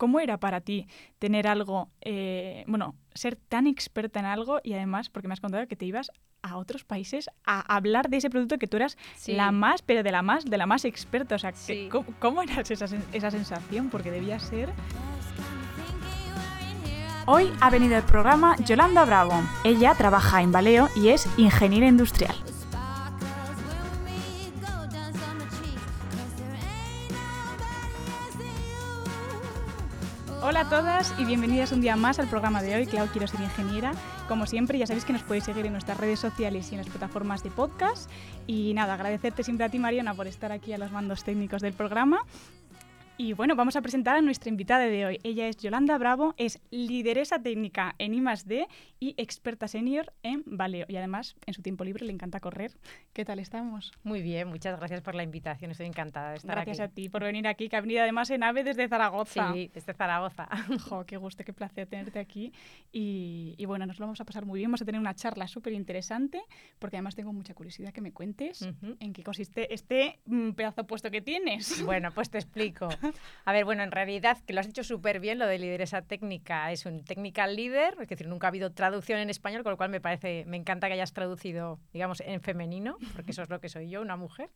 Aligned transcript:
¿cómo 0.00 0.18
era 0.18 0.40
para 0.40 0.62
ti 0.62 0.86
tener 1.18 1.46
algo, 1.46 1.90
eh, 2.00 2.64
bueno, 2.66 2.94
ser 3.12 3.36
tan 3.36 3.66
experta 3.66 4.18
en 4.18 4.24
algo 4.24 4.58
y 4.64 4.72
además, 4.72 5.10
porque 5.10 5.28
me 5.28 5.34
has 5.34 5.40
contado 5.40 5.68
que 5.68 5.76
te 5.76 5.84
ibas 5.84 6.10
a 6.40 6.56
otros 6.56 6.84
países 6.84 7.28
a 7.44 7.60
hablar 7.60 8.08
de 8.08 8.16
ese 8.16 8.30
producto 8.30 8.56
que 8.56 8.66
tú 8.66 8.78
eras 8.78 8.96
la 9.26 9.52
más, 9.52 9.82
pero 9.82 10.02
de 10.02 10.10
la 10.10 10.22
más, 10.22 10.46
de 10.46 10.56
la 10.56 10.64
más 10.64 10.86
experta. 10.86 11.34
O 11.34 11.38
sea, 11.38 11.52
¿cómo, 12.18 12.40
era 12.40 12.62
esa, 12.62 12.86
esa 13.12 13.30
sensación? 13.30 13.90
Porque 13.90 14.10
debía 14.10 14.38
ser... 14.38 14.70
Hoy 17.26 17.52
ha 17.60 17.68
venido 17.68 17.94
al 17.94 18.04
programa 18.04 18.56
Yolanda 18.64 19.04
Bravo. 19.04 19.34
Ella 19.64 19.94
trabaja 19.94 20.40
en 20.40 20.50
Baleo 20.50 20.88
y 20.96 21.08
es 21.08 21.28
ingeniera 21.36 21.86
industrial. 21.86 22.34
Hola 30.60 30.76
a 30.76 30.82
todas 30.82 31.14
y 31.18 31.24
bienvenidas 31.24 31.72
un 31.72 31.80
día 31.80 31.96
más 31.96 32.18
al 32.18 32.28
programa 32.28 32.60
de 32.60 32.74
hoy, 32.74 32.86
Clau 32.86 33.08
Quiero 33.08 33.26
Ser 33.26 33.40
Ingeniera. 33.40 33.92
Como 34.28 34.44
siempre, 34.44 34.76
ya 34.76 34.86
sabéis 34.86 35.06
que 35.06 35.14
nos 35.14 35.22
podéis 35.22 35.44
seguir 35.44 35.64
en 35.64 35.72
nuestras 35.72 35.96
redes 35.96 36.20
sociales 36.20 36.70
y 36.70 36.74
en 36.74 36.82
las 36.82 36.90
plataformas 36.90 37.42
de 37.42 37.50
podcast. 37.50 38.10
Y 38.46 38.74
nada, 38.74 38.92
agradecerte 38.92 39.42
siempre 39.42 39.64
a 39.64 39.70
ti, 39.70 39.78
Mariona, 39.78 40.12
por 40.12 40.26
estar 40.26 40.52
aquí 40.52 40.74
a 40.74 40.78
los 40.78 40.92
mandos 40.92 41.24
técnicos 41.24 41.62
del 41.62 41.72
programa. 41.72 42.26
Y 43.20 43.34
bueno, 43.34 43.54
vamos 43.54 43.76
a 43.76 43.82
presentar 43.82 44.16
a 44.16 44.22
nuestra 44.22 44.48
invitada 44.48 44.86
de 44.86 45.04
hoy. 45.04 45.18
Ella 45.24 45.46
es 45.46 45.58
Yolanda 45.58 45.98
Bravo, 45.98 46.32
es 46.38 46.58
lideresa 46.70 47.38
técnica 47.38 47.94
en 47.98 48.14
I+.D. 48.14 48.66
y 48.98 49.14
experta 49.18 49.68
senior 49.68 50.14
en 50.22 50.42
Valeo. 50.46 50.86
Y 50.88 50.96
además, 50.96 51.36
en 51.44 51.52
su 51.52 51.60
tiempo 51.60 51.84
libre 51.84 52.06
le 52.06 52.14
encanta 52.14 52.40
correr. 52.40 52.72
¿Qué 53.12 53.26
tal 53.26 53.38
estamos? 53.38 53.92
Muy 54.04 54.22
bien, 54.22 54.48
muchas 54.48 54.78
gracias 54.78 55.02
por 55.02 55.14
la 55.14 55.22
invitación. 55.22 55.70
Estoy 55.70 55.84
encantada 55.84 56.30
de 56.30 56.36
estar 56.38 56.56
aquí. 56.56 56.70
Gracias 56.70 56.88
a 56.88 56.94
ti 56.94 57.10
por 57.10 57.22
venir 57.22 57.46
aquí, 57.46 57.68
que 57.68 57.76
ha 57.76 57.82
venido 57.82 58.00
además 58.00 58.30
en 58.30 58.42
AVE 58.42 58.64
desde 58.64 58.88
Zaragoza. 58.88 59.52
Sí, 59.52 59.70
desde 59.74 59.92
Zaragoza. 59.92 60.48
Jo, 60.88 61.04
qué 61.04 61.18
gusto, 61.18 61.44
qué 61.44 61.52
placer 61.52 61.88
tenerte 61.88 62.20
aquí. 62.20 62.54
Y, 62.90 63.62
bueno, 63.66 63.84
nos 63.84 63.98
lo 63.98 64.06
vamos 64.06 64.22
a 64.22 64.24
pasar 64.24 64.46
muy 64.46 64.60
bien. 64.60 64.70
Vamos 64.70 64.80
a 64.80 64.86
tener 64.86 64.98
una 64.98 65.14
charla 65.14 65.46
súper 65.46 65.74
interesante, 65.74 66.40
porque 66.78 66.96
además 66.96 67.16
tengo 67.16 67.34
mucha 67.34 67.52
curiosidad 67.52 67.92
que 67.92 68.00
me 68.00 68.14
cuentes 68.14 68.66
en 68.98 69.12
qué 69.12 69.22
consiste 69.22 69.74
este 69.74 70.20
mm, 70.24 70.52
pedazo 70.52 70.86
puesto 70.86 71.10
que 71.10 71.20
tienes. 71.20 71.84
Bueno, 71.84 72.12
pues 72.12 72.30
te 72.30 72.38
explico. 72.38 72.88
A 73.44 73.52
ver, 73.52 73.64
bueno, 73.64 73.82
en 73.82 73.90
realidad, 73.90 74.38
que 74.46 74.52
lo 74.52 74.60
has 74.60 74.66
dicho 74.66 74.84
súper 74.84 75.20
bien, 75.20 75.38
lo 75.38 75.46
de 75.46 75.58
lideresa 75.58 76.02
técnica, 76.02 76.72
es 76.72 76.86
un 76.86 77.04
technical 77.04 77.56
leader, 77.56 77.96
es 78.00 78.08
decir, 78.08 78.28
nunca 78.28 78.46
ha 78.46 78.50
habido 78.50 78.72
traducción 78.72 79.18
en 79.18 79.30
español, 79.30 79.62
con 79.62 79.72
lo 79.72 79.76
cual 79.76 79.90
me 79.90 80.00
parece, 80.00 80.44
me 80.46 80.56
encanta 80.56 80.88
que 80.88 80.94
hayas 80.94 81.12
traducido, 81.12 81.78
digamos, 81.92 82.20
en 82.20 82.40
femenino, 82.40 82.96
porque 83.14 83.32
eso 83.32 83.42
es 83.42 83.50
lo 83.50 83.60
que 83.60 83.68
soy 83.68 83.88
yo, 83.88 84.00
una 84.00 84.16
mujer. 84.16 84.50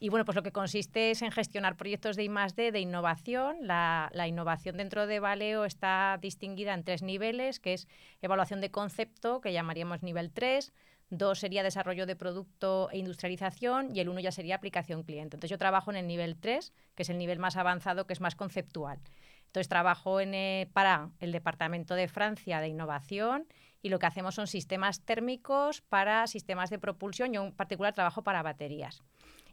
Y 0.00 0.10
bueno, 0.10 0.24
pues 0.24 0.36
lo 0.36 0.42
que 0.42 0.52
consiste 0.52 1.10
es 1.10 1.22
en 1.22 1.32
gestionar 1.32 1.76
proyectos 1.76 2.14
de 2.14 2.22
I+.D. 2.22 2.70
de 2.70 2.80
innovación. 2.80 3.56
La, 3.62 4.10
innovación 4.28 4.76
dentro 4.76 5.08
de 5.08 5.18
Valeo 5.18 5.64
está 5.64 6.18
distinguida 6.22 6.74
en 6.74 6.84
tres 6.84 7.02
niveles, 7.02 7.58
que 7.58 7.72
es 7.72 7.88
evaluación 8.22 8.60
de 8.60 8.70
concepto, 8.70 9.40
que 9.40 9.52
llamaríamos 9.52 10.04
nivel 10.04 10.30
3, 10.30 10.72
dos 11.10 11.38
sería 11.38 11.62
desarrollo 11.62 12.06
de 12.06 12.16
producto 12.16 12.90
e 12.90 12.98
industrialización 12.98 13.94
y 13.94 14.00
el 14.00 14.08
uno 14.08 14.20
ya 14.20 14.32
sería 14.32 14.56
aplicación 14.56 15.02
cliente. 15.02 15.36
Entonces 15.36 15.50
yo 15.50 15.58
trabajo 15.58 15.90
en 15.90 15.96
el 15.96 16.06
nivel 16.06 16.36
3, 16.36 16.72
que 16.94 17.02
es 17.02 17.10
el 17.10 17.18
nivel 17.18 17.38
más 17.38 17.56
avanzado, 17.56 18.06
que 18.06 18.12
es 18.12 18.20
más 18.20 18.36
conceptual. 18.36 18.98
Entonces 19.46 19.68
trabajo 19.68 20.20
en, 20.20 20.34
eh, 20.34 20.68
para 20.74 21.10
el 21.20 21.32
Departamento 21.32 21.94
de 21.94 22.08
Francia 22.08 22.60
de 22.60 22.68
Innovación 22.68 23.46
y 23.80 23.88
lo 23.88 23.98
que 23.98 24.06
hacemos 24.06 24.34
son 24.34 24.46
sistemas 24.46 25.00
térmicos 25.00 25.80
para 25.80 26.26
sistemas 26.26 26.68
de 26.68 26.78
propulsión. 26.78 27.32
Yo 27.32 27.44
en 27.44 27.52
particular 27.52 27.94
trabajo 27.94 28.22
para 28.22 28.42
baterías. 28.42 29.02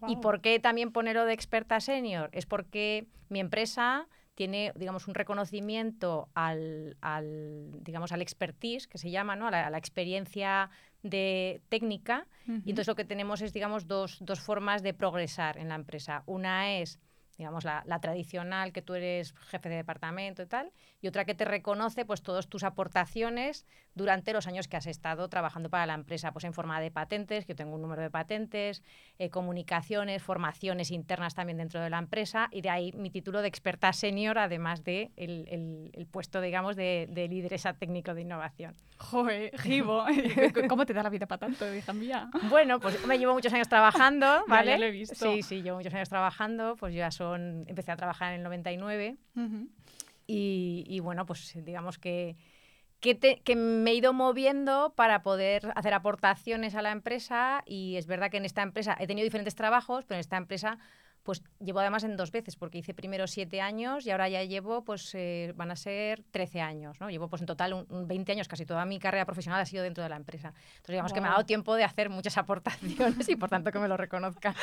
¿Y 0.07 0.17
por 0.17 0.41
qué 0.41 0.59
también 0.59 0.91
ponerlo 0.91 1.25
de 1.25 1.33
experta 1.33 1.79
senior? 1.79 2.29
Es 2.33 2.45
porque 2.45 3.07
mi 3.29 3.39
empresa 3.39 4.07
tiene, 4.35 4.73
digamos, 4.75 5.07
un 5.07 5.15
reconocimiento 5.15 6.29
al, 6.33 6.97
digamos, 7.81 8.11
al 8.11 8.21
expertise, 8.21 8.87
que 8.87 8.97
se 8.97 9.09
llama, 9.09 9.35
¿no? 9.35 9.47
a, 9.47 9.69
la, 9.69 9.77
experiencia 9.77 10.69
de 11.01 11.61
técnica. 11.69 12.27
Y 12.47 12.69
entonces 12.69 12.87
lo 12.87 12.95
que 12.95 13.05
tenemos 13.05 13.41
es, 13.41 13.53
digamos, 13.53 13.87
dos, 13.87 14.17
dos 14.19 14.39
formas 14.39 14.83
de 14.83 14.93
progresar 14.93 15.57
en 15.57 15.69
la 15.69 15.75
empresa. 15.75 16.23
Una 16.25 16.77
es 16.77 16.99
digamos, 17.37 17.63
la, 17.63 17.83
tradicional, 18.01 18.71
que 18.71 18.81
tú 18.81 18.93
eres 18.93 19.33
jefe 19.49 19.69
de 19.69 19.75
departamento 19.75 20.41
y 20.41 20.45
tal, 20.45 20.71
y 21.01 21.07
otra 21.07 21.25
que 21.25 21.35
te 21.35 21.45
reconoce 21.45 22.05
pues 22.05 22.21
todas 22.21 22.47
tus 22.47 22.63
aportaciones 22.63 23.65
durante 23.93 24.33
los 24.33 24.47
años 24.47 24.67
que 24.67 24.77
has 24.77 24.87
estado 24.87 25.27
trabajando 25.29 25.69
para 25.69 25.85
la 25.85 25.93
empresa, 25.93 26.31
pues 26.31 26.45
en 26.45 26.53
forma 26.53 26.79
de 26.81 26.91
patentes, 26.91 27.45
que 27.45 27.53
yo 27.53 27.55
tengo 27.55 27.75
un 27.75 27.81
número 27.81 28.01
de 28.01 28.09
patentes, 28.09 28.83
eh, 29.19 29.29
comunicaciones, 29.29 30.21
formaciones 30.21 30.91
internas 30.91 31.35
también 31.35 31.57
dentro 31.57 31.81
de 31.81 31.89
la 31.89 31.99
empresa, 31.99 32.49
y 32.51 32.61
de 32.61 32.69
ahí 32.69 32.91
mi 32.93 33.09
título 33.09 33.41
de 33.41 33.47
experta 33.47 33.93
senior, 33.93 34.37
además 34.37 34.83
de 34.83 35.11
el, 35.15 36.07
puesto, 36.11 36.41
digamos, 36.41 36.75
de, 36.75 37.07
de, 37.09 37.27
lideresa 37.27 37.73
técnico 37.73 38.13
de 38.13 38.21
innovación. 38.21 38.75
Joder, 38.97 39.57
Gibo, 39.59 40.05
¿cómo 40.69 40.85
te 40.85 40.93
da 40.93 41.03
la 41.03 41.09
vida 41.09 41.25
para 41.25 41.39
tanto, 41.39 41.73
hija 41.73 41.93
mía? 41.93 42.29
Bueno, 42.49 42.79
pues 42.79 43.05
me 43.05 43.17
llevo 43.17 43.33
muchos 43.33 43.53
años 43.53 43.67
trabajando, 43.67 44.43
¿vale? 44.47 44.71
Ya, 44.71 44.77
lo 44.77 44.85
he 44.85 44.91
visto. 44.91 45.15
Sí, 45.15 45.41
sí, 45.41 45.61
llevo 45.61 45.77
muchos 45.77 45.93
años 45.93 46.09
trabajando, 46.09 46.75
pues 46.77 46.93
ya 46.93 47.11
son, 47.25 47.65
empecé 47.67 47.91
a 47.91 47.95
trabajar 47.95 48.33
en 48.33 48.37
el 48.39 48.43
99, 48.43 49.17
y, 50.27 50.83
y 50.87 50.99
bueno, 50.99 51.25
pues 51.25 51.53
digamos 51.63 51.97
que 51.97 52.35
que, 52.99 53.55
me 53.55 53.91
he 53.91 53.95
ido 53.95 54.13
moviendo 54.13 54.93
para 54.95 55.21
poder 55.21 55.71
hacer 55.75 55.93
aportaciones 55.93 56.75
a 56.75 56.81
la 56.81 56.91
empresa 56.91 57.63
y 57.65 57.97
es 57.97 58.07
verdad 58.07 58.31
que 58.31 58.37
en 58.37 58.45
esta 58.45 58.63
empresa 58.63 58.95
he 58.99 59.07
tenido 59.07 59.23
diferentes 59.23 59.55
trabajos, 59.55 60.05
pero 60.05 60.15
en 60.15 60.21
esta 60.21 60.37
empresa 60.37 60.79
pues 61.21 61.41
llevo 61.59 61.79
además 61.79 62.03
en 62.03 62.17
dos 62.17 62.29
veces, 62.29 62.55
porque 62.55 62.77
hice 62.77 62.93
primero 62.93 63.25
siete 63.25 63.59
años 63.59 64.05
y 64.05 64.11
ahora 64.11 64.29
ya 64.29 64.43
llevo, 64.43 64.83
pues 64.83 65.09
eh, 65.15 65.53
van 65.55 65.71
a 65.71 65.75
ser 65.75 66.23
13 66.29 66.61
años, 66.61 67.01
¿no? 67.01 67.09
Llevo 67.09 67.27
pues 67.29 67.41
en 67.41 67.47
total 67.47 67.73
un, 67.73 68.07
20 68.07 68.31
años, 68.31 68.47
casi 68.47 68.63
toda 68.63 68.85
mi 68.85 68.99
carrera 68.99 69.25
profesional 69.25 69.59
ha 69.59 69.65
sido 69.65 69.81
dentro 69.81 70.03
de 70.03 70.09
la 70.09 70.17
empresa. 70.17 70.49
Entonces 70.49 70.89
digamos 70.93 71.13
que 71.13 71.21
me 71.21 71.27
ha 71.27 71.31
dado 71.31 71.45
tiempo 71.45 71.73
de 71.73 71.83
hacer 71.83 72.11
muchas 72.11 72.37
aportaciones 72.37 73.27
y 73.27 73.35
por 73.35 73.49
tanto 73.49 73.71
que 73.71 73.79
me 73.79 73.87
lo 73.87 73.97
reconozca. 73.97 74.53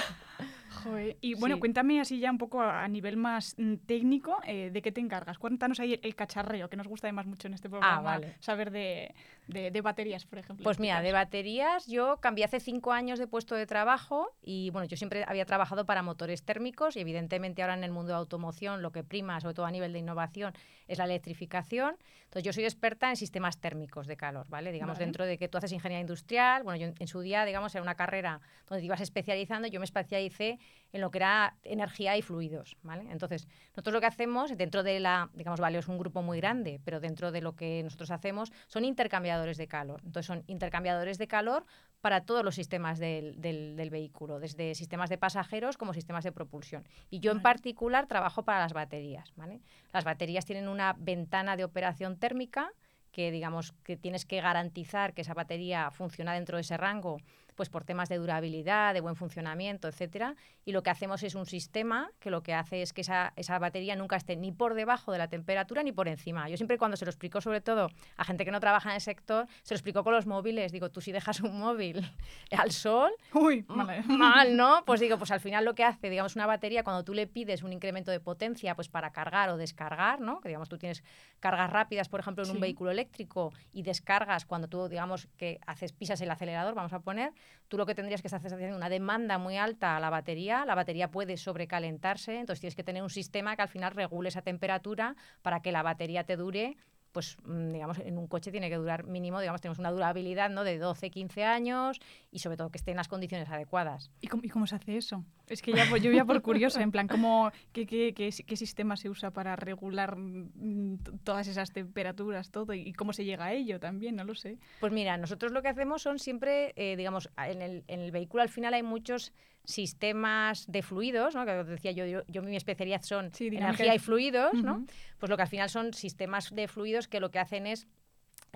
Y 1.20 1.34
bueno, 1.34 1.58
cuéntame 1.60 2.00
así 2.00 2.18
ya 2.18 2.30
un 2.30 2.38
poco 2.38 2.60
a, 2.60 2.86
nivel 2.88 3.16
más 3.16 3.54
mm, 3.58 3.74
técnico, 3.86 4.38
eh, 4.46 4.70
¿de 4.72 4.82
qué 4.82 4.92
te 4.92 5.00
encargas? 5.00 5.38
Cuéntanos 5.38 5.80
ahí 5.80 5.98
el, 6.02 6.14
cacharreo, 6.14 6.68
que 6.68 6.76
nos 6.76 6.88
gusta 6.88 7.06
además 7.06 7.26
mucho 7.26 7.48
en 7.48 7.54
este 7.54 7.68
programa, 7.68 8.14
ah, 8.14 8.20
saber 8.40 8.70
de, 8.70 9.14
de, 9.48 9.80
baterías, 9.80 10.24
por 10.24 10.38
ejemplo. 10.38 10.64
Pues 10.64 10.78
mira, 10.78 11.02
de 11.02 11.12
baterías 11.12 11.86
yo 11.86 12.18
cambié 12.18 12.44
hace 12.44 12.60
cinco 12.60 12.92
años 12.92 13.18
de 13.18 13.26
puesto 13.26 13.54
de 13.54 13.66
trabajo 13.66 14.30
y 14.42 14.70
bueno, 14.70 14.86
yo 14.86 14.96
siempre 14.96 15.24
había 15.26 15.44
trabajado 15.44 15.86
para 15.86 16.02
motores 16.02 16.44
térmicos 16.44 16.96
y 16.96 17.00
evidentemente 17.00 17.62
ahora 17.62 17.74
en 17.74 17.84
el 17.84 17.90
mundo 17.90 18.12
de 18.12 18.18
automoción 18.18 18.82
lo 18.82 18.92
que 18.92 19.02
prima, 19.02 19.40
sobre 19.40 19.54
todo 19.54 19.66
a 19.66 19.70
nivel 19.70 19.92
de 19.92 19.98
innovación, 19.98 20.54
es 20.92 20.98
la 20.98 21.04
electrificación. 21.04 21.96
Entonces 22.24 22.44
yo 22.44 22.52
soy 22.52 22.64
experta 22.64 23.10
en 23.10 23.16
sistemas 23.16 23.58
térmicos 23.58 24.06
de 24.06 24.16
calor, 24.16 24.46
¿vale? 24.48 24.72
Digamos, 24.72 24.98
dentro 24.98 25.26
de 25.26 25.36
que 25.36 25.48
tú 25.48 25.58
haces 25.58 25.72
ingeniería 25.72 26.00
industrial, 26.00 26.62
bueno, 26.62 26.78
yo 26.78 26.92
en, 26.98 27.06
su 27.06 27.20
día, 27.20 27.44
digamos, 27.44 27.74
era 27.74 27.82
una 27.82 27.94
carrera 27.94 28.40
donde 28.66 28.80
te 28.80 28.86
ibas 28.86 29.02
especializando, 29.02 29.68
yo 29.68 29.80
me 29.80 29.84
especialicé 29.84 30.58
en 30.92 31.00
lo 31.00 31.10
que 31.10 31.18
era 31.18 31.56
energía 31.62 32.16
y 32.16 32.22
fluidos, 32.22 32.76
¿vale? 32.82 33.04
Entonces, 33.10 33.46
nosotros 33.70 33.92
lo 33.92 34.00
que 34.00 34.06
hacemos, 34.06 34.56
dentro 34.56 34.82
de 34.82 35.00
la, 35.00 35.30
digamos, 35.34 35.60
Valeo 35.60 35.80
es 35.80 35.88
un 35.88 35.98
grupo 35.98 36.22
muy 36.22 36.38
grande, 36.38 36.80
pero 36.84 37.00
dentro 37.00 37.32
de 37.32 37.42
lo 37.42 37.54
que 37.54 37.82
nosotros 37.82 38.10
hacemos 38.10 38.50
son 38.66 38.84
intercambiadores 38.84 39.58
de 39.58 39.68
calor. 39.68 40.00
Entonces, 40.04 40.26
son 40.26 40.42
intercambiadores 40.46 41.18
de 41.18 41.28
calor 41.28 41.66
para 42.02 42.22
todos 42.22 42.44
los 42.44 42.56
sistemas 42.56 42.98
del, 42.98 43.40
del, 43.40 43.90
vehículo, 43.90 44.40
desde 44.40 44.74
sistemas 44.74 45.08
de 45.08 45.18
pasajeros 45.18 45.76
como 45.76 45.94
sistemas 45.94 46.24
de 46.24 46.32
propulsión. 46.32 46.84
Y 47.10 47.20
yo 47.20 47.30
en 47.30 47.40
particular 47.40 48.08
trabajo 48.08 48.42
para 48.42 48.58
las 48.58 48.72
baterías, 48.72 49.32
¿vale? 49.36 49.60
Las 49.92 50.02
baterías 50.02 50.44
tienen 50.44 50.66
una 50.66 50.81
ventana 50.98 51.56
de 51.56 51.64
operación 51.64 52.16
térmica 52.16 52.72
que 53.12 53.30
digamos 53.30 53.72
que 53.84 53.96
tienes 53.96 54.24
que 54.24 54.40
garantizar 54.40 55.12
que 55.12 55.20
esa 55.20 55.34
batería 55.34 55.90
funciona 55.90 56.32
dentro 56.34 56.56
de 56.56 56.62
ese 56.62 56.76
rango 56.76 57.18
pues 57.54 57.68
por 57.68 57.84
temas 57.84 58.08
de 58.08 58.16
durabilidad, 58.16 58.94
de 58.94 59.00
buen 59.00 59.16
funcionamiento, 59.16 59.88
etcétera. 59.88 60.36
Y 60.64 60.72
lo 60.72 60.82
que 60.82 60.90
hacemos 60.90 61.22
es 61.22 61.34
un 61.34 61.46
sistema 61.46 62.10
que 62.20 62.30
lo 62.30 62.42
que 62.42 62.54
hace 62.54 62.82
es 62.82 62.92
que 62.92 63.02
esa, 63.02 63.32
esa 63.36 63.58
batería 63.58 63.96
nunca 63.96 64.16
esté 64.16 64.36
ni 64.36 64.52
por 64.52 64.74
debajo 64.74 65.12
de 65.12 65.18
la 65.18 65.28
temperatura 65.28 65.82
ni 65.82 65.92
por 65.92 66.08
encima. 66.08 66.48
Yo 66.48 66.56
siempre 66.56 66.78
cuando 66.78 66.96
se 66.96 67.04
lo 67.04 67.10
explico, 67.10 67.40
sobre 67.40 67.60
todo 67.60 67.88
a 68.16 68.24
gente 68.24 68.44
que 68.44 68.50
no 68.50 68.60
trabaja 68.60 68.90
en 68.90 68.96
el 68.96 69.00
sector, 69.00 69.46
se 69.62 69.74
lo 69.74 69.76
explico 69.76 70.04
con 70.04 70.14
los 70.14 70.26
móviles. 70.26 70.72
Digo, 70.72 70.90
tú 70.90 71.00
si 71.00 71.12
dejas 71.12 71.40
un 71.40 71.58
móvil 71.58 72.02
al 72.56 72.70
sol, 72.72 73.12
Uy, 73.34 73.64
mal, 73.68 74.56
¿no? 74.56 74.82
Pues 74.84 75.00
digo, 75.00 75.18
pues 75.18 75.30
al 75.30 75.40
final 75.40 75.64
lo 75.64 75.74
que 75.74 75.84
hace, 75.84 76.10
digamos, 76.10 76.36
una 76.36 76.46
batería, 76.46 76.84
cuando 76.84 77.04
tú 77.04 77.14
le 77.14 77.26
pides 77.26 77.62
un 77.62 77.72
incremento 77.72 78.10
de 78.10 78.20
potencia, 78.20 78.74
pues 78.74 78.88
para 78.88 79.12
cargar 79.12 79.50
o 79.50 79.56
descargar, 79.56 80.20
¿no? 80.20 80.40
Que 80.40 80.48
digamos, 80.48 80.68
tú 80.68 80.78
tienes 80.78 81.02
cargas 81.40 81.70
rápidas, 81.70 82.08
por 82.08 82.20
ejemplo, 82.20 82.44
en 82.44 82.50
un 82.50 82.60
vehículo 82.60 82.90
eléctrico 82.90 83.52
y 83.72 83.82
descargas 83.82 84.46
cuando 84.46 84.68
tú, 84.68 84.88
digamos, 84.88 85.28
que 85.36 85.58
haces, 85.66 85.92
pisas 85.92 86.20
el 86.20 86.30
acelerador, 86.30 86.74
vamos 86.74 86.92
a 86.92 87.00
poner, 87.00 87.32
tú 87.68 87.78
lo 87.78 87.86
que 87.86 87.94
tendrías 87.94 88.20
que 88.20 88.28
estar 88.28 88.40
haciendo 88.44 88.76
una 88.76 88.88
demanda 88.88 89.38
muy 89.38 89.56
alta 89.56 89.96
a 89.96 90.00
la 90.00 90.10
batería, 90.10 90.64
la 90.66 90.74
batería 90.74 91.10
puede 91.10 91.36
sobrecalentarse, 91.36 92.38
entonces 92.38 92.60
tienes 92.60 92.76
que 92.76 92.84
tener 92.84 93.02
un 93.02 93.10
sistema 93.10 93.56
que 93.56 93.62
al 93.62 93.68
final 93.68 93.92
regule 93.92 94.28
esa 94.28 94.42
temperatura 94.42 95.16
para 95.40 95.60
que 95.60 95.72
la 95.72 95.82
batería 95.82 96.24
te 96.24 96.36
dure 96.36 96.76
pues 97.12 97.36
mm, 97.44 97.70
digamos, 97.70 97.98
en 97.98 98.18
un 98.18 98.26
coche 98.26 98.50
tiene 98.50 98.68
que 98.68 98.76
durar 98.76 99.06
mínimo, 99.06 99.40
digamos, 99.40 99.60
tenemos 99.60 99.78
una 99.78 99.90
durabilidad 99.90 100.50
¿no? 100.50 100.64
de 100.64 100.78
12, 100.78 101.10
15 101.10 101.44
años 101.44 102.00
y 102.30 102.40
sobre 102.40 102.56
todo 102.56 102.70
que 102.70 102.78
esté 102.78 102.90
en 102.90 102.96
las 102.96 103.08
condiciones 103.08 103.48
adecuadas. 103.50 104.10
¿Y 104.20 104.28
cómo, 104.28 104.42
y 104.44 104.48
cómo 104.48 104.66
se 104.66 104.76
hace 104.76 104.96
eso? 104.96 105.24
Es 105.48 105.60
que 105.60 105.72
ya 105.72 105.84
yo 105.98 106.10
ya 106.10 106.24
por 106.24 106.40
curiosa, 106.40 106.82
en 106.82 106.90
plan, 106.90 107.08
¿cómo, 107.08 107.50
qué, 107.72 107.86
qué, 107.86 108.14
qué, 108.14 108.30
qué 108.30 108.56
sistema 108.56 108.96
se 108.96 109.10
usa 109.10 109.30
para 109.30 109.54
regular 109.56 110.16
mm, 110.16 110.98
todas 111.24 111.46
esas 111.46 111.72
temperaturas, 111.72 112.50
todo? 112.50 112.72
¿Y 112.72 112.92
cómo 112.94 113.12
se 113.12 113.24
llega 113.24 113.46
a 113.46 113.52
ello 113.52 113.78
también? 113.78 114.16
No 114.16 114.24
lo 114.24 114.34
sé. 114.34 114.58
Pues 114.80 114.92
mira, 114.92 115.16
nosotros 115.18 115.52
lo 115.52 115.62
que 115.62 115.68
hacemos 115.68 116.02
son 116.02 116.18
siempre, 116.18 116.72
eh, 116.76 116.96
digamos, 116.96 117.28
en 117.36 117.60
el, 117.60 117.84
en 117.88 118.00
el 118.00 118.10
vehículo 118.10 118.42
al 118.42 118.48
final 118.48 118.74
hay 118.74 118.82
muchos 118.82 119.32
sistemas 119.64 120.66
de 120.70 120.82
fluidos, 120.82 121.34
¿no? 121.34 121.44
que 121.44 121.52
decía 121.64 121.92
yo, 121.92 122.04
yo, 122.06 122.22
yo 122.26 122.42
mi 122.42 122.56
especialidad 122.56 123.02
son 123.02 123.30
energía 123.38 123.94
y 123.94 123.98
fluidos, 123.98 124.54
¿no? 124.54 124.84
pues 125.18 125.30
lo 125.30 125.36
que 125.36 125.42
al 125.42 125.48
final 125.48 125.70
son 125.70 125.94
sistemas 125.94 126.54
de 126.54 126.68
fluidos 126.68 127.08
que 127.08 127.20
lo 127.20 127.30
que 127.30 127.38
hacen 127.38 127.66
es 127.66 127.86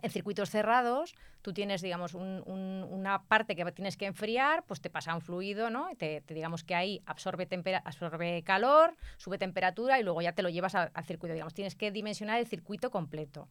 en 0.02 0.10
circuitos 0.10 0.50
cerrados, 0.50 1.14
tú 1.40 1.52
tienes, 1.52 1.80
digamos, 1.80 2.14
un, 2.14 2.42
un, 2.44 2.86
una 2.90 3.22
parte 3.22 3.56
que 3.56 3.64
tienes 3.72 3.96
que 3.96 4.06
enfriar, 4.06 4.64
pues 4.66 4.80
te 4.80 4.90
pasa 4.90 5.14
un 5.14 5.22
fluido, 5.22 5.70
¿no? 5.70 5.88
Te, 5.96 6.20
te 6.20 6.34
digamos 6.34 6.64
que 6.64 6.74
ahí 6.74 7.02
absorbe, 7.06 7.48
absorbe 7.84 8.42
calor, 8.42 8.94
sube 9.16 9.38
temperatura 9.38 9.98
y 9.98 10.02
luego 10.02 10.20
ya 10.20 10.32
te 10.32 10.42
lo 10.42 10.50
llevas 10.50 10.74
al 10.74 11.04
circuito. 11.04 11.32
Digamos, 11.32 11.54
tienes 11.54 11.74
que 11.76 11.90
dimensionar 11.90 12.38
el 12.38 12.46
circuito 12.46 12.90
completo. 12.90 13.48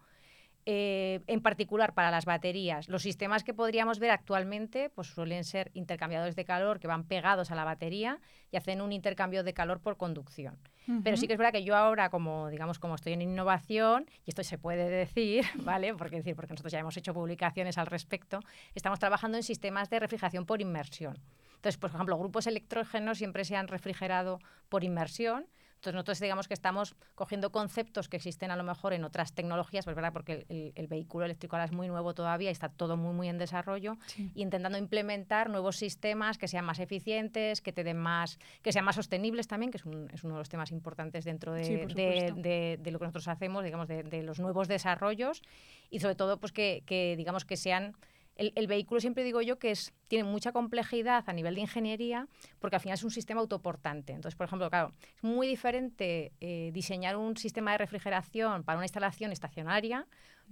Eh, 0.68 1.22
en 1.28 1.42
particular 1.42 1.94
para 1.94 2.10
las 2.10 2.26
baterías, 2.26 2.90
los 2.90 3.04
sistemas 3.04 3.44
que 3.44 3.54
podríamos 3.54 4.00
ver 4.00 4.10
actualmente 4.10 4.90
pues 4.90 5.10
suelen 5.10 5.44
ser 5.44 5.70
intercambiadores 5.76 6.36
de 6.36 6.44
calor 6.44 6.80
que 6.80 6.88
van 6.88 7.04
pegados 7.04 7.52
a 7.52 7.56
la 7.56 7.64
batería 7.64 8.20
y 8.52 8.58
hacen 8.58 8.82
un 8.82 8.92
intercambio 8.92 9.44
de 9.44 9.54
calor 9.54 9.80
por 9.80 9.96
conducción. 9.96 10.58
Pero 11.04 11.18
sí 11.18 11.28
que 11.28 11.34
es 11.34 11.40
verdad 11.40 11.52
que 11.52 11.64
yo 11.64 11.76
ahora, 11.76 12.10
como 12.10 12.50
digamos, 12.50 12.80
como 12.80 12.96
estoy 12.96 13.14
en 13.14 13.22
innovación, 13.22 14.08
y 14.26 14.30
esto 14.30 14.44
se 14.44 14.58
puede 14.58 14.90
decir, 14.90 15.46
¿vale? 15.64 15.94
Porque, 15.94 16.18
decir, 16.18 16.36
porque 16.36 16.54
nosotros 16.54 16.74
ya 16.74 16.80
hemos 16.80 16.98
hecho 16.98 17.14
publicaciones 17.14 17.78
al 17.78 17.86
respecto, 17.86 18.40
estamos 18.74 18.98
trabajando 18.98 19.38
en 19.38 19.44
sistemas 19.44 19.92
de 19.92 20.00
refrigeración 20.00 20.48
por 20.48 20.62
inmersión. 20.62 21.20
Entonces, 21.56 21.78
por 21.78 21.92
ejemplo, 21.92 22.18
grupos 22.18 22.48
electrógenos 22.48 23.20
siempre 23.20 23.46
se 23.46 23.56
han 23.56 23.68
refrigerado 23.68 24.40
por 24.70 24.84
inmersión, 24.84 25.48
entonces 25.86 25.98
nosotros 25.98 26.20
digamos 26.20 26.48
que 26.48 26.54
estamos 26.54 26.96
cogiendo 27.14 27.52
conceptos 27.52 28.10
que 28.10 28.18
existen 28.18 28.52
a 28.52 28.56
lo 28.56 28.64
mejor 28.64 28.94
en 28.94 29.04
otras 29.04 29.34
tecnologías, 29.34 29.86
pues 29.86 29.96
verdad, 29.96 30.14
porque 30.14 30.46
el, 30.76 30.88
vehículo 30.88 31.26
eléctrico 31.26 31.56
ahora 31.56 31.66
es 31.66 31.72
muy 31.72 31.88
nuevo 31.88 32.14
todavía 32.14 32.50
y 32.50 32.52
está 32.52 32.70
todo 32.70 32.98
muy 32.98 33.14
muy 33.14 33.30
en 33.30 33.38
desarrollo, 33.38 33.98
y 34.18 34.42
intentando 34.42 34.78
implementar 34.78 35.50
nuevos 35.50 35.76
sistemas 35.78 36.38
que 36.38 36.48
sean 36.48 36.66
más 36.66 36.80
eficientes, 36.80 37.62
que 37.62 37.72
te 37.72 37.84
den 37.84 37.98
más, 37.98 38.40
que 38.62 38.72
sean 38.72 38.86
más 38.86 38.96
sostenibles 38.96 39.48
también, 39.48 39.72
que 39.72 39.78
es, 39.78 39.86
un, 39.86 40.10
es 40.12 40.24
uno 40.24 40.36
de 40.36 40.40
los 40.40 40.50
temas 40.50 40.72
importantes 40.72 41.24
dentro 41.24 41.54
de, 41.54 41.86
de, 41.88 42.80
de, 42.82 42.92
lo 42.92 43.00
que 43.00 43.06
nosotros 43.06 43.28
hacemos, 43.28 43.64
digamos, 43.64 43.88
de, 43.88 44.24
los 44.24 44.40
nuevos 44.40 44.68
desarrollos, 44.68 45.42
y 45.90 46.00
sobre 46.00 46.16
todo 46.16 46.40
pues 46.40 46.52
que, 46.52 46.84
que 46.86 47.16
digamos 47.16 47.46
que 47.46 47.58
sean 47.58 47.96
el, 48.36 48.68
vehículo 48.68 49.00
siempre 49.00 49.24
digo 49.24 49.42
yo 49.42 49.58
que 49.58 49.72
es, 49.72 49.94
tiene 50.08 50.24
mucha 50.24 50.52
complejidad 50.52 51.24
a 51.28 51.34
nivel 51.34 51.56
de 51.56 51.62
ingeniería 51.62 52.28
porque 52.60 52.76
al 52.76 52.82
final 52.82 52.96
es 52.96 53.04
un 53.04 53.12
sistema 53.12 53.42
autoportante. 53.42 54.14
Entonces, 54.14 54.36
por 54.36 54.46
ejemplo, 54.46 54.70
claro, 54.70 54.94
es 55.16 55.24
muy 55.24 55.48
diferente 55.48 56.34
eh, 56.42 56.72
diseñar 56.74 57.16
un 57.16 57.38
sistema 57.38 57.72
de 57.72 57.78
refrigeración 57.78 58.64
para 58.64 58.78
una 58.78 58.86
instalación 58.86 59.32
estacionaria 59.32 60.08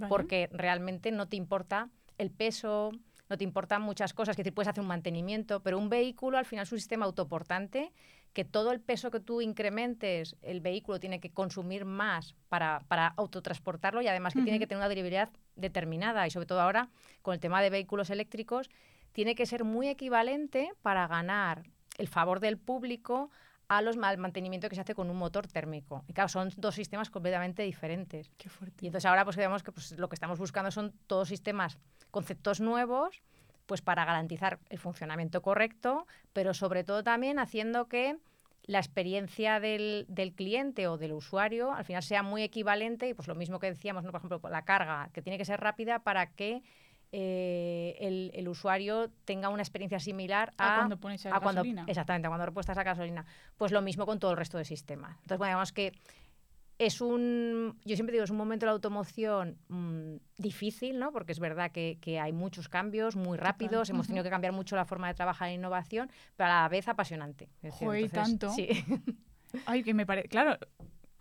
porque 0.09 0.50
realmente 0.51 1.12
no 1.12 1.27
te 1.27 1.35
importa 1.35 1.89
el 2.18 2.31
peso, 2.31 2.91
no 3.30 3.38
te 3.38 3.44
importan 3.44 3.81
muchas 3.81 4.13
cosas, 4.13 4.35
que 4.35 4.44
te 4.44 4.51
puedes 4.51 4.68
hacer 4.68 4.81
un 4.81 4.88
mantenimiento, 4.88 5.62
pero 5.62 5.77
un 5.77 5.89
vehículo 5.89 6.38
al 6.38 6.45
final 6.45 6.63
es 6.63 6.71
un 6.71 6.80
sistema 6.80 7.06
autoportante 7.06 7.91
que 8.33 8.44
todo 8.45 8.71
el 8.71 8.81
peso 8.81 9.12
que 9.12 9.19
tú 9.19 9.41
incrementes, 9.41 10.35
el 10.41 10.59
vehículo 10.59 11.00
tiene 11.00 11.19
que 11.19 11.31
consumir 11.31 11.85
más 11.85 12.35
para, 12.50 12.81
para 12.88 13.07
autotransportarlo 13.07 14.01
y 14.01 14.07
además 14.07 14.33
que 14.33 14.41
tiene 14.41 14.59
que 14.59 14.68
tener 14.68 14.80
una 14.80 14.89
durabilidad 14.89 15.30
determinada 15.56 16.25
y 16.25 16.31
sobre 16.31 16.47
todo 16.47 16.59
ahora 16.59 16.89
con 17.21 17.35
el 17.35 17.39
tema 17.39 17.62
de 17.62 17.69
vehículos 17.69 18.09
eléctricos, 18.09 18.69
tiene 19.12 19.35
que 19.35 19.45
ser 19.45 19.63
muy 19.63 19.88
equivalente 19.88 20.74
para 20.81 21.07
ganar 21.07 21.63
el 21.97 22.07
favor 22.07 22.39
del 22.39 22.57
público 22.57 23.30
a 23.68 23.81
los 23.81 23.97
mal 23.97 24.18
mantenimiento 24.18 24.68
que 24.68 24.75
se 24.75 24.81
hace 24.81 24.95
con 24.95 25.09
un 25.09 25.18
motor 25.18 25.47
térmico. 25.47 26.03
Y 26.07 26.13
claro, 26.13 26.27
son 26.27 26.51
dos 26.57 26.75
sistemas 26.75 27.09
completamente 27.09 27.63
diferentes. 27.63 28.31
Qué 28.38 28.50
fuerte. 28.50 28.85
Y 28.85 28.88
entonces 28.88 29.06
ahora 29.06 29.24
pues 29.24 29.38
vemos 29.38 29.63
que 29.63 29.71
pues, 29.71 29.97
lo 29.97 30.09
que 30.09 30.15
estamos 30.15 30.39
buscando 30.39 30.71
son 30.71 30.94
todos 31.07 31.27
sistemas, 31.27 31.77
conceptos 32.12 32.59
nuevos, 32.59 33.21
pues 33.65 33.81
para 33.81 34.06
garantizar 34.06 34.60
el 34.69 34.80
funcionamiento 34.80 35.42
correcto, 35.42 36.07
pero 36.33 36.54
sobre 36.54 36.83
todo 36.83 37.04
también 37.04 37.39
haciendo 37.39 37.88
que 37.88 38.18
la 38.65 38.80
experiencia 38.80 39.60
del, 39.60 40.06
del, 40.07 40.33
cliente 40.33 40.88
o 40.88 40.98
del 40.98 41.12
usuario 41.12 41.74
al 41.74 41.83
final 41.83 42.01
sea 42.01 42.24
muy 42.24 42.44
equivalente 42.44 43.10
y 43.10 43.13
pues 43.13 43.27
lo 43.27 43.36
mismo 43.36 43.60
que 43.60 43.68
decíamos, 43.68 44.04
¿no? 44.04 44.12
por 44.12 44.19
ejemplo, 44.19 44.50
la 44.50 44.63
carga, 44.63 45.10
que 45.13 45.21
tiene 45.21 45.38
que 45.38 45.45
ser 45.45 45.60
rápida 45.60 46.00
para 46.00 46.27
que 46.27 46.63
eh, 47.12 47.95
el, 48.00 48.31
el, 48.33 48.48
usuario 48.48 49.12
tenga 49.25 49.50
una 49.50 49.62
experiencia 49.62 50.00
similar 50.00 50.51
a, 50.57 50.74
a 50.74 50.77
cuando 50.77 50.98
pones 50.98 51.25
a, 51.25 51.39
cuando, 51.39 51.62
exactamente, 51.86 52.25
a 52.25 52.30
cuando 52.30 52.45
repuestas 52.45 52.75
a 52.77 52.83
gasolina. 52.83 53.25
Pues 53.56 53.71
lo 53.71 53.83
mismo 53.83 54.07
con 54.07 54.18
todo 54.18 54.31
el 54.31 54.38
resto 54.38 54.57
del 54.57 54.66
sistema. 54.66 55.09
Entonces, 55.21 55.38
bueno, 55.38 55.51
digamos 55.51 55.74
que 55.74 55.94
es 56.79 57.01
un, 57.01 57.79
yo 57.85 57.95
siempre 57.95 58.13
digo, 58.13 58.23
es 58.23 58.29
un 58.29 58.37
momento 58.37 58.65
de 58.65 58.67
la 58.67 58.73
automoción 58.73 59.57
mmm, 59.67 60.15
difícil, 60.37 60.99
¿no? 60.99 61.11
Porque 61.11 61.31
es 61.31 61.39
verdad 61.39 61.71
que, 61.71 61.97
que, 62.01 62.19
hay 62.19 62.33
muchos 62.33 62.69
cambios 62.69 63.15
muy 63.15 63.37
rápidos, 63.37 63.89
hemos 63.89 64.07
tenido 64.07 64.23
que 64.23 64.29
cambiar 64.29 64.53
mucho 64.53 64.75
la 64.75 64.85
forma 64.85 65.07
de 65.07 65.13
trabajar 65.13 65.49
en 65.49 65.55
innovación, 65.55 66.09
pero 66.35 66.49
a 66.49 66.63
la 66.63 66.69
vez 66.69 66.87
apasionante. 66.87 67.49
Es 67.61 67.75
Joder, 67.75 68.09
tanto. 68.09 68.49
Sí. 68.49 68.67
Ay, 69.65 69.83
que 69.83 69.93
me 69.93 70.05
parece, 70.05 70.27
claro, 70.29 70.57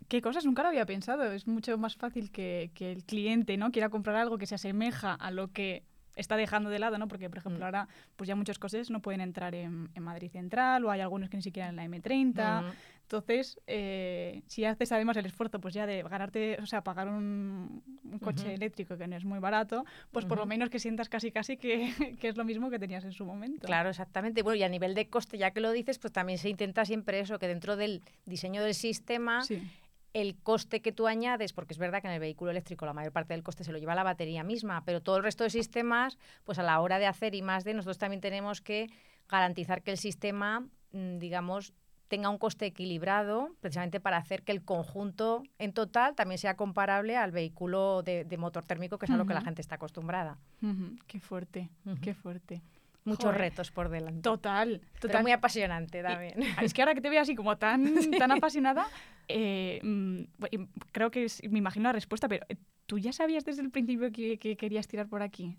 qué 0.08 0.22
cosas 0.22 0.44
nunca 0.44 0.62
lo 0.62 0.68
había 0.68 0.86
pensado. 0.86 1.30
Es 1.30 1.46
mucho 1.46 1.76
más 1.78 1.96
fácil 1.96 2.30
que, 2.30 2.70
que, 2.74 2.92
el 2.92 3.04
cliente, 3.04 3.56
¿no? 3.56 3.70
Quiera 3.70 3.90
comprar 3.90 4.16
algo 4.16 4.38
que 4.38 4.46
se 4.46 4.54
asemeja 4.54 5.14
a 5.14 5.30
lo 5.30 5.48
que 5.52 5.84
está 6.16 6.36
dejando 6.36 6.70
de 6.70 6.78
lado, 6.78 6.98
¿no? 6.98 7.08
Porque, 7.08 7.28
por 7.28 7.38
ejemplo, 7.38 7.60
mm. 7.60 7.64
ahora 7.64 7.88
pues 8.16 8.28
ya 8.28 8.36
muchos 8.36 8.58
coches 8.58 8.90
no 8.90 9.00
pueden 9.00 9.20
entrar 9.20 9.54
en, 9.54 9.90
en, 9.94 10.02
Madrid 10.02 10.30
Central 10.30 10.84
o 10.84 10.90
hay 10.90 11.00
algunos 11.00 11.30
que 11.30 11.36
ni 11.36 11.42
siquiera 11.42 11.68
en 11.68 11.76
la 11.76 11.84
M30. 11.84 12.62
Mm. 12.62 12.70
Entonces, 13.02 13.60
eh, 13.66 14.42
si 14.46 14.64
haces 14.64 14.90
además 14.90 15.16
el 15.18 15.26
esfuerzo 15.26 15.60
pues 15.60 15.74
ya 15.74 15.86
de 15.86 16.02
ganarte, 16.02 16.56
o 16.62 16.66
sea, 16.66 16.82
pagar 16.82 17.08
un, 17.08 17.82
un 18.04 18.18
coche 18.20 18.46
uh 18.46 18.48
-huh. 18.48 18.54
eléctrico 18.54 18.96
que 18.96 19.06
no 19.06 19.16
es 19.16 19.24
muy 19.24 19.38
barato, 19.38 19.84
pues 20.12 20.24
uh 20.24 20.26
-huh. 20.26 20.28
por 20.30 20.38
lo 20.38 20.46
menos 20.46 20.70
que 20.70 20.78
sientas 20.78 21.10
casi 21.10 21.30
casi 21.30 21.58
que, 21.58 21.92
que, 22.20 22.28
es 22.28 22.36
lo 22.38 22.44
mismo 22.44 22.70
que 22.70 22.78
tenías 22.78 23.04
en 23.04 23.12
su 23.12 23.26
momento. 23.26 23.66
Claro, 23.66 23.90
exactamente. 23.90 24.42
Bueno, 24.42 24.56
y 24.56 24.62
a 24.62 24.68
nivel 24.68 24.94
de 24.94 25.08
coste, 25.08 25.36
ya 25.36 25.50
que 25.50 25.60
lo 25.60 25.72
dices, 25.72 25.98
pues 25.98 26.12
también 26.12 26.38
se 26.38 26.48
intenta 26.48 26.86
siempre 26.86 27.20
eso, 27.20 27.38
que 27.38 27.48
dentro 27.48 27.76
del 27.76 28.02
diseño 28.24 28.62
del 28.62 28.74
sistema... 28.74 29.42
Sí 29.42 29.62
el 30.12 30.36
coste 30.36 30.82
que 30.82 30.92
tú 30.92 31.06
añades, 31.06 31.52
porque 31.52 31.72
es 31.74 31.78
verdad 31.78 32.02
que 32.02 32.08
en 32.08 32.14
el 32.14 32.20
vehículo 32.20 32.50
eléctrico 32.50 32.86
la 32.86 32.92
mayor 32.92 33.12
parte 33.12 33.34
del 33.34 33.42
coste 33.42 33.64
se 33.64 33.72
lo 33.72 33.78
lleva 33.78 33.94
la 33.94 34.02
batería 34.02 34.44
misma, 34.44 34.84
pero 34.84 35.00
todo 35.00 35.16
el 35.16 35.22
resto 35.22 35.44
de 35.44 35.50
sistemas, 35.50 36.18
pues 36.44 36.58
a 36.58 36.62
la 36.62 36.80
hora 36.80 36.98
de 36.98 37.06
hacer 37.06 37.34
y 37.34 37.42
más 37.42 37.64
de, 37.64 37.74
nosotros 37.74 37.98
también 37.98 38.20
tenemos 38.20 38.60
que 38.60 38.90
garantizar 39.28 39.82
que 39.82 39.90
el 39.92 39.98
sistema, 39.98 40.66
mm, 40.92 41.18
digamos, 41.18 41.72
tenga 42.08 42.28
un 42.28 42.36
coste 42.36 42.66
equilibrado, 42.66 43.48
precisamente 43.60 43.98
para 43.98 44.18
hacer 44.18 44.42
que 44.42 44.52
el 44.52 44.62
conjunto 44.62 45.44
en 45.58 45.72
total 45.72 46.14
también 46.14 46.36
sea 46.36 46.56
comparable 46.56 47.16
al 47.16 47.32
vehículo 47.32 48.02
de, 48.02 48.24
de 48.24 48.36
motor 48.36 48.66
térmico, 48.66 48.98
que 48.98 49.06
es 49.06 49.10
uh 49.10 49.14
-huh. 49.14 49.16
a 49.16 49.18
lo 49.18 49.26
que 49.26 49.32
la 49.32 49.40
gente 49.40 49.62
está 49.62 49.76
acostumbrada. 49.76 50.36
Uh 50.60 50.66
-huh. 50.66 50.98
Qué 51.06 51.20
fuerte, 51.20 51.70
uh 51.86 51.92
-huh. 51.92 52.00
qué 52.00 52.12
fuerte. 52.12 52.60
Muchos 53.04 53.24
Joder. 53.24 53.40
retos 53.40 53.70
por 53.70 53.88
delante. 53.88 54.22
Total, 54.22 54.80
total. 54.80 55.00
Pero 55.00 55.22
muy 55.22 55.32
apasionante 55.32 56.02
también. 56.02 56.34
Y, 56.40 56.44
es 56.64 56.72
que 56.72 56.82
ahora 56.82 56.94
que 56.94 57.00
te 57.00 57.10
veo 57.10 57.20
así 57.20 57.34
como 57.34 57.58
tan, 57.58 57.82
tan 58.18 58.30
apasionada, 58.30 58.86
eh, 59.28 59.80
creo 60.92 61.10
que 61.10 61.24
es, 61.24 61.42
me 61.50 61.58
imagino 61.58 61.88
la 61.88 61.92
respuesta, 61.92 62.28
pero 62.28 62.46
eh, 62.48 62.56
¿tú 62.86 62.98
ya 62.98 63.12
sabías 63.12 63.44
desde 63.44 63.62
el 63.62 63.70
principio 63.70 64.12
que, 64.12 64.38
que 64.38 64.56
querías 64.56 64.86
tirar 64.86 65.08
por 65.08 65.22
aquí? 65.22 65.56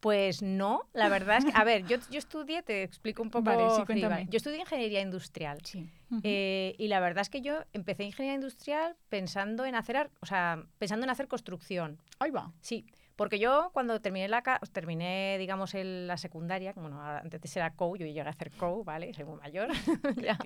Pues 0.00 0.42
no, 0.42 0.82
la 0.92 1.08
verdad 1.08 1.38
es 1.38 1.46
que, 1.46 1.52
a 1.54 1.64
ver, 1.64 1.86
yo, 1.86 1.96
yo 2.10 2.18
estudié, 2.18 2.62
te 2.62 2.82
explico 2.82 3.22
un 3.22 3.30
poco. 3.30 3.46
Vale, 3.46 3.70
sí, 3.74 3.82
cuéntame. 3.86 4.26
Yo 4.28 4.36
estudié 4.36 4.60
ingeniería 4.60 5.00
industrial. 5.00 5.58
Sí. 5.64 5.88
Uh 6.10 6.16
-huh. 6.16 6.20
eh, 6.22 6.74
y 6.78 6.88
la 6.88 7.00
verdad 7.00 7.22
es 7.22 7.30
que 7.30 7.40
yo 7.40 7.64
empecé 7.72 8.04
ingeniería 8.04 8.34
industrial 8.34 8.96
pensando 9.08 9.64
en 9.64 9.74
hacer, 9.74 10.10
o 10.20 10.26
sea, 10.26 10.62
pensando 10.78 11.04
en 11.04 11.10
hacer 11.10 11.28
construcción. 11.28 11.98
Ahí 12.18 12.30
va. 12.30 12.52
Sí. 12.60 12.84
Porque 13.16 13.38
yo 13.38 13.70
cuando 13.72 14.00
terminé 14.00 14.28
la 14.28 14.42
terminé, 14.72 15.36
digamos, 15.38 15.74
el, 15.74 16.06
la 16.06 16.18
secundaria, 16.18 16.72
bueno, 16.76 17.00
antes 17.02 17.56
era 17.56 17.72
COU, 17.72 17.96
yo 17.96 18.06
llegué 18.06 18.20
a 18.20 18.28
hacer 18.28 18.52
COU, 18.52 18.84
¿vale? 18.84 19.12
Soy 19.14 19.24
muy 19.24 19.38
mayor. 19.38 19.68
ya. 20.22 20.38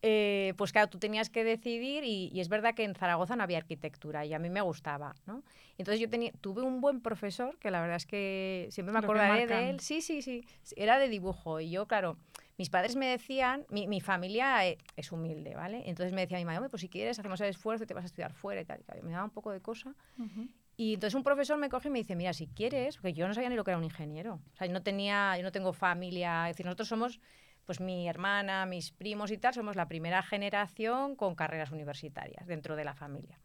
Eh, 0.00 0.54
pues 0.56 0.70
claro, 0.70 0.88
tú 0.88 0.98
tenías 0.98 1.28
que 1.28 1.42
decidir 1.42 2.04
y, 2.04 2.30
y, 2.32 2.40
es 2.40 2.48
verdad 2.48 2.72
que 2.74 2.84
en 2.84 2.94
Zaragoza 2.94 3.34
no 3.34 3.42
había 3.42 3.58
arquitectura 3.58 4.24
y 4.24 4.32
a 4.32 4.38
mí 4.38 4.48
me 4.48 4.60
gustaba, 4.60 5.16
¿no? 5.26 5.42
Entonces 5.76 6.00
yo 6.00 6.08
tenía, 6.08 6.30
tuve 6.40 6.62
un 6.62 6.80
buen 6.80 7.00
profesor 7.00 7.58
que 7.58 7.72
la 7.72 7.80
verdad 7.80 7.96
es 7.96 8.06
que 8.06 8.68
siempre 8.70 8.92
me 8.92 9.00
acordaré 9.00 9.48
de 9.48 9.70
él. 9.70 9.80
Sí, 9.80 10.00
sí, 10.00 10.22
sí, 10.22 10.44
era 10.76 11.00
de 11.00 11.08
dibujo 11.08 11.58
y 11.58 11.70
yo, 11.70 11.86
claro, 11.88 12.16
mis 12.58 12.70
padres 12.70 12.94
me 12.94 13.06
decían, 13.06 13.66
mi, 13.70 13.88
mi 13.88 14.00
familia 14.00 14.64
e, 14.68 14.78
es 14.96 15.10
humilde, 15.10 15.56
¿vale? 15.56 15.82
Entonces 15.86 16.12
me 16.12 16.20
decía 16.20 16.38
mi 16.38 16.44
madre, 16.44 16.68
pues 16.68 16.80
si 16.80 16.88
quieres 16.88 17.18
hacemos 17.18 17.40
el 17.40 17.48
esfuerzo 17.48 17.82
y 17.82 17.86
te 17.88 17.94
vas 17.94 18.04
a 18.04 18.06
estudiar 18.06 18.32
fuera 18.32 18.60
y 18.60 18.64
tal. 18.64 18.80
Y 18.80 18.84
tal. 18.84 19.02
Me 19.02 19.10
daba 19.10 19.24
un 19.24 19.30
poco 19.30 19.50
de 19.50 19.60
cosa. 19.60 19.96
Uh 20.16 20.22
-huh. 20.22 20.48
Y 20.80 20.94
entonces 20.94 21.16
un 21.16 21.24
profesor 21.24 21.58
me 21.58 21.68
coge 21.68 21.88
y 21.88 21.90
me 21.90 21.98
dice, 21.98 22.14
mira, 22.14 22.32
si 22.32 22.46
quieres, 22.46 22.98
porque 22.98 23.12
yo 23.12 23.26
no 23.26 23.34
sabía 23.34 23.48
ni 23.48 23.56
lo 23.56 23.64
que 23.64 23.72
era 23.72 23.78
un 23.78 23.84
ingeniero. 23.84 24.34
O 24.52 24.56
sea, 24.56 24.68
yo 24.68 24.72
no 24.72 24.80
tenía, 24.80 25.36
yo 25.36 25.42
no 25.42 25.50
tengo 25.50 25.72
familia, 25.72 26.48
es 26.48 26.54
decir, 26.54 26.66
nosotros 26.66 26.86
somos 26.86 27.20
pues 27.64 27.80
mi 27.80 28.08
hermana, 28.08 28.64
mis 28.64 28.92
primos 28.92 29.32
y 29.32 29.38
tal, 29.38 29.52
somos 29.52 29.74
la 29.74 29.88
primera 29.88 30.22
generación 30.22 31.16
con 31.16 31.34
carreras 31.34 31.72
universitarias 31.72 32.46
dentro 32.46 32.76
de 32.76 32.84
la 32.84 32.94
familia. 32.94 33.40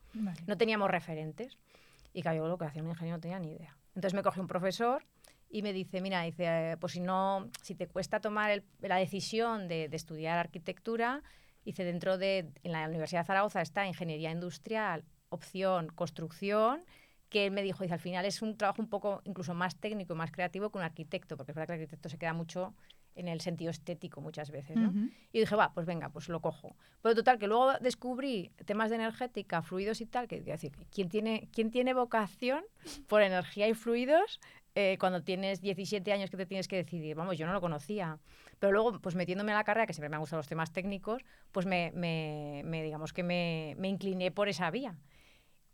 No 0.45 0.57
teníamos 0.57 0.91
referentes. 0.91 1.57
Y 2.13 2.21
claro, 2.21 2.37
yo 2.37 2.47
lo 2.47 2.59
que 2.59 2.65
hacía 2.65 2.83
un 2.83 2.89
ingeniero 2.89 3.17
no 3.17 3.21
tenía 3.21 3.39
ni 3.39 3.49
idea. 3.49 3.75
Entonces 3.95 4.13
me 4.13 4.21
cogí 4.21 4.39
un 4.39 4.47
profesor 4.47 5.03
y 5.49 5.63
me 5.63 5.73
dice, 5.73 6.01
mira, 6.01 6.21
dice, 6.21 6.45
eh, 6.45 6.77
pues 6.79 6.93
si 6.93 6.99
no, 6.99 7.49
si 7.63 7.73
te 7.73 7.87
cuesta 7.87 8.19
tomar 8.19 8.63
la 8.79 8.97
decisión 8.97 9.67
de, 9.67 9.89
de, 9.89 9.95
estudiar 9.97 10.37
arquitectura, 10.37 11.23
dice, 11.65 11.83
dentro 11.83 12.19
de, 12.19 12.51
en 12.61 12.71
la 12.71 12.87
Universidad 12.87 13.21
de 13.21 13.25
Zaragoza 13.25 13.61
está 13.63 13.87
ingeniería 13.87 14.29
industrial, 14.29 15.03
opción 15.29 15.87
construcción, 15.87 16.85
que 17.33 17.47
él 17.47 17.51
me 17.51 17.63
dijo, 17.63 17.83
dice, 17.83 17.95
al 17.95 17.99
final 17.99 18.25
es 18.25 18.41
un 18.41 18.55
trabajo 18.55 18.81
un 18.81 18.87
poco 18.87 19.21
incluso 19.25 19.53
más 19.53 19.75
técnico 19.75 20.13
y 20.13 20.15
más 20.15 20.31
creativo 20.31 20.69
que 20.69 20.77
un 20.77 20.83
arquitecto, 20.83 21.35
porque 21.35 21.51
es 21.51 21.55
verdad 21.55 21.67
que 21.67 21.73
el 21.73 21.81
arquitecto 21.81 22.07
se 22.07 22.17
queda 22.17 22.33
mucho 22.33 22.73
en 23.15 23.27
el 23.27 23.41
sentido 23.41 23.71
estético 23.71 24.21
muchas 24.21 24.51
veces, 24.51 24.75
¿no? 24.75 24.93
Y 25.31 25.39
dije, 25.39 25.55
va, 25.55 25.73
pues 25.73 25.85
venga, 25.85 26.09
pues 26.09 26.29
lo 26.29 26.41
cojo. 26.41 26.75
Pero 27.01 27.15
total, 27.15 27.37
que 27.39 27.47
luego 27.47 27.73
descubrí 27.79 28.51
temas 28.65 28.89
de 28.89 28.95
energética, 28.95 29.61
fluidos 29.61 29.99
y 30.01 30.05
tal, 30.05 30.27
que 30.27 30.41
decir, 30.41 30.71
¿quién 30.91 31.09
tiene, 31.09 31.49
¿quién 31.51 31.71
tiene 31.71 31.93
vocación 31.93 32.63
por 33.07 33.21
energía 33.21 33.67
y 33.67 33.73
fluidos 33.73 34.39
eh, 34.75 34.97
cuando 34.99 35.23
tienes 35.23 35.61
17 35.61 36.11
años 36.11 36.29
que 36.29 36.37
te 36.37 36.45
tienes 36.45 36.67
que 36.67 36.75
decidir? 36.75 37.15
Vamos, 37.15 37.37
yo 37.37 37.45
no 37.45 37.53
lo 37.53 37.61
conocía. 37.61 38.19
Pero 38.59 38.71
luego, 38.73 38.99
pues 38.99 39.15
metiéndome 39.15 39.51
a 39.51 39.55
la 39.55 39.63
carrera, 39.63 39.85
que 39.87 39.93
siempre 39.93 40.09
me 40.09 40.15
han 40.15 40.21
gustado 40.21 40.39
los 40.39 40.47
temas 40.47 40.71
técnicos, 40.71 41.23
pues 41.51 41.65
me, 41.65 41.91
me, 41.95 42.61
me 42.65 42.83
digamos 42.83 43.11
que 43.11 43.23
me, 43.23 43.75
me 43.77 43.89
incliné 43.89 44.31
por 44.31 44.49
esa 44.49 44.71
vía. 44.71 44.95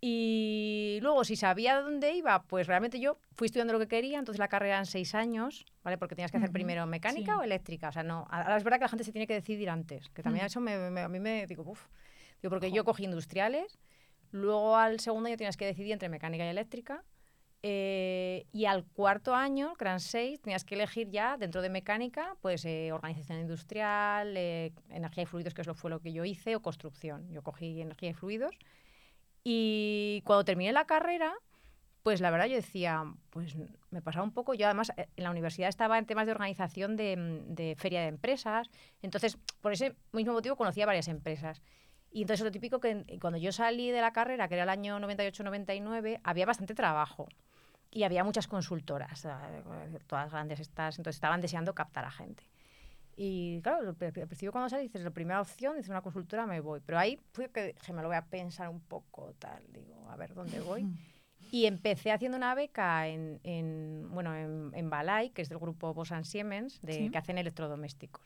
Y 0.02 1.00
luego, 1.02 1.26
si 1.26 1.36
sabía 1.36 1.82
dónde 1.82 2.14
iba, 2.14 2.44
pues 2.44 2.68
realmente 2.68 3.00
yo 3.02 3.18
fui 3.36 3.48
estudiando 3.48 3.74
lo 3.74 3.80
que 3.80 3.88
quería, 3.88 4.18
entonces 4.18 4.40
la 4.40 4.48
carrera 4.48 4.80
en 4.80 4.86
seis 4.86 5.14
años, 5.14 5.66
¿vale? 5.84 5.98
Porque 5.98 6.16
tenías 6.16 6.32
que 6.32 6.38
hacer 6.38 6.52
primero 6.52 6.86
mecánica 6.86 7.38
o 7.38 7.44
eléctrica. 7.44 7.90
O 7.90 7.92
sea, 7.92 8.04
no, 8.04 8.26
ahora 8.30 8.56
es 8.56 8.64
verdad 8.64 8.78
que 8.78 8.86
la 8.86 8.90
gente 8.90 9.04
se 9.04 9.12
tiene 9.12 9.28
que 9.28 9.34
decidir 9.34 9.70
antes, 9.70 10.10
que 10.10 10.24
también 10.24 10.46
eso 10.46 10.62
me, 10.62 10.74
a 10.74 11.10
mí 11.10 11.20
me 11.20 11.46
digo, 11.48 11.64
uff, 11.64 11.88
digo, 12.42 12.50
porque 12.50 12.72
yo 12.72 12.86
cogí 12.86 13.04
industriales, 13.04 13.78
luego 14.32 14.78
al 14.78 15.02
segundo 15.02 15.28
año 15.28 15.38
tenías 15.38 15.58
que 15.58 15.66
decidir 15.66 15.92
entre 15.92 16.08
mecánica 16.08 16.46
y 16.46 16.50
eléctrica, 16.50 17.04
eh, 17.62 18.46
y 18.54 18.66
al 18.66 18.86
cuarto 18.86 19.36
año, 19.36 19.74
que 19.76 19.84
eran 19.84 20.00
seis, 20.00 20.40
tenías 20.40 20.64
que 20.64 20.76
elegir 20.76 21.10
ya 21.10 21.36
dentro 21.36 21.62
de 21.62 21.70
mecánica, 21.70 22.38
pues 22.42 22.64
eh, 22.64 22.94
organización 22.94 23.40
industrial, 23.40 24.38
eh, 24.38 24.72
energía 24.90 25.24
y 25.24 25.26
fluidos, 25.26 25.54
que 25.54 25.62
eso 25.62 25.74
fue 25.74 25.90
lo 25.90 26.00
que 26.00 26.14
yo 26.14 26.24
hice, 26.24 26.56
o 26.56 26.62
construcción. 26.62 27.30
Yo 27.34 27.42
cogí 27.42 27.82
energía 27.82 28.12
y 28.12 28.14
fluidos. 28.14 28.56
Y 29.44 30.22
cuando 30.26 30.46
terminé 30.46 30.72
la 30.72 30.86
carrera, 30.86 31.34
pues 32.04 32.22
la 32.22 32.32
verdad 32.32 32.48
yo 32.48 32.56
decía, 32.56 33.04
pues 33.30 33.56
me 33.92 34.02
pasaba 34.02 34.24
un 34.24 34.32
poco, 34.32 34.54
yo 34.54 34.66
además 34.66 34.92
eh, 34.98 35.08
en 35.16 35.24
la 35.24 35.32
universidad 35.32 35.70
estaba 35.70 35.98
en 35.98 36.06
temas 36.06 36.26
de 36.26 36.32
organización 36.32 36.96
de, 36.96 37.18
mm, 37.18 37.56
de 37.56 37.76
feria 37.78 38.02
de 38.02 38.08
empresas, 38.08 38.70
entonces 39.02 39.38
por 39.62 39.74
ese 39.74 39.96
mismo 40.12 40.34
motivo 40.34 40.56
conocía 40.56 40.86
varias 40.86 41.08
empresas. 41.08 41.62
Y 42.12 42.22
entonces 42.22 42.44
lo 42.44 42.52
típico 42.52 42.80
que 42.80 43.06
cuando 43.22 43.38
yo 43.38 43.52
salí 43.52 43.92
de 43.92 44.02
la 44.02 44.12
carrera, 44.12 44.48
que 44.48 44.56
era 44.56 44.64
el 44.64 44.70
año 44.70 45.00
98-99, 45.00 46.20
había 46.24 46.46
bastante 46.46 46.74
trabajo 46.74 47.28
y 47.92 48.04
había 48.04 48.24
muchas 48.24 48.48
consultoras, 48.48 49.28
todas 50.08 50.32
grandes 50.32 50.60
estas, 50.60 50.98
entonces 50.98 51.18
estaban 51.18 51.42
deseando 51.42 51.74
captar 51.76 52.06
a 52.06 52.12
gente. 52.12 52.44
Y 53.22 53.60
claro, 53.64 53.90
al 53.90 53.96
principio 53.96 54.54
cuando 54.54 54.70
salí 54.70 54.84
dices, 54.84 55.02
la 55.02 55.12
primera 55.12 55.42
opción, 55.42 55.76
dices 55.76 55.90
una 55.90 56.02
consultora, 56.02 56.46
me 56.46 56.62
voy. 56.62 56.80
Pero 56.86 56.98
ahí 56.98 57.20
fue 57.34 57.50
que 57.50 57.74
dije, 57.74 57.92
me 57.92 58.02
lo 58.02 58.08
voy 58.08 58.16
a 58.16 58.24
pensar 58.24 58.70
un 58.70 58.80
poco, 58.80 59.34
tal, 59.40 59.62
digo, 59.74 60.10
a 60.10 60.16
ver 60.16 60.34
dónde 60.34 60.62
voy. 60.62 60.88
Y 61.52 61.66
empecé 61.66 62.14
haciendo 62.14 62.38
una 62.38 62.56
beca 62.56 63.10
en, 63.10 63.42
en 63.44 64.08
bueno, 64.12 64.34
en, 64.34 64.72
en, 64.74 64.90
Balay, 64.90 65.32
que 65.32 65.42
es 65.42 65.50
del 65.50 65.58
grupo 65.58 65.94
Bosan 65.94 66.24
Siemens, 66.24 66.82
de, 66.82 67.12
que 67.12 67.18
hacen 67.18 67.38
electrodomésticos. 67.38 68.26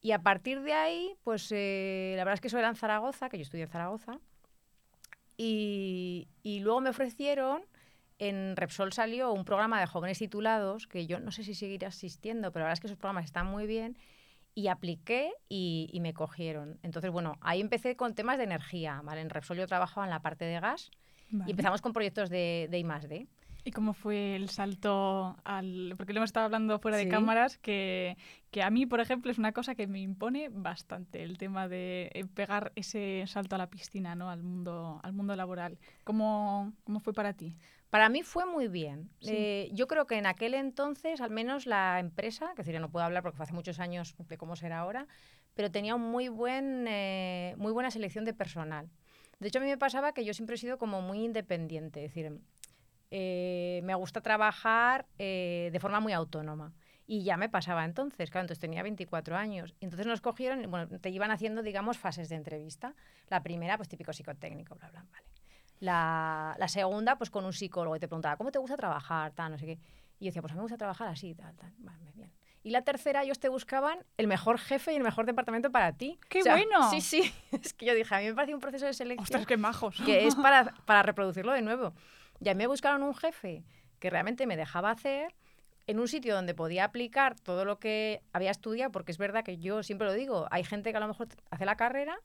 Y 0.00 0.12
a 0.12 0.22
partir 0.22 0.62
de 0.62 0.72
ahí, 0.72 1.14
pues 1.22 1.52
eh, 1.52 2.14
la 2.16 2.24
verdad 2.24 2.36
es 2.36 2.40
que 2.40 2.48
eso 2.48 2.58
era 2.58 2.70
en 2.70 2.76
Zaragoza, 2.76 3.28
que 3.28 3.36
yo 3.36 3.42
estudié 3.42 3.64
en 3.64 3.70
Zaragoza. 3.70 4.20
Y, 5.36 6.28
y 6.42 6.60
luego 6.60 6.80
me 6.80 6.88
ofrecieron 6.88 7.60
en 8.18 8.56
Repsol 8.56 8.92
salió 8.92 9.32
un 9.32 9.44
programa 9.44 9.80
de 9.80 9.86
jóvenes 9.86 10.18
titulados, 10.18 10.86
que 10.86 11.06
yo 11.06 11.20
no 11.20 11.30
sé 11.30 11.44
si 11.44 11.54
seguiré 11.54 11.86
asistiendo, 11.86 12.52
pero 12.52 12.64
la 12.64 12.66
verdad 12.66 12.74
es 12.74 12.80
que 12.80 12.86
esos 12.88 12.98
programas 12.98 13.24
están 13.24 13.46
muy 13.46 13.66
bien, 13.66 13.96
y 14.54 14.66
apliqué 14.66 15.32
y, 15.48 15.96
me 16.00 16.12
cogieron. 16.14 16.80
Entonces, 16.82 17.12
bueno, 17.12 17.36
ahí 17.40 17.60
empecé 17.60 17.94
con 17.94 18.14
temas 18.14 18.38
de 18.38 18.44
energía, 18.44 19.00
¿vale? 19.04 19.20
En 19.20 19.30
Repsol 19.30 19.56
yo 19.56 19.66
trabajaba 19.68 20.04
en 20.04 20.10
la 20.10 20.20
parte 20.20 20.44
de 20.46 20.58
gas 20.58 20.90
y 21.46 21.50
empezamos 21.50 21.80
con 21.80 21.92
proyectos 21.92 22.28
de, 22.28 22.66
de 22.70 22.78
I+.D., 22.78 23.28
¿Y 23.64 23.70
cómo 23.70 23.92
fue 23.92 24.34
el 24.34 24.48
salto 24.48 25.36
al...? 25.44 25.92
Porque 25.98 26.14
lo 26.14 26.20
hemos 26.20 26.28
estado 26.28 26.46
hablando 26.46 26.78
fuera 26.78 26.96
de 26.96 27.06
cámaras, 27.06 27.58
que, 27.58 28.16
que, 28.50 28.62
a 28.62 28.70
mí, 28.70 28.86
por 28.86 29.00
ejemplo, 29.00 29.30
es 29.30 29.36
una 29.36 29.52
cosa 29.52 29.74
que 29.74 29.86
me 29.86 30.00
impone 30.00 30.48
bastante, 30.50 31.22
el 31.22 31.36
tema 31.36 31.68
de 31.68 32.10
eh, 32.14 32.24
pegar 32.24 32.72
ese 32.76 33.24
salto 33.26 33.56
a 33.56 33.58
la 33.58 33.68
piscina, 33.68 34.14
¿no? 34.14 34.30
Al 34.30 34.42
mundo, 34.42 35.00
al 35.02 35.12
mundo 35.12 35.36
laboral. 35.36 35.78
¿Cómo, 36.04 36.72
¿Cómo 36.84 37.00
fue 37.00 37.12
para 37.12 37.34
ti? 37.34 37.56
Para 37.90 38.10
mí 38.10 38.22
fue 38.22 38.44
muy 38.44 38.68
bien. 38.68 39.10
Eh, 39.22 39.70
yo 39.72 39.86
creo 39.86 40.06
que 40.06 40.16
en 40.16 40.26
aquel 40.26 40.54
entonces, 40.54 41.20
al 41.20 41.30
menos 41.30 41.64
la 41.66 41.98
empresa, 42.00 42.50
que 42.54 42.62
decir, 42.62 42.78
no 42.80 42.90
puedo 42.90 43.04
hablar 43.04 43.22
porque 43.22 43.36
fue 43.36 43.44
hace 43.44 43.54
muchos 43.54 43.80
años 43.80 44.14
de 44.18 44.36
cómo 44.36 44.56
será 44.56 44.80
ahora, 44.80 45.06
pero 45.54 45.70
tenía 45.70 45.94
un 45.94 46.02
muy, 46.02 46.28
buen, 46.28 46.86
eh, 46.86 47.54
muy 47.56 47.72
buena 47.72 47.90
selección 47.90 48.24
de 48.26 48.34
personal. 48.34 48.90
De 49.38 49.48
hecho, 49.48 49.58
a 49.58 49.62
mí 49.62 49.68
me 49.68 49.78
pasaba 49.78 50.12
que 50.12 50.24
yo 50.24 50.34
siempre 50.34 50.56
he 50.56 50.58
sido 50.58 50.76
como 50.76 51.00
muy 51.00 51.24
independiente, 51.24 52.04
es 52.04 52.14
decir, 52.14 52.38
eh, 53.10 53.80
me 53.84 53.94
gusta 53.94 54.20
trabajar 54.20 55.06
de 55.16 55.78
forma 55.80 56.00
muy 56.00 56.12
autónoma. 56.12 56.74
Y 57.10 57.22
ya 57.22 57.38
me 57.38 57.48
pasaba 57.48 57.86
entonces, 57.86 58.30
claro, 58.30 58.44
entonces 58.44 58.60
tenía 58.60 58.82
24 58.82 59.34
años. 59.34 59.74
Entonces 59.80 60.06
nos 60.06 60.20
cogieron, 60.20 60.70
bueno, 60.70 61.00
te 61.00 61.08
iban 61.08 61.30
haciendo, 61.30 61.62
digamos, 61.62 61.96
fases 61.96 62.28
de 62.28 62.36
entrevista. 62.36 62.94
La 63.28 63.42
primera, 63.42 63.78
pues 63.78 63.88
típico 63.88 64.12
psicotécnico, 64.12 64.74
bla, 64.74 64.90
bla, 64.90 65.06
vale. 65.10 65.27
La, 65.80 66.56
la 66.58 66.68
segunda, 66.68 67.16
pues 67.16 67.30
con 67.30 67.44
un 67.44 67.52
psicólogo 67.52 67.94
y 67.96 68.00
te 68.00 68.08
preguntaba, 68.08 68.36
¿cómo 68.36 68.50
te 68.50 68.58
gusta 68.58 68.76
trabajar? 68.76 69.32
Tal, 69.32 69.52
no 69.52 69.58
sé 69.58 69.66
qué. 69.66 69.78
Y 70.18 70.24
yo 70.24 70.28
decía, 70.30 70.42
pues 70.42 70.52
a 70.52 70.54
mí 70.54 70.58
me 70.58 70.62
gusta 70.62 70.76
trabajar 70.76 71.08
así, 71.08 71.34
tal, 71.34 71.54
tal. 71.56 71.72
Vale, 71.78 72.10
bien. 72.14 72.32
Y 72.64 72.70
la 72.70 72.82
tercera, 72.82 73.22
ellos 73.22 73.38
te 73.38 73.48
buscaban 73.48 74.04
el 74.16 74.26
mejor 74.26 74.58
jefe 74.58 74.92
y 74.92 74.96
el 74.96 75.02
mejor 75.02 75.26
departamento 75.26 75.70
para 75.70 75.92
ti. 75.92 76.18
¡Qué 76.28 76.42
bueno! 76.42 76.90
Sí, 76.90 77.00
sí. 77.00 77.32
Es 77.52 77.72
que 77.72 77.86
yo 77.86 77.94
dije, 77.94 78.14
a 78.14 78.18
mí 78.18 78.26
me 78.26 78.34
parece 78.34 78.54
un 78.54 78.60
proceso 78.60 78.86
de 78.86 78.92
selección. 78.92 79.22
¡Ostras, 79.22 79.46
qué 79.46 79.56
majos! 79.56 80.00
Que 80.04 80.26
es 80.26 80.34
para, 80.36 80.74
para 80.84 81.02
reproducirlo 81.02 81.52
de 81.52 81.62
nuevo. 81.62 81.94
Ya 82.40 82.54
me 82.54 82.66
buscaron 82.66 83.02
un 83.02 83.14
jefe 83.14 83.64
que 84.00 84.10
realmente 84.10 84.46
me 84.46 84.56
dejaba 84.56 84.90
hacer 84.90 85.34
en 85.86 85.98
un 85.98 86.08
sitio 86.08 86.34
donde 86.34 86.54
podía 86.54 86.84
aplicar 86.84 87.34
todo 87.40 87.64
lo 87.64 87.78
que 87.78 88.22
había 88.32 88.50
estudiado, 88.50 88.92
porque 88.92 89.12
es 89.12 89.18
verdad 89.18 89.42
que 89.42 89.56
yo 89.58 89.82
siempre 89.82 90.06
lo 90.06 90.12
digo, 90.12 90.46
hay 90.50 90.62
gente 90.62 90.90
que 90.90 90.96
a 90.98 91.00
lo 91.00 91.08
mejor 91.08 91.28
hace 91.50 91.64
la 91.64 91.76
carrera 91.76 92.20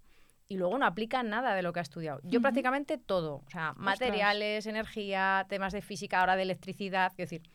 y 0.53 0.57
luego 0.57 0.77
no 0.77 0.85
aplica 0.85 1.23
nada 1.23 1.55
de 1.55 1.63
lo 1.63 1.73
que 1.73 1.79
ha 1.79 1.81
estudiado. 1.81 2.19
Yo 2.21 2.39
prácticamente 2.39 2.99
todo, 2.99 3.41
o 3.43 3.49
sea, 3.49 3.73
materiales, 3.75 4.67
energía, 4.67 5.47
temas 5.49 5.73
de 5.73 5.81
física, 5.81 6.19
ahora 6.19 6.35
de 6.35 6.43
electricidad, 6.43 7.11
quiero 7.15 7.27
decir, 7.27 7.49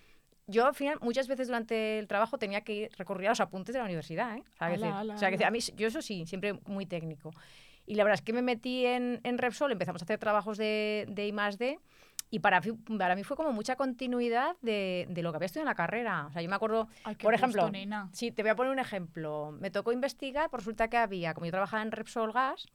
yo 0.48 0.66
al 0.66 0.74
final 0.74 0.98
muchas 1.00 1.28
veces 1.28 1.46
durante 1.46 2.00
el 2.00 2.08
trabajo 2.08 2.38
tenía 2.38 2.62
que 2.62 2.90
recurrir 2.98 3.28
a 3.28 3.30
los 3.30 3.40
apuntes 3.40 3.72
de 3.72 3.78
la 3.78 3.84
universidad, 3.84 4.36
¿eh? 4.36 4.42
O 5.14 5.16
sea, 5.16 5.30
que 5.30 5.44
a 5.44 5.50
mí 5.52 5.60
yo 5.76 5.86
eso 5.86 6.02
sí, 6.02 6.26
siempre 6.26 6.54
muy 6.66 6.86
técnico. 6.86 7.30
Y 7.86 7.94
la 7.94 8.02
verdad 8.02 8.16
es 8.16 8.22
que 8.22 8.32
me 8.32 8.42
metí 8.42 8.84
en, 8.84 9.20
en 9.22 9.38
Repsol, 9.38 9.70
empezamos 9.70 10.02
a 10.02 10.04
hacer 10.04 10.18
trabajos 10.18 10.58
de, 10.58 11.06
de 11.08 11.28
I+.D., 11.28 11.78
y 12.30 12.40
para, 12.40 12.60
para 12.98 13.16
mí 13.16 13.24
fue 13.24 13.36
como 13.36 13.52
mucha 13.52 13.76
continuidad 13.76 14.56
de, 14.60 15.06
de, 15.08 15.22
lo 15.22 15.32
que 15.32 15.36
había 15.36 15.46
estudiado 15.46 15.64
en 15.64 15.70
la 15.70 15.74
carrera. 15.74 16.26
O 16.26 16.32
sea, 16.32 16.42
yo 16.42 16.48
me 16.48 16.56
acuerdo, 16.56 16.88
por 17.22 17.34
ejemplo, 17.34 17.70
sí, 18.12 18.32
te 18.32 18.42
voy 18.42 18.50
a 18.50 18.56
poner 18.56 18.72
un 18.72 18.78
ejemplo. 18.78 19.52
Me 19.58 19.70
tocó 19.70 19.92
investigar, 19.92 20.50
por 20.50 20.60
resulta 20.60 20.88
que 20.88 20.98
había, 20.98 21.32
como 21.32 21.46
yo 21.46 21.52
trabajaba 21.52 21.82
en 21.82 21.90
Repsol 21.90 22.32
Gas, 22.32 22.66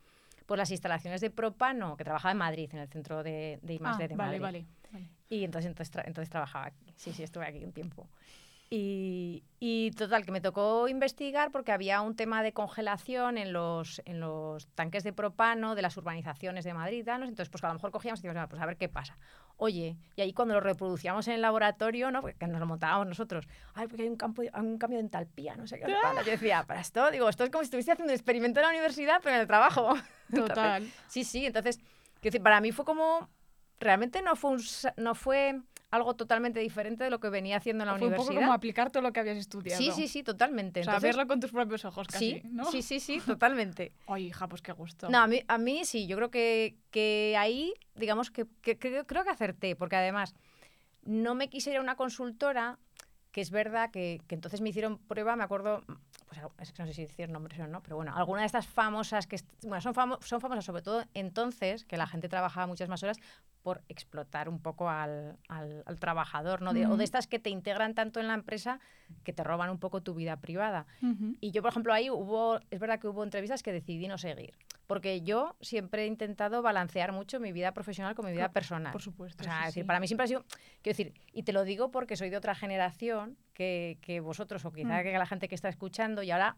pues 0.46 0.58
las 0.58 0.72
instalaciones 0.72 1.22
de 1.22 1.30
propano, 1.30 1.96
que 1.98 2.04
trabajaba 2.04 2.32
en 2.32 2.38
Madrid, 2.38 2.70
en 2.74 2.80
el 2.80 2.88
centro 2.90 3.24
de, 3.24 3.60
de 3.62 3.74
I+.D. 3.76 3.86
Ah, 3.86 3.98
de 3.98 4.16
Madrid. 4.16 4.42
Vale, 4.42 4.66
vale. 4.92 5.08
Y 5.30 5.44
entonces, 5.44 5.70
entonces, 5.70 5.96
entonces 6.06 6.30
trabajaba 6.30 6.68
aquí. 6.68 6.94
Sí, 6.96 7.12
sí, 7.14 7.24
estuve 7.24 7.46
aquí 7.46 7.64
un 7.64 7.72
tiempo. 7.72 8.08
Y, 8.76 9.44
y, 9.60 9.92
total, 9.92 10.26
que 10.26 10.32
me 10.32 10.42
tocó 10.42 10.88
investigar 10.88 11.52
porque 11.52 11.72
había 11.72 12.02
un 12.02 12.16
tema 12.16 12.42
de 12.42 12.54
congelación 12.54 13.38
en 13.38 13.54
los, 13.54 14.02
en 14.06 14.20
los 14.20 14.68
tanques 14.70 15.04
de 15.04 15.14
propano 15.14 15.76
de 15.76 15.84
las 15.84 15.96
urbanizaciones 15.96 16.66
de 16.66 16.74
Madrid. 16.74 17.06
¿no? 17.06 17.26
Entonces, 17.26 17.50
pues 17.50 17.64
a 17.64 17.68
lo 17.68 17.76
mejor 17.76 17.92
cogíamos 17.92 18.20
y 18.22 18.28
decíamos, 18.28 18.50
pues 18.50 18.62
a 18.62 18.66
ver 18.66 18.78
qué 18.78 18.90
pasa. 18.90 19.16
Oye, 19.64 19.96
y 20.18 20.22
ahí 20.22 20.34
cuando 20.34 20.56
lo 20.56 20.60
reproducíamos 20.60 21.26
en 21.30 21.36
el 21.36 21.42
laboratorio, 21.42 22.12
¿no? 22.12 22.20
Porque 22.20 22.48
nos 22.48 22.60
lo 22.60 22.66
montábamos 22.66 23.08
nosotros. 23.08 23.48
Ay, 23.74 23.88
porque 23.88 24.02
hay 24.02 24.10
un, 24.10 24.18
campo, 24.18 24.42
un 24.42 24.78
cambio 24.78 24.98
de 24.98 25.06
entalpía, 25.06 25.56
no 25.56 25.68
sé 25.68 25.80
qué. 25.80 25.86
Yo 25.88 26.24
decía, 26.26 26.66
para 26.68 26.82
esto, 26.82 27.10
digo, 27.12 27.30
esto 27.30 27.46
es 27.46 27.50
como 27.50 27.64
si 27.64 27.68
estuviese 27.68 27.94
haciendo 27.94 28.12
un 28.12 28.14
experimento 28.14 28.60
en 28.60 28.66
la 28.66 28.72
universidad, 28.72 29.22
pero 29.24 29.36
en 29.36 29.42
el 29.42 29.48
trabajo. 29.48 29.94
Total. 30.36 30.86
sí, 31.08 31.24
sí, 31.24 31.46
entonces, 31.46 31.80
decir, 32.22 32.44
para 32.44 32.60
mí 32.60 32.74
fue 32.74 32.84
como, 32.84 33.30
realmente 33.80 34.22
no 34.22 34.36
fue, 34.36 34.52
un, 34.52 34.62
no 34.98 35.16
fue 35.16 35.62
algo 35.94 36.16
totalmente 36.16 36.60
diferente 36.60 37.04
de 37.04 37.12
lo 37.12 37.20
que 37.20 37.30
venía 37.30 37.58
haciendo 37.58 37.84
en 37.84 37.88
la 37.88 37.94
universidad. 37.94 38.18
Fue 38.18 38.34
un 38.34 38.36
poco 38.36 38.46
como 38.46 38.54
aplicar 38.54 38.90
todo 38.90 39.04
lo 39.04 39.14
que 39.14 39.20
habías 39.20 39.38
estudiado. 39.38 39.80
Sí, 39.80 39.92
sí, 39.92 40.08
sí, 40.08 40.24
totalmente. 40.24 40.82
O 40.82 40.84
sea, 40.84 40.98
verlo 40.98 41.28
con 41.28 41.40
tus 41.40 41.52
propios 41.52 41.86
ojos 41.86 42.08
casi, 42.08 42.42
sí, 42.42 42.62
Sí, 42.72 42.82
sí, 42.82 43.00
sí, 43.00 43.22
totalmente. 43.24 43.94
Ay, 44.08 44.26
hija, 44.28 44.48
pues 44.48 44.64
qué 44.64 44.72
gusto. 44.72 45.08
No, 45.08 45.20
a 45.20 45.28
mí, 45.28 45.44
a 45.48 45.58
mí 45.60 45.86
sí, 45.86 46.08
yo 46.08 46.16
creo 46.18 46.32
que, 46.32 46.78
que 46.90 47.36
ahí, 47.38 47.76
digamos 47.94 48.32
que, 48.32 48.48
que, 48.64 48.76
creo 48.76 49.24
que 49.24 49.30
acerté, 49.30 49.76
porque 49.76 49.96
además 49.96 50.34
no 51.04 51.36
me 51.36 51.48
quise 51.48 51.70
ir 51.70 51.78
a 51.78 51.82
una 51.82 51.96
consultora, 51.96 52.80
que 53.32 53.42
es 53.42 53.52
verdad 53.52 53.92
que, 53.92 54.20
que 54.28 54.34
entonces 54.34 54.62
me 54.62 54.70
hicieron 54.70 54.98
prueba, 54.98 55.36
me 55.36 55.44
acuerdo, 55.44 55.84
pues 56.26 56.42
es 56.70 56.72
que 56.74 56.82
no 56.82 56.88
sé 56.88 56.96
si 56.96 57.02
decir 57.04 57.30
nombres 57.30 57.60
o 57.60 57.68
no, 57.68 57.84
pero 57.84 57.98
bueno, 57.98 58.16
alguna 58.16 58.42
de 58.42 58.48
estas 58.48 58.66
famosas 58.66 59.28
que, 59.28 59.40
bueno, 59.62 59.80
son, 59.80 59.94
son 60.22 60.42
famosas 60.42 60.66
sobre 60.66 60.82
todo 60.82 61.04
entonces, 61.14 61.86
que 61.86 61.98
la 61.98 62.08
gente 62.08 62.30
trabajaba 62.30 62.66
muchas 62.66 62.90
más 62.90 63.04
horas 63.04 63.18
por 63.64 63.82
explotar 63.88 64.50
un 64.50 64.60
poco 64.60 64.90
al, 64.90 65.38
al, 65.48 66.00
trabajador, 66.00 66.62
¿no? 66.62 66.72
O 66.72 66.98
de 66.98 67.04
estas 67.04 67.28
que 67.28 67.40
te 67.40 67.50
integran 67.50 67.96
tanto 67.96 68.20
en 68.20 68.28
la 68.28 68.34
empresa 68.34 68.82
que 69.24 69.32
te 69.32 69.44
roban 69.44 69.70
un 69.70 69.80
poco 69.80 70.04
tu 70.04 70.14
vida 70.14 70.36
privada. 70.38 70.86
Y 71.40 71.52
yo, 71.52 71.62
por 71.62 71.72
ejemplo, 71.72 71.94
ahí 71.94 72.10
hubo, 72.10 72.60
es 72.70 72.80
verdad 72.80 73.00
que 73.00 73.08
hubo 73.08 73.24
entrevistas 73.24 73.64
que 73.64 73.72
decidí 73.72 74.08
no 74.08 74.18
seguir, 74.18 74.54
porque 74.86 75.22
yo 75.22 75.56
siempre 75.62 76.04
he 76.04 76.08
intentado 76.08 76.62
balancear 76.62 77.14
mucho 77.14 77.40
mi 77.40 77.54
vida 77.54 77.74
profesional 77.74 78.16
con 78.16 78.26
mi 78.26 78.34
vida 78.34 78.52
personal. 78.52 78.92
Por 78.92 79.02
supuesto. 79.02 79.42
O 79.42 79.46
sea, 79.46 79.66
decir, 79.68 79.86
para 79.86 80.02
mí 80.02 80.08
siempre 80.08 80.26
ha 80.26 80.28
sido, 80.28 80.44
quiero 80.82 80.98
decir, 80.98 81.14
y 81.32 81.44
te 81.44 81.54
lo 81.54 81.64
digo 81.64 81.90
porque 81.90 82.18
soy 82.18 82.30
de 82.30 82.38
otra 82.38 82.56
generación 82.56 83.38
que, 83.54 83.98
que 84.02 84.20
vosotros 84.20 84.66
o 84.66 84.74
quizá 84.74 85.00
mm. 85.00 85.04
que 85.04 85.18
la 85.18 85.26
gente 85.26 85.48
que 85.48 85.56
está 85.56 85.70
escuchando 85.70 86.22
y 86.22 86.32
ahora 86.32 86.58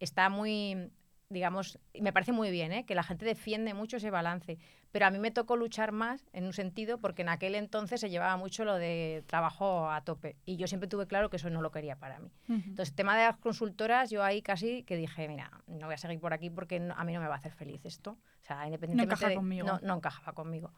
está 0.00 0.30
muy 0.30 0.90
digamos, 1.28 1.78
me 2.00 2.12
parece 2.12 2.32
muy 2.32 2.50
bien, 2.50 2.72
¿eh? 2.72 2.84
que 2.84 2.94
la 2.94 3.02
gente 3.02 3.24
defiende 3.24 3.74
mucho 3.74 3.96
ese 3.96 4.10
balance, 4.10 4.58
pero 4.92 5.06
a 5.06 5.10
mí 5.10 5.18
me 5.18 5.30
tocó 5.30 5.56
luchar 5.56 5.90
más 5.90 6.24
en 6.32 6.44
un 6.44 6.52
sentido 6.52 6.98
porque 6.98 7.22
en 7.22 7.28
aquel 7.28 7.56
entonces 7.56 8.00
se 8.00 8.10
llevaba 8.10 8.36
mucho 8.36 8.64
lo 8.64 8.76
de 8.76 9.24
trabajo 9.26 9.90
a 9.90 10.02
tope 10.02 10.36
y 10.46 10.56
yo 10.56 10.68
siempre 10.68 10.88
tuve 10.88 11.06
claro 11.06 11.28
que 11.28 11.36
eso 11.36 11.50
no 11.50 11.62
lo 11.62 11.72
quería 11.72 11.96
para 11.96 12.20
mí. 12.20 12.30
Entonces, 12.48 12.90
el 12.90 12.94
tema 12.94 13.16
de 13.16 13.24
las 13.24 13.36
consultoras, 13.38 14.10
yo 14.10 14.22
ahí 14.22 14.40
casi 14.40 14.84
que 14.84 14.96
dije, 14.96 15.26
mira, 15.28 15.50
no 15.66 15.86
voy 15.86 15.94
a 15.94 15.98
seguir 15.98 16.20
por 16.20 16.32
aquí 16.32 16.48
porque 16.48 16.76
a 16.76 17.04
mí 17.04 17.12
no 17.12 17.20
me 17.20 17.28
va 17.28 17.34
a 17.34 17.38
hacer 17.38 17.52
feliz 17.52 17.84
esto. 17.84 18.12
O 18.12 18.44
sea, 18.44 18.64
independientemente 18.66 19.08
no 19.08 19.14
encajaba 19.14 19.34
conmigo. 19.34 19.80
No, 19.82 19.94
encajaba 19.96 20.32
conmigo. 20.32 20.72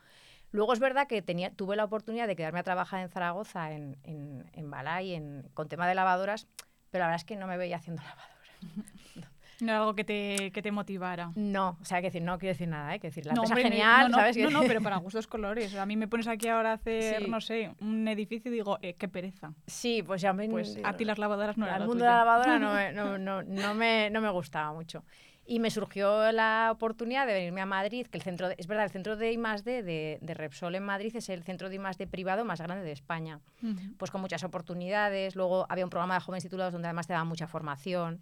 Luego 0.51 0.73
es 0.73 0.81
verdad 0.81 1.07
que 1.07 1.21
tenía, 1.21 1.51
tuve 1.51 1.77
la 1.77 1.85
oportunidad 1.85 2.27
de 2.27 2.35
quedarme 2.35 2.61
a 2.61 2.63
trabajar 2.63 3.01
en 3.03 3.11
Zaragoza, 3.11 3.73
en, 3.73 3.99
en, 4.03 4.51
en 4.55 4.71
Balay, 4.71 5.13
en, 5.13 5.51
con 5.53 5.69
tema 5.69 5.87
de 5.87 5.95
lavadoras, 5.95 6.49
pero 6.91 7.03
la 7.03 7.09
verdad 7.09 7.21
es 7.21 7.25
que 7.25 7.37
no 7.37 7.47
me 7.47 7.59
veía 7.59 7.77
haciendo 7.77 8.03
lavadoras. 8.03 8.39
No 9.61 9.73
era 9.73 9.81
algo 9.81 9.95
que 9.95 10.05
te, 10.05 10.53
que 10.53 10.63
te 10.63 10.71
motivara. 10.71 11.33
No, 11.35 11.79
o 11.81 11.85
sea, 11.85 12.01
que 12.01 12.09
decir, 12.09 12.23
no 12.23 12.39
quiero 12.39 12.53
decir 12.55 12.69
nada, 12.69 12.95
¿eh? 12.95 13.01
que 13.01 13.09
decir, 13.09 13.27
la 13.27 13.33
no, 13.33 13.43
empresa 13.43 13.69
genial, 13.69 14.11
no, 14.11 14.19
¿sabes? 14.19 14.37
No, 14.37 14.51
no, 14.51 14.63
pero 14.63 14.81
para 14.81 14.97
gustos 14.99 15.27
colores. 15.27 15.75
A 15.75 15.85
mí 15.85 15.97
me 15.97 16.07
pones 16.07 16.29
aquí 16.29 16.49
ahora 16.49 16.71
a 16.71 16.75
hacer, 16.75 17.29
no 17.29 17.41
sé, 17.41 17.73
un 17.81 18.07
edificio 18.07 18.53
y 18.53 18.55
digo, 18.55 18.79
eh, 18.83 18.95
qué 18.95 19.09
pereza. 19.09 19.53
Sí, 19.67 20.03
pues 20.05 20.21
ya 20.23 20.33
me... 20.33 20.49
Pues 20.49 20.79
a 20.85 20.97
ti 20.97 21.05
las 21.05 21.19
lavadoras 21.19 21.57
no 21.57 21.67
era 21.67 21.77
El 21.77 21.87
mundo 21.87 22.05
de 22.05 22.11
la 22.11 22.19
lavadora 22.19 22.59
no 22.59 22.73
me, 22.73 22.93
no, 22.93 23.19
no, 23.19 23.43
no, 23.43 23.75
me, 23.75 24.11
no 24.11 24.21
me 24.21 24.31
gustaba 24.31 24.73
mucho. 24.73 25.05
Y 25.45 25.61
me 25.61 25.71
surgió 25.71 26.31
la 26.31 26.69
oportunidad 26.71 27.27
de 27.27 27.33
venirme 27.33 27.63
a 27.63 27.67
Madrid, 27.67 28.07
que 28.07 28.19
el 28.19 28.23
centro, 28.23 28.51
es 28.51 28.67
verdad, 28.67 28.85
el 28.85 28.91
centro 28.91 29.17
de 29.17 29.33
I+.D. 29.33 29.83
De, 29.83 30.19
de 30.21 30.35
Repsol 30.35 30.75
en 30.75 30.85
Madrid 30.85 31.17
es 31.17 31.31
el 31.31 31.43
centro 31.43 31.71
de 31.71 31.77
I+.D. 31.77 32.07
privado 32.07 32.45
más 32.45 32.61
grande 32.61 32.85
de 32.85 32.93
España. 32.93 33.41
Pues 33.97 34.11
con 34.11 34.21
muchas 34.21 34.45
oportunidades. 34.45 35.37
Luego 35.37 35.67
había 35.71 35.85
un 35.85 35.91
programa 35.91 36.15
de 36.15 36.21
jóvenes 36.21 36.45
titulados 36.45 36.75
donde 36.75 36.89
además 36.89 37.07
te 37.07 37.15
daban 37.15 37.29
mucha 37.29 37.47
formación 37.47 38.21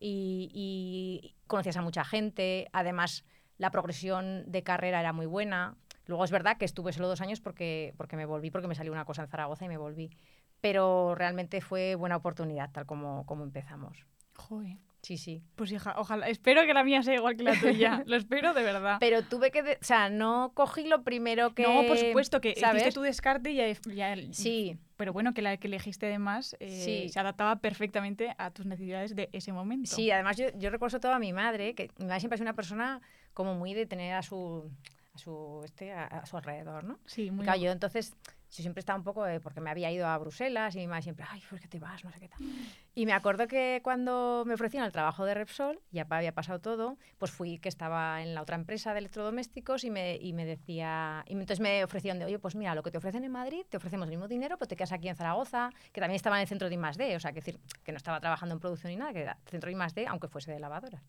y, 0.00 1.34
conocías 1.46 1.76
a 1.76 1.82
mucha 1.82 2.04
gente. 2.04 2.68
Además, 2.72 3.24
la 3.56 3.70
progresión 3.70 4.44
de 4.50 4.62
carrera 4.62 5.00
era 5.00 5.12
muy 5.12 5.26
buena. 5.26 5.76
Luego 6.06 6.24
es 6.24 6.30
verdad 6.30 6.56
que 6.56 6.64
estuve 6.64 6.92
solo 6.92 7.08
dos 7.08 7.20
años 7.20 7.40
porque, 7.40 7.94
porque 7.96 8.16
me 8.16 8.26
volví, 8.26 8.50
porque 8.50 8.68
me 8.68 8.74
salió 8.74 8.92
una 8.92 9.04
cosa 9.04 9.22
en 9.22 9.28
Zaragoza 9.28 9.64
y 9.64 9.68
me 9.68 9.76
volví. 9.76 10.10
Pero 10.60 11.14
realmente 11.14 11.60
fue 11.60 11.94
buena 11.94 12.16
oportunidad, 12.16 12.70
tal 12.70 12.86
como, 12.86 13.24
como 13.26 13.44
empezamos. 13.44 14.06
Joder. 14.36 14.87
Sí, 15.08 15.16
sí. 15.16 15.42
Pues 15.56 15.72
hija, 15.72 15.94
ojalá, 15.96 16.28
espero 16.28 16.66
que 16.66 16.74
la 16.74 16.84
mía 16.84 17.02
sea 17.02 17.14
igual 17.14 17.34
que 17.34 17.42
la 17.42 17.58
tuya, 17.58 18.02
lo 18.06 18.14
espero 18.14 18.52
de 18.52 18.62
verdad. 18.62 18.98
Pero 19.00 19.22
tuve 19.22 19.50
que, 19.50 19.62
o 19.62 19.64
sea, 19.80 20.10
no 20.10 20.52
cogí 20.52 20.86
lo 20.86 21.02
primero 21.02 21.54
que... 21.54 21.62
No, 21.62 21.86
por 21.86 21.96
supuesto, 21.96 22.42
que 22.42 22.50
hiciste 22.50 22.92
tu 22.92 23.00
descarte 23.00 23.52
y 23.52 23.56
ya, 23.96 24.14
Sí. 24.32 24.76
Pero 24.98 25.14
bueno, 25.14 25.32
que 25.32 25.40
la 25.40 25.56
que 25.56 25.68
elegiste 25.68 26.08
además 26.08 26.58
eh, 26.60 27.08
se 27.10 27.18
adaptaba 27.18 27.56
perfectamente 27.56 28.34
a 28.36 28.50
tus 28.50 28.66
necesidades 28.66 29.16
de 29.16 29.30
ese 29.32 29.50
momento. 29.50 29.88
Sí, 29.88 30.10
además 30.10 30.36
yo, 30.36 30.48
yo 30.58 30.68
recuerdo 30.68 31.00
todo 31.00 31.12
a 31.12 31.18
mi 31.18 31.32
madre, 31.32 31.74
que 31.74 31.90
mi 31.96 32.04
madre 32.04 32.20
siempre 32.20 32.34
es 32.34 32.42
una 32.42 32.52
persona 32.52 33.00
como 33.32 33.54
muy 33.54 33.72
de 33.72 33.86
tener 33.86 34.12
a 34.12 34.20
su 34.20 34.70
a 35.14 35.18
su 35.18 35.62
este 35.64 35.90
a, 35.90 36.26
su 36.26 36.36
alrededor, 36.36 36.84
¿no? 36.84 36.98
Sí, 37.06 37.30
muy. 37.30 37.44
Claro, 37.44 37.60
yo 37.60 37.70
entonces 37.70 38.12
yo 38.50 38.62
siempre 38.62 38.80
estaba 38.80 38.98
un 38.98 39.04
poco, 39.04 39.24
porque 39.42 39.60
me 39.60 39.70
había 39.70 39.90
ido 39.90 40.06
a 40.06 40.16
Bruselas 40.18 40.74
y 40.74 40.78
mi 40.78 40.86
madre 40.86 41.02
siempre, 41.02 41.26
ay, 41.28 41.42
¿por 41.48 41.60
qué 41.60 41.68
te 41.68 41.78
vas? 41.78 42.02
No 42.04 42.10
sé 42.10 42.20
qué 42.20 42.28
tal. 42.28 42.38
Y 42.94 43.06
me 43.06 43.12
acuerdo 43.12 43.46
que 43.46 43.80
cuando 43.84 44.44
me 44.46 44.54
ofrecían 44.54 44.84
el 44.84 44.92
trabajo 44.92 45.24
de 45.24 45.34
Repsol, 45.34 45.80
ya 45.90 46.06
había 46.08 46.32
pasado 46.32 46.60
todo, 46.60 46.96
pues 47.18 47.30
fui 47.30 47.58
que 47.58 47.68
estaba 47.68 48.22
en 48.22 48.34
la 48.34 48.42
otra 48.42 48.56
empresa 48.56 48.92
de 48.92 49.00
electrodomésticos 49.00 49.84
y 49.84 49.90
me, 49.90 50.16
y 50.16 50.32
me 50.32 50.44
decía, 50.46 51.24
y 51.26 51.32
entonces 51.32 51.60
me 51.60 51.84
ofrecían 51.84 52.18
de, 52.18 52.24
oye, 52.24 52.38
pues 52.38 52.54
mira, 52.56 52.74
lo 52.74 52.82
que 52.82 52.90
te 52.90 52.98
ofrecen 52.98 53.24
en 53.24 53.32
Madrid, 53.32 53.64
te 53.68 53.76
ofrecemos 53.76 54.06
el 54.06 54.10
mismo 54.10 54.28
dinero, 54.28 54.56
pero 54.58 54.68
te 54.68 54.76
quedas 54.76 54.92
aquí 54.92 55.08
en 55.08 55.16
Zaragoza, 55.16 55.70
que 55.92 56.00
también 56.00 56.16
estaba 56.16 56.36
en 56.36 56.42
el 56.42 56.48
centro 56.48 56.68
de 56.68 56.74
I+.D., 56.74 57.16
o 57.16 57.20
sea, 57.20 57.32
que 57.32 57.40
decir, 57.40 57.60
que 57.84 57.92
no 57.92 57.98
estaba 57.98 58.20
trabajando 58.20 58.54
en 58.54 58.60
producción 58.60 58.90
ni 58.90 58.96
nada, 58.96 59.12
que 59.12 59.20
era 59.22 59.38
centro 59.46 59.70
de 59.70 59.76
I+.D., 59.76 60.06
aunque 60.08 60.28
fuese 60.28 60.52
de 60.52 60.58
lavadoras. 60.58 61.02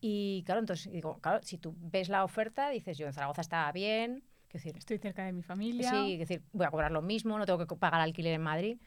Y 0.00 0.42
claro, 0.44 0.60
entonces 0.60 0.92
digo, 0.92 1.18
claro, 1.20 1.40
si 1.42 1.58
tú 1.58 1.74
ves 1.78 2.08
la 2.08 2.24
oferta, 2.24 2.68
dices, 2.70 2.98
yo 2.98 3.06
en 3.06 3.12
Zaragoza 3.12 3.40
estaba 3.40 3.70
bien, 3.72 4.24
decir, 4.62 4.76
estoy 4.76 4.98
cerca 4.98 5.24
de 5.24 5.32
mi 5.32 5.42
familia. 5.42 5.90
Sí, 5.90 6.14
es 6.14 6.18
decir, 6.20 6.42
voy 6.52 6.66
a 6.66 6.70
cobrar 6.70 6.92
lo 6.92 7.02
mismo, 7.02 7.38
no 7.38 7.46
tengo 7.46 7.66
que 7.66 7.76
pagar 7.76 8.00
alquiler 8.00 8.34
en 8.34 8.42
Madrid. 8.42 8.78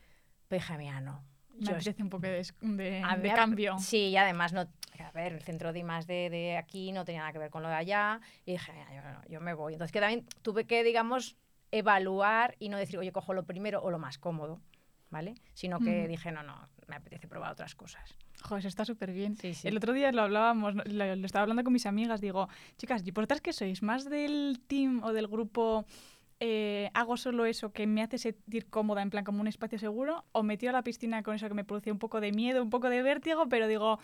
Pero 0.47 0.61
dije, 0.61 0.77
mira, 0.77 1.01
no. 1.01 1.23
Me 1.59 1.71
apetece 1.71 2.01
un 2.01 2.09
poco 2.09 2.27
de, 2.27 2.45
de, 2.61 3.33
cambio. 3.35 3.77
Sí, 3.79 4.09
y 4.09 4.17
además, 4.17 4.53
no, 4.53 4.61
a 4.61 5.11
ver, 5.11 5.33
el 5.33 5.41
centro 5.41 5.73
de 5.73 5.83
más 5.83 6.07
de, 6.07 6.29
de, 6.29 6.57
aquí 6.57 6.91
no 6.91 7.03
tenía 7.03 7.21
nada 7.21 7.33
que 7.33 7.39
ver 7.39 7.49
con 7.49 7.63
lo 7.63 7.69
de 7.69 7.75
allá. 7.75 8.21
Y 8.45 8.53
dije, 8.53 8.71
mira, 8.71 9.23
yo, 9.25 9.29
yo 9.29 9.41
me 9.41 9.53
voy. 9.53 9.73
Entonces, 9.73 9.91
que 9.91 9.99
también 9.99 10.25
tuve 10.41 10.65
que, 10.65 10.83
digamos, 10.83 11.37
evaluar 11.71 12.55
y 12.59 12.69
no 12.69 12.77
decir, 12.77 12.97
oye, 12.97 13.11
cojo 13.11 13.33
lo 13.33 13.43
primero 13.43 13.81
o 13.81 13.91
lo 13.91 13.99
más 13.99 14.17
cómodo, 14.17 14.61
¿vale? 15.09 15.35
Sino 15.53 15.79
que 15.79 16.07
dije, 16.07 16.31
no, 16.31 16.43
no, 16.43 16.67
me 16.87 16.95
apetece 16.95 17.27
probar 17.27 17.51
otras 17.51 17.75
cosas. 17.75 18.15
Joder, 18.41 18.59
eso 18.59 18.67
está 18.67 18.85
súper 18.85 19.11
bien. 19.11 19.35
El 19.63 19.77
otro 19.77 19.93
día 19.93 20.11
lo 20.11 20.21
hablábamos, 20.21 20.75
lo, 20.75 21.03
estaba 21.25 21.43
hablando 21.43 21.63
con 21.63 21.73
mis 21.73 21.85
amigas, 21.85 22.21
digo, 22.21 22.47
chicas, 22.77 23.01
¿y 23.05 23.11
por 23.11 23.27
qué 23.41 23.53
sois? 23.53 23.81
¿Más 23.83 24.09
del 24.09 24.61
team 24.67 25.03
o 25.03 25.11
del 25.13 25.27
grupo 25.27 25.85
eh, 26.39 26.89
hago 26.93 27.17
solo 27.17 27.45
eso 27.45 27.73
que 27.73 27.85
me 27.85 28.01
hace 28.01 28.17
sentir 28.17 28.69
cómoda, 28.69 29.01
en 29.01 29.09
plan 29.09 29.25
como 29.25 29.41
un 29.41 29.47
espacio 29.47 29.77
seguro, 29.77 30.23
o 30.31 30.41
metido 30.41 30.69
a 30.69 30.73
la 30.73 30.83
piscina 30.83 31.21
con 31.21 31.35
eso 31.35 31.49
que 31.49 31.53
me 31.53 31.65
producía 31.65 31.91
un 31.91 31.99
poco 31.99 32.21
de 32.21 32.31
miedo, 32.31 32.63
un 32.63 32.69
poco 32.69 32.89
de 32.89 33.03
vértigo, 33.03 33.49
pero 33.49 33.67
digo, 33.67 33.99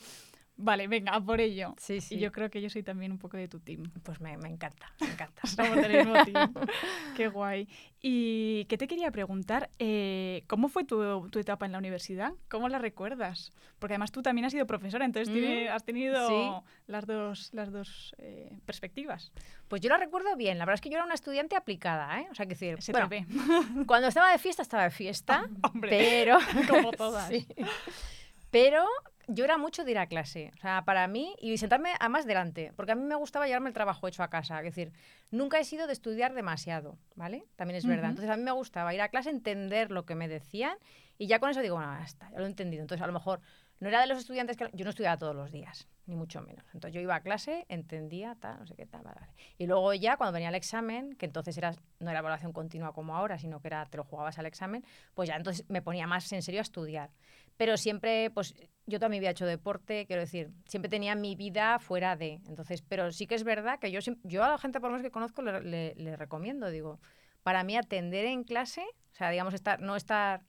Vale, 0.58 0.88
venga, 0.88 1.13
a 1.13 1.22
por 1.22 1.41
ello. 1.41 1.76
Sí, 1.78 2.00
sí. 2.00 2.15
Y 2.15 2.20
yo 2.20 2.32
creo 2.32 2.50
que 2.50 2.62
yo 2.62 2.70
soy 2.70 2.82
también 2.82 3.12
un 3.12 3.18
poco 3.18 3.36
de 3.36 3.48
tu 3.48 3.60
team. 3.60 3.91
Pues 4.04 4.22
me, 4.22 4.38
me 4.38 4.48
encanta, 4.48 4.91
me 5.02 5.08
encanta. 5.12 5.41
Somos 5.48 5.76
del 5.76 5.98
mismo 5.98 6.13
team. 6.24 6.54
Qué 7.18 7.28
guay. 7.28 7.68
Y 8.02 8.65
qué 8.65 8.78
te 8.78 8.88
quería 8.88 9.10
preguntar, 9.12 9.70
eh, 9.80 10.44
¿cómo 10.48 10.70
fue 10.70 10.84
tu, 10.86 11.28
tu, 11.30 11.39
etapa 11.39 11.65
en 11.65 11.72
la 11.72 11.80
universidad? 11.80 12.34
¿Cómo 12.50 12.70
la 12.70 12.78
recuerdas? 12.78 13.52
Porque 13.80 13.96
además 13.96 14.12
tú 14.12 14.22
también 14.22 14.46
has 14.46 14.52
sido 14.52 14.68
profesora, 14.68 15.06
entonces 15.06 15.34
mm, 15.34 15.74
has 15.74 15.84
tenido 15.84 16.63
las 16.86 17.08
dos, 17.08 17.50
las 17.54 17.72
dos 17.72 18.13
eh, 18.20 18.60
perspectivas. 18.68 19.32
Pues 19.68 19.82
yo 19.82 19.89
la 19.89 19.98
recuerdo 19.98 20.36
bien. 20.36 20.60
La 20.60 20.65
verdad 20.65 20.76
es 20.76 20.82
que 20.82 20.89
yo 20.89 20.98
era 20.98 21.06
una 21.06 21.15
estudiante 21.15 21.56
aplicada, 21.56 22.22
¿eh? 22.22 22.28
O 22.30 22.36
sea, 22.36 22.46
que 22.46 22.54
decir, 22.54 22.80
Se 22.82 22.91
bueno, 22.91 23.10
cuando 23.88 24.08
estaba 24.08 24.32
de 24.32 24.38
fiesta, 24.38 24.62
estaba 24.62 24.84
de 24.84 24.91
fiesta. 24.91 25.50
hombre, 25.63 25.89
pero... 25.89 26.38
como 26.70 26.91
todas. 26.91 27.28
sí. 27.28 27.48
Pero 28.52 28.86
yo 29.28 29.46
era 29.46 29.58
mucho 29.58 29.84
de 29.84 29.92
ir 29.92 29.98
a 29.98 30.08
clase, 30.08 30.52
o 30.56 30.58
sea, 30.60 30.84
para 30.86 31.08
mí, 31.08 31.36
y 31.40 31.58
sentarme 31.58 31.94
a 32.00 32.10
más 32.10 32.26
delante, 32.26 32.72
porque 32.76 32.92
a 32.92 32.96
mí 32.96 33.04
me 33.04 33.16
gustaba 33.16 33.46
llevarme 33.48 33.70
el 33.70 33.74
trabajo 33.74 34.08
hecho 34.08 34.24
a 34.24 34.30
casa, 34.30 34.60
es 34.60 34.66
decir, 34.66 34.92
nunca 35.32 35.60
he 35.60 35.64
sido 35.64 35.88
de 35.88 35.94
estudiar 35.94 36.34
demasiado, 36.34 36.98
¿vale? 37.16 37.46
También 37.56 37.78
es 37.78 37.86
verdad. 37.86 38.10
Entonces 38.10 38.32
a 38.32 38.38
mí 38.38 38.44
me 38.44 38.52
gustaba 38.52 38.94
ir 38.94 39.02
a 39.02 39.10
clase, 39.10 39.30
entender 39.30 39.92
lo 39.92 40.06
que 40.06 40.16
me 40.16 40.28
decían, 40.28 40.78
y 41.18 41.28
ya 41.28 41.40
con 41.40 41.50
eso 41.50 41.62
digo, 41.62 41.76
bueno, 41.76 41.98
ya 41.98 42.06
está, 42.06 42.30
ya 42.32 42.40
lo 42.40 42.46
he 42.46 42.48
entendido. 42.48 42.82
Entonces 42.82 43.04
a 43.04 43.08
lo 43.08 43.14
mejor 43.14 43.40
no 43.80 43.88
era 43.90 44.02
de 44.02 44.08
los 44.08 44.18
estudiantes 44.18 44.58
que... 44.58 44.70
Yo 44.74 44.84
no 44.84 44.90
estudiaba 44.90 45.18
todos 45.18 45.36
los 45.36 45.52
días, 45.52 45.88
ni 46.06 46.16
mucho 46.16 46.42
menos. 46.42 46.66
Entonces 46.74 46.94
yo 46.94 47.02
iba 47.02 47.16
a 47.16 47.22
clase, 47.22 47.66
entendía, 47.70 48.36
tal, 48.40 48.60
no 48.60 48.68
sé 48.68 48.76
qué 48.76 48.86
tal, 48.86 49.04
vale, 49.04 49.20
vale. 49.20 49.34
Y 49.58 49.68
luego 49.68 49.94
ya 49.94 50.18
cuando 50.18 50.34
venía 50.34 50.50
el 50.50 50.56
examen, 50.56 51.16
que 51.16 51.26
entonces 51.26 51.58
era, 51.58 51.74
no 52.00 52.10
era 52.10 52.20
evaluación 52.20 52.54
continua 52.54 52.94
como 52.94 53.16
ahora, 53.16 53.38
sino 53.38 53.62
que 53.62 53.68
era 53.68 53.86
te 53.86 53.98
lo 53.98 54.04
jugabas 54.04 54.40
al 54.40 54.46
examen, 54.46 54.86
pues 55.14 55.30
ya 55.30 55.36
entonces 55.36 55.66
me 55.70 55.82
ponía 55.82 56.08
más 56.08 56.32
en 56.32 56.42
serio 56.42 56.62
a 56.62 56.64
estudiar 56.64 57.12
pero 57.58 57.78
siempre, 57.78 58.30
pues 58.32 58.56
yo 58.88 59.00
también 59.00 59.22
había 59.22 59.32
hecho 59.32 59.46
deporte, 59.46 60.06
quiero 60.06 60.22
decir, 60.22 60.52
siempre 60.65 60.89
tenía 60.89 61.15
mi 61.15 61.36
vida 61.36 61.80
fuera 61.80 62.15
de. 62.15 62.39
Entonces, 62.48 62.82
pero 62.82 63.12
sí 63.12 63.28
que 63.28 63.36
es 63.36 63.44
verdad 63.44 63.80
que 63.80 63.91
yo, 63.91 64.00
yo 64.24 64.44
a 64.44 64.50
la 64.50 64.58
gente 64.58 64.80
por 64.80 64.89
lo 64.89 64.98
menos 64.98 65.06
que 65.06 65.12
conozco 65.12 65.41
le, 65.41 65.96
le, 65.96 66.15
recomiendo, 66.15 66.70
digo, 66.70 67.00
para 67.44 67.63
mí 67.63 67.78
atender 67.78 68.26
en 68.26 68.44
clase, 68.44 68.82
o 68.82 69.15
sea, 69.15 69.30
digamos, 69.30 69.54
estar, 69.54 69.80
no 69.80 69.96
estar 69.96 70.41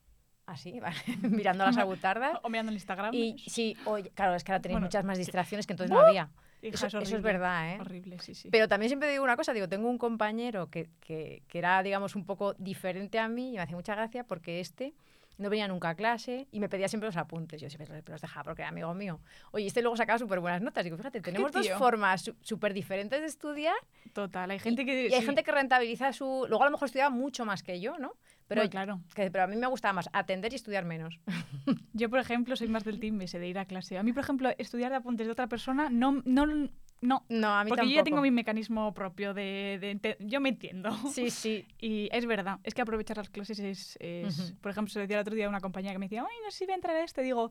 así, 0.45 0.81
¿vale? 0.81 0.97
mirando 1.23 1.65
las 1.65 1.79
agutardas. 1.79 2.39
o 2.43 2.49
mirando 2.49 2.71
el 2.71 2.77
Instagram. 2.77 3.15
Y 3.15 3.39
sí, 3.49 3.77
oye, 3.87 4.11
claro, 4.11 4.35
es 4.35 4.45
que 4.45 4.53
ahora 4.53 4.63
tenéis 4.63 4.81
muchas 4.81 5.05
más 5.05 5.19
distracciones 5.19 5.67
que 5.67 5.73
entonces 5.73 5.95
no 5.95 6.01
había. 6.01 6.31
eso, 6.61 6.87
es 6.89 6.95
eso, 6.95 7.17
es 7.17 7.23
verdad, 7.23 7.75
¿eh? 7.75 7.79
Horrible, 7.81 8.19
sí, 8.19 8.35
sí. 8.35 8.51
Pero 8.51 8.69
también 8.69 8.91
siempre 8.91 9.11
digo 9.11 9.25
una 9.25 9.37
cosa, 9.37 9.55
digo, 9.55 9.69
tengo 9.69 9.89
un 9.89 9.99
compañero 9.99 10.69
que, 10.69 10.91
que, 11.01 11.43
que 11.49 11.59
era, 11.59 11.83
digamos, 11.83 12.17
un 12.17 12.27
poco 12.27 12.53
diferente 12.55 13.19
a 13.19 13.29
mí 13.29 13.53
y 13.53 13.57
me 13.57 13.63
hace 13.63 13.75
mucha 13.75 13.95
gracia 13.95 14.25
porque 14.25 14.61
este 14.61 14.95
no 15.39 15.51
venía 15.51 15.69
nunca 15.69 15.91
a 15.91 15.95
clase 15.95 16.49
y 16.51 16.61
me 16.61 16.69
pedía 16.69 16.89
siempre 16.89 17.09
los 17.09 17.17
apuntes. 17.17 17.61
Yo 17.61 17.69
siempre 17.69 18.03
los 18.07 18.21
dejaba 18.21 18.45
porque 18.45 18.63
era 18.63 18.71
amigo 18.71 18.93
mío. 18.95 19.21
Oye, 19.53 19.67
este 19.67 19.83
luego 19.83 19.97
sacaba 19.97 20.19
súper 20.19 20.41
buenas 20.41 20.63
notas. 20.63 20.85
Digo, 20.85 20.97
fíjate, 20.97 21.21
tenemos 21.21 21.53
dos 21.53 21.69
formas 21.71 22.31
súper 22.41 22.73
diferentes 22.75 23.21
de 23.21 23.27
estudiar. 23.27 23.77
Total, 24.13 24.51
hay 24.51 24.59
gente 24.59 24.85
que... 24.85 25.09
Y, 25.09 25.15
hay 25.15 25.23
gente 25.23 25.43
que 25.43 25.53
rentabiliza 25.53 26.13
su... 26.13 26.47
Luego 26.49 26.63
a 26.63 26.67
lo 26.67 26.73
mejor 26.73 26.87
estudiaba 26.87 27.11
mucho 27.11 27.45
más 27.45 27.63
que 27.63 27.81
yo, 27.81 27.99
¿no? 27.99 28.15
Pero, 28.49 28.69
claro. 28.71 29.01
Que, 29.15 29.31
pero 29.31 29.45
a 29.45 29.47
mí 29.47 29.57
me 29.57 29.67
gustaba 29.67 29.93
más 29.93 30.09
atender 30.13 30.53
y 30.53 30.57
estudiar 30.57 30.85
menos. 30.85 31.19
Yo, 31.93 32.09
por 32.09 32.21
ejemplo, 32.21 32.55
soy 32.55 32.69
más 32.69 32.85
del 32.85 33.01
team 33.01 33.21
ese 33.21 33.39
de 33.39 33.49
ir 33.49 33.59
a 33.59 33.65
clase. 33.65 33.99
A 33.99 34.03
mí, 34.03 34.13
por 34.13 34.23
ejemplo, 34.23 34.51
estudiar 34.59 34.91
de 34.91 34.99
apuntes 34.99 35.27
de 35.27 35.33
otra 35.33 35.49
persona 35.49 35.89
no, 35.91 36.23
no, 36.25 36.69
no, 37.01 37.25
no 37.29 37.55
a 37.55 37.65
mí 37.65 37.69
porque 37.69 37.89
yo 37.89 37.97
ya 37.97 38.05
tengo 38.05 38.23
mi 38.23 38.31
mecanismo 38.31 38.93
propio 38.95 39.35
de, 39.35 39.79
de, 39.81 40.17
Yo 40.21 40.41
me 40.41 40.51
entiendo. 40.51 40.91
Sí, 41.13 41.31
sí. 41.31 41.67
Y 41.79 42.09
es 42.11 42.27
verdad, 42.27 42.59
es 42.65 42.75
que 42.75 42.83
aprovechar 42.83 43.19
las 43.19 43.29
clases 43.29 43.59
es... 43.59 43.99
es 44.01 44.55
Por 44.61 44.71
ejemplo, 44.71 44.93
se 44.93 44.99
lo 44.99 45.03
decía 45.03 45.17
el 45.17 45.23
otro 45.23 45.35
día 45.35 45.47
a 45.47 45.49
una 45.49 45.61
compañía 45.61 45.93
que 45.93 45.99
me 45.99 46.07
decía, 46.07 46.23
ay, 46.23 46.37
no 46.45 46.51
sé 46.51 46.59
si 46.59 46.65
voy 46.65 46.73
a 46.73 46.77
entrar 46.77 46.97
a 46.97 47.05
este. 47.05 47.23
Digo, 47.23 47.51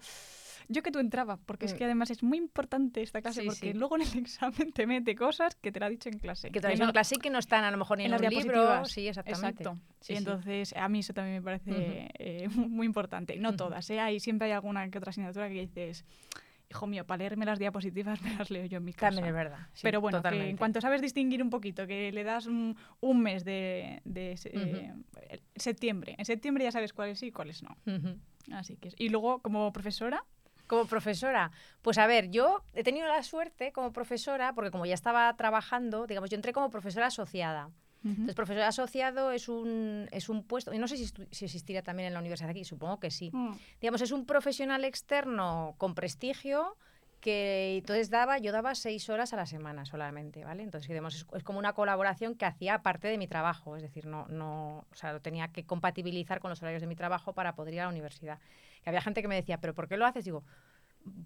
yo 0.68 0.82
que 0.82 0.92
tú 0.92 1.00
entraba, 1.00 1.38
porque 1.46 1.66
es 1.66 1.74
mm. 1.74 1.78
que 1.78 1.86
además 1.86 2.10
es 2.10 2.24
muy 2.24 2.38
importante 2.38 3.02
esta 3.02 3.22
clase, 3.22 3.44
porque 3.44 3.74
luego 3.74 3.96
en 3.98 4.02
el 4.04 4.18
examen 4.18 4.72
te 4.72 4.88
mete 4.88 5.16
cosas 5.16 5.56
que 5.56 5.72
te 5.72 5.80
lo 5.80 5.86
ha 5.86 5.90
dicho 5.90 6.10
en 6.10 6.20
clase. 6.20 6.50
Que 6.50 6.60
te 6.60 6.68
ha 6.68 6.70
dicho 6.72 6.84
en 6.84 6.92
clase 6.92 7.16
y 7.16 7.20
que 7.20 7.30
no 7.30 7.40
están 7.40 7.64
a 7.64 7.72
lo 7.72 7.78
mejor 7.78 7.98
ni 7.98 8.06
en, 8.06 8.12
las 8.12 8.22
libro. 8.22 8.86
Sí, 8.86 9.08
exactamente. 9.08 9.64
Exacto. 9.64 9.80
Sí, 10.00 10.14
entonces 10.14 10.74
a 10.74 10.90
mí 10.90 11.00
eso 11.00 11.14
también 11.14 11.38
me 11.38 11.42
parece 11.42 12.12
eh, 12.20 12.48
muy 12.56 12.86
importante. 12.86 13.38
No 13.38 13.56
todas, 13.56 13.90
¿eh? 13.90 14.00
Hay, 14.00 14.20
siempre 14.20 14.48
hay 14.48 14.54
alguna 14.54 14.90
que 14.90 14.98
otra 14.98 15.12
asignatura 15.12 15.50
que 15.50 15.62
dices 15.62 16.06
hijo 16.69 16.88
mío, 16.88 17.06
para 17.06 17.19
leerme 17.19 17.45
las 17.45 17.60
diapositivas 17.60 18.21
me 18.23 18.36
las 18.36 18.49
leo 18.49 18.65
yo 18.65 18.78
en 18.78 18.86
mi 18.86 18.93
casa. 18.93 19.15
También 19.15 19.28
es 19.28 19.34
verdad. 19.34 19.67
Pero 19.82 20.01
bueno, 20.01 20.21
en 20.23 20.58
cuanto 20.58 20.82
sabes 20.82 21.01
distinguir 21.01 21.41
un 21.41 21.49
poquito, 21.49 21.88
que 21.88 22.12
le 22.12 22.23
das 22.23 22.47
un, 22.47 22.75
mes 23.21 23.43
de, 23.45 24.01
eh, 24.06 24.93
septiembre, 25.56 26.15
en 26.17 26.25
septiembre 26.25 26.63
ya 26.63 26.71
sabes 26.71 26.93
cuáles 26.93 27.19
sí 27.19 27.28
y 27.28 27.32
cuáles 27.32 27.63
no. 27.63 27.75
Así 28.51 28.78
que 28.78 28.89
Y 28.97 29.10
luego, 29.10 29.39
como 29.39 29.71
profesora, 29.73 30.23
como 30.67 30.86
profesora, 30.86 31.51
pues 31.82 31.97
a 31.97 32.08
ver, 32.08 32.30
yo 32.30 32.63
he 32.73 32.84
tenido 32.84 33.08
la 33.08 33.21
suerte 33.23 33.71
como 33.71 33.93
profesora, 33.93 34.54
porque 34.54 34.71
como 34.71 34.86
ya 34.86 34.93
estaba 34.93 35.36
trabajando, 35.36 36.08
digamos, 36.08 36.30
yo 36.30 36.36
entré 36.36 36.54
como 36.54 36.69
profesora 36.69 37.08
asociada. 37.08 37.69
Entonces, 38.06 38.36
profesor 38.36 38.63
asociado 38.63 39.32
es 39.32 39.50
un, 39.50 40.08
es 40.12 40.30
un 40.30 40.44
puesto, 40.44 40.72
y 40.74 40.78
no 40.78 40.88
sé 40.88 40.96
si, 40.96 41.08
si 41.32 41.46
existiría 41.46 41.82
también 41.82 42.08
en 42.08 42.13
la 42.13 42.20
universidad 42.20 42.52
aquí, 42.52 42.63
supongo 42.63 43.00
que 43.00 43.10
sí. 43.10 43.32
Mm. 43.34 43.54
Digamos, 43.82 44.02
es 44.02 44.12
un 44.12 44.26
profesional 44.26 44.86
externo 44.86 45.74
con 45.80 45.96
prestigio 45.96 46.78
que 47.26 47.78
entonces 47.78 48.12
daba, 48.12 48.38
yo 48.38 48.52
daba 48.52 48.76
seis 48.76 49.10
horas 49.10 49.34
a 49.34 49.38
la 49.38 49.48
semana 49.48 49.84
solamente, 49.86 50.46
¿vale? 50.46 50.62
Entonces, 50.62 50.88
digamos, 50.88 51.15
es, 51.15 51.26
es, 51.34 51.44
como 51.44 51.58
una 51.58 51.74
colaboración 51.74 52.36
que 52.36 52.46
hacía 52.46 52.84
parte 52.84 53.08
de 53.08 53.18
mi 53.18 53.28
trabajo, 53.28 53.76
es 53.76 53.82
decir, 53.82 54.06
no, 54.06 54.28
no, 54.28 54.86
o 54.91 54.96
sea, 54.96 55.12
lo 55.12 55.22
tenía 55.22 55.48
que 55.48 55.65
compatibilizar 55.65 56.39
con 56.39 56.52
los 56.52 56.62
horarios 56.62 56.82
de 56.82 56.88
mi 56.88 56.96
trabajo 56.96 57.34
para 57.34 57.56
poder 57.56 57.74
ir 57.74 57.80
a 57.80 57.84
la 57.86 57.89
universidad. 57.89 58.38
Que 58.84 58.91
había 58.91 59.02
gente 59.02 59.24
que 59.24 59.28
me 59.28 59.36
decía, 59.36 59.60
¿pero 59.60 59.74
por 59.74 59.88
qué 59.88 59.98
lo 59.98 60.06
haces? 60.06 60.24
Digo, 60.24 60.44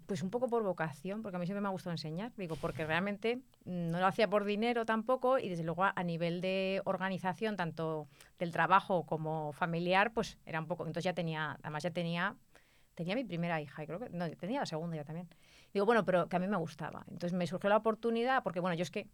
pues 0.06 0.22
un 0.22 0.30
poco 0.30 0.48
por 0.48 0.62
vocación, 0.62 1.22
porque 1.22 1.36
a 1.36 1.38
mí 1.38 1.46
siempre 1.46 1.62
me 1.62 1.68
ha 1.68 1.70
gustado 1.70 1.92
enseñar, 1.92 2.32
digo, 2.36 2.56
porque 2.56 2.84
realmente 2.84 3.40
no 3.64 3.98
lo 3.98 4.06
hacía 4.06 4.28
por 4.28 4.44
dinero 4.44 4.84
tampoco 4.84 5.38
y 5.38 5.48
desde 5.48 5.64
luego 5.64 5.84
a, 5.84 6.02
nivel 6.04 6.40
de 6.40 6.82
organización, 6.84 7.56
tanto 7.56 8.06
del 8.38 8.50
trabajo 8.52 9.06
como 9.06 9.52
familiar, 9.52 10.12
pues 10.12 10.38
era 10.44 10.60
un 10.60 10.66
poco, 10.66 10.84
entonces 10.84 11.04
ya 11.04 11.14
tenía, 11.14 11.56
además 11.62 11.82
ya 11.82 11.90
tenía, 11.90 12.36
tenía 12.94 13.14
mi 13.14 13.24
primera 13.24 13.60
hija 13.60 13.82
y 13.82 13.86
creo 13.86 13.98
que, 14.00 14.10
no, 14.10 14.28
tenía 14.32 14.60
la 14.60 14.66
segunda 14.66 14.96
ya 14.96 15.04
también. 15.04 15.28
Digo, 15.72 15.86
bueno, 15.86 16.04
pero 16.04 16.28
que 16.28 16.36
a 16.36 16.38
mí 16.38 16.48
me 16.48 16.56
gustaba. 16.56 17.04
Entonces 17.08 17.32
me 17.32 17.46
surgió 17.46 17.70
la 17.70 17.76
oportunidad, 17.76 18.42
porque 18.42 18.60
bueno, 18.60 18.74
yo 18.74 18.82
es 18.82 18.90
que 18.90 19.08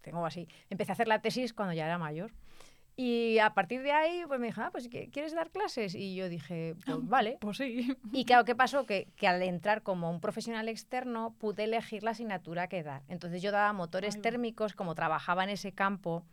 tengo 0.00 0.24
así, 0.24 0.48
empecé 0.70 0.92
a 0.92 0.94
hacer 0.94 1.06
la 1.06 1.20
tesis 1.20 1.52
cuando 1.52 1.74
ya 1.74 1.84
era 1.84 1.98
mayor. 1.98 2.32
Y 3.00 3.38
a 3.38 3.54
partir 3.54 3.84
de 3.84 3.92
ahí, 3.92 4.24
pues 4.26 4.40
me 4.40 4.48
dijo, 4.48 4.60
ah, 4.60 4.70
pues 4.72 4.88
¿quieres 4.88 5.32
dar 5.32 5.50
clases? 5.50 5.94
Y 5.94 6.16
yo 6.16 6.28
dije, 6.28 6.74
pues 6.84 6.98
vale. 7.02 7.38
Pues 7.40 7.58
sí. 7.58 7.96
Y 8.12 8.24
claro, 8.24 8.44
¿qué 8.44 8.56
pasó? 8.56 8.86
Que, 8.86 9.06
que, 9.14 9.28
al 9.28 9.40
entrar 9.42 9.84
como 9.84 10.10
un 10.10 10.20
profesional 10.20 10.68
externo 10.68 11.36
pude 11.38 11.62
elegir 11.62 12.02
la 12.02 12.10
asignatura 12.10 12.66
que 12.66 12.82
dar. 12.82 13.04
Entonces 13.06 13.40
yo 13.40 13.52
daba 13.52 13.72
motores 13.72 14.20
térmicos, 14.20 14.74
como 14.74 14.96
trabajaba 14.96 15.44
en 15.44 15.50
ese 15.50 15.70
campo. 15.70 16.24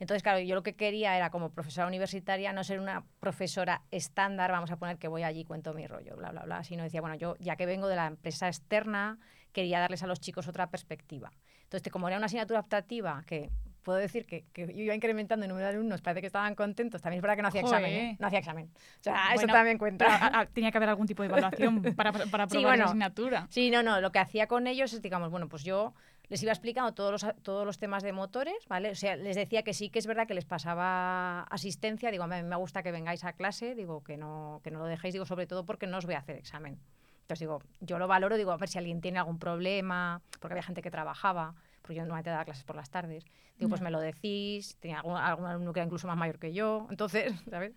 Entonces, 0.00 0.24
claro, 0.24 0.40
yo 0.40 0.56
lo 0.56 0.64
que 0.64 0.74
quería 0.74 1.16
era 1.16 1.30
como 1.30 1.52
profesora 1.52 1.86
universitaria 1.86 2.52
no 2.52 2.64
ser 2.64 2.80
una 2.80 3.04
profesora 3.20 3.82
estándar, 3.92 4.50
vamos 4.50 4.72
a 4.72 4.78
poner 4.78 4.98
que 4.98 5.06
voy 5.06 5.22
allí, 5.22 5.44
cuento 5.44 5.74
mi 5.74 5.86
rollo, 5.86 6.16
bla, 6.16 6.32
bla, 6.32 6.42
bla, 6.42 6.64
sino 6.64 6.82
decía, 6.82 7.02
bueno, 7.02 7.14
yo 7.14 7.36
ya 7.38 7.54
que 7.54 7.66
vengo 7.66 7.86
de 7.86 7.94
la 7.94 8.08
empresa 8.08 8.48
externa, 8.48 9.20
quería 9.52 9.78
darles 9.78 10.02
a 10.02 10.08
los 10.08 10.18
chicos 10.18 10.48
otra 10.48 10.70
perspectiva. 10.70 11.30
Entonces, 11.62 11.92
como 11.92 12.08
era 12.08 12.16
una 12.16 12.26
asignatura 12.26 12.58
optativa 12.58 13.22
que 13.28 13.52
puedo 13.82 13.98
decir 13.98 14.26
que, 14.26 14.44
que, 14.52 14.70
iba 14.74 14.94
incrementando 14.94 15.44
el 15.44 15.48
número 15.48 15.66
de 15.66 15.74
alumnos, 15.74 16.00
parece 16.02 16.20
que 16.20 16.26
estaban 16.26 16.54
contentos. 16.54 17.00
También 17.00 17.18
es 17.18 17.22
verdad 17.22 17.36
que 17.36 17.42
no 17.42 17.48
hacía 17.48 17.60
examen, 17.62 17.92
¿eh? 17.92 18.16
No 18.18 18.26
hacía 18.26 18.38
examen. 18.40 18.70
O 18.74 19.02
sea, 19.02 19.34
eso 19.34 19.46
también 19.46 19.78
cuenta. 19.78 20.48
tenía 20.52 20.70
que 20.70 20.78
haber 20.78 20.90
algún 20.90 21.06
tipo 21.06 21.22
de 21.22 21.28
evaluación 21.28 21.82
para, 21.96 22.12
para 22.12 22.46
probar 22.46 22.78
la 22.78 22.84
asignatura. 22.84 23.46
Sí, 23.50 23.70
no, 23.70 23.82
no. 23.82 24.00
Lo 24.00 24.12
que 24.12 24.18
hacía 24.18 24.46
con 24.46 24.66
ellos 24.66 24.92
es, 24.92 25.02
digamos, 25.02 25.30
bueno, 25.30 25.48
pues 25.48 25.64
yo 25.64 25.94
les 26.28 26.42
iba 26.42 26.52
explicando 26.52 26.94
todos 26.94 27.10
los, 27.10 27.34
todos 27.42 27.66
los 27.66 27.78
temas 27.78 28.02
de 28.02 28.12
motores, 28.12 28.54
¿vale? 28.68 28.90
O 28.90 28.94
sea, 28.94 29.16
les 29.16 29.34
decía 29.34 29.62
que 29.62 29.74
sí 29.74 29.90
que 29.90 29.98
es 29.98 30.06
verdad 30.06 30.28
que 30.28 30.34
les 30.34 30.44
pasaba 30.44 31.42
asistencia. 31.42 32.10
Digo, 32.10 32.24
a 32.24 32.26
mí 32.28 32.42
me 32.42 32.56
gusta 32.56 32.82
que 32.82 32.92
vengáis 32.92 33.24
a 33.24 33.32
clase, 33.32 33.74
digo, 33.74 34.04
que 34.04 34.16
no, 34.16 34.60
que 34.62 34.70
no 34.70 34.78
lo 34.78 34.86
dejéis, 34.86 35.12
digo, 35.12 35.26
sobre 35.26 35.46
todo 35.46 35.66
porque 35.66 35.88
no 35.88 35.98
os 35.98 36.06
voy 36.06 36.14
a 36.14 36.18
hacer 36.18 36.36
examen. 36.36 36.78
Entonces 37.22 37.40
digo, 37.40 37.62
yo 37.80 37.98
lo 37.98 38.06
valoro, 38.06 38.36
digo, 38.36 38.52
a 38.52 38.56
ver 38.56 38.68
si 38.68 38.78
alguien 38.78 39.00
tiene 39.00 39.18
algún 39.18 39.38
problema, 39.38 40.22
porque 40.38 40.54
había 40.54 40.62
gente 40.62 40.82
que 40.82 40.90
trabajaba 40.90 41.54
porque 41.82 41.96
yo 41.96 42.02
normalmente 42.02 42.30
daba 42.30 42.44
clases 42.44 42.64
por 42.64 42.76
las 42.76 42.90
tardes. 42.90 43.24
Digo, 43.58 43.68
pues 43.68 43.80
me 43.80 43.90
lo 43.90 44.00
decís, 44.00 44.76
tenía 44.80 44.98
algún, 44.98 45.16
algún, 45.16 45.46
alumno 45.46 45.72
que 45.72 45.80
era 45.80 45.86
incluso 45.86 46.06
más 46.06 46.16
mayor 46.16 46.38
que 46.38 46.52
yo, 46.52 46.86
entonces, 46.90 47.32
¿sabes? 47.50 47.72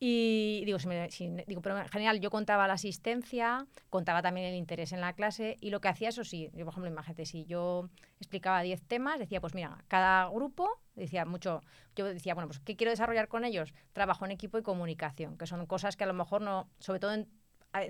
Y 0.00 0.62
digo, 0.64 0.78
si 0.78 1.28
digo, 1.48 1.60
pero 1.60 1.76
en 1.76 1.88
general 1.88 2.20
yo 2.20 2.30
contaba 2.30 2.68
la 2.68 2.74
asistencia, 2.74 3.66
contaba 3.90 4.22
también 4.22 4.46
el 4.46 4.54
interés 4.54 4.92
en 4.92 5.00
la 5.00 5.12
clase 5.12 5.56
y 5.60 5.70
lo 5.70 5.80
que 5.80 5.88
hacía, 5.88 6.10
eso 6.10 6.22
sí, 6.22 6.50
yo, 6.54 6.64
por 6.64 6.72
ejemplo, 6.72 6.88
imagínate, 6.88 7.26
si 7.26 7.44
yo 7.46 7.90
explicaba 8.20 8.62
10 8.62 8.80
temas, 8.82 9.18
decía, 9.18 9.40
pues 9.40 9.54
mira, 9.54 9.84
cada 9.88 10.28
grupo, 10.28 10.68
decía 10.94 11.24
mucho, 11.24 11.62
yo 11.96 12.04
decía, 12.06 12.34
bueno, 12.34 12.46
pues 12.46 12.60
¿qué 12.60 12.76
quiero 12.76 12.92
desarrollar 12.92 13.26
con 13.26 13.44
ellos? 13.44 13.74
Trabajo 13.92 14.24
en 14.24 14.30
equipo 14.30 14.56
y 14.56 14.62
comunicación, 14.62 15.36
que 15.36 15.48
son 15.48 15.66
cosas 15.66 15.96
que 15.96 16.04
a 16.04 16.06
lo 16.06 16.14
mejor 16.14 16.42
no, 16.42 16.70
sobre 16.78 17.00
todo 17.00 17.14
en, 17.14 17.28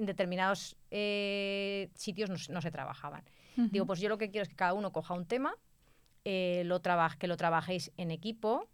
determinados 0.00 0.76
eh, 0.90 1.90
sitios 1.94 2.30
no, 2.30 2.36
no 2.54 2.62
se 2.62 2.70
trabajaban. 2.70 3.22
Digo, 3.58 3.86
pues 3.86 3.98
yo 4.00 4.08
lo 4.08 4.18
que 4.18 4.30
quiero 4.30 4.42
es 4.42 4.48
que 4.48 4.54
cada 4.54 4.72
uno 4.72 4.92
coja 4.92 5.14
un 5.14 5.26
tema, 5.26 5.54
eh, 6.24 6.62
lo 6.64 6.80
que 7.18 7.26
lo 7.26 7.36
trabajéis 7.36 7.90
en 7.96 8.12
equipo 8.12 8.68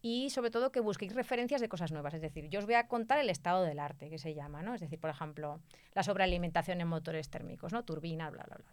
y 0.00 0.30
sobre 0.30 0.50
todo 0.50 0.70
que 0.70 0.80
busquéis 0.80 1.14
referencias 1.14 1.60
de 1.60 1.68
cosas 1.68 1.90
nuevas. 1.90 2.14
Es 2.14 2.22
decir, 2.22 2.48
yo 2.48 2.60
os 2.60 2.66
voy 2.66 2.74
a 2.74 2.86
contar 2.86 3.18
el 3.18 3.30
estado 3.30 3.62
del 3.62 3.80
arte, 3.80 4.10
que 4.10 4.18
se 4.18 4.34
llama, 4.34 4.62
¿no? 4.62 4.74
Es 4.74 4.80
decir, 4.80 5.00
por 5.00 5.10
ejemplo, 5.10 5.60
la 5.94 6.02
sobrealimentación 6.02 6.80
en 6.80 6.88
motores 6.88 7.30
térmicos, 7.30 7.72
¿no? 7.72 7.84
Turbina, 7.84 8.30
bla, 8.30 8.44
bla, 8.44 8.56
bla 8.56 8.72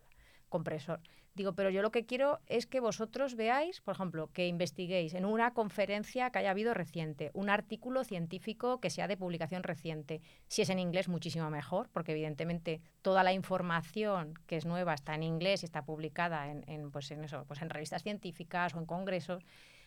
compresor. 0.50 1.00
Digo, 1.36 1.54
pero 1.54 1.70
yo 1.70 1.82
lo 1.82 1.92
que 1.92 2.06
quiero 2.06 2.40
es 2.48 2.66
que 2.66 2.80
vosotros 2.82 3.36
veáis, 3.36 3.80
por 3.82 3.96
ejemplo, 3.96 4.30
que 4.34 4.48
investiguéis 4.48 5.14
en 5.14 5.26
una 5.26 5.54
conferencia 5.54 6.30
que 6.32 6.40
haya 6.40 6.52
habido 6.52 6.74
reciente, 6.74 7.32
un 7.34 7.50
artículo 7.50 8.04
científico 8.04 8.82
que 8.82 8.90
sea 8.90 9.08
de 9.08 9.16
publicación 9.16 9.64
reciente. 9.64 10.22
Si 10.48 10.62
es 10.62 10.70
en 10.70 10.80
inglés, 10.80 11.08
muchísimo 11.08 11.50
mejor, 11.50 11.88
porque 11.94 12.12
evidentemente 12.12 12.82
toda 13.02 13.24
la 13.24 13.32
información 13.32 14.34
que 14.48 14.58
es 14.58 14.66
nueva 14.66 14.94
está 14.94 15.16
en 15.16 15.24
inglés 15.24 15.64
y 15.64 15.66
está 15.66 15.86
publicada 15.86 16.52
en, 16.52 16.64
en 16.68 16.92
pues 16.92 17.10
en 17.12 17.24
eso, 17.24 17.46
pues 17.48 17.62
en 17.62 17.70
revistas 17.70 18.04
científicas 18.04 18.74
o 18.74 18.80
en 18.80 18.86
congresos 18.86 19.46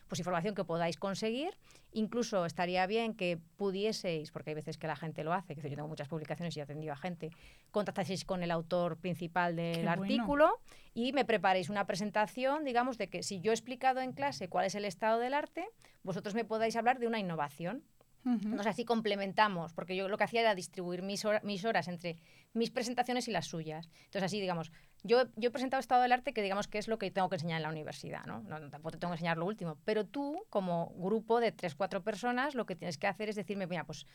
pues 0.08 0.18
información 0.18 0.54
que 0.54 0.64
podáis 0.64 0.96
conseguir. 0.96 1.56
Incluso 1.92 2.46
estaría 2.46 2.86
bien 2.86 3.14
que 3.14 3.38
pudieseis, 3.56 4.30
porque 4.30 4.50
hay 4.50 4.54
veces 4.54 4.78
que 4.78 4.86
la 4.86 4.96
gente 4.96 5.24
lo 5.24 5.32
hace, 5.32 5.54
que 5.54 5.68
yo 5.68 5.76
tengo 5.76 5.88
muchas 5.88 6.08
publicaciones 6.08 6.56
y 6.56 6.60
he 6.60 6.62
atendido 6.62 6.92
a 6.92 6.96
gente, 6.96 7.30
contactaseis 7.70 8.24
con 8.24 8.42
el 8.42 8.50
autor 8.50 8.96
principal 8.96 9.56
del 9.56 9.88
artículo 9.88 10.58
y 10.94 11.12
me 11.12 11.24
preparéis 11.24 11.68
una 11.70 11.86
presentación, 11.86 12.64
digamos, 12.64 12.98
de 12.98 13.08
que 13.08 13.22
si 13.22 13.40
yo 13.40 13.52
he 13.52 13.54
explicado 13.54 14.00
en 14.00 14.12
clase 14.12 14.48
cuál 14.48 14.66
es 14.66 14.74
el 14.74 14.84
estado 14.84 15.18
del 15.18 15.34
arte, 15.34 15.68
vosotros 16.02 16.34
me 16.34 16.44
podáis 16.44 16.76
hablar 16.76 16.98
de 16.98 17.06
una 17.06 17.18
innovación. 17.18 17.82
Entonces 18.24 18.66
así 18.66 18.84
complementamos, 18.84 19.72
porque 19.72 19.96
yo 19.96 20.08
lo 20.08 20.16
que 20.16 20.24
hacía 20.24 20.42
era 20.42 20.54
distribuir 20.54 21.02
mis, 21.02 21.24
mis 21.42 21.64
horas 21.64 21.88
entre 21.88 22.18
mis 22.52 22.70
presentaciones 22.70 23.26
y 23.26 23.32
las 23.32 23.46
suyas. 23.46 23.88
Entonces 24.04 24.22
así, 24.24 24.40
digamos, 24.40 24.70
yo, 25.02 25.24
yo 25.36 25.48
he 25.48 25.50
presentado 25.50 25.80
estado 25.80 26.02
del 26.02 26.12
arte 26.12 26.32
que 26.32 26.42
digamos 26.42 26.68
que 26.68 26.78
es 26.78 26.86
lo 26.86 26.98
que 26.98 27.10
tengo 27.10 27.28
que 27.28 27.36
enseñar 27.36 27.56
en 27.56 27.62
la 27.64 27.70
universidad, 27.70 28.24
¿no? 28.26 28.42
¿no? 28.42 28.60
Tampoco 28.70 28.92
te 28.92 28.98
tengo 28.98 29.12
que 29.12 29.16
enseñar 29.16 29.38
lo 29.38 29.46
último, 29.46 29.76
pero 29.84 30.04
tú 30.04 30.44
como 30.50 30.92
grupo 30.96 31.40
de 31.40 31.50
tres, 31.50 31.74
cuatro 31.74 32.02
personas 32.02 32.54
lo 32.54 32.66
que 32.66 32.76
tienes 32.76 32.98
que 32.98 33.08
hacer 33.08 33.28
es 33.28 33.36
decirme, 33.36 33.66
mira, 33.66 33.84
pues 33.84 34.06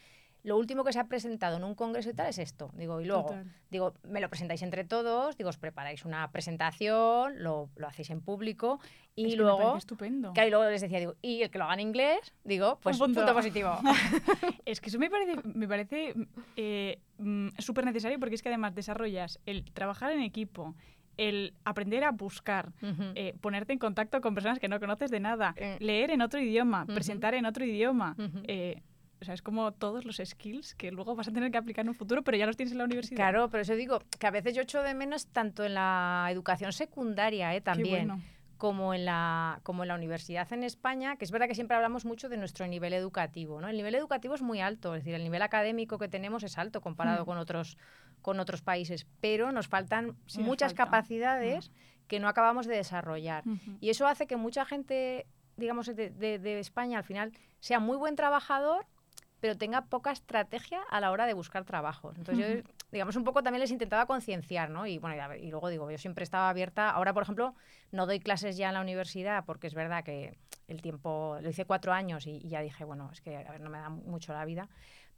lo 0.44 0.58
último 0.58 0.84
que 0.84 0.94
se 0.94 1.00
ha 1.00 1.06
presentado 1.06 1.58
en 1.58 1.64
un 1.64 1.76
congreso 1.76 2.10
y 2.10 2.14
tal 2.14 2.28
es 2.28 2.38
esto. 2.38 2.72
Digo, 2.74 3.02
y 3.02 3.06
luego, 3.06 3.36
digo, 3.70 3.94
me 4.04 4.22
lo 4.22 4.30
presentáis 4.30 4.62
entre 4.62 4.84
todos, 4.84 5.38
digo, 5.38 5.50
os 5.50 5.58
preparáis 5.58 6.06
una 6.06 6.32
presentación, 6.32 7.44
lo, 7.44 7.70
lo 7.76 7.88
hacéis 7.88 8.10
en 8.12 8.22
público 8.22 8.80
y 9.16 9.36
luego. 9.36 9.76
estupendo. 9.76 10.34
y 10.36 10.50
luego 10.50 10.70
les 10.70 10.82
decía, 10.82 11.00
digo, 11.00 11.16
y 11.22 11.42
el 11.42 11.50
que 11.50 11.58
lo 11.58 11.66
haga 11.66 11.74
en 11.74 11.82
inglés, 11.82 12.34
digo, 12.44 12.80
pues 12.82 13.00
un 13.00 13.14
punto, 13.14 13.34
positivo. 13.34 13.78
es 14.66 14.80
que 14.80 14.90
eso 14.90 15.00
me 15.00 15.10
parece, 15.10 15.36
me 15.44 15.68
parece 15.68 16.14
eh, 16.56 17.00
mm, 17.18 17.50
súper 17.58 17.86
necesario 17.86 18.20
porque 18.20 18.36
es 18.36 18.42
que 18.42 18.50
además 18.50 18.76
desarrollas 18.76 19.40
el 19.46 19.66
trabajar 19.74 20.12
en 20.12 20.22
equipo, 20.22 20.76
el 21.18 21.56
aprender 21.66 22.04
a 22.04 22.12
buscar, 22.12 22.72
eh, 23.16 23.36
ponerte 23.42 23.74
en 23.74 23.80
contacto 23.80 24.22
con 24.22 24.36
personas 24.36 24.60
que 24.60 24.68
no 24.68 24.80
conoces 24.80 25.10
de 25.10 25.20
nada, 25.20 25.56
eh. 25.58 25.78
leer 25.80 26.12
en 26.12 26.22
otro 26.22 26.40
idioma, 26.40 26.86
presentar 26.86 27.34
en 27.34 27.46
otro 27.46 27.66
idioma 27.66 28.16
o 29.20 29.26
sea, 29.26 29.34
es 29.34 29.42
como 29.42 29.72
todos 29.74 30.06
los 30.06 30.22
skills 30.24 30.76
que 30.76 30.92
luego 30.92 31.16
vas 31.16 31.28
a 31.28 31.32
tener 31.32 31.52
que 31.52 31.58
aplicar 31.58 31.84
en 31.86 31.90
un 31.90 31.96
futuro, 31.96 32.24
pero 32.24 32.38
ya 32.38 32.46
los 32.46 32.56
tienes 32.56 32.72
en 32.72 32.78
la 32.78 32.86
universidad. 32.86 33.18
Claro, 33.18 33.50
pero 33.50 33.62
eso 33.62 33.76
digo 33.76 34.00
que 34.20 34.28
a 34.28 34.32
veces 34.32 34.54
yo 34.54 34.62
echo 34.62 34.84
de 34.84 34.94
menos 34.94 35.28
tanto 35.28 35.64
en 35.64 35.74
la 35.74 36.28
educación 36.30 36.72
secundaria, 36.72 37.56
¿eh? 37.56 37.62
también. 37.62 38.24
Como 38.58 38.96
en, 38.96 39.06
la, 39.06 39.60
como 39.62 39.84
en 39.84 39.90
la 39.90 39.94
universidad 39.94 40.52
en 40.52 40.64
España, 40.64 41.16
que 41.16 41.26
es 41.26 41.30
verdad 41.30 41.48
que 41.48 41.54
siempre 41.54 41.78
hablamos 41.78 42.06
mucho 42.06 42.28
de 42.28 42.38
nuestro 42.38 42.66
nivel 42.66 42.92
educativo. 42.94 43.62
¿no? 43.62 43.68
El 43.68 43.78
nivel 43.78 43.94
educativo 43.94 44.34
es 44.34 44.42
muy 44.42 44.62
alto, 44.62 44.96
es 44.96 45.04
decir, 45.04 45.14
el 45.14 45.24
nivel 45.24 45.44
académico 45.44 46.00
que 46.00 46.08
tenemos 46.08 46.42
es 46.42 46.58
alto 46.58 46.82
comparado 46.82 47.22
mm. 47.22 47.26
con, 47.28 47.38
otros, 47.38 47.78
con 48.24 48.40
otros 48.40 48.64
países, 48.64 49.06
pero 49.22 49.52
nos 49.52 49.68
faltan 49.68 50.18
muchas 50.40 50.74
capacidades 50.74 51.70
mm. 51.70 52.08
que 52.08 52.20
no 52.20 52.28
acabamos 52.28 52.66
de 52.66 52.78
desarrollar. 52.78 53.44
Y 53.80 53.92
eso 53.92 54.08
hace 54.08 54.26
que 54.26 54.38
mucha 54.38 54.66
gente, 54.66 55.28
digamos, 55.56 55.86
de, 55.96 56.10
de 56.10 56.60
España 56.60 56.98
al 56.98 57.04
final 57.04 57.34
sea 57.60 57.80
muy 57.80 57.96
buen 57.96 58.16
trabajador, 58.16 58.88
pero 59.40 59.56
tenga 59.58 59.82
poca 59.86 60.12
estrategia 60.12 60.82
a 60.90 61.00
la 61.00 61.12
hora 61.12 61.26
de 61.26 61.34
buscar 61.34 61.64
trabajo. 61.64 62.12
Entonces, 62.16 62.64
yo, 62.64 62.72
digamos, 62.92 63.16
un 63.16 63.24
poco 63.24 63.44
también 63.44 63.62
les 63.62 63.72
intentaba 63.72 64.06
concienciar, 64.06 64.70
¿no? 64.70 64.88
Y 64.88 64.98
bueno, 64.98 65.36
y, 65.36 65.50
luego 65.50 65.70
digo, 65.70 65.90
yo 65.92 65.98
siempre 65.98 66.24
estaba 66.24 66.50
abierta. 66.50 66.90
Ahora, 66.90 67.14
por 67.14 67.24
ejemplo, 67.24 67.54
no 67.92 68.06
doy 68.06 68.20
clases 68.20 68.58
ya 68.58 68.70
en 68.70 68.74
la 68.74 68.82
universidad 68.82 69.46
porque 69.46 69.68
es 69.68 69.74
verdad 69.74 70.04
que 70.04 70.38
el 70.68 70.82
tiempo, 70.82 71.38
lo 71.42 71.50
hice 71.50 71.66
cuatro 71.66 71.94
años 71.94 72.26
y, 72.26 72.40
ya 72.48 72.62
dije, 72.62 72.84
bueno, 72.84 73.10
es 73.12 73.22
que 73.22 73.38
a 73.38 73.52
ver, 73.52 73.62
no 73.62 73.70
me 73.70 73.78
da 73.78 73.90
mucho 73.90 74.34
la 74.34 74.46
vida. 74.46 74.68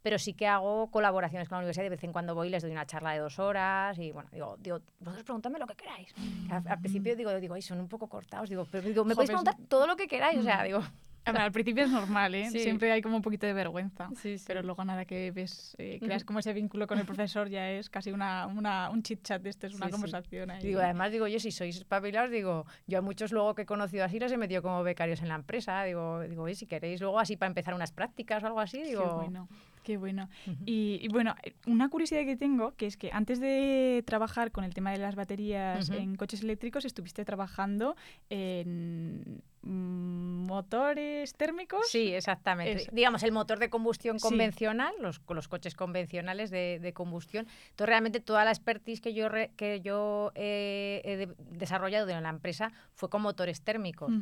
Pero 0.02 0.18
sí 0.18 0.32
que 0.32 0.46
hago 0.46 0.90
colaboraciones 0.90 1.48
con 1.48 1.56
la 1.56 1.60
universidad. 1.60 1.84
De 1.84 1.90
vez 1.90 2.04
en 2.04 2.12
cuando 2.12 2.34
voy 2.34 2.48
y 2.48 2.50
les 2.50 2.62
doy 2.62 2.72
una 2.72 2.86
charla 2.86 3.12
de 3.12 3.18
dos 3.18 3.38
horas. 3.38 3.98
Y 3.98 4.12
bueno, 4.12 4.30
digo, 4.32 4.56
digo 4.58 4.80
vosotros 4.98 5.24
preguntadme 5.24 5.58
lo 5.58 5.66
que 5.66 5.74
queráis. 5.74 6.14
Al, 6.50 6.80
principio 6.80 7.14
digo, 7.16 7.34
digo, 7.38 7.54
ay, 7.54 7.60
son 7.60 7.80
un 7.80 7.88
poco 7.88 8.06
cortados. 8.06 8.48
Digo, 8.48 8.66
pero 8.70 8.88
digo, 8.88 9.04
me 9.04 9.14
podéis 9.14 9.28
preguntar 9.28 9.56
todo 9.68 9.86
lo 9.86 9.96
que 9.96 10.08
queráis. 10.08 10.38
O 10.38 10.42
sea, 10.42 10.62
digo, 10.62 10.80
al 11.24 11.52
principio 11.52 11.84
es 11.84 11.90
normal, 11.90 12.34
¿eh? 12.34 12.50
Siempre 12.50 12.92
hay 12.92 13.02
como 13.02 13.16
un 13.16 13.22
poquito 13.22 13.46
de 13.46 13.52
vergüenza. 13.52 14.08
Pero 14.46 14.62
luego 14.62 14.84
nada 14.84 15.04
que 15.04 15.30
ves, 15.30 15.74
eh, 15.78 15.98
creas 16.02 16.24
como 16.24 16.38
ese 16.38 16.52
vínculo 16.52 16.86
con 16.86 16.98
el 16.98 17.06
profesor 17.06 17.48
ya 17.48 17.70
es 17.70 17.90
casi 17.90 18.10
una, 18.10 18.46
una 18.46 18.90
un 18.90 19.02
chit 19.02 19.22
chat 19.22 19.42
de 19.42 19.50
esto, 19.50 19.66
es 19.66 19.74
una 19.74 19.90
conversación 19.90 20.50
ahí. 20.50 20.62
Digo, 20.62 20.80
además 20.80 21.12
digo 21.12 21.26
yo, 21.26 21.38
si 21.38 21.50
sois 21.50 21.76
espabilados, 21.76 22.30
digo, 22.30 22.66
yo 22.86 22.98
a 22.98 23.02
muchos 23.02 23.32
luego 23.32 23.54
que 23.54 23.62
he 23.62 23.66
conocido 23.66 24.04
así 24.04 24.18
los 24.18 24.32
he 24.32 24.36
metido 24.36 24.62
como 24.62 24.82
becarios 24.82 25.22
en 25.22 25.28
la 25.28 25.34
empresa. 25.36 25.84
Digo, 25.84 26.20
digo, 26.20 26.48
si 26.54 26.66
queréis 26.66 27.00
luego 27.00 27.18
así 27.18 27.36
para 27.36 27.48
empezar 27.48 27.74
unas 27.74 27.92
prácticas 27.92 28.42
o 28.42 28.46
algo 28.46 28.60
así, 28.60 28.82
digo... 28.82 29.02
Qué 29.02 29.14
bueno. 29.14 29.48
Qué 29.90 29.96
bueno. 29.96 30.28
y, 30.66 31.08
bueno, 31.08 31.34
una 31.66 31.88
curiosidad 31.88 32.20
que 32.24 32.36
tengo, 32.36 32.76
que 32.76 32.86
es 32.86 32.96
que 32.96 33.10
antes 33.12 33.40
de 33.40 34.04
trabajar 34.06 34.52
con 34.52 34.62
el 34.62 34.72
tema 34.72 34.92
de 34.92 34.98
las 34.98 35.16
baterías 35.16 35.90
en 35.90 36.14
coches 36.14 36.44
eléctricos, 36.44 36.84
estuviste 36.84 37.24
trabajando 37.24 37.96
en 38.28 39.42
motores 39.62 41.34
térmicos. 41.34 41.88
Sí, 41.88 42.14
exactamente. 42.14 42.86
Digamos, 42.92 43.24
el 43.24 43.32
motor 43.32 43.58
de 43.58 43.68
combustión 43.68 44.20
convencional, 44.20 44.94
los, 45.00 45.20
los 45.28 45.48
coches 45.48 45.74
convencionales 45.74 46.52
de, 46.52 46.92
combustión. 46.94 47.48
Entonces, 47.70 47.88
realmente 47.88 48.20
toda 48.20 48.44
la 48.44 48.52
expertise 48.52 49.00
que 49.00 49.12
yo, 49.12 49.26
que 49.56 49.80
yo 49.80 50.30
he 50.36 51.26
desarrollado 51.50 52.08
en 52.10 52.22
la 52.22 52.28
empresa 52.30 52.70
fue 52.94 53.10
con 53.10 53.22
motores 53.22 53.62
térmicos. 53.62 54.12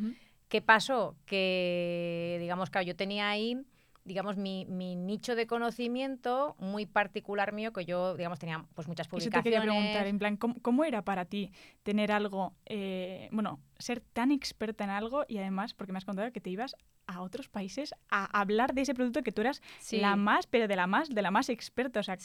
¿Qué 0.48 0.62
pasó? 0.62 1.14
Que, 1.26 2.38
digamos, 2.40 2.70
que 2.70 2.82
yo 2.86 2.96
tenía 2.96 3.28
ahí 3.28 3.66
digamos, 4.08 4.36
mi, 4.36 4.64
mi, 4.66 4.96
nicho 4.96 5.36
de 5.36 5.46
conocimiento 5.46 6.56
muy 6.58 6.86
particular 6.86 7.52
mío, 7.52 7.72
que 7.72 7.84
yo, 7.84 8.16
digamos, 8.16 8.38
tenía 8.38 8.64
pues 8.74 8.88
muchas 8.88 9.06
publicaciones. 9.06 9.36
Eso 9.36 9.42
te 9.42 9.44
quería 9.44 9.62
preguntar, 9.62 10.06
en 10.06 10.18
plan, 10.18 10.36
¿cómo, 10.36 10.84
era 10.84 11.02
para 11.02 11.26
ti 11.26 11.52
tener 11.82 12.10
algo, 12.10 12.54
eh, 12.66 13.28
bueno, 13.30 13.60
ser 13.78 14.00
tan 14.00 14.32
experta 14.32 14.84
en 14.84 14.90
algo 14.90 15.24
y 15.28 15.38
además, 15.38 15.74
porque 15.74 15.92
me 15.92 15.98
has 15.98 16.04
contado 16.04 16.32
que 16.32 16.40
te 16.40 16.50
ibas 16.50 16.74
a 17.06 17.22
otros 17.22 17.48
países 17.48 17.94
a 18.10 18.24
hablar 18.38 18.74
de 18.74 18.82
ese 18.82 18.94
producto 18.94 19.22
que 19.22 19.32
tú 19.32 19.40
eras 19.40 19.62
la 19.92 20.16
más, 20.16 20.46
pero 20.46 20.68
de 20.68 20.76
la 20.76 20.86
más, 20.86 21.08
de 21.08 21.22
la 21.22 21.30
más 21.30 21.48
experta. 21.48 22.00
O 22.00 22.02
sea, 22.02 22.18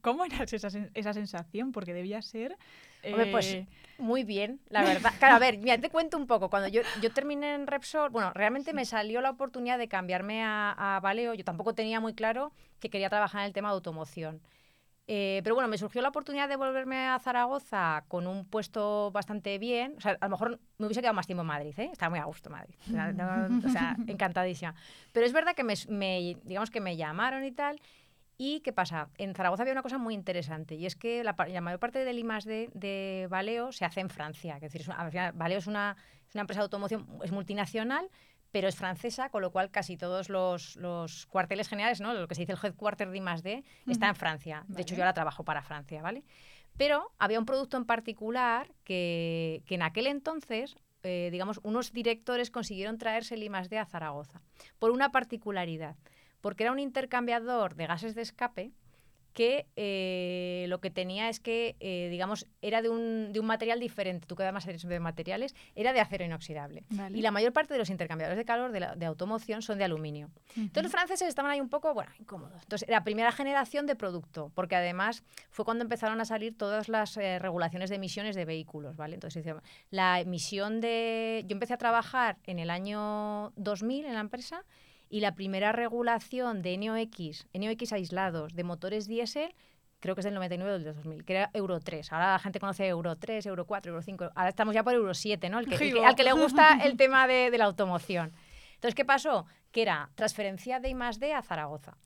¿cómo, 0.00 0.24
era 0.24 0.44
esa, 0.44 0.68
esa, 0.94 1.12
sensación? 1.12 1.72
Porque 1.72 1.92
debía 1.92 2.22
ser... 2.22 2.56
pues 3.30 3.54
eh, 3.54 3.66
muy 3.98 4.24
bien, 4.24 4.60
la 4.68 4.82
verdad. 4.84 5.12
Claro, 5.18 5.36
a 5.36 5.38
ver, 5.38 5.58
mira, 5.58 5.78
te 5.78 5.90
cuento 5.90 6.16
un 6.16 6.26
poco. 6.26 6.50
Cuando 6.50 6.68
yo, 6.68 6.82
yo 7.00 7.12
terminé 7.12 7.54
en 7.54 7.66
Repsol, 7.66 8.10
bueno, 8.10 8.32
realmente 8.34 8.72
me 8.72 8.84
salió 8.84 9.20
la 9.20 9.30
oportunidad 9.30 9.78
de 9.78 9.88
cambiarme 9.88 10.42
a, 10.42 10.96
a 10.96 11.00
Valeo. 11.00 11.34
Yo 11.34 11.44
tampoco 11.44 11.74
tenía 11.74 12.00
muy 12.00 12.14
claro 12.14 12.52
que 12.80 12.90
quería 12.90 13.08
trabajar 13.08 13.42
en 13.42 13.46
el 13.46 13.52
tema 13.52 13.68
de 13.68 13.74
automoción. 13.74 14.40
Eh, 15.08 15.40
pero 15.44 15.54
bueno, 15.54 15.68
me 15.68 15.78
surgió 15.78 16.02
la 16.02 16.08
oportunidad 16.08 16.48
de 16.48 16.56
volverme 16.56 17.06
a 17.06 17.18
Zaragoza 17.20 18.04
con 18.08 18.26
un 18.26 18.44
puesto 18.44 19.12
bastante 19.12 19.56
bien. 19.58 19.94
O 19.96 20.00
sea, 20.00 20.16
a 20.20 20.26
lo 20.26 20.30
mejor 20.30 20.60
me 20.78 20.86
hubiese 20.86 21.00
quedado 21.00 21.14
más 21.14 21.26
tiempo 21.26 21.42
en 21.42 21.46
Madrid, 21.46 21.74
¿eh? 21.78 21.90
Estaba 21.92 22.10
muy 22.10 22.18
a 22.18 22.24
gusto 22.24 22.50
Madrid. 22.50 22.74
O 23.64 23.68
sea, 23.70 23.96
encantadísima. 24.08 24.74
Pero 25.12 25.26
es 25.26 25.32
verdad 25.32 25.54
que 25.54 25.62
me, 25.62 26.36
digamos 26.42 26.70
que 26.70 26.80
me 26.80 26.96
llamaron 26.96 27.44
y 27.44 27.52
tal. 27.52 27.80
¿Y 28.38 28.60
qué 28.60 28.72
pasa? 28.72 29.08
En 29.16 29.34
Zaragoza 29.34 29.62
había 29.62 29.72
una 29.72 29.82
cosa 29.82 29.98
muy 29.98 30.14
interesante 30.14 30.74
y 30.74 30.84
es 30.84 30.94
que 30.94 31.24
la, 31.24 31.34
mayor 31.60 31.78
parte 31.78 32.04
del 32.04 32.18
I+.D. 32.18 32.70
de 32.74 33.26
Valeo 33.30 33.72
se 33.72 33.84
hace 33.84 34.00
en 34.00 34.10
Francia. 34.10 34.56
Es 34.56 34.60
decir, 34.60 34.86
Valeo 35.34 35.58
es 35.58 35.66
una, 35.66 35.96
es 36.28 36.34
una 36.34 36.42
empresa 36.42 36.60
de 36.60 36.64
automoción, 36.64 37.06
es 37.24 37.32
multinacional, 37.32 38.10
pero 38.50 38.68
es 38.68 38.76
francesa, 38.76 39.30
con 39.30 39.40
lo 39.40 39.50
cual 39.52 39.70
casi 39.70 39.96
todos 39.96 40.28
los, 40.28 40.76
los 40.76 41.26
cuarteles 41.26 41.68
generales, 41.68 42.00
¿no? 42.00 42.12
lo 42.12 42.28
que 42.28 42.34
se 42.34 42.42
dice 42.42 42.52
el 42.52 42.58
headquarter 42.62 43.10
de 43.10 43.18
I+.D., 43.18 43.64
está 43.86 44.08
en 44.08 44.16
Francia. 44.16 44.64
De 44.68 44.82
hecho, 44.82 44.94
yo 44.94 45.02
ahora 45.02 45.14
trabajo 45.14 45.44
para 45.44 45.62
Francia, 45.62 46.02
¿vale? 46.02 46.22
Pero 46.76 47.12
había 47.18 47.38
un 47.38 47.46
producto 47.46 47.78
en 47.78 47.86
particular 47.86 48.70
que, 48.84 49.62
que 49.66 49.76
en 49.76 49.82
aquel 49.82 50.06
entonces, 50.06 50.76
eh, 51.02 51.30
digamos, 51.32 51.58
unos 51.62 51.92
directores 51.92 52.50
consiguieron 52.50 52.98
traerse 52.98 53.34
el 53.34 53.42
I+.D. 53.42 53.78
a 53.78 53.86
Zaragoza, 53.86 54.42
por 54.78 54.90
una 54.90 55.10
particularidad, 55.10 55.96
porque 56.46 56.62
era 56.62 56.70
un 56.70 56.78
intercambiador 56.78 57.74
de 57.74 57.88
gases 57.88 58.14
de 58.14 58.22
escape 58.22 58.70
que 59.32 59.66
eh, 59.74 60.66
lo 60.68 60.80
que 60.80 60.92
tenía 60.92 61.28
es 61.28 61.40
que, 61.40 61.74
eh, 61.80 62.06
digamos, 62.08 62.46
era 62.62 62.82
de 62.82 62.88
un, 62.88 63.32
de 63.32 63.40
un, 63.40 63.46
material 63.46 63.80
diferente. 63.80 64.28
Tú 64.28 64.36
que 64.36 64.44
además 64.44 64.64
eres 64.68 64.86
de 64.86 65.00
materiales, 65.00 65.56
era 65.74 65.92
de 65.92 65.98
acero 65.98 66.24
inoxidable. 66.24 66.84
Y 67.12 67.20
la 67.20 67.32
mayor 67.32 67.52
parte 67.52 67.74
de 67.74 67.80
los 67.80 67.90
intercambiadores 67.90 68.38
de 68.38 68.44
calor 68.44 68.70
de, 68.70 69.06
automoción 69.06 69.60
son 69.60 69.78
de 69.78 69.84
aluminio. 69.84 70.30
Entonces 70.54 70.84
los 70.84 70.92
franceses 70.92 71.26
estaban 71.26 71.50
ahí 71.50 71.60
un 71.60 71.68
poco, 71.68 71.92
bueno, 71.92 72.12
incómodos. 72.20 72.62
Entonces 72.62 72.88
era 72.88 73.02
primera 73.02 73.32
generación 73.32 73.86
de 73.86 73.96
producto, 73.96 74.52
porque 74.54 74.76
además 74.76 75.24
fue 75.50 75.64
cuando 75.64 75.82
empezaron 75.82 76.20
a 76.20 76.26
salir 76.26 76.56
todas 76.56 76.88
las 76.88 77.16
eh, 77.16 77.40
regulaciones 77.40 77.90
de 77.90 77.96
emisiones 77.96 78.36
de 78.36 78.44
vehículos, 78.44 78.94
¿vale? 78.94 79.14
Entonces 79.14 79.44
la 79.90 80.20
emisión 80.20 80.80
de... 80.80 81.42
Yo 81.48 81.54
empecé 81.54 81.74
a 81.74 81.78
trabajar 81.78 82.38
en 82.44 82.60
el 82.60 82.70
año 82.70 83.52
2000 83.56 84.04
en 84.04 84.14
la 84.14 84.20
empresa 84.20 84.64
y 85.08 85.20
la 85.20 85.34
primera 85.34 85.72
regulación 85.72 86.62
de 86.62 86.76
NOx, 86.78 87.46
NOx 87.54 87.92
aislados 87.92 88.54
de 88.54 88.64
motores 88.64 89.06
diésel, 89.06 89.54
creo 90.00 90.14
que 90.14 90.20
es 90.20 90.24
del 90.24 90.34
99 90.34 90.70
o 90.70 90.78
del 90.78 90.94
2000, 90.94 91.24
que 91.24 91.32
era 91.34 91.50
Euro 91.52 91.80
3. 91.80 92.12
Ahora 92.12 92.32
la 92.32 92.38
gente 92.38 92.60
conoce 92.60 92.86
Euro 92.86 93.16
3, 93.16 93.46
Euro 93.46 93.66
4, 93.66 93.90
Euro 93.90 94.02
5. 94.02 94.30
Ahora 94.34 94.48
estamos 94.48 94.74
ya 94.74 94.82
por 94.82 94.94
Euro 94.94 95.14
7, 95.14 95.48
¿no? 95.48 95.58
El 95.58 95.66
que, 95.66 96.04
al 96.04 96.14
que 96.14 96.24
le 96.24 96.32
gusta 96.32 96.78
el 96.84 96.96
tema 96.96 97.26
de, 97.26 97.56
la 97.56 97.64
automoción. 97.64 98.32
Entonces, 98.74 98.94
¿qué 98.94 99.04
pasó? 99.04 99.46
Que 99.72 99.82
era 99.82 100.10
transferencia 100.14 100.80
de 100.80 100.90
I+.D. 100.90 101.32
a 101.32 101.42
Zaragoza. 101.42 101.96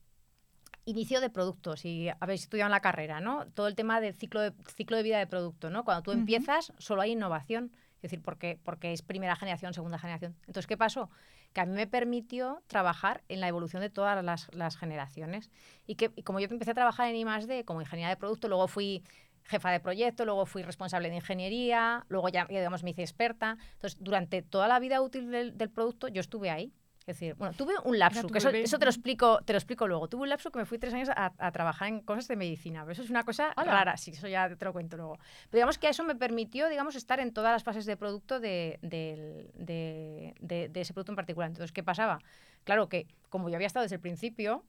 Inicio 0.85 1.21
de 1.21 1.31
productos, 1.31 1.85
y 1.85 2.09
habéis 2.21 2.43
estudiado 2.43 2.69
en 2.69 2.73
la 2.73 2.81
carrera, 2.81 3.21
¿no? 3.21 3.47
Todo 3.49 3.69
el 3.69 3.75
tema 3.75 4.01
del 4.01 4.15
ciclo 4.15 4.41
de, 4.41 4.53
ciclo 4.75 4.97
de 4.97 5.03
vida 5.03 5.19
de 5.19 5.27
producto, 5.27 5.71
¿no? 5.71 5.85
Cuando 5.85 6.03
tú 6.03 6.13
empiezas, 6.13 6.73
solo 6.79 7.03
hay 7.03 7.13
innovación. 7.13 7.73
Es 7.97 8.03
decir, 8.03 8.23
porque, 8.23 8.59
porque 8.65 8.95
es 8.95 9.03
primera 9.03 9.37
generación, 9.37 9.75
segunda 9.75 9.99
generación. 9.99 10.35
Entonces, 10.47 10.67
¿qué 10.67 10.79
pasó? 10.79 11.11
Que 11.53 11.61
a 11.61 11.67
mí 11.67 11.73
me 11.73 11.87
permitió 11.87 12.63
trabajar 12.67 13.23
en 13.29 13.41
la 13.41 13.49
evolución 13.49 13.83
de 13.83 13.91
todas 13.91 14.25
las, 14.53 14.77
generaciones. 14.77 15.51
Y 15.87 15.97
que 15.97 16.11
como 16.23 16.41
yo 16.41 16.47
empecé 16.49 16.71
a 16.73 16.75
trabajar 16.75 17.09
en 17.09 17.17
I+.D. 17.17 17.65
como 17.65 17.81
ingeniera 17.81 18.11
de 18.11 18.17
producto, 18.17 18.49
luego 18.49 18.69
fui 18.69 19.03
jefa 19.45 19.71
de 19.71 19.81
proyecto, 19.81 20.25
luego 20.25 20.47
fui 20.47 20.63
responsable 20.63 21.11
de 21.11 21.17
ingeniería, 21.17 22.05
luego 22.09 22.29
ya, 22.29 22.47
digamos, 22.47 22.85
me 22.85 22.91
hice 22.91 23.03
experta. 23.03 23.59
Entonces, 23.73 23.99
durante 24.01 24.43
toda 24.43 24.69
la 24.69 24.79
vida 24.79 25.01
útil 25.01 25.31
del 25.31 25.71
producto, 25.71 26.09
yo 26.09 26.21
estuve 26.21 26.51
ahí. 26.51 26.73
Es 27.01 27.19
decir, 27.19 27.35
bueno, 27.35 27.55
tuve 27.57 27.75
un 27.85 27.99
lapso, 27.99 28.29
que 28.29 28.39
eso, 28.39 28.51
te, 28.51 28.85
lo 28.85 28.91
explico, 28.91 29.41
te 29.45 29.55
lo 29.55 29.59
explico 29.59 29.89
luego. 29.89 30.09
Tuve 30.09 30.23
un 30.23 30.29
lapso 30.29 30.51
que 30.53 30.59
me 30.59 30.67
fui 30.67 30.79
tres 30.79 30.93
años 30.93 31.09
a, 31.15 31.51
trabajar 31.51 31.89
en 31.89 32.01
cosas 32.01 32.29
de 32.29 32.37
medicina, 32.37 32.83
pero 32.83 32.93
eso 32.93 33.03
es 33.03 33.11
una 33.11 33.25
cosa 33.25 33.53
rara, 33.57 33.97
sí, 33.97 34.11
eso 34.11 34.29
ya 34.29 34.55
te 34.55 34.65
lo 34.65 34.73
cuento 34.73 34.97
luego. 34.97 35.17
Pero 35.49 35.59
digamos 35.59 35.79
que 35.79 35.89
eso 35.89 36.05
me 36.05 36.15
permitió, 36.15 36.69
digamos, 36.69 36.97
estar 36.97 37.19
en 37.19 37.33
todas 37.33 37.53
las 37.53 37.65
fases 37.65 37.87
de 37.87 37.97
producto 37.97 38.39
de, 38.39 38.79
de, 38.83 40.73
ese 40.75 40.93
producto 40.93 41.13
en 41.13 41.17
particular. 41.17 41.49
Entonces, 41.49 41.73
¿qué 41.73 41.83
pasaba? 41.83 42.19
Claro 42.65 42.89
que 42.89 43.07
como 43.31 43.49
yo 43.49 43.57
había 43.57 43.67
estado 43.67 43.83
desde 43.83 43.97
el 43.97 44.03
principio, 44.03 44.65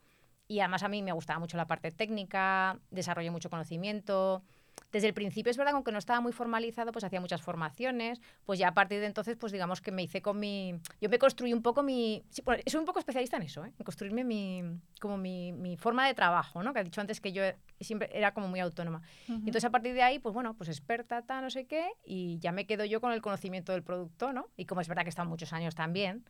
y 0.48 0.62
además 0.62 0.84
a 0.84 0.88
mí 0.88 1.04
me 1.04 1.12
gustaba 1.12 1.40
mucho 1.40 1.58
la 1.58 1.68
parte 1.68 1.92
técnica, 1.92 2.80
desarrollé 2.92 3.30
mucho 3.30 3.50
conocimiento, 3.50 4.44
desde 4.92 5.08
el 5.08 5.14
principio 5.14 5.50
es 5.52 5.58
verdad, 5.58 5.74
aunque 5.76 5.92
no 5.92 5.98
estaba 5.98 6.20
muy 6.20 6.34
formalizado, 6.34 6.92
pues 6.92 7.04
hacía 7.04 7.22
muchas 7.22 7.42
formaciones, 7.42 8.20
pues 8.46 8.60
ya 8.60 8.70
a 8.70 8.74
partir 8.74 9.00
de 9.00 9.06
entonces, 9.06 9.38
pues 9.38 9.52
digamos 9.52 9.82
que 9.82 9.92
me 9.92 10.04
hice 10.04 10.22
con 10.22 10.40
mi... 10.40 10.76
Yo 11.00 11.10
me 11.10 11.18
construí 11.18 11.54
un 11.54 11.62
poco 11.62 11.82
mi... 11.82 12.24
Sí, 12.30 12.44
soy 12.68 12.80
un 12.80 12.86
poco 12.86 13.00
especialista 13.00 13.38
en 13.38 13.44
eso, 13.44 13.66
¿eh? 13.66 13.72
en 13.78 13.86
construirme 13.86 14.24
mi, 14.24 14.64
como 15.00 15.18
mi, 15.18 15.54
mi, 15.54 15.78
forma 15.78 16.06
de 16.08 16.14
trabajo, 16.14 16.62
¿no? 16.62 16.74
Que 16.74 16.82
he 16.82 16.84
dicho 16.84 17.00
antes 17.00 17.22
que 17.22 17.32
yo 17.32 17.44
siempre 17.80 18.10
era 18.14 18.34
como 18.34 18.50
muy 18.50 18.60
autónoma. 18.60 19.02
Entonces 19.28 19.64
a 19.64 19.70
partir 19.70 19.94
de 19.94 20.04
ahí, 20.04 20.20
pues 20.20 20.34
bueno, 20.34 20.56
pues 20.56 20.70
experta, 20.70 21.22
tal, 21.22 21.44
no 21.44 21.50
sé 21.50 21.66
qué, 21.66 21.88
y 22.04 22.38
ya 22.40 22.52
me 22.52 22.66
quedo 22.66 22.84
yo 22.84 23.00
con 23.00 23.14
el 23.14 23.22
conocimiento 23.22 23.72
del 23.72 23.84
producto, 23.84 24.34
¿no? 24.34 24.50
Y 24.58 24.66
como 24.66 24.82
es 24.82 24.88
verdad 24.88 25.04
que 25.04 25.10
he 25.10 25.10
estado 25.10 25.30
muchos 25.30 25.54
años 25.54 25.74
también, 25.74 26.26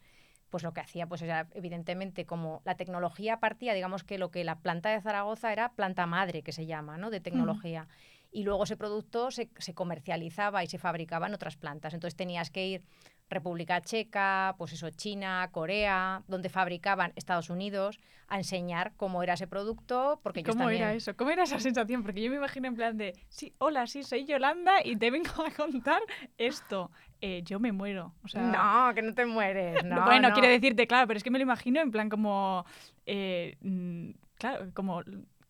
pues 0.51 0.63
lo 0.63 0.73
que 0.73 0.81
hacía, 0.81 1.07
pues 1.07 1.21
era 1.23 1.47
evidentemente 1.53 2.25
como 2.25 2.61
la 2.65 2.75
tecnología 2.75 3.39
partía, 3.39 3.73
digamos 3.73 4.03
que 4.03 4.19
lo 4.19 4.29
que 4.29 4.43
la 4.43 4.59
planta 4.59 4.89
de 4.89 5.01
Zaragoza 5.01 5.51
era 5.51 5.73
planta 5.73 6.05
madre, 6.05 6.43
que 6.43 6.51
se 6.51 6.67
llama, 6.67 6.97
¿no? 6.97 7.09
De 7.09 7.21
tecnología. 7.21 7.87
Y 8.31 8.43
luego 8.43 8.63
ese 8.63 8.77
producto 8.77 9.29
se, 9.31 9.49
se 9.57 9.73
comercializaba 9.73 10.63
y 10.63 10.67
se 10.67 10.77
fabricaba 10.77 11.27
en 11.27 11.33
otras 11.33 11.57
plantas. 11.57 11.93
Entonces 11.93 12.15
tenías 12.15 12.49
que 12.49 12.67
ir 12.67 12.83
República 13.31 13.81
Checa, 13.81 14.55
pues 14.57 14.73
eso, 14.73 14.89
China, 14.91 15.49
Corea, 15.51 16.21
donde 16.27 16.49
fabricaban 16.49 17.13
Estados 17.15 17.49
Unidos, 17.49 17.99
a 18.27 18.37
enseñar 18.37 18.93
cómo 18.97 19.23
era 19.23 19.33
ese 19.33 19.47
producto. 19.47 20.19
Porque 20.21 20.43
¿Cómo 20.43 20.69
era 20.69 20.93
eso? 20.93 21.15
¿Cómo 21.15 21.31
era 21.31 21.43
esa 21.43 21.59
sensación? 21.59 22.03
Porque 22.03 22.21
yo 22.21 22.29
me 22.29 22.37
imagino 22.37 22.67
en 22.67 22.75
plan 22.75 22.97
de, 22.97 23.13
sí, 23.29 23.53
hola, 23.57 23.87
sí, 23.87 24.03
soy 24.03 24.25
Yolanda 24.25 24.73
y 24.83 24.95
te 24.97 25.09
vengo 25.09 25.43
a 25.45 25.51
contar 25.51 26.01
esto. 26.37 26.91
Eh, 27.21 27.41
yo 27.43 27.59
me 27.59 27.71
muero. 27.71 28.13
O 28.23 28.27
sea, 28.27 28.41
no, 28.41 28.93
que 28.93 29.01
no 29.01 29.13
te 29.13 29.25
mueres. 29.25 29.83
No, 29.91 30.05
bueno, 30.05 30.29
no. 30.29 30.33
quiero 30.33 30.47
decirte, 30.47 30.87
claro, 30.87 31.07
pero 31.07 31.17
es 31.17 31.23
que 31.23 31.31
me 31.31 31.39
lo 31.39 31.43
imagino 31.43 31.81
en 31.81 31.91
plan 31.91 32.09
como... 32.09 32.65
Eh, 33.05 33.57
mm, 33.61 34.11
claro, 34.35 34.71
como 34.73 35.01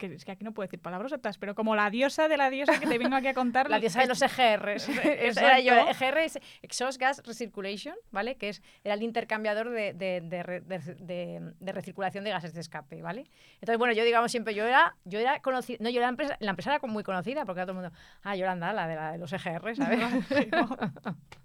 que 0.08 0.16
es 0.16 0.26
que 0.26 0.32
aquí 0.32 0.44
no 0.44 0.54
puedo 0.54 0.68
decir 0.68 0.80
palabras 0.80 1.14
otras, 1.14 1.38
pero 1.38 1.54
como 1.54 1.76
la 1.76 1.90
diosa 1.90 2.28
de 2.28 2.38
la 2.38 2.50
diosa 2.50 2.80
que 2.80 2.88
te 2.88 2.98
vengo 2.98 3.16
aquí 3.16 3.28
a 3.28 3.34
contar. 3.34 3.70
la 3.70 3.80
diosa 3.80 4.02
de 4.02 4.08
los 4.08 4.22
EGRs. 4.22 4.90
era 5.38 5.60
yo, 5.60 5.74
EGR 5.74 6.18
es 6.20 6.40
Exhaust 6.62 7.00
Gas 7.00 7.22
Recirculation, 7.26 7.96
¿vale? 8.12 8.36
Que 8.36 8.50
es, 8.50 8.64
era 8.84 8.96
el 8.96 9.04
intercambiador 9.04 9.70
de, 9.70 9.94
de, 9.94 10.22
de, 10.22 11.54
de, 11.60 11.72
recirculación 11.72 12.24
de 12.24 12.32
gases 12.32 12.54
de 12.54 12.62
escape, 12.62 13.02
¿vale? 13.02 13.26
Entonces, 13.56 13.78
bueno, 13.78 13.94
yo 13.94 14.04
digamos 14.04 14.32
siempre, 14.32 14.56
yo 14.56 14.66
era, 14.66 14.96
yo 15.06 15.20
era 15.20 15.40
conocida, 15.42 15.78
no, 15.80 15.90
yo 15.90 15.98
era 15.98 16.08
la 16.08 16.12
empresa, 16.12 16.38
la 16.40 16.50
empresa 16.50 16.76
era 16.76 16.88
muy 16.88 17.04
conocida 17.04 17.46
porque 17.46 17.60
era 17.60 17.66
todo 17.66 17.80
el 17.80 17.84
mundo, 17.84 17.98
ah, 18.24 18.36
Yolanda, 18.36 18.74
la 18.74 18.88
de, 18.88 18.96
la 18.96 19.12
de 19.12 19.18
los 19.20 19.32
EGR, 19.32 19.76
¿sabes? 19.76 20.00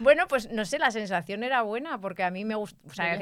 Bueno, 0.00 0.28
pues 0.28 0.50
no 0.50 0.64
sé, 0.64 0.78
la 0.78 0.90
sensación 0.90 1.42
era 1.42 1.62
buena 1.62 2.00
porque 2.00 2.22
a 2.22 2.30
mí 2.30 2.44
me 2.44 2.54
gustaba. 2.54 2.88
O 2.90 2.94
sea, 2.94 3.16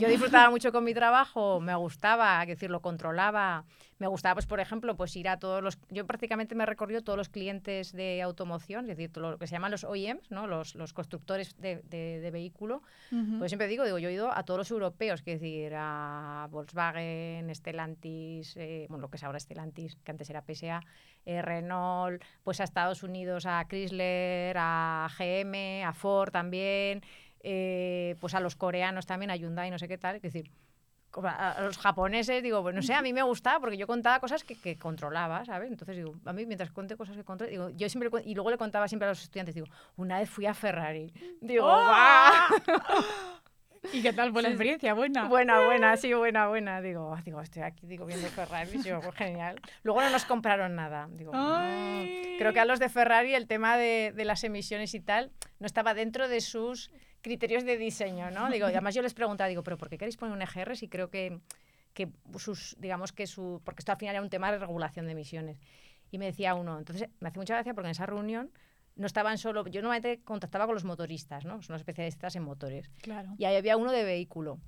yo 0.00 0.08
disfrutaba 0.08 0.50
mucho 0.50 0.72
con 0.72 0.82
mi 0.84 0.92
trabajo, 0.92 1.60
me 1.60 1.74
gustaba, 1.76 2.42
es 2.42 2.48
decir, 2.48 2.70
lo 2.70 2.80
controlaba. 2.80 3.64
Me 3.98 4.06
gustaba, 4.06 4.34
pues, 4.36 4.46
por 4.46 4.60
ejemplo, 4.60 4.96
pues 4.96 5.14
ir 5.14 5.28
a 5.28 5.38
todos 5.38 5.62
los. 5.62 5.78
Yo 5.90 6.06
prácticamente 6.06 6.54
me 6.54 6.64
recorrido 6.64 7.02
todos 7.02 7.18
los 7.18 7.28
clientes 7.28 7.92
de 7.92 8.22
automoción, 8.22 8.88
es 8.88 8.96
decir, 8.96 9.14
lo 9.18 9.38
que 9.38 9.46
se 9.46 9.52
llaman 9.52 9.70
los 9.70 9.84
OEMs, 9.84 10.30
¿no? 10.30 10.46
los, 10.46 10.74
los 10.74 10.94
constructores 10.94 11.54
de, 11.60 11.82
de, 11.84 12.18
de 12.20 12.30
vehículo. 12.30 12.82
Pues 13.38 13.50
siempre 13.50 13.68
digo, 13.68 13.84
digo, 13.84 13.98
yo 13.98 14.08
he 14.08 14.12
ido 14.12 14.32
a 14.34 14.42
todos 14.44 14.56
los 14.56 14.70
europeos, 14.70 15.20
es 15.20 15.40
decir, 15.40 15.74
a 15.76 16.48
Volkswagen, 16.50 17.54
Stellantis, 17.54 18.56
eh, 18.56 18.86
bueno, 18.88 19.02
lo 19.02 19.10
que 19.10 19.18
es 19.18 19.22
ahora 19.22 19.38
Stellantis, 19.38 19.96
que 19.96 20.10
antes 20.10 20.30
era 20.30 20.42
PSA, 20.42 20.80
eh, 21.26 21.42
Renault, 21.42 22.22
pues 22.42 22.60
a 22.60 22.64
Estados 22.64 23.02
Unidos, 23.02 23.44
a 23.44 23.62
Chrysler, 23.68 24.56
a 24.58 25.08
GM, 25.18 25.49
a 25.84 25.92
Ford 25.92 26.30
también, 26.30 27.02
eh, 27.42 28.16
pues 28.20 28.34
a 28.34 28.40
los 28.40 28.56
coreanos 28.56 29.06
también, 29.06 29.30
a 29.30 29.36
Hyundai, 29.36 29.70
no 29.70 29.78
sé 29.78 29.88
qué 29.88 29.98
tal. 29.98 30.16
Es 30.16 30.22
decir, 30.22 30.50
a 31.22 31.62
los 31.62 31.78
japoneses, 31.78 32.42
digo, 32.42 32.62
pues 32.62 32.74
no 32.74 32.82
sé, 32.82 32.94
a 32.94 33.02
mí 33.02 33.12
me 33.12 33.22
gustaba 33.22 33.58
porque 33.60 33.76
yo 33.76 33.86
contaba 33.86 34.20
cosas 34.20 34.44
que, 34.44 34.54
que 34.54 34.78
controlaba, 34.78 35.44
¿sabes? 35.44 35.70
Entonces 35.70 35.96
digo, 35.96 36.14
a 36.24 36.32
mí 36.32 36.46
mientras 36.46 36.70
conté 36.70 36.96
cosas 36.96 37.16
que 37.16 37.24
controlo, 37.24 37.50
digo, 37.50 37.70
yo 37.70 37.88
siempre, 37.88 38.10
y 38.24 38.34
luego 38.34 38.50
le 38.50 38.58
contaba 38.58 38.86
siempre 38.88 39.06
a 39.06 39.10
los 39.10 39.22
estudiantes, 39.22 39.54
digo, 39.54 39.66
una 39.96 40.18
vez 40.18 40.30
fui 40.30 40.46
a 40.46 40.54
Ferrari. 40.54 41.12
Digo, 41.40 41.66
¡Oh! 41.66 41.80
¿Y 43.92 44.02
qué 44.02 44.12
tal 44.12 44.32
fue 44.32 44.42
la 44.42 44.48
experiencia? 44.48 44.94
¿Buena? 44.94 45.28
Buena, 45.28 45.64
buena, 45.64 45.96
sí, 45.96 46.12
buena, 46.12 46.48
buena. 46.48 46.80
Digo, 46.80 47.16
digo 47.24 47.40
estoy 47.40 47.62
aquí 47.62 47.86
digo, 47.86 48.06
viendo 48.06 48.28
Ferrari, 48.28 48.70
digo, 48.78 49.00
pues 49.00 49.14
genial. 49.14 49.60
Luego 49.82 50.02
no 50.02 50.10
nos 50.10 50.24
compraron 50.24 50.74
nada. 50.74 51.08
Digo, 51.12 51.32
creo 51.32 52.52
que 52.52 52.60
a 52.60 52.64
los 52.64 52.78
de 52.78 52.88
Ferrari 52.88 53.34
el 53.34 53.46
tema 53.46 53.76
de, 53.76 54.12
de, 54.14 54.24
las 54.24 54.44
emisiones 54.44 54.94
y 54.94 55.00
tal 55.00 55.32
no 55.58 55.66
estaba 55.66 55.94
dentro 55.94 56.28
de 56.28 56.40
sus 56.40 56.90
criterios 57.22 57.64
de 57.64 57.76
diseño, 57.76 58.30
¿no? 58.30 58.50
Digo, 58.50 58.68
y 58.68 58.72
además 58.72 58.94
yo 58.94 59.02
les 59.02 59.14
preguntaba, 59.14 59.48
digo, 59.48 59.62
¿pero 59.62 59.76
por 59.76 59.88
qué 59.88 59.98
queréis 59.98 60.16
poner 60.16 60.34
un 60.34 60.42
EGR 60.42 60.76
si 60.76 60.88
creo 60.88 61.10
que, 61.10 61.40
que 61.94 62.08
sus, 62.38 62.76
digamos 62.78 63.12
que 63.12 63.26
su, 63.26 63.60
porque 63.64 63.80
esto 63.80 63.92
al 63.92 63.98
final 63.98 64.14
era 64.14 64.22
un 64.22 64.30
tema 64.30 64.52
de 64.52 64.58
regulación 64.58 65.06
de 65.06 65.12
emisiones. 65.12 65.58
Y 66.10 66.18
me 66.18 66.26
decía 66.26 66.54
uno, 66.54 66.78
entonces 66.78 67.08
me 67.20 67.28
hace 67.28 67.38
mucha 67.38 67.54
gracia 67.54 67.74
porque 67.74 67.88
en 67.88 67.92
esa 67.92 68.06
reunión 68.06 68.50
no 68.96 69.06
estaban 69.06 69.38
solo, 69.38 69.66
yo 69.66 69.82
normalmente 69.82 70.22
contactaba 70.22 70.66
con 70.66 70.74
los 70.74 70.84
motoristas, 70.84 71.44
¿no? 71.44 71.62
Son 71.62 71.76
especialistas 71.76 72.36
en 72.36 72.42
motores. 72.42 72.90
Claro. 73.02 73.34
Y 73.38 73.44
ahí 73.44 73.56
había 73.56 73.76
uno 73.76 73.92
de 73.92 74.04
vehículo. 74.04 74.60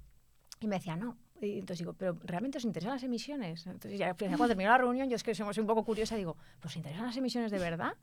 Y 0.61 0.69
me 0.69 0.77
decía, 0.77 0.97
no, 0.97 1.19
y 1.47 1.59
entonces 1.59 1.79
digo, 1.79 1.93
¿pero 1.95 2.17
realmente 2.25 2.59
os 2.59 2.65
interesan 2.65 2.93
las 2.93 3.03
emisiones? 3.03 3.67
Entonces 3.67 3.99
ya 3.99 4.15
cuando 4.15 4.49
terminó 4.49 4.71
la 4.71 4.79
reunión, 4.79 5.09
yo 5.09 5.17
es 5.17 5.23
que 5.23 5.35
soy 5.35 5.47
un 5.59 5.67
poco 5.67 5.85
curiosa, 5.85 6.17
digo, 6.17 6.37
¿pues 6.61 6.73
os 6.73 6.77
interesan 6.77 7.07
las 7.07 7.17
emisiones 7.17 7.51
de 7.51 7.59
verdad? 7.59 7.95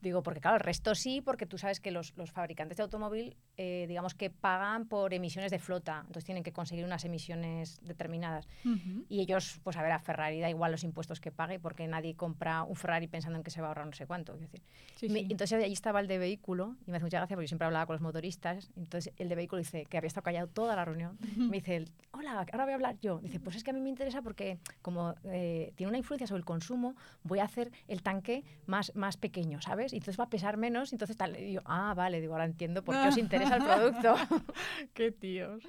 Digo, 0.00 0.22
porque 0.22 0.40
claro, 0.40 0.56
el 0.56 0.62
resto 0.62 0.94
sí, 0.94 1.20
porque 1.20 1.46
tú 1.46 1.58
sabes 1.58 1.80
que 1.80 1.90
los, 1.90 2.16
los 2.16 2.30
fabricantes 2.30 2.76
de 2.76 2.82
automóvil, 2.82 3.36
eh, 3.56 3.86
digamos 3.88 4.14
que 4.14 4.30
pagan 4.30 4.86
por 4.86 5.12
emisiones 5.14 5.50
de 5.50 5.58
flota, 5.58 6.00
entonces 6.00 6.24
tienen 6.24 6.42
que 6.42 6.52
conseguir 6.52 6.84
unas 6.84 7.04
emisiones 7.04 7.78
determinadas. 7.82 8.48
Uh 8.64 8.68
-huh. 8.70 9.04
Y 9.08 9.20
ellos, 9.20 9.60
pues 9.62 9.76
a 9.76 9.82
ver, 9.82 9.92
a 9.92 9.98
Ferrari 9.98 10.40
da 10.40 10.50
igual 10.50 10.72
los 10.72 10.84
impuestos 10.84 11.20
que 11.20 11.30
pague, 11.30 11.58
porque 11.58 11.86
nadie 11.86 12.14
compra 12.14 12.62
un 12.62 12.76
Ferrari 12.76 13.06
pensando 13.08 13.38
en 13.38 13.44
que 13.44 13.50
se 13.50 13.60
va 13.60 13.68
a 13.68 13.70
ahorrar 13.70 13.86
no 13.86 13.92
sé 13.92 14.06
cuánto. 14.06 14.34
Es 14.34 14.40
decir. 14.40 14.62
Sí, 14.96 15.08
me, 15.08 15.20
sí. 15.20 15.26
Entonces 15.30 15.62
allí 15.62 15.72
estaba 15.72 16.00
el 16.00 16.06
de 16.06 16.18
vehículo, 16.18 16.76
y 16.86 16.90
me 16.90 16.96
hace 16.96 17.04
mucha 17.04 17.18
gracia 17.18 17.36
porque 17.36 17.46
yo 17.46 17.48
siempre 17.48 17.66
hablaba 17.66 17.86
con 17.86 17.94
los 17.94 18.02
motoristas, 18.02 18.70
entonces 18.76 19.12
el 19.16 19.28
de 19.28 19.34
vehículo 19.34 19.58
dice, 19.58 19.84
que 19.86 19.98
había 19.98 20.08
estado 20.08 20.24
callado 20.24 20.46
toda 20.48 20.76
la 20.76 20.84
reunión, 20.84 21.18
uh 21.20 21.26
-huh. 21.26 21.48
me 21.50 21.56
dice, 21.58 21.84
hola, 22.12 22.46
ahora 22.52 22.64
voy 22.64 22.72
a 22.72 22.74
hablar 22.74 22.85
yo. 22.92 23.18
Dice, 23.18 23.40
pues 23.40 23.56
es 23.56 23.64
que 23.64 23.70
a 23.70 23.72
mí 23.72 23.80
me 23.80 23.88
interesa 23.88 24.22
porque 24.22 24.58
como 24.82 25.14
eh, 25.24 25.72
tiene 25.76 25.88
una 25.88 25.98
influencia 25.98 26.26
sobre 26.26 26.40
el 26.40 26.44
consumo, 26.44 26.94
voy 27.22 27.38
a 27.38 27.44
hacer 27.44 27.72
el 27.88 28.02
tanque 28.02 28.44
más, 28.66 28.94
más 28.94 29.16
pequeño, 29.16 29.60
¿sabes? 29.60 29.92
Y 29.92 29.96
entonces 29.96 30.18
va 30.18 30.24
a 30.24 30.30
pesar 30.30 30.56
menos, 30.56 30.92
entonces 30.92 31.16
tal. 31.16 31.38
Y 31.38 31.44
digo, 31.44 31.62
ah, 31.64 31.94
vale, 31.96 32.20
digo, 32.20 32.34
ahora 32.34 32.44
entiendo 32.44 32.82
por 32.82 32.94
qué 32.94 33.08
os 33.08 33.18
interesa 33.18 33.56
el 33.56 33.64
producto. 33.64 34.14
qué 34.94 35.12
tíos. 35.12 35.62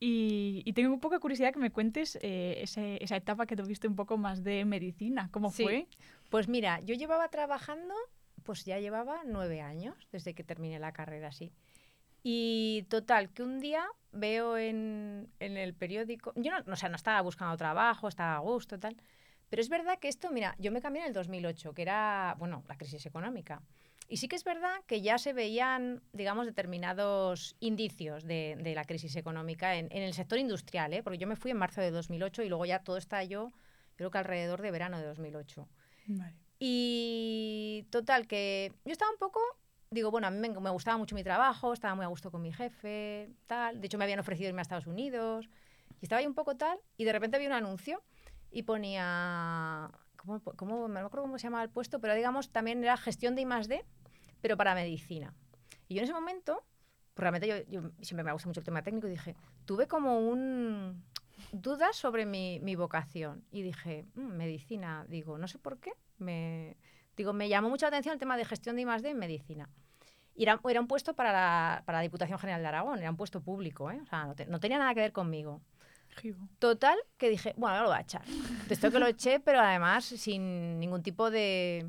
Y, 0.00 0.62
y, 0.64 0.72
tengo 0.72 0.94
un 0.94 1.00
poco 1.00 1.14
de 1.14 1.20
curiosidad 1.20 1.52
que 1.52 1.58
me 1.58 1.70
cuentes 1.70 2.18
eh, 2.22 2.58
ese, 2.62 3.02
esa 3.04 3.16
etapa 3.16 3.46
que 3.46 3.54
tuviste 3.54 3.86
un 3.86 3.96
poco 3.96 4.16
más 4.16 4.42
de 4.42 4.64
medicina. 4.64 5.28
¿Cómo 5.30 5.50
sí. 5.50 5.62
fue? 5.62 5.86
Pues 6.30 6.48
mira, 6.48 6.80
yo 6.80 6.94
llevaba 6.94 7.28
trabajando, 7.28 7.94
pues 8.44 8.64
ya 8.64 8.78
llevaba 8.78 9.22
nueve 9.26 9.60
años 9.60 9.94
desde 10.10 10.34
que 10.34 10.42
terminé 10.42 10.78
la 10.78 10.92
carrera, 10.92 11.32
sí. 11.32 11.52
Y 12.26 12.86
total, 12.88 13.28
que 13.28 13.42
un 13.42 13.60
día 13.60 13.86
veo 14.10 14.56
en, 14.56 15.28
en 15.40 15.58
el 15.58 15.74
periódico, 15.74 16.32
yo 16.36 16.50
no, 16.50 16.72
o 16.72 16.76
sea, 16.76 16.88
no 16.88 16.96
estaba 16.96 17.20
buscando 17.20 17.54
trabajo, 17.58 18.08
estaba 18.08 18.36
a 18.36 18.38
gusto, 18.38 18.80
tal, 18.80 18.96
pero 19.50 19.60
es 19.60 19.68
verdad 19.68 19.98
que 19.98 20.08
esto, 20.08 20.30
mira, 20.30 20.56
yo 20.58 20.72
me 20.72 20.80
cambié 20.80 21.02
en 21.02 21.08
el 21.08 21.12
2008, 21.12 21.74
que 21.74 21.82
era, 21.82 22.34
bueno, 22.38 22.64
la 22.66 22.78
crisis 22.78 23.04
económica. 23.04 23.62
Y 24.08 24.16
sí 24.16 24.26
que 24.26 24.36
es 24.36 24.44
verdad 24.44 24.74
que 24.86 25.02
ya 25.02 25.18
se 25.18 25.34
veían, 25.34 26.02
digamos, 26.14 26.46
determinados 26.46 27.56
indicios 27.60 28.24
de, 28.24 28.56
de 28.58 28.74
la 28.74 28.84
crisis 28.84 29.16
económica 29.16 29.76
en, 29.76 29.88
en, 29.90 30.02
el 30.02 30.14
sector 30.14 30.38
industrial, 30.38 30.94
¿eh? 30.94 31.02
porque 31.02 31.18
yo 31.18 31.26
me 31.26 31.36
fui 31.36 31.50
en 31.50 31.58
marzo 31.58 31.82
de 31.82 31.90
2008 31.90 32.42
y 32.42 32.48
luego 32.48 32.64
ya 32.64 32.78
todo 32.78 32.96
estalló, 32.96 33.52
creo 33.96 34.10
que 34.10 34.18
alrededor 34.18 34.62
de 34.62 34.70
verano 34.70 34.98
de 34.98 35.04
2008. 35.04 35.68
Vale. 36.06 36.34
Y 36.58 37.86
total, 37.90 38.26
que 38.26 38.72
yo 38.86 38.92
estaba 38.92 39.10
un 39.10 39.18
poco 39.18 39.40
digo, 39.94 40.10
bueno, 40.10 40.26
a 40.26 40.30
mí 40.30 40.38
me, 40.38 40.70
gustaba 40.70 40.98
mucho 40.98 41.14
mi 41.14 41.24
trabajo, 41.24 41.72
estaba 41.72 41.94
muy 41.94 42.04
a 42.04 42.08
gusto 42.08 42.30
con 42.30 42.42
mi 42.42 42.52
jefe, 42.52 43.30
tal. 43.46 43.80
De 43.80 43.86
hecho, 43.86 43.98
me 43.98 44.04
habían 44.04 44.18
ofrecido 44.18 44.48
irme 44.48 44.60
a 44.60 44.62
Estados 44.62 44.86
Unidos. 44.86 45.48
Y 46.00 46.04
estaba 46.04 46.20
ahí 46.20 46.26
un 46.26 46.34
poco 46.34 46.56
tal, 46.56 46.78
y 46.96 47.04
de 47.04 47.12
repente 47.12 47.36
había 47.36 47.48
un 47.48 47.54
anuncio 47.54 48.02
y 48.50 48.64
ponía. 48.64 49.90
¿Cómo, 50.16 50.40
cómo, 50.40 50.88
me 50.88 51.00
acuerdo 51.00 51.22
cómo 51.22 51.38
se 51.38 51.44
llamaba 51.44 51.62
el 51.62 51.70
puesto, 51.70 52.00
pero 52.00 52.14
digamos, 52.14 52.50
también 52.50 52.82
era 52.82 52.96
gestión 52.96 53.34
de 53.34 53.42
I, 53.42 53.46
pero 54.40 54.56
para 54.56 54.74
medicina. 54.74 55.34
Y 55.86 55.94
yo 55.94 56.00
en 56.00 56.04
ese 56.04 56.14
momento, 56.14 56.64
pues 57.12 57.22
realmente 57.22 57.46
yo, 57.46 57.56
yo 57.68 57.90
siempre 58.00 58.24
me 58.24 58.32
gusta 58.32 58.48
mucho 58.48 58.60
el 58.60 58.64
tema 58.64 58.82
técnico, 58.82 59.06
y 59.06 59.10
dije, 59.10 59.36
tuve 59.66 59.86
como 59.86 60.18
un 60.18 61.04
dudas 61.52 61.96
sobre 61.96 62.26
mi, 62.26 62.58
mi 62.60 62.74
vocación. 62.74 63.44
Y 63.50 63.62
dije, 63.62 64.06
mmm, 64.14 64.36
medicina, 64.36 65.04
digo, 65.08 65.38
no 65.38 65.48
sé 65.48 65.58
por 65.58 65.78
qué, 65.78 65.92
me, 66.18 66.76
digo, 67.16 67.32
me 67.32 67.48
llamó 67.48 67.70
mucho 67.70 67.86
atención 67.86 68.14
el 68.14 68.18
tema 68.18 68.36
de 68.36 68.44
gestión 68.44 68.76
de 68.76 68.82
I+.D. 68.82 69.10
en 69.10 69.18
medicina. 69.18 69.68
Y 70.34 70.42
era, 70.42 70.60
era 70.68 70.80
un 70.80 70.88
puesto 70.88 71.14
para 71.14 71.32
la, 71.32 71.82
para 71.84 71.98
la 71.98 72.02
Diputación 72.02 72.38
General 72.38 72.60
de 72.60 72.68
Aragón, 72.68 72.98
era 72.98 73.10
un 73.10 73.16
puesto 73.16 73.40
público, 73.40 73.90
¿eh? 73.90 74.00
o 74.02 74.06
sea, 74.06 74.24
no, 74.24 74.34
te, 74.34 74.46
no 74.46 74.58
tenía 74.58 74.78
nada 74.78 74.94
que 74.94 75.00
ver 75.00 75.12
conmigo. 75.12 75.60
Total, 76.58 76.96
que 77.18 77.28
dije, 77.28 77.54
bueno, 77.56 77.74
ahora 77.74 77.82
lo 77.82 77.88
voy 77.90 77.98
a 77.98 78.02
echar. 78.02 78.22
Esto 78.68 78.90
que 78.90 78.98
lo 78.98 79.06
eché, 79.06 79.40
pero 79.40 79.60
además 79.60 80.04
sin 80.04 80.78
ningún 80.78 81.02
tipo 81.02 81.30
de, 81.30 81.88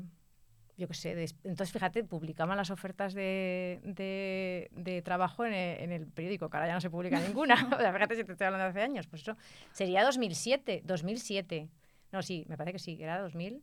yo 0.76 0.88
qué 0.88 0.94
sé, 0.94 1.14
de, 1.14 1.24
entonces 1.44 1.72
fíjate, 1.72 2.04
publicaban 2.04 2.56
las 2.56 2.70
ofertas 2.70 3.14
de, 3.14 3.80
de, 3.82 4.68
de 4.72 5.02
trabajo 5.02 5.44
en 5.44 5.54
el, 5.54 5.82
en 5.82 5.92
el, 5.92 6.06
periódico, 6.06 6.50
que 6.50 6.56
ahora 6.56 6.68
ya 6.68 6.74
no 6.74 6.80
se 6.80 6.90
publica 6.90 7.18
ninguna. 7.20 7.54
o 7.76 7.78
sea, 7.78 7.92
fíjate 7.92 8.16
si 8.16 8.24
te 8.24 8.32
estoy 8.32 8.46
hablando 8.46 8.64
de 8.64 8.70
hace 8.70 8.82
años, 8.82 9.06
pues 9.06 9.22
eso 9.22 9.36
sería 9.72 10.04
2007, 10.04 10.82
2007. 10.84 11.68
No, 12.12 12.22
sí, 12.22 12.44
me 12.48 12.56
parece 12.56 12.74
que 12.74 12.78
sí, 12.78 12.98
era 13.00 13.20
2000. 13.20 13.62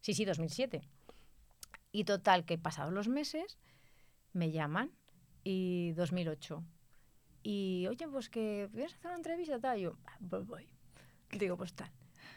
Sí, 0.00 0.14
sí, 0.14 0.24
2007. 0.24 0.82
Y 1.92 2.04
total, 2.04 2.44
que 2.44 2.58
pasados 2.58 2.92
los 2.92 3.08
meses 3.08 3.58
me 4.32 4.50
llaman 4.50 4.90
y 5.44 5.92
2008. 5.92 6.62
Y, 7.42 7.86
oye, 7.88 8.06
pues 8.08 8.28
que 8.28 8.68
vienes 8.72 8.92
a 8.92 8.96
hacer 8.96 9.08
una 9.08 9.16
entrevista, 9.16 9.58
tal. 9.58 9.78
Y 9.78 9.82
yo, 9.82 9.96
pues 10.28 10.46
voy. 10.46 10.68
Digo, 11.32 11.56
pues 11.56 11.72
tal. 11.74 11.90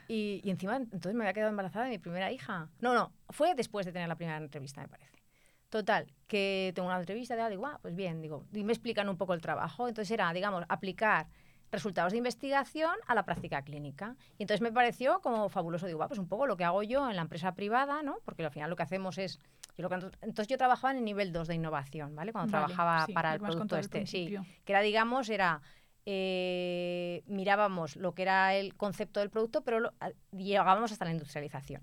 Y, 0.08 0.42
y, 0.44 0.50
encima, 0.50 0.78
entonces 0.78 1.14
me 1.14 1.24
había 1.24 1.34
quedado 1.34 1.50
embarazada 1.50 1.86
de 1.86 1.92
mi 1.92 1.98
primera 1.98 2.32
hija. 2.32 2.70
No, 2.80 2.94
no, 2.94 3.14
fue 3.30 3.56
después 3.56 3.86
de 3.86 3.92
tener 3.92 4.08
la 4.08 4.16
primera 4.16 4.38
entrevista, 4.38 4.82
me 4.82 4.88
parece. 4.88 5.24
Total, 5.70 6.14
que 6.28 6.72
tengo 6.76 6.88
una 6.88 7.00
entrevista, 7.00 7.36
de, 7.36 7.50
digo, 7.50 7.66
ah, 7.66 7.80
pues 7.82 7.96
bien, 7.96 8.22
digo, 8.22 8.46
y 8.54 8.64
me 8.64 8.74
explican 8.74 9.10
un 9.10 9.18
poco 9.18 9.34
el 9.34 9.42
trabajo. 9.42 9.88
Entonces 9.88 10.12
era, 10.12 10.32
digamos, 10.32 10.64
aplicar 10.70 11.28
resultados 11.72 12.12
de 12.12 12.20
investigación 12.20 12.94
a 13.08 13.16
la 13.16 13.26
práctica 13.26 13.64
clínica. 13.64 14.16
Y 14.38 14.44
entonces 14.44 14.62
me 14.62 14.72
pareció 14.72 15.20
como 15.22 15.50
fabuloso, 15.50 15.88
digo, 15.88 16.08
pues 16.08 16.20
un 16.20 16.28
poco 16.28 16.46
lo 16.46 16.56
que 16.56 16.64
hago 16.64 16.84
yo 16.84 17.10
en 17.10 17.16
la 17.16 17.24
empresa 17.24 17.56
privada, 17.56 18.04
¿no? 18.04 18.18
Porque 18.24 18.46
al 18.46 18.52
final 18.52 18.70
lo 18.70 18.76
que 18.76 18.84
hacemos 18.84 19.18
es... 19.18 19.40
Yo 19.78 19.88
lo 19.88 19.96
entonces 20.22 20.48
yo 20.48 20.58
trabajaba 20.58 20.92
en 20.92 21.00
el 21.00 21.06
nivel 21.06 21.32
2 21.32 21.48
de 21.48 21.56
innovación, 21.56 22.16
¿vale? 22.16 22.32
Cuando 22.32 22.52
trabajaba 22.52 23.08
para 23.14 23.34
el 23.34 23.40
producto 23.40 23.78
este. 23.78 24.06
Sí, 24.06 24.36
que 24.66 24.72
era, 24.72 24.82
digamos, 24.82 25.30
era... 25.30 25.62
Eh, 26.06 27.24
mirábamos 27.28 27.96
lo 27.96 28.14
que 28.14 28.24
era 28.24 28.56
el 28.56 28.76
concepto 28.76 29.22
del 29.22 29.30
producto, 29.30 29.64
pero 29.64 29.94
llegábamos 30.32 30.92
hasta 30.92 31.06
la 31.06 31.12
industrialización. 31.12 31.82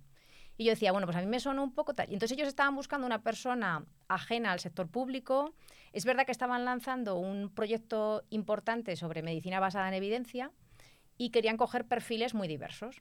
Y 0.61 0.65
yo 0.65 0.73
decía, 0.73 0.93
bueno, 0.93 1.07
pues 1.07 1.17
a 1.17 1.21
mí 1.21 1.27
me 1.27 1.41
suena 1.41 1.63
un 1.63 1.73
poco 1.73 1.95
tal. 1.95 2.11
Y 2.11 2.13
entonces 2.13 2.37
ellos 2.37 2.49
estaban 2.49 2.77
buscando 2.77 3.07
una 3.07 3.23
persona 3.23 3.87
ajena 4.09 4.53
al 4.53 4.61
sector 4.61 4.91
público. 4.91 5.55
Es 5.95 6.05
verdad 6.05 6.27
que 6.27 6.33
estaban 6.33 6.67
lanzando 6.67 7.17
un 7.17 7.49
proyecto 7.49 8.25
importante 8.29 8.95
sobre 8.95 9.23
medicina 9.23 9.59
basada 9.59 9.89
en 9.89 9.95
evidencia 9.95 10.53
y 11.17 11.31
querían 11.31 11.57
coger 11.57 11.87
perfiles 11.87 12.35
muy 12.35 12.47
diversos. 12.47 13.01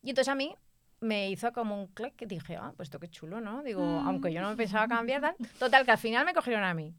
Y 0.00 0.10
entonces 0.10 0.30
a 0.30 0.36
mí 0.36 0.54
me 1.02 1.30
hizo 1.30 1.52
como 1.52 1.74
un 1.78 1.88
clic 1.88 2.14
que 2.16 2.26
dije, 2.26 2.56
ah, 2.56 2.72
pues 2.76 2.86
esto 2.86 3.00
qué 3.00 3.08
chulo, 3.08 3.40
¿no? 3.40 3.62
Digo, 3.62 3.84
mm. 3.84 4.06
aunque 4.06 4.32
yo 4.32 4.40
no 4.40 4.50
me 4.50 4.56
pensaba 4.56 4.86
cambiar 4.88 5.20
tal. 5.20 5.34
Total, 5.58 5.84
que 5.84 5.90
al 5.90 5.98
final 5.98 6.24
me 6.24 6.32
cogieron 6.32 6.62
a 6.62 6.74
mí. 6.74 6.94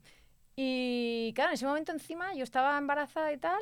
Y 0.56 1.32
claro, 1.36 1.52
en 1.52 1.56
ese 1.56 1.66
momento 1.66 1.92
encima 1.92 2.34
yo 2.36 2.44
estaba 2.44 2.78
embarazada 2.78 3.32
y 3.32 3.38
tal. 3.38 3.62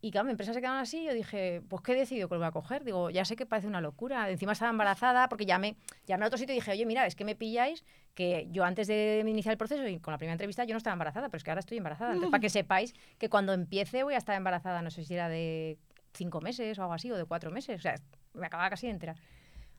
Y 0.00 0.10
claro, 0.10 0.24
mi 0.24 0.30
empresa 0.30 0.52
se 0.54 0.60
quedaron 0.60 0.78
así. 0.78 1.04
Yo 1.04 1.12
dije, 1.12 1.62
pues 1.68 1.82
¿qué 1.82 1.92
he 1.92 1.94
decidido 1.94 2.28
que 2.28 2.34
lo 2.34 2.40
voy 2.40 2.48
a 2.48 2.52
coger? 2.52 2.84
Digo, 2.84 3.10
ya 3.10 3.24
sé 3.24 3.36
que 3.36 3.44
parece 3.44 3.66
una 3.66 3.80
locura. 3.80 4.30
Encima 4.30 4.52
estaba 4.52 4.70
embarazada 4.70 5.28
porque 5.28 5.46
llamé, 5.46 5.76
llamé 6.06 6.24
a 6.24 6.28
otro 6.28 6.38
sitio 6.38 6.54
y 6.54 6.58
dije, 6.58 6.70
oye, 6.70 6.86
mira, 6.86 7.06
es 7.06 7.14
que 7.14 7.24
me 7.24 7.34
pilláis 7.34 7.84
que 8.14 8.48
yo 8.50 8.64
antes 8.64 8.86
de 8.86 9.22
iniciar 9.26 9.52
el 9.52 9.58
proceso 9.58 9.86
y 9.86 9.98
con 10.00 10.12
la 10.12 10.18
primera 10.18 10.32
entrevista 10.32 10.64
yo 10.64 10.72
no 10.72 10.78
estaba 10.78 10.94
embarazada, 10.94 11.28
pero 11.28 11.36
es 11.38 11.44
que 11.44 11.50
ahora 11.50 11.60
estoy 11.60 11.76
embarazada. 11.78 12.12
Entonces, 12.12 12.30
para 12.30 12.40
que 12.40 12.50
sepáis 12.50 12.94
que 13.18 13.28
cuando 13.28 13.52
empiece 13.52 14.04
voy 14.04 14.14
a 14.14 14.18
estar 14.18 14.36
embarazada, 14.36 14.80
no 14.80 14.90
sé 14.90 15.04
si 15.04 15.14
era 15.14 15.28
de 15.28 15.78
cinco 16.14 16.40
meses 16.40 16.78
o 16.78 16.82
algo 16.82 16.94
así, 16.94 17.10
o 17.10 17.16
de 17.16 17.24
cuatro 17.24 17.50
meses. 17.50 17.78
O 17.78 17.82
sea, 17.82 17.94
me 18.32 18.46
acababa 18.46 18.70
casi 18.70 18.86
de 18.86 18.92
enterar. 18.92 19.16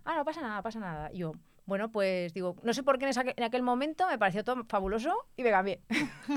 Ah, 0.08 0.16
no 0.16 0.24
pasa 0.24 0.41
nada, 0.41 0.62
pasa 0.62 0.80
nada. 0.80 1.12
Y 1.12 1.18
yo, 1.18 1.34
bueno, 1.66 1.91
pues 1.91 2.34
digo, 2.34 2.55
no 2.64 2.74
sé 2.74 2.82
por 2.82 2.97
qué 2.97 3.10
en, 3.10 3.43
aquel 3.43 3.62
momento 3.62 4.08
me 4.08 4.18
pareció 4.18 4.41
todo 4.41 4.64
fabuloso 4.64 5.14
y 5.36 5.43
me 5.43 5.51
cambié. 5.51 5.82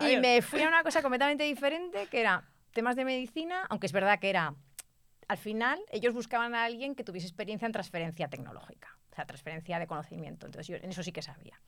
y 0.00 0.16
me 0.16 0.40
fui 0.40 0.62
a 0.62 0.68
una 0.68 0.82
cosa 0.82 1.02
completamente 1.02 1.44
diferente 1.44 2.06
que 2.06 2.20
era 2.20 2.42
temas 2.72 2.96
de 2.96 3.04
medicina, 3.04 3.66
aunque 3.68 3.86
es 3.86 3.92
verdad 3.92 4.18
que 4.18 4.30
era, 4.30 4.54
al 5.28 5.36
final, 5.36 5.78
ellos 5.90 6.14
buscaban 6.14 6.54
a 6.54 6.64
alguien 6.64 6.94
que 6.94 7.04
tuviese 7.04 7.26
experiencia 7.26 7.66
en 7.66 7.72
transferencia 7.72 8.28
tecnológica, 8.28 8.96
o 9.10 9.14
sea, 9.14 9.26
transferencia 9.26 9.78
de 9.78 9.86
conocimiento. 9.86 10.46
Entonces 10.46 10.68
yo 10.68 10.76
en 10.76 10.88
eso 10.88 11.02
sí 11.02 11.12
que 11.12 11.20
sabía. 11.20 11.60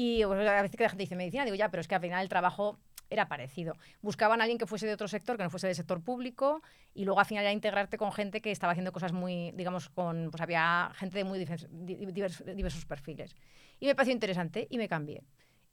Y 0.00 0.24
pues, 0.24 0.46
a 0.46 0.62
veces 0.62 0.76
que 0.76 0.84
la 0.84 0.90
gente 0.90 1.02
dice 1.02 1.16
medicina, 1.16 1.44
digo 1.44 1.56
ya, 1.56 1.72
pero 1.72 1.80
es 1.80 1.88
que 1.88 1.96
al 1.96 2.00
final 2.00 2.22
el 2.22 2.28
trabajo 2.28 2.78
era 3.10 3.26
parecido. 3.26 3.74
Buscaban 4.00 4.40
a 4.40 4.44
alguien 4.44 4.56
que 4.56 4.64
fuese 4.64 4.86
de 4.86 4.92
otro 4.92 5.08
sector, 5.08 5.36
que 5.36 5.42
no 5.42 5.50
fuese 5.50 5.66
del 5.66 5.74
sector 5.74 6.00
público, 6.04 6.62
y 6.94 7.04
luego 7.04 7.18
al 7.18 7.26
final 7.26 7.42
era 7.42 7.52
integrarte 7.52 7.98
con 7.98 8.12
gente 8.12 8.40
que 8.40 8.52
estaba 8.52 8.70
haciendo 8.70 8.92
cosas 8.92 9.12
muy, 9.12 9.50
digamos, 9.56 9.88
con, 9.88 10.30
pues 10.30 10.40
había 10.40 10.92
gente 10.94 11.18
de 11.18 11.24
muy 11.24 11.40
diversos, 11.40 12.84
perfiles. 12.84 13.34
Y 13.80 13.86
me 13.86 13.96
pareció 13.96 14.14
interesante 14.14 14.68
y 14.70 14.78
me 14.78 14.88
cambié. 14.88 15.24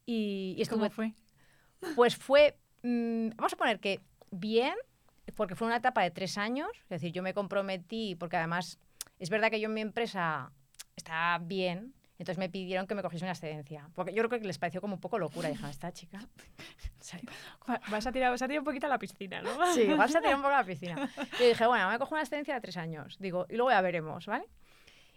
Y, 0.07 0.55
y 0.57 0.65
¿Cómo 0.65 0.89
fue? 0.89 1.13
Pues 1.95 2.15
fue, 2.15 2.57
mm, 2.81 3.29
vamos 3.35 3.53
a 3.53 3.57
poner 3.57 3.79
que 3.79 4.01
bien, 4.31 4.73
porque 5.35 5.53
fue 5.53 5.67
una 5.67 5.77
etapa 5.77 6.01
de 6.01 6.09
tres 6.09 6.39
años, 6.39 6.69
es 6.73 6.89
decir, 6.89 7.11
yo 7.11 7.21
me 7.21 7.35
comprometí, 7.35 8.15
porque 8.15 8.37
además 8.37 8.79
es 9.19 9.29
verdad 9.29 9.51
que 9.51 9.59
yo 9.59 9.67
en 9.67 9.75
mi 9.75 9.81
empresa 9.81 10.51
estaba 10.95 11.37
bien, 11.37 11.93
entonces 12.17 12.37
me 12.37 12.49
pidieron 12.49 12.87
que 12.87 12.95
me 12.95 13.01
cogiese 13.01 13.25
una 13.25 13.33
excedencia. 13.33 13.89
Porque 13.93 14.13
yo 14.13 14.27
creo 14.27 14.39
que 14.39 14.47
les 14.47 14.57
pareció 14.57 14.81
como 14.81 14.95
un 14.95 15.01
poco 15.01 15.19
locura. 15.19 15.49
Dijeron, 15.49 15.69
esta 15.69 15.91
chica. 15.91 16.19
vas, 17.89 18.07
a 18.07 18.11
tirar, 18.11 18.31
vas 18.31 18.41
a 18.41 18.47
tirar 18.47 18.59
un 18.59 18.65
poquito 18.65 18.85
a 18.87 18.89
la 18.89 18.99
piscina, 18.99 19.41
¿no? 19.41 19.73
Sí, 19.73 19.85
vas 19.87 20.15
a 20.15 20.19
tirar 20.19 20.35
un 20.35 20.41
poco 20.41 20.53
a 20.53 20.59
la 20.59 20.65
piscina. 20.65 21.09
Y 21.39 21.47
dije, 21.47 21.67
bueno, 21.67 21.89
me 21.89 21.99
cojo 21.99 22.15
una 22.15 22.21
excedencia 22.21 22.53
de 22.53 22.61
tres 22.61 22.77
años. 22.77 23.17
Digo, 23.19 23.45
y 23.49 23.55
luego 23.55 23.71
ya 23.71 23.81
veremos, 23.81 24.25
¿vale? 24.25 24.45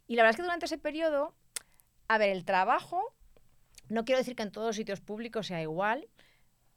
Y 0.08 0.16
la 0.16 0.22
verdad 0.22 0.30
es 0.30 0.36
que 0.36 0.42
durante 0.42 0.66
ese 0.66 0.78
periodo, 0.78 1.34
a 2.08 2.18
ver, 2.18 2.30
el 2.30 2.44
trabajo, 2.44 3.14
no 3.88 4.04
quiero 4.04 4.18
decir 4.18 4.34
que 4.34 4.42
en 4.42 4.50
todos 4.50 4.66
los 4.66 4.76
sitios 4.76 5.00
públicos 5.00 5.46
sea 5.46 5.62
igual, 5.62 6.08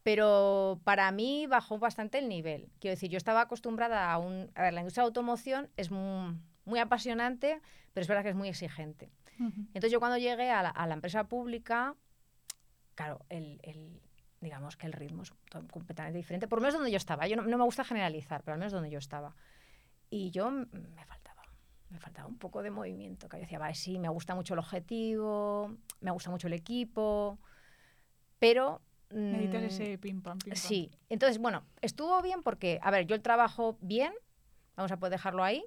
pero 0.04 0.82
para 0.84 1.12
mí 1.12 1.48
bajó 1.48 1.78
bastante 1.78 2.18
el 2.18 2.28
nivel. 2.28 2.70
Quiero 2.80 2.94
decir, 2.96 3.10
yo 3.10 3.18
estaba 3.18 3.42
acostumbrada 3.42 4.12
a 4.12 4.18
un... 4.18 4.52
A 4.56 4.64
ver, 4.64 4.74
la 4.74 4.82
industria 4.82 5.04
de 5.04 5.08
automoción 5.08 5.70
es 5.78 5.92
muy, 5.92 6.80
apasionante, 6.80 7.62
pero 7.94 8.02
es 8.02 8.08
verdad 8.08 8.24
que 8.24 8.30
es 8.30 8.36
muy 8.36 8.50
exigente. 8.50 9.12
Entonces 9.40 9.92
yo 9.92 10.00
cuando 10.00 10.18
llegué 10.18 10.52
a 10.52 10.62
la, 10.62 10.94
empresa 10.94 11.24
pública, 11.24 11.96
claro, 12.96 13.26
el, 13.30 13.60
digamos 14.40 14.76
que 14.76 14.88
el 14.88 14.94
ritmo 14.94 15.24
es 15.24 15.32
completamente 15.72 16.18
diferente. 16.18 16.48
Por 16.48 16.60
lo 16.60 16.62
menos 16.62 16.76
donde 16.76 16.92
yo 16.92 16.98
estaba. 16.98 17.28
Yo 17.28 17.36
no, 17.36 17.44
me 17.44 17.64
gusta 17.64 17.84
generalizar, 17.84 18.44
pero 18.44 18.54
al 18.54 18.60
menos 18.60 18.74
donde 18.74 18.90
yo 18.90 19.00
estaba. 19.00 19.36
Y 20.10 20.32
yo 20.32 20.52
me 20.52 21.06
faltaba, 21.06 21.44
me 21.90 22.00
faltaba 22.00 22.28
un 22.28 22.38
poco 22.38 22.62
de 22.62 22.72
movimiento. 22.72 23.30
Que 23.30 23.38
yo 23.38 23.42
decía, 23.42 23.60
vale, 23.60 23.76
sí, 23.76 23.98
me 23.98 24.10
gusta 24.10 24.36
mucho 24.36 24.54
el 24.54 24.60
objetivo, 24.60 25.76
me 26.02 26.12
gusta 26.12 26.30
mucho 26.30 26.48
el 26.48 26.54
equipo, 26.54 27.40
pero 28.40 28.82
mm, 29.12 29.36
ese 29.36 29.98
pim 29.98 30.22
pam, 30.22 30.38
pim 30.40 30.54
pam. 30.54 30.56
Sí. 30.56 30.92
Entonces, 31.10 31.38
bueno, 31.38 31.64
estuvo 31.82 32.22
bien 32.22 32.44
porque, 32.44 32.80
a 32.82 32.92
ver, 32.92 33.06
yo 33.06 33.16
el 33.16 33.22
trabajo 33.22 33.78
bien, 33.82 34.14
vamos 34.76 34.92
a 34.92 34.98
poder 34.98 35.12
dejarlo 35.12 35.44
ahí, 35.44 35.64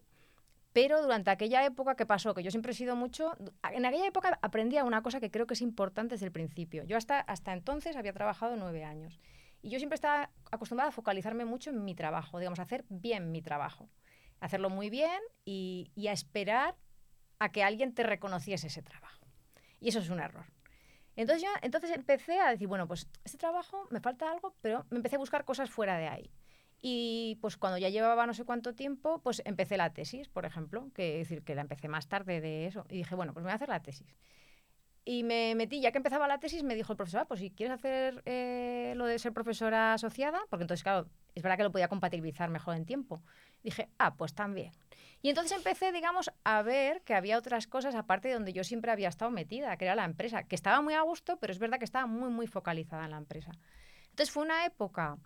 pero 0.75 1.01
durante 1.01 1.31
aquella 1.31 1.65
época 1.65 1.95
que 1.95 2.05
pasó, 2.05 2.35
que 2.35 2.43
yo 2.43 2.51
siempre 2.51 2.73
he 2.73 2.75
sido 2.75 2.97
mucho, 2.97 3.33
en 3.73 3.87
aquella 3.87 4.09
época 4.09 4.41
aprendía 4.43 4.83
una 4.83 5.03
cosa 5.03 5.21
que 5.21 5.31
creo 5.31 5.47
que 5.47 5.55
es 5.55 5.63
importante 5.63 6.17
desde 6.17 6.27
el 6.27 6.33
principio. 6.33 6.83
Yo 6.83 6.97
hasta, 6.97 7.21
hasta 7.21 7.53
entonces 7.53 7.95
había 7.95 8.13
trabajado 8.13 8.57
nueve 8.57 8.83
años 8.83 9.21
y 9.63 9.71
yo 9.71 9.79
siempre 9.79 9.95
estaba 9.95 10.31
acostumbrada 10.51 10.89
a 10.89 10.93
focalizarme 10.93 11.45
mucho 11.45 11.71
en 11.71 11.85
mi 11.85 11.95
trabajo, 11.95 12.41
digamos, 12.41 12.59
a 12.59 12.63
hacer 12.63 12.85
bien 12.89 13.31
mi 13.31 13.41
trabajo, 13.41 13.89
hacerlo 14.41 14.69
muy 14.69 14.91
bien 14.91 15.21
y, 15.45 15.93
y 15.95 16.09
a 16.09 16.13
esperar 16.13 16.75
a 17.39 17.53
que 17.53 17.63
alguien 17.63 17.95
te 17.95 18.03
reconociese 18.03 18.67
ese 18.67 18.83
trabajo. 18.83 19.29
Y 19.79 19.91
eso 19.91 20.01
es 20.01 20.11
un 20.11 20.19
error. 20.19 20.47
Entonces, 21.15 21.45
yo, 21.45 21.51
entonces 21.63 21.93
empecé 21.93 22.41
a 22.41 22.51
decir, 22.51 22.67
bueno, 22.67 22.89
pues 22.89 23.09
este 23.23 23.39
trabajo 23.39 23.87
me 23.91 24.01
falta 24.01 24.29
algo, 24.29 24.57
pero 24.61 24.87
me 24.91 24.97
empecé 24.97 25.15
a 25.15 25.21
buscar 25.21 25.45
cosas 25.45 25.71
fuera 25.71 25.97
de 25.99 26.09
ahí. 26.09 26.31
Y 26.87 27.39
pues 27.41 27.57
cuando 27.57 27.79
ya 27.79 27.89
llevaba 27.89 28.27
no 28.27 28.35
sé 28.35 28.45
cuánto 28.45 28.75
tiempo, 28.75 29.19
pues 29.23 29.41
empecé 29.47 29.79
la 29.79 29.95
tesis, 29.95 30.29
por 30.29 30.45
ejemplo, 30.45 30.91
que 30.95 31.17
decir, 31.17 31.43
que 31.43 31.55
la 31.55 31.63
empecé 31.63 31.89
más 31.89 32.09
tarde 32.09 32.43
de 32.43 32.67
eso. 32.67 32.85
Y 32.91 32.99
dije, 32.99 33.15
bueno, 33.15 33.33
pues 33.33 33.43
me 33.43 33.47
voy 33.47 33.53
a 33.53 33.55
hacer 33.55 33.71
la 33.71 33.81
tesis. 33.81 34.15
Y 35.03 35.23
me 35.23 35.55
metí, 35.55 35.81
ya 35.81 35.93
que 35.93 35.97
empezaba 35.97 36.29
la 36.29 36.41
tesis, 36.41 36.63
me 36.63 36.75
dijo 36.75 36.93
el 36.93 36.99
profesor, 36.99 37.23
ah, 37.23 37.25
pues 37.25 37.41
si 37.41 37.51
quieres 37.51 37.73
hacer 37.77 38.23
eh, 38.27 38.93
lo 38.97 39.07
de 39.07 39.19
ser 39.19 39.33
profesora 39.33 39.95
asociada, 39.95 40.43
porque 40.51 40.65
entonces, 40.65 40.83
claro, 40.83 41.09
es 41.35 41.43
verdad 41.43 41.57
que 41.57 41.63
lo 41.63 41.73
podía 41.73 41.89
compatibilizar 41.89 42.51
mejor 42.51 42.77
en 42.77 42.85
tiempo. 42.85 43.23
Dije, 43.63 43.89
ah, 43.97 44.15
pues 44.17 44.35
también. 44.35 44.73
Y 45.23 45.31
entonces 45.31 45.57
empecé, 45.57 45.91
digamos, 45.91 46.31
a 46.45 46.61
ver 46.61 47.01
que 47.01 47.15
había 47.15 47.39
otras 47.39 47.67
cosas 47.67 47.95
aparte 47.95 48.29
de 48.29 48.35
donde 48.35 48.53
yo 48.53 48.63
siempre 48.63 48.93
había 48.93 49.09
estado 49.09 49.31
metida, 49.31 49.75
que 49.79 49.87
era 49.87 49.95
la 49.95 50.05
empresa, 50.05 50.43
que 50.43 50.55
estaba 50.55 50.83
muy 50.83 50.93
a 50.93 51.01
gusto, 51.01 51.39
pero 51.39 51.51
es 51.51 51.59
verdad 51.59 51.79
que 51.79 51.87
estaba 51.87 52.07
muy, 52.07 52.29
muy 52.29 52.47
focalizada 52.47 53.07
en 53.07 53.13
la 53.13 53.17
empresa. 53.17 53.53
Entonces 54.11 54.31
fue 54.31 54.43
una 54.43 54.67
época 54.67 55.17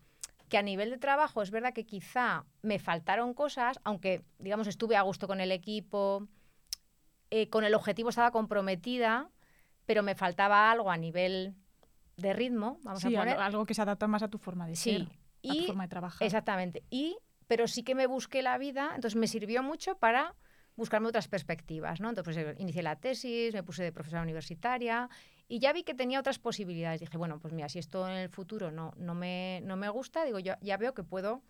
que 0.49 0.59
a 0.59 0.63
nivel 0.63 0.91
de 0.91 0.99
trabajo 0.99 1.43
es 1.43 1.51
verdad 1.51 1.73
que 1.73 1.85
quizá 1.85 2.45
me 2.63 2.79
faltaron 2.79 3.35
cosas, 3.35 3.79
aunque, 3.85 4.25
digamos, 4.39 4.67
estuve 4.67 4.97
a 4.97 5.03
gusto 5.03 5.27
con 5.27 5.41
el 5.41 5.53
equipo, 5.53 6.27
eh, 7.31 7.49
con 7.49 7.65
el 7.65 7.75
objetivo 7.75 8.09
estaba 8.09 8.31
comprometida, 8.31 9.31
pero 9.87 10.03
me 10.03 10.15
faltaba 10.15 10.71
algo 10.71 10.91
a 10.91 10.97
nivel 10.97 11.55
de 12.17 12.33
ritmo, 12.33 12.79
vamos 12.83 13.05
a 13.05 13.11
poner. 13.11 13.39
algo 13.39 13.65
que 13.65 13.75
se 13.75 13.83
adapta 13.83 14.07
más 14.07 14.23
a 14.23 14.29
tu 14.29 14.39
forma 14.39 14.67
de 14.67 14.77
ser, 14.77 15.09
a 15.49 15.53
tu 15.55 15.67
forma 15.67 15.85
de 15.85 15.89
trabajar. 15.89 16.27
Exactamente. 16.27 16.85
Y 16.91 17.17
pero 17.47 17.67
sí 17.67 17.83
que 17.83 17.95
me 17.95 18.07
busqué 18.07 18.43
la 18.43 18.59
vida, 18.59 18.93
entonces 18.95 19.17
me 19.17 19.27
sirvió 19.27 19.63
mucho 19.63 19.97
para 19.99 20.35
buscarme 20.77 21.09
otras 21.09 21.29
perspectivas, 21.29 22.01
¿no? 22.01 22.11
Entonces 22.11 22.45
pues, 22.45 22.61
inicié 22.61 22.83
la 22.83 22.97
tesis, 22.97 23.55
me 23.55 23.63
puse 23.63 23.83
de 23.83 23.91
profesora 23.91 24.23
universitaria 24.23 25.09
y 25.49 25.59
ya 25.61 25.73
vi 25.73 25.83
que 25.83 25.95
tenía 25.95 26.21
otras 26.21 26.39
posibilidades. 26.39 27.01
Dije, 27.01 27.17
bueno, 27.17 27.41
pues 27.41 27.55
mira, 27.55 27.69
si 27.69 27.79
esto 27.79 28.07
en 28.09 28.17
el 28.17 28.29
futuro 28.29 28.71
no, 28.71 28.93
no, 28.97 29.15
me, 29.15 29.61
no 29.65 29.77
me 29.77 29.89
gusta, 29.89 30.25
digo, 30.25 30.39
yo 30.39 30.55
ya 30.61 30.77
veo 30.77 30.95
que 30.95 31.03
puedo, 31.03 31.43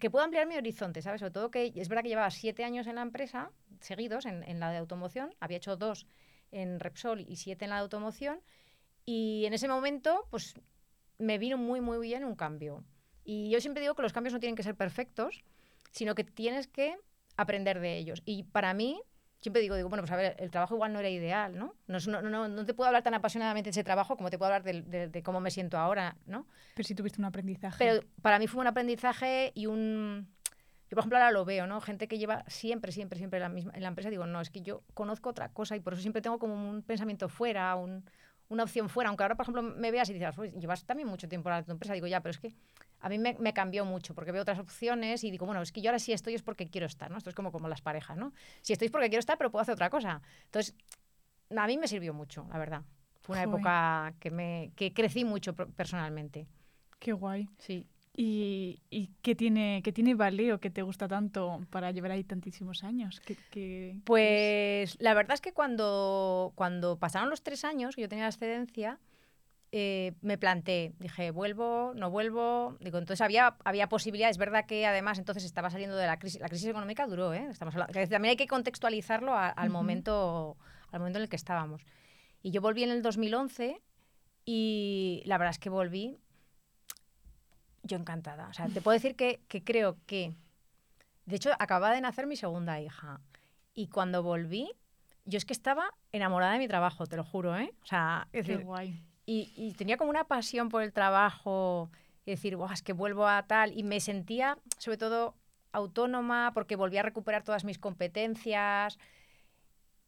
que 0.00 0.10
puedo 0.10 0.24
ampliar 0.24 0.46
mi 0.46 0.56
horizonte, 0.56 1.00
¿sabes? 1.00 1.20
Sobre 1.20 1.30
todo 1.30 1.50
que 1.50 1.72
es 1.74 1.88
verdad 1.88 2.02
que 2.02 2.08
llevaba 2.08 2.30
siete 2.30 2.64
años 2.64 2.86
en 2.86 2.96
la 2.96 3.02
empresa, 3.02 3.50
seguidos 3.80 4.26
en, 4.26 4.42
en 4.42 4.58
la 4.58 4.70
de 4.70 4.78
automoción, 4.78 5.32
había 5.40 5.58
hecho 5.58 5.76
dos 5.76 6.06
en 6.50 6.80
Repsol 6.80 7.20
y 7.20 7.36
siete 7.36 7.64
en 7.64 7.70
la 7.70 7.76
de 7.76 7.82
automoción, 7.82 8.40
y 9.06 9.44
en 9.46 9.52
ese 9.52 9.68
momento, 9.68 10.26
pues 10.30 10.54
me 11.18 11.38
vino 11.38 11.56
muy, 11.56 11.80
muy 11.80 11.98
bien 11.98 12.24
un 12.24 12.34
cambio. 12.34 12.84
Y 13.24 13.50
yo 13.50 13.60
siempre 13.60 13.80
digo 13.80 13.94
que 13.94 14.02
los 14.02 14.12
cambios 14.12 14.32
no 14.32 14.40
tienen 14.40 14.56
que 14.56 14.62
ser 14.62 14.74
perfectos, 14.74 15.44
sino 15.90 16.14
que 16.14 16.24
tienes 16.24 16.66
que 16.66 16.96
aprender 17.36 17.80
de 17.80 17.96
ellos. 17.96 18.22
Y 18.24 18.44
para 18.44 18.74
mí, 18.74 19.00
siempre 19.44 19.60
digo, 19.60 19.76
digo, 19.76 19.90
bueno, 19.90 20.00
pues 20.00 20.10
a 20.10 20.16
ver, 20.16 20.36
el 20.38 20.50
trabajo 20.50 20.74
igual 20.74 20.94
no 20.94 21.00
era 21.00 21.10
ideal, 21.10 21.58
¿no? 21.58 21.74
No, 21.86 21.98
no, 22.22 22.48
no, 22.48 22.64
te 22.64 22.72
puedo 22.72 22.88
hablar 22.88 23.02
tan 23.02 23.12
apasionadamente 23.12 23.66
de 23.66 23.72
ese 23.72 23.84
trabajo 23.84 24.16
como 24.16 24.30
te 24.30 24.38
puedo 24.38 24.50
hablar 24.50 24.62
de, 24.62 25.08
de, 25.10 25.22
cómo 25.22 25.38
me 25.38 25.50
siento 25.50 25.76
ahora, 25.76 26.16
¿no? 26.24 26.46
Pero 26.74 26.86
sí 26.86 26.94
tuviste 26.94 27.20
un 27.20 27.26
aprendizaje. 27.26 27.76
Pero 27.76 28.00
para 28.22 28.38
mí 28.38 28.46
fue 28.46 28.62
un 28.62 28.68
aprendizaje 28.68 29.52
y 29.54 29.66
un, 29.66 30.28
Yo, 30.88 30.94
por 30.94 31.00
ejemplo, 31.00 31.18
ahora 31.18 31.30
lo 31.30 31.44
veo, 31.44 31.66
¿no? 31.66 31.82
Gente 31.82 32.08
que 32.08 32.16
lleva 32.16 32.42
siempre, 32.46 32.90
siempre, 32.90 33.18
siempre 33.18 33.38
la, 33.38 33.50
misma, 33.50 33.72
en 33.74 33.82
la 33.82 33.88
empresa, 33.88 34.08
digo, 34.08 34.24
no, 34.24 34.40
es 34.40 34.48
que 34.48 34.62
yo 34.62 34.82
conozco 34.94 35.28
otra 35.28 35.50
cosa 35.50 35.76
y 35.76 35.80
por 35.80 35.92
eso 35.92 36.00
siempre 36.00 36.22
tengo 36.22 36.38
como 36.38 36.54
un 36.54 36.80
pensamiento 36.80 37.28
fuera, 37.28 37.76
un, 37.76 38.02
una 38.48 38.62
opción 38.62 38.88
fuera. 38.88 39.10
Aunque 39.10 39.24
ahora, 39.24 39.34
por 39.34 39.44
ejemplo, 39.44 39.60
me 39.60 39.90
veas 39.90 40.08
y 40.08 40.14
dices, 40.14 40.34
pues, 40.34 40.54
llevas 40.54 40.86
también 40.86 41.06
mucho 41.06 41.28
tiempo 41.28 41.50
en 41.50 41.66
tu 41.66 41.72
empresa, 41.72 41.92
digo, 41.92 42.06
ya, 42.06 42.22
pero 42.22 42.30
es 42.30 42.38
que 42.38 42.54
a 43.04 43.10
mí 43.10 43.18
me, 43.18 43.36
me, 43.38 43.52
cambió 43.52 43.84
mucho 43.84 44.14
porque 44.14 44.32
veo 44.32 44.40
otras 44.40 44.58
opciones 44.58 45.24
y 45.24 45.30
digo, 45.30 45.44
bueno, 45.44 45.60
es 45.60 45.72
que 45.72 45.82
yo 45.82 45.90
ahora 45.90 45.98
sí 45.98 46.14
estoy 46.14 46.34
es 46.34 46.42
porque 46.42 46.70
quiero 46.70 46.86
estar, 46.86 47.10
¿no? 47.10 47.18
Esto 47.18 47.28
es 47.28 47.36
como, 47.36 47.52
como 47.52 47.68
las 47.68 47.82
parejas, 47.82 48.16
¿no? 48.16 48.32
Si 48.62 48.72
estoy 48.72 48.86
es 48.86 48.92
porque 48.92 49.10
quiero 49.10 49.20
estar, 49.20 49.36
pero 49.36 49.50
puedo 49.50 49.60
hacer 49.60 49.74
otra 49.74 49.90
cosa. 49.90 50.22
Entonces, 50.46 50.74
a 51.54 51.66
mí 51.66 51.76
me 51.76 51.86
sirvió 51.86 52.14
mucho, 52.14 52.46
la 52.50 52.58
verdad. 52.58 52.82
Fue 53.20 53.34
una 53.34 53.44
Joder. 53.44 53.58
época 53.58 54.14
que, 54.20 54.30
me, 54.30 54.72
que 54.74 54.94
crecí 54.94 55.22
mucho 55.26 55.54
personalmente. 55.54 56.46
Qué 56.98 57.12
guay. 57.12 57.46
Sí. 57.58 57.86
¿Y, 58.16 58.80
y 58.88 59.10
qué 59.20 59.34
tiene, 59.34 59.82
qué 59.84 59.92
tiene 59.92 60.14
Valeo 60.14 60.58
que 60.58 60.70
te 60.70 60.80
gusta 60.80 61.06
tanto 61.06 61.60
para 61.68 61.90
llevar 61.90 62.12
ahí 62.12 62.24
tantísimos 62.24 62.84
años? 62.84 63.20
¿Qué, 63.20 63.36
qué- 63.50 63.98
Pues 64.04 64.96
la 64.98 65.12
verdad 65.12 65.34
es 65.34 65.42
que 65.42 65.52
cuando, 65.52 66.52
cuando 66.54 66.98
pasaron 66.98 67.28
los 67.28 67.42
tres 67.42 67.66
años, 67.66 67.96
que 67.96 68.00
yo 68.02 68.08
tenía 68.08 68.24
la 68.24 68.30
excedencia, 68.30 68.98
eh, 69.76 70.12
me 70.20 70.38
planteé, 70.38 70.92
dije, 71.00 71.32
vuelvo, 71.32 71.92
no 71.96 72.08
vuelvo. 72.08 72.76
Digo, 72.78 72.98
entonces 72.98 73.20
había, 73.20 73.56
había 73.64 73.88
posibilidades. 73.88 74.34
Es 74.34 74.38
verdad 74.38 74.66
que 74.66 74.86
además 74.86 75.18
entonces 75.18 75.42
estaba 75.44 75.68
saliendo 75.68 75.96
de 75.96 76.06
la 76.06 76.16
crisis. 76.20 76.40
La 76.40 76.48
crisis 76.48 76.68
económica 76.68 77.08
duró, 77.08 77.32
¿eh? 77.34 77.48
Estamos 77.50 77.74
hablando- 77.74 77.92
también 78.08 78.30
hay 78.30 78.36
que 78.36 78.46
contextualizarlo 78.46 79.34
a- 79.34 79.48
al, 79.48 79.70
momento, 79.70 80.56
al 80.92 81.00
momento 81.00 81.18
en 81.18 81.24
el 81.24 81.28
que 81.28 81.34
estábamos. 81.34 81.82
Y 82.40 82.52
yo 82.52 82.60
volví 82.60 82.84
en 82.84 82.90
el 82.90 83.02
2011 83.02 83.80
y 84.44 85.22
la 85.26 85.38
verdad 85.38 85.50
es 85.50 85.58
que 85.58 85.70
volví 85.70 86.18
yo 87.82 87.96
encantada. 87.96 88.46
O 88.48 88.52
sea, 88.52 88.68
te 88.68 88.80
puedo 88.80 88.94
decir 88.94 89.16
que, 89.16 89.40
que 89.48 89.64
creo 89.64 89.96
que, 90.06 90.34
de 91.26 91.36
hecho, 91.36 91.50
acababa 91.58 91.92
de 91.94 92.00
nacer 92.00 92.26
mi 92.28 92.36
segunda 92.36 92.80
hija. 92.80 93.20
Y 93.74 93.88
cuando 93.88 94.22
volví, 94.22 94.70
yo 95.24 95.36
es 95.36 95.44
que 95.44 95.52
estaba 95.52 95.92
enamorada 96.12 96.52
de 96.52 96.58
mi 96.60 96.68
trabajo, 96.68 97.06
te 97.06 97.16
lo 97.16 97.24
juro, 97.24 97.56
¿eh? 97.56 97.72
O 97.82 97.86
sea, 97.86 98.28
es 98.32 98.46
Qué 98.46 98.52
decir, 98.52 98.64
guay. 98.64 99.02
Y, 99.26 99.52
y 99.56 99.72
tenía 99.74 99.96
como 99.96 100.10
una 100.10 100.24
pasión 100.24 100.68
por 100.68 100.82
el 100.82 100.92
trabajo 100.92 101.90
y 102.26 102.30
decir, 102.32 102.56
"Buah, 102.56 102.72
es 102.74 102.82
que 102.82 102.92
vuelvo 102.92 103.26
a 103.26 103.42
tal. 103.46 103.72
Y 103.76 103.82
me 103.82 104.00
sentía, 104.00 104.58
sobre 104.78 104.98
todo, 104.98 105.34
autónoma 105.72 106.52
porque 106.54 106.76
volví 106.76 106.98
a 106.98 107.02
recuperar 107.02 107.42
todas 107.42 107.64
mis 107.64 107.78
competencias. 107.78 108.98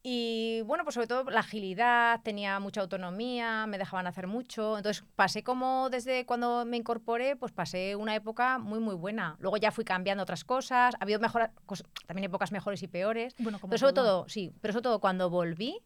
Y 0.09 0.63
bueno, 0.67 0.85
pues 0.85 0.95
sobre 0.95 1.09
todo 1.09 1.25
la 1.31 1.41
agilidad, 1.41 2.21
tenía 2.23 2.61
mucha 2.61 2.81
autonomía, 2.81 3.67
me 3.67 3.77
dejaban 3.77 4.07
hacer 4.07 4.29
mucho. 4.29 4.77
Entonces 4.77 5.03
pasé 5.17 5.43
como 5.43 5.91
desde 5.91 6.25
cuando 6.27 6.65
me 6.65 6.77
incorporé, 6.77 7.35
pues 7.35 7.51
pasé 7.51 7.97
una 7.97 8.15
época 8.15 8.59
muy, 8.59 8.79
muy 8.79 8.95
buena. 8.95 9.35
Luego 9.41 9.57
ya 9.57 9.73
fui 9.73 9.85
cambiando 9.85 10.23
otras 10.23 10.45
cosas, 10.45 10.95
ha 10.95 11.03
habido 11.03 11.19
mejora- 11.19 11.53
cos- 11.67 11.85
también 12.07 12.25
épocas 12.27 12.53
mejores 12.53 12.85
y 12.85 12.87
peores. 12.87 13.35
Bueno, 13.39 13.59
como 13.59 13.71
Pero 13.71 13.79
sobre 13.81 13.95
todo, 13.95 14.29
sí, 14.29 14.53
pero 14.61 14.73
sobre 14.73 14.85
todo 14.85 15.01
cuando 15.01 15.29
volví, 15.29 15.83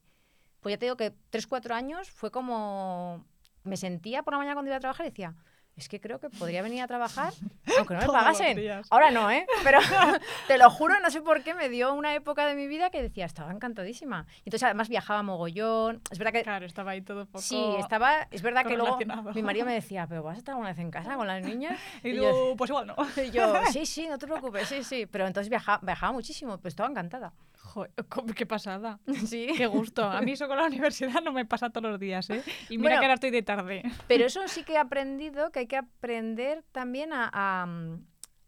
pues 0.61 0.73
ya 0.75 0.79
te 0.79 0.87
digo 0.87 0.97
que 0.97 1.13
tres, 1.31 1.47
cuatro 1.47 1.75
años 1.75 2.11
fue 2.11 2.31
como... 2.31 3.25
Me 3.63 3.77
sentía 3.77 4.23
por 4.23 4.33
la 4.33 4.39
mañana 4.39 4.55
cuando 4.55 4.71
iba 4.71 4.77
a 4.77 4.81
trabajar 4.81 5.05
y 5.07 5.11
decía, 5.11 5.35
es 5.77 5.89
que 5.89 6.01
creo 6.01 6.19
que 6.19 6.31
podría 6.31 6.63
venir 6.63 6.83
a 6.83 6.87
trabajar 6.87 7.33
aunque 7.79 7.95
no 7.95 8.01
me 8.01 8.07
pagasen. 8.07 8.83
Ahora 8.91 9.11
no, 9.11 9.31
¿eh? 9.31 9.47
Pero 9.63 9.79
te 10.49 10.57
lo 10.59 10.71
juro, 10.71 10.99
no 11.01 11.11
sé 11.11 11.21
por 11.21 11.43
qué 11.43 11.55
me 11.55 11.69
dio 11.69 11.93
una 11.93 12.15
época 12.15 12.47
de 12.47 12.55
mi 12.55 12.67
vida 12.67 12.89
que 12.91 13.03
decía, 13.03 13.27
estaba 13.27 13.53
encantadísima. 13.53 14.27
Entonces 14.39 14.63
además 14.63 14.89
viajaba 14.89 15.23
mogollón. 15.23 16.01
Es 16.11 16.19
verdad 16.19 16.33
que... 16.33 16.43
Claro, 16.43 16.65
estaba 16.67 16.93
ahí 16.93 17.03
todo 17.03 17.27
poco... 17.27 17.41
Sí, 17.43 17.63
estaba, 17.79 18.29
es 18.31 18.41
verdad 18.43 18.65
que 18.65 18.77
luego 18.77 18.99
mi 19.35 19.43
marido 19.43 19.67
me 19.67 19.75
decía, 19.75 20.07
pero 20.07 20.23
vas 20.23 20.37
a 20.37 20.39
estar 20.39 20.53
alguna 20.55 20.71
vez 20.71 20.79
en 20.79 20.91
casa 20.91 21.17
con 21.17 21.27
las 21.27 21.43
niñas. 21.45 21.79
Y 22.03 22.11
Y 22.11 22.17
yo- 22.17 22.55
pues 22.57 22.71
igual 22.71 22.87
no. 22.87 22.97
Y 23.23 23.31
yo, 23.31 23.53
sí, 23.73 23.85
sí, 23.85 24.09
no 24.09 24.17
te 24.19 24.27
preocupes, 24.27 24.69
sí, 24.69 24.83
sí. 24.85 25.07
Pero 25.07 25.27
entonces 25.27 25.51
viajaba, 25.51 25.81
viajaba 25.83 26.13
muchísimo, 26.13 26.57
pero 26.59 26.69
estaba 26.69 26.89
encantada. 26.89 27.33
Joder, 27.73 27.93
qué 28.37 28.47
pasada. 28.47 28.99
Sí. 29.27 29.49
Qué 29.57 29.67
gusto. 29.67 30.05
A 30.05 30.21
mí 30.23 30.33
eso 30.33 30.49
con 30.49 30.57
la 30.59 30.67
universidad 30.67 31.23
no 31.23 31.33
me 31.33 31.45
pasa 31.47 31.71
todos 31.71 31.91
los 31.91 32.01
días, 32.01 32.29
¿eh? 32.31 32.43
Y 32.69 32.79
mira 32.79 32.91
Bueno. 32.91 33.01
que 33.01 33.05
ahora 33.07 33.15
estoy 33.15 33.31
de 33.31 33.43
tarde. 33.43 33.83
Pero 34.09 34.25
eso 34.27 34.47
sí 34.49 34.65
que 34.65 34.73
he 34.75 34.79
aprendido, 34.79 35.51
que 35.53 35.61
hay 35.61 35.67
que 35.67 35.77
aprender 35.77 36.65
también 36.73 37.13
a, 37.13 37.31
a, 37.33 37.67
mm, 37.67 38.05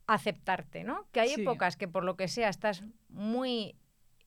aceptarte, 0.08 0.84
¿no? 0.84 1.06
Que 1.12 1.20
hay 1.20 1.28
Sí. 1.30 1.42
épocas 1.42 1.76
que 1.76 1.86
por 1.88 2.04
lo 2.04 2.16
que 2.16 2.28
sea 2.28 2.48
estás 2.48 2.82
muy 3.08 3.76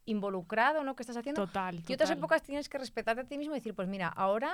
involucrado, 0.06 0.84
¿no? 0.84 0.96
Que 0.96 1.04
estás 1.04 1.18
haciendo. 1.18 1.46
Total, 1.46 1.82
Y 1.88 1.94
otras 1.94 2.12
épocas 2.12 2.42
tienes 2.44 2.70
que 2.70 2.78
respetarte 2.78 3.22
a 3.22 3.26
ti 3.26 3.38
mismo 3.38 3.54
y 3.56 3.60
decir, 3.60 3.74
pues 3.74 3.88
mira, 3.88 4.08
ahora 4.08 4.54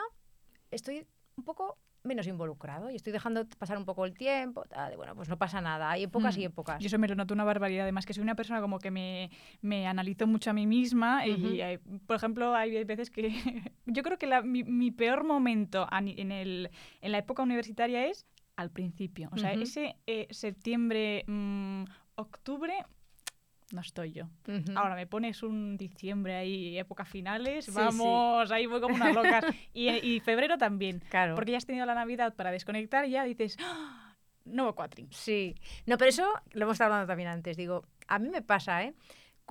estoy 0.71 1.05
un 1.35 1.43
poco 1.43 1.77
menos 2.03 2.25
involucrado 2.27 2.89
y 2.89 2.95
estoy 2.95 3.13
dejando 3.13 3.45
pasar 3.57 3.77
un 3.77 3.85
poco 3.85 4.05
el 4.05 4.15
tiempo, 4.17 4.63
tal, 4.65 4.95
bueno, 4.97 5.15
pues 5.15 5.29
no 5.29 5.37
pasa 5.37 5.61
nada, 5.61 5.91
hay 5.91 6.03
épocas 6.03 6.35
y 6.37 6.41
Mm. 6.41 6.45
épocas. 6.45 6.79
Yo 6.79 6.87
eso 6.87 6.97
me 6.97 7.07
lo 7.07 7.15
noto 7.15 7.33
una 7.33 7.43
barbaridad. 7.43 7.83
Además, 7.83 8.05
que 8.05 8.13
soy 8.13 8.23
una 8.23 8.35
persona 8.35 8.59
como 8.61 8.79
que 8.79 8.89
me, 8.91 9.29
me 9.61 9.85
analizo 9.87 10.25
mucho 10.27 10.49
a 10.49 10.53
mí 10.53 10.65
misma. 10.65 11.27
Y, 11.27 11.61
hay- 11.61 11.77
por 11.77 12.15
ejemplo, 12.15 12.55
hay 12.55 12.83
veces 12.83 13.09
que. 13.11 13.29
yo 13.85 14.03
creo 14.03 14.17
que 14.17 14.27
la- 14.27 14.41
mi, 14.41 14.63
mi 14.63 14.91
peor 14.91 15.23
momento 15.23 15.87
en, 15.91 16.31
el, 16.31 16.69
en 17.01 17.11
la 17.11 17.17
época 17.19 17.43
universitaria 17.43 18.05
es 18.07 18.25
al 18.55 18.71
principio. 18.71 19.29
O 19.31 19.37
sea, 19.37 19.53
ese 19.53 19.95
eh, 20.07 20.27
septiembre, 20.31 21.23
mm, 21.27 21.83
octubre. 22.15 22.73
No 23.71 23.81
estoy 23.81 24.11
yo. 24.11 24.25
Ahora 24.75 24.95
me 24.95 25.07
pones 25.07 25.43
un 25.43 25.77
diciembre 25.77 26.35
ahí, 26.35 26.77
época 26.77 27.05
finales, 27.05 27.65
Sí, 27.65 27.71
sí. 27.71 27.77
vamos, 27.77 28.51
ahí 28.51 28.65
voy 28.65 28.81
como 28.81 28.95
unas 28.95 29.13
locas. 29.15 29.45
y, 29.73 29.89
y 29.89 30.19
febrero 30.19 30.57
también. 30.57 31.01
claro. 31.09 31.35
Porque 31.35 31.51
ya 31.51 31.57
has 31.57 31.65
tenido 31.65 31.85
la 31.85 31.95
Navidad 31.95 32.33
para 32.35 32.51
desconectar 32.51 33.05
y 33.05 33.11
ya 33.11 33.23
dices, 33.23 33.57
¡Ah! 33.61 34.15
nuevo 34.45 34.75
cuatri. 34.75 35.07
Sí, 35.11 35.55
no, 35.85 35.97
pero 35.97 36.09
eso 36.09 36.31
lo 36.51 36.63
hemos 36.63 36.73
estado 36.73 36.93
hablando 36.93 37.07
también 37.11 37.29
antes. 37.29 37.55
Digo, 37.57 37.85
a 38.07 38.19
mí 38.19 38.29
me 38.29 38.41
pasa, 38.41 38.83
¿eh? 38.83 38.93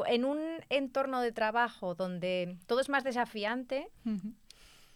En 0.07 0.25
un 0.25 0.39
entorno 0.71 1.21
de 1.21 1.31
trabajo 1.33 1.95
donde 1.95 2.57
todo 2.67 2.81
es 2.81 2.89
más 2.89 3.05
desafiante, 3.05 3.89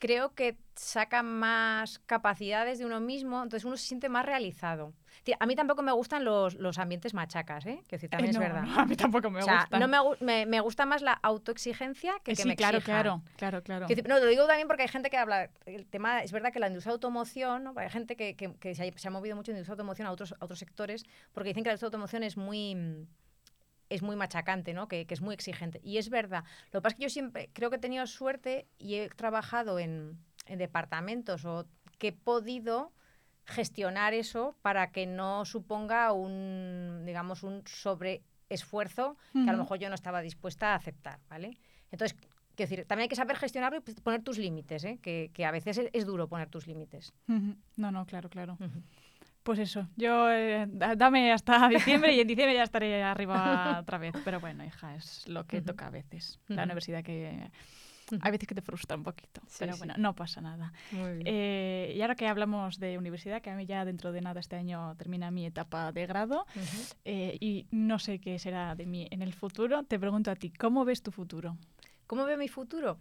creo 0.06 0.34
que 0.34 0.56
saca 0.74 1.22
más 1.22 1.98
capacidades 2.00 2.78
de 2.78 2.84
uno 2.84 3.00
mismo, 3.00 3.42
entonces 3.42 3.64
uno 3.64 3.76
se 3.78 3.86
siente 3.86 4.08
más 4.10 4.26
realizado. 4.26 4.92
Tía, 5.22 5.36
A 5.40 5.46
mí 5.46 5.56
tampoco 5.56 5.80
me 5.82 5.92
gustan 5.92 6.24
los, 6.24 6.54
los 6.56 6.78
ambientes 6.78 7.14
machacas, 7.14 7.64
¿eh? 7.64 7.80
Que 7.88 7.96
decir, 7.96 8.10
también 8.10 8.28
Eh, 8.28 8.32
es 8.32 8.38
verdad. 8.38 8.64
no, 8.64 8.80
a 8.80 8.84
mí 8.84 8.96
tampoco 8.96 9.30
me 9.30 9.40
o 9.40 9.44
sea, 9.44 9.60
gustan. 9.60 9.80
no 9.80 9.88
me, 9.88 9.98
me, 10.20 10.44
me 10.46 10.60
gusta 10.60 10.84
más 10.84 11.00
la 11.00 11.12
autoexigencia 11.12 12.12
que 12.22 12.32
Eh, 12.32 12.36
que 12.36 12.42
sí, 12.42 12.48
me 12.48 12.56
claro, 12.56 12.78
exijan. 12.78 13.22
claro, 13.36 13.62
claro, 13.62 13.86
claro. 13.86 13.86
No, 14.08 14.18
lo 14.18 14.26
digo 14.26 14.46
también 14.46 14.66
porque 14.68 14.82
hay 14.82 14.88
gente 14.88 15.08
que 15.08 15.16
habla, 15.16 15.48
el 15.64 15.86
tema, 15.86 16.22
es 16.22 16.32
verdad 16.32 16.52
que 16.52 16.58
la 16.58 16.66
industria 16.66 16.90
de 16.90 16.94
automoción, 16.96 17.64
¿no? 17.64 17.72
hay 17.76 17.88
gente 17.88 18.14
que, 18.16 18.34
que- 18.36 18.54
que 18.56 18.74
se, 18.74 18.86
ha, 18.88 18.98
se 18.98 19.08
ha 19.08 19.10
movido 19.10 19.36
mucho 19.36 19.52
de 19.52 19.54
la 19.54 19.58
industria 19.60 19.76
de 19.76 19.80
automoción 19.82 20.06
a 20.08 20.10
otros, 20.10 20.34
a 20.38 20.44
otros 20.44 20.58
sectores, 20.58 21.04
porque 21.32 21.48
dicen 21.50 21.62
que 21.62 21.68
la 21.68 21.72
industria 21.74 21.88
de 21.90 21.96
automoción 21.96 22.22
es 22.24 22.36
muy, 22.36 22.74
mm, 22.74 23.06
es 23.90 24.02
muy 24.02 24.16
machacante, 24.16 24.72
¿no? 24.74 24.88
que, 24.88 25.06
que 25.06 25.14
es 25.14 25.20
muy 25.20 25.34
exigente. 25.34 25.80
Y 25.82 25.98
es 25.98 26.10
verdad. 26.10 26.44
Lo 26.72 26.80
que 26.80 26.82
pasa 26.82 26.94
es 26.94 26.98
que 26.98 27.02
yo 27.04 27.10
siempre 27.10 27.50
creo 27.52 27.70
que 27.70 27.76
he 27.76 27.80
tenido 27.80 28.06
suerte 28.06 28.66
y 28.78 28.94
he 28.96 29.08
trabajado 29.08 29.78
en, 29.78 30.18
en 30.46 30.58
departamentos 30.58 31.44
o 31.44 31.66
que 31.98 32.08
he 32.08 32.12
podido 32.12 32.92
gestionar 33.46 34.14
eso 34.14 34.56
para 34.62 34.90
que 34.90 35.06
no 35.06 35.44
suponga 35.44 36.12
un, 36.12 37.02
digamos, 37.04 37.42
un 37.42 37.62
sobreesfuerzo 37.66 39.16
que 39.32 39.50
a 39.50 39.52
lo 39.52 39.58
mejor 39.58 39.78
yo 39.78 39.88
no 39.88 39.94
estaba 39.94 40.20
dispuesta 40.22 40.72
a 40.72 40.76
aceptar, 40.76 41.20
¿vale? 41.28 41.58
Entonces, 41.90 42.16
quiero 42.54 42.70
decir, 42.70 42.86
también 42.86 43.04
hay 43.04 43.08
que 43.08 43.16
saber 43.16 43.36
gestionarlo 43.36 43.78
y 43.78 43.80
pues, 43.82 44.00
poner 44.00 44.22
tus 44.22 44.38
límites, 44.38 44.84
¿eh? 44.84 44.98
que, 45.02 45.30
que 45.34 45.44
a 45.44 45.50
veces 45.50 45.78
es, 45.78 45.90
es 45.92 46.06
duro 46.06 46.28
poner 46.28 46.48
tus 46.48 46.66
límites. 46.66 47.12
Ujú. 47.28 47.56
No, 47.76 47.90
no, 47.90 48.06
claro, 48.06 48.28
claro. 48.30 48.56
Ujú. 48.60 48.82
Pues 49.44 49.58
eso, 49.58 49.86
yo 49.94 50.30
eh, 50.30 50.66
da- 50.68 50.96
dame 50.96 51.30
hasta 51.30 51.68
diciembre 51.68 52.14
y 52.14 52.20
en 52.20 52.26
diciembre 52.26 52.54
ya 52.54 52.62
estaré 52.64 53.02
arriba 53.04 53.78
otra 53.80 53.98
vez. 53.98 54.14
Pero 54.24 54.40
bueno, 54.40 54.64
hija, 54.64 54.96
es 54.96 55.28
lo 55.28 55.46
que 55.46 55.60
toca 55.60 55.86
a 55.86 55.90
veces. 55.90 56.40
La 56.48 56.64
universidad 56.64 57.04
que 57.04 57.50
hay 58.20 58.30
veces 58.30 58.48
que 58.48 58.54
te 58.54 58.62
frustra 58.62 58.96
un 58.96 59.02
poquito. 59.02 59.40
Sí, 59.46 59.56
pero 59.60 59.74
sí. 59.74 59.78
bueno, 59.78 59.94
no 59.98 60.14
pasa 60.14 60.40
nada. 60.40 60.72
Muy 60.92 61.12
bien. 61.14 61.26
Eh, 61.26 61.92
y 61.96 62.00
ahora 62.02 62.14
que 62.14 62.26
hablamos 62.26 62.78
de 62.78 62.98
universidad, 62.98 63.40
que 63.42 63.50
a 63.50 63.56
mí 63.56 63.66
ya 63.66 63.84
dentro 63.84 64.12
de 64.12 64.20
nada 64.20 64.40
este 64.40 64.56
año 64.56 64.94
termina 64.96 65.30
mi 65.30 65.46
etapa 65.46 65.92
de 65.92 66.06
grado 66.06 66.46
eh, 67.04 67.36
y 67.40 67.66
no 67.70 67.98
sé 67.98 68.20
qué 68.20 68.38
será 68.38 68.74
de 68.74 68.86
mí 68.86 69.08
en 69.10 69.22
el 69.22 69.32
futuro, 69.34 69.84
te 69.84 69.98
pregunto 69.98 70.30
a 70.30 70.36
ti, 70.36 70.50
¿cómo 70.50 70.84
ves 70.84 71.02
tu 71.02 71.10
futuro? 71.10 71.56
¿Cómo 72.06 72.24
veo 72.24 72.36
mi 72.36 72.48
futuro? 72.48 72.98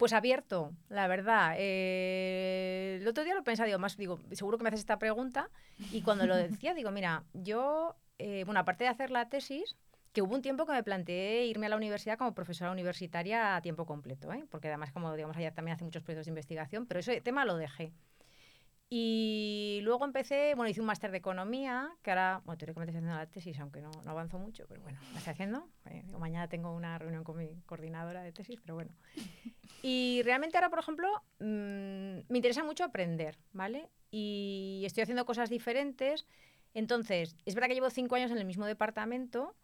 Pues 0.00 0.14
abierto, 0.14 0.72
la 0.88 1.06
verdad. 1.08 1.56
Eh, 1.58 2.96
el 3.02 3.06
otro 3.06 3.22
día 3.22 3.34
lo 3.34 3.44
pensaba, 3.44 3.66
digo, 3.66 3.78
más, 3.78 3.98
digo, 3.98 4.18
seguro 4.32 4.56
que 4.56 4.64
me 4.64 4.68
haces 4.68 4.80
esta 4.80 4.98
pregunta. 4.98 5.50
Y 5.92 6.00
cuando 6.00 6.26
lo 6.26 6.34
decía, 6.36 6.72
digo, 6.72 6.90
mira, 6.90 7.24
yo, 7.34 7.96
eh, 8.16 8.44
bueno, 8.46 8.60
aparte 8.60 8.84
de 8.84 8.88
hacer 8.88 9.10
la 9.10 9.28
tesis, 9.28 9.76
que 10.14 10.22
hubo 10.22 10.34
un 10.34 10.40
tiempo 10.40 10.64
que 10.64 10.72
me 10.72 10.82
planteé 10.82 11.44
irme 11.44 11.66
a 11.66 11.68
la 11.68 11.76
universidad 11.76 12.16
como 12.16 12.32
profesora 12.32 12.72
universitaria 12.72 13.56
a 13.56 13.60
tiempo 13.60 13.84
completo, 13.84 14.32
¿eh? 14.32 14.46
porque 14.50 14.68
además, 14.68 14.90
como 14.90 15.14
digamos, 15.14 15.36
allá 15.36 15.52
también 15.52 15.74
hace 15.74 15.84
muchos 15.84 16.02
proyectos 16.02 16.24
de 16.24 16.30
investigación, 16.30 16.86
pero 16.86 17.00
ese 17.00 17.20
tema 17.20 17.44
lo 17.44 17.58
dejé. 17.58 17.92
Y 18.92 19.78
luego 19.84 20.04
empecé, 20.04 20.54
bueno, 20.56 20.68
hice 20.68 20.80
un 20.80 20.86
máster 20.88 21.12
de 21.12 21.18
economía, 21.18 21.88
que 22.02 22.10
ahora, 22.10 22.42
bueno, 22.44 22.58
teóricamente 22.58 22.90
estoy 22.90 22.98
haciendo 22.98 23.16
la 23.16 23.30
tesis, 23.30 23.60
aunque 23.60 23.80
no, 23.80 23.92
no 24.04 24.10
avanzo 24.10 24.36
mucho, 24.36 24.66
pero 24.68 24.82
bueno, 24.82 24.98
la 25.12 25.18
estoy 25.18 25.30
haciendo. 25.30 25.68
Eh, 25.88 26.02
digo, 26.04 26.18
mañana 26.18 26.48
tengo 26.48 26.74
una 26.74 26.98
reunión 26.98 27.22
con 27.22 27.36
mi 27.36 27.62
coordinadora 27.66 28.24
de 28.24 28.32
tesis, 28.32 28.58
pero 28.60 28.74
bueno. 28.74 28.90
Y 29.82 30.22
realmente 30.24 30.58
ahora, 30.58 30.70
por 30.70 30.80
ejemplo, 30.80 31.08
mm, 31.38 32.26
me 32.28 32.38
interesa 32.38 32.64
mucho 32.64 32.82
aprender, 32.82 33.38
¿vale? 33.52 33.88
Y 34.10 34.82
estoy 34.84 35.02
haciendo 35.04 35.24
cosas 35.24 35.50
diferentes. 35.50 36.26
Entonces, 36.74 37.36
es 37.46 37.54
verdad 37.54 37.68
que 37.68 37.74
llevo 37.74 37.90
cinco 37.90 38.16
años 38.16 38.32
en 38.32 38.38
el 38.38 38.44
mismo 38.44 38.66
departamento, 38.66 39.54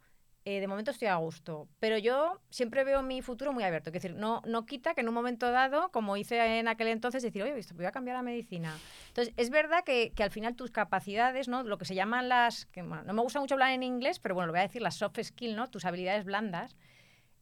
eh, 0.48 0.60
de 0.60 0.68
momento 0.68 0.92
estoy 0.92 1.08
a 1.08 1.16
gusto, 1.16 1.66
pero 1.80 1.98
yo 1.98 2.40
siempre 2.50 2.84
veo 2.84 3.02
mi 3.02 3.20
futuro 3.20 3.52
muy 3.52 3.64
abierto. 3.64 3.90
Es 3.90 3.94
decir, 3.94 4.14
no, 4.14 4.42
no 4.46 4.64
quita 4.64 4.94
que 4.94 5.00
en 5.00 5.08
un 5.08 5.14
momento 5.14 5.50
dado, 5.50 5.90
como 5.90 6.16
hice 6.16 6.60
en 6.60 6.68
aquel 6.68 6.86
entonces, 6.86 7.20
decir, 7.24 7.42
oye, 7.42 7.52
visto, 7.52 7.74
voy 7.74 7.86
a 7.86 7.90
cambiar 7.90 8.16
la 8.16 8.22
medicina. 8.22 8.78
Entonces, 9.08 9.34
es 9.36 9.50
verdad 9.50 9.82
que, 9.84 10.12
que, 10.14 10.22
al 10.22 10.30
final 10.30 10.54
tus 10.54 10.70
capacidades, 10.70 11.48
¿no? 11.48 11.64
lo 11.64 11.78
que 11.78 11.84
se 11.84 11.96
llaman 11.96 12.28
las, 12.28 12.68
no 12.76 13.12
me 13.12 13.22
gusta 13.22 13.40
mucho 13.40 13.56
hablar 13.56 13.72
en 13.72 13.82
inglés, 13.82 14.20
pero 14.20 14.36
bueno, 14.36 14.46
lo 14.46 14.52
voy 14.52 14.60
a 14.60 14.68
decir, 14.68 14.82
las 14.82 14.94
soft 14.94 15.18
skills, 15.20 15.56
¿no? 15.56 15.68
tus 15.68 15.84
habilidades 15.84 16.24
blandas, 16.24 16.76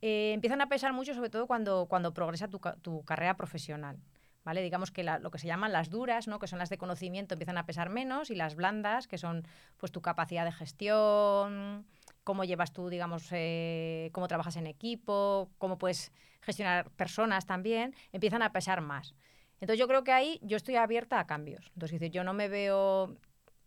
eh, 0.01 0.33
empiezan 0.33 0.63
a 0.63 0.71
pesar 0.71 0.95
mucho, 0.95 1.13
sobre 1.13 1.29
todo 1.29 1.47
cuando, 1.47 1.85
cuando 1.91 2.15
progresa 2.15 2.49
tu, 2.49 2.59
tu 2.81 3.05
carrera 3.05 3.37
profesional. 3.37 3.99
¿Vale? 4.45 4.61
Digamos 4.61 4.91
que 4.91 5.03
lo 5.05 5.31
que 5.31 5.39
se 5.39 5.47
llaman 5.47 5.73
las 5.73 5.89
duras, 5.89 6.29
¿no? 6.29 6.39
que 6.39 6.47
son 6.47 6.59
las 6.59 6.69
de 6.69 6.77
conocimiento, 6.77 7.35
empiezan 7.35 7.57
a 7.57 7.65
pesar 7.65 7.89
menos, 7.89 8.31
y 8.31 8.35
las 8.35 8.57
blandas, 8.57 9.09
que 9.09 9.17
son 9.17 9.47
pues 9.79 9.91
tu 9.91 10.03
capacidad 10.03 10.45
de 10.45 10.53
gestión, 10.53 11.87
cómo 12.25 12.45
llevas 12.45 12.73
tú, 12.73 12.89
digamos, 12.89 13.29
eh, 13.31 14.11
cómo 14.13 14.27
trabajas 14.27 14.57
en 14.57 14.67
equipo, 14.67 15.51
cómo 15.59 15.79
puedes 15.79 16.11
gestionar 16.41 16.91
personas 16.91 17.47
también, 17.47 17.95
empiezan 18.13 18.43
a 18.43 18.53
pesar 18.53 18.81
más. 18.81 19.15
Entonces 19.61 19.79
yo 19.79 19.87
creo 19.87 20.05
que 20.05 20.13
ahí 20.13 20.41
yo 20.43 20.57
estoy 20.57 20.77
abierta 20.77 21.21
a 21.21 21.27
cambios. 21.27 21.67
Entonces, 21.75 22.01
decir, 22.01 22.13
yo 22.13 22.25
no 22.25 22.35
me 22.35 22.49
veo 22.49 23.17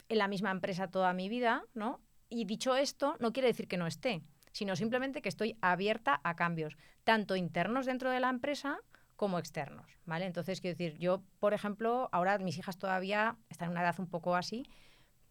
en 0.10 0.18
la 0.18 0.28
misma 0.28 0.52
empresa 0.52 0.90
toda 0.90 1.14
mi 1.14 1.30
vida, 1.30 1.64
¿no? 1.74 2.02
Y 2.30 2.46
dicho 2.46 2.76
esto, 2.76 3.16
no 3.20 3.32
quiere 3.32 3.48
decir 3.48 3.68
que 3.68 3.78
no 3.78 3.88
esté, 3.88 4.22
sino 4.52 4.76
simplemente 4.76 5.22
que 5.22 5.30
estoy 5.30 5.58
abierta 5.62 6.20
a 6.24 6.36
cambios, 6.36 6.78
tanto 7.04 7.36
internos 7.36 7.86
dentro 7.86 8.12
de 8.12 8.20
la 8.20 8.30
empresa 8.30 8.80
como 9.16 9.40
externos, 9.40 9.98
¿vale? 10.06 10.26
Entonces, 10.26 10.62
quiero 10.62 10.78
decir, 10.78 10.98
yo, 11.00 11.24
por 11.40 11.54
ejemplo, 11.54 12.10
ahora 12.12 12.38
mis 12.38 12.58
hijas 12.58 12.78
todavía 12.78 13.38
están 13.50 13.68
en 13.68 13.72
una 13.72 13.82
edad 13.82 13.96
un 14.00 14.08
poco 14.08 14.36
así, 14.36 14.66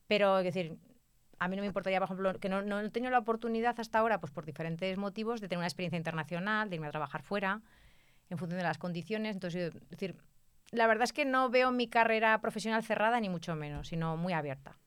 pero, 0.07 0.35
quiero 0.41 0.45
decir, 0.45 0.79
a 1.39 1.49
mí 1.49 1.57
no 1.57 1.63
me 1.63 1.67
importaría, 1.67 1.99
por 1.99 2.07
ejemplo, 2.07 2.39
que 2.39 2.49
no, 2.49 2.63
no 2.63 2.81
he 2.81 2.91
tenido 2.91 3.11
la 3.11 3.19
oportunidad 3.19 3.79
hasta 3.79 3.99
ahora, 3.99 4.21
pues 4.21 4.33
por 4.33 4.47
diferentes 4.47 4.97
motivos, 4.97 5.41
de 5.41 5.49
tener 5.49 5.59
una 5.59 5.67
experiencia 5.67 5.99
internacional, 5.99 6.71
de 6.71 6.77
irme 6.77 6.87
a 6.87 6.91
trabajar 6.91 7.23
fuera, 7.23 7.63
en 8.31 8.39
función 8.39 8.59
de 8.59 8.65
las 8.65 8.79
condiciones. 8.79 9.37
Entonces, 9.37 9.75
es 9.75 9.89
decir, 9.91 10.17
la 10.71 10.87
verdad 10.87 11.05
es 11.05 11.13
que 11.13 11.25
no 11.25 11.51
veo 11.51 11.71
mi 11.73 11.89
carrera 11.89 12.41
profesional 12.41 12.83
cerrada, 12.83 13.21
ni 13.21 13.29
mucho 13.29 13.55
menos, 13.55 13.89
sino 13.89 14.17
muy 14.17 14.33
abierta. 14.33 14.79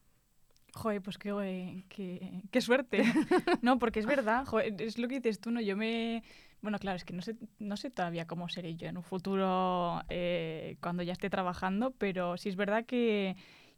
Joder, 0.74 1.02
pues 1.02 1.18
qué, 1.18 1.84
qué, 1.89 2.43
qué 2.52 2.62
suerte. 2.62 3.04
no, 3.62 3.80
porque 3.80 4.00
es 4.00 4.06
verdad, 4.06 4.45
joder, 4.45 4.82
es 4.82 4.97
lo 4.97 5.08
que 5.08 5.16
dices 5.16 5.39
tú, 5.39 5.52
¿no? 5.52 5.62
Yo 5.62 5.76
me... 5.76 6.24
Bueno, 6.62 6.78
claro, 6.78 6.97
es 6.97 7.06
que 7.06 7.14
no 7.14 7.22
sé, 7.22 7.38
no 7.58 7.78
sé 7.78 7.89
todavía 7.89 8.28
cómo 8.28 8.50
seré 8.50 8.76
yo 8.76 8.88
en 8.88 8.97
un 8.97 9.04
futuro 9.04 10.04
eh, 10.10 10.76
cuando 10.82 11.04
ya 11.04 11.14
esté 11.14 11.30
trabajando, 11.30 11.91
pero 11.91 12.36
sí 12.36 12.50
es 12.50 12.58
verdad 12.58 12.86
que, 12.86 13.38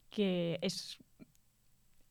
que 0.09 0.57
es 0.61 0.97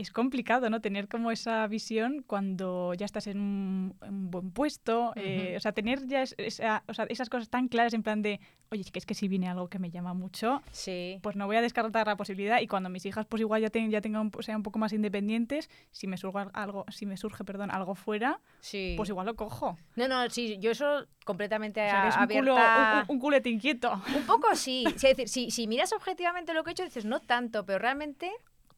es 0.00 0.10
complicado, 0.10 0.70
¿no? 0.70 0.80
Tener 0.80 1.08
como 1.08 1.30
esa 1.30 1.66
visión 1.66 2.24
cuando 2.26 2.94
ya 2.94 3.04
estás 3.04 3.26
en 3.26 3.38
un, 3.38 4.30
buen 4.30 4.50
puesto, 4.50 5.12
eh, 5.16 5.54
o 5.56 5.60
sea, 5.60 5.72
tener 5.72 6.06
ya 6.06 6.22
esas 6.22 7.28
cosas 7.28 7.50
tan 7.50 7.68
claras 7.68 7.92
en 7.92 8.02
plan 8.02 8.22
de, 8.22 8.40
oye, 8.70 8.80
es 8.80 8.90
que, 8.90 8.98
es 8.98 9.06
que 9.06 9.14
si 9.14 9.28
viene 9.28 9.48
algo 9.48 9.68
que 9.68 9.78
me 9.78 9.90
llama 9.90 10.14
mucho, 10.14 10.62
sí. 10.70 11.18
pues 11.22 11.36
no 11.36 11.46
voy 11.46 11.56
a 11.56 11.60
descartar 11.60 12.06
la 12.06 12.16
posibilidad 12.16 12.60
y 12.60 12.66
cuando 12.66 12.88
mis 12.88 13.04
hijas 13.04 13.26
pues 13.26 13.40
igual 13.40 13.60
ya, 13.60 13.68
ya 13.68 14.00
tengan, 14.00 14.30
sean 14.40 14.58
un 14.58 14.62
poco 14.62 14.78
más 14.78 14.92
independientes, 14.92 15.68
si 15.90 16.06
me 16.06 16.16
surge 16.16 16.46
algo, 16.54 16.86
si 16.88 17.04
me 17.04 17.16
surge, 17.16 17.44
perdón, 17.44 17.70
algo 17.70 17.94
fuera, 17.94 18.40
sí. 18.60 18.94
pues 18.96 19.10
igual 19.10 19.26
lo 19.26 19.36
cojo. 19.36 19.76
No, 19.96 20.08
no, 20.08 20.30
sí, 20.30 20.56
yo 20.60 20.70
eso 20.70 21.06
completamente 21.26 21.80
o 21.80 21.90
sea, 21.90 22.20
un, 22.22 22.28
culo, 22.28 22.56
un, 23.08 23.18
culete 23.18 23.50
inquieto. 23.50 24.02
Un 24.16 24.24
poco 24.24 24.54
sí, 24.54 24.84
es 24.86 25.02
decir, 25.02 25.28
si, 25.28 25.50
si 25.50 25.66
miras 25.66 25.92
objetivamente 25.92 26.54
lo 26.54 26.64
que 26.64 26.70
he 26.70 26.72
hecho, 26.72 26.84
dices, 26.84 27.04
no 27.04 27.20
tanto, 27.20 27.66
pero 27.66 27.78
realmente 27.78 28.30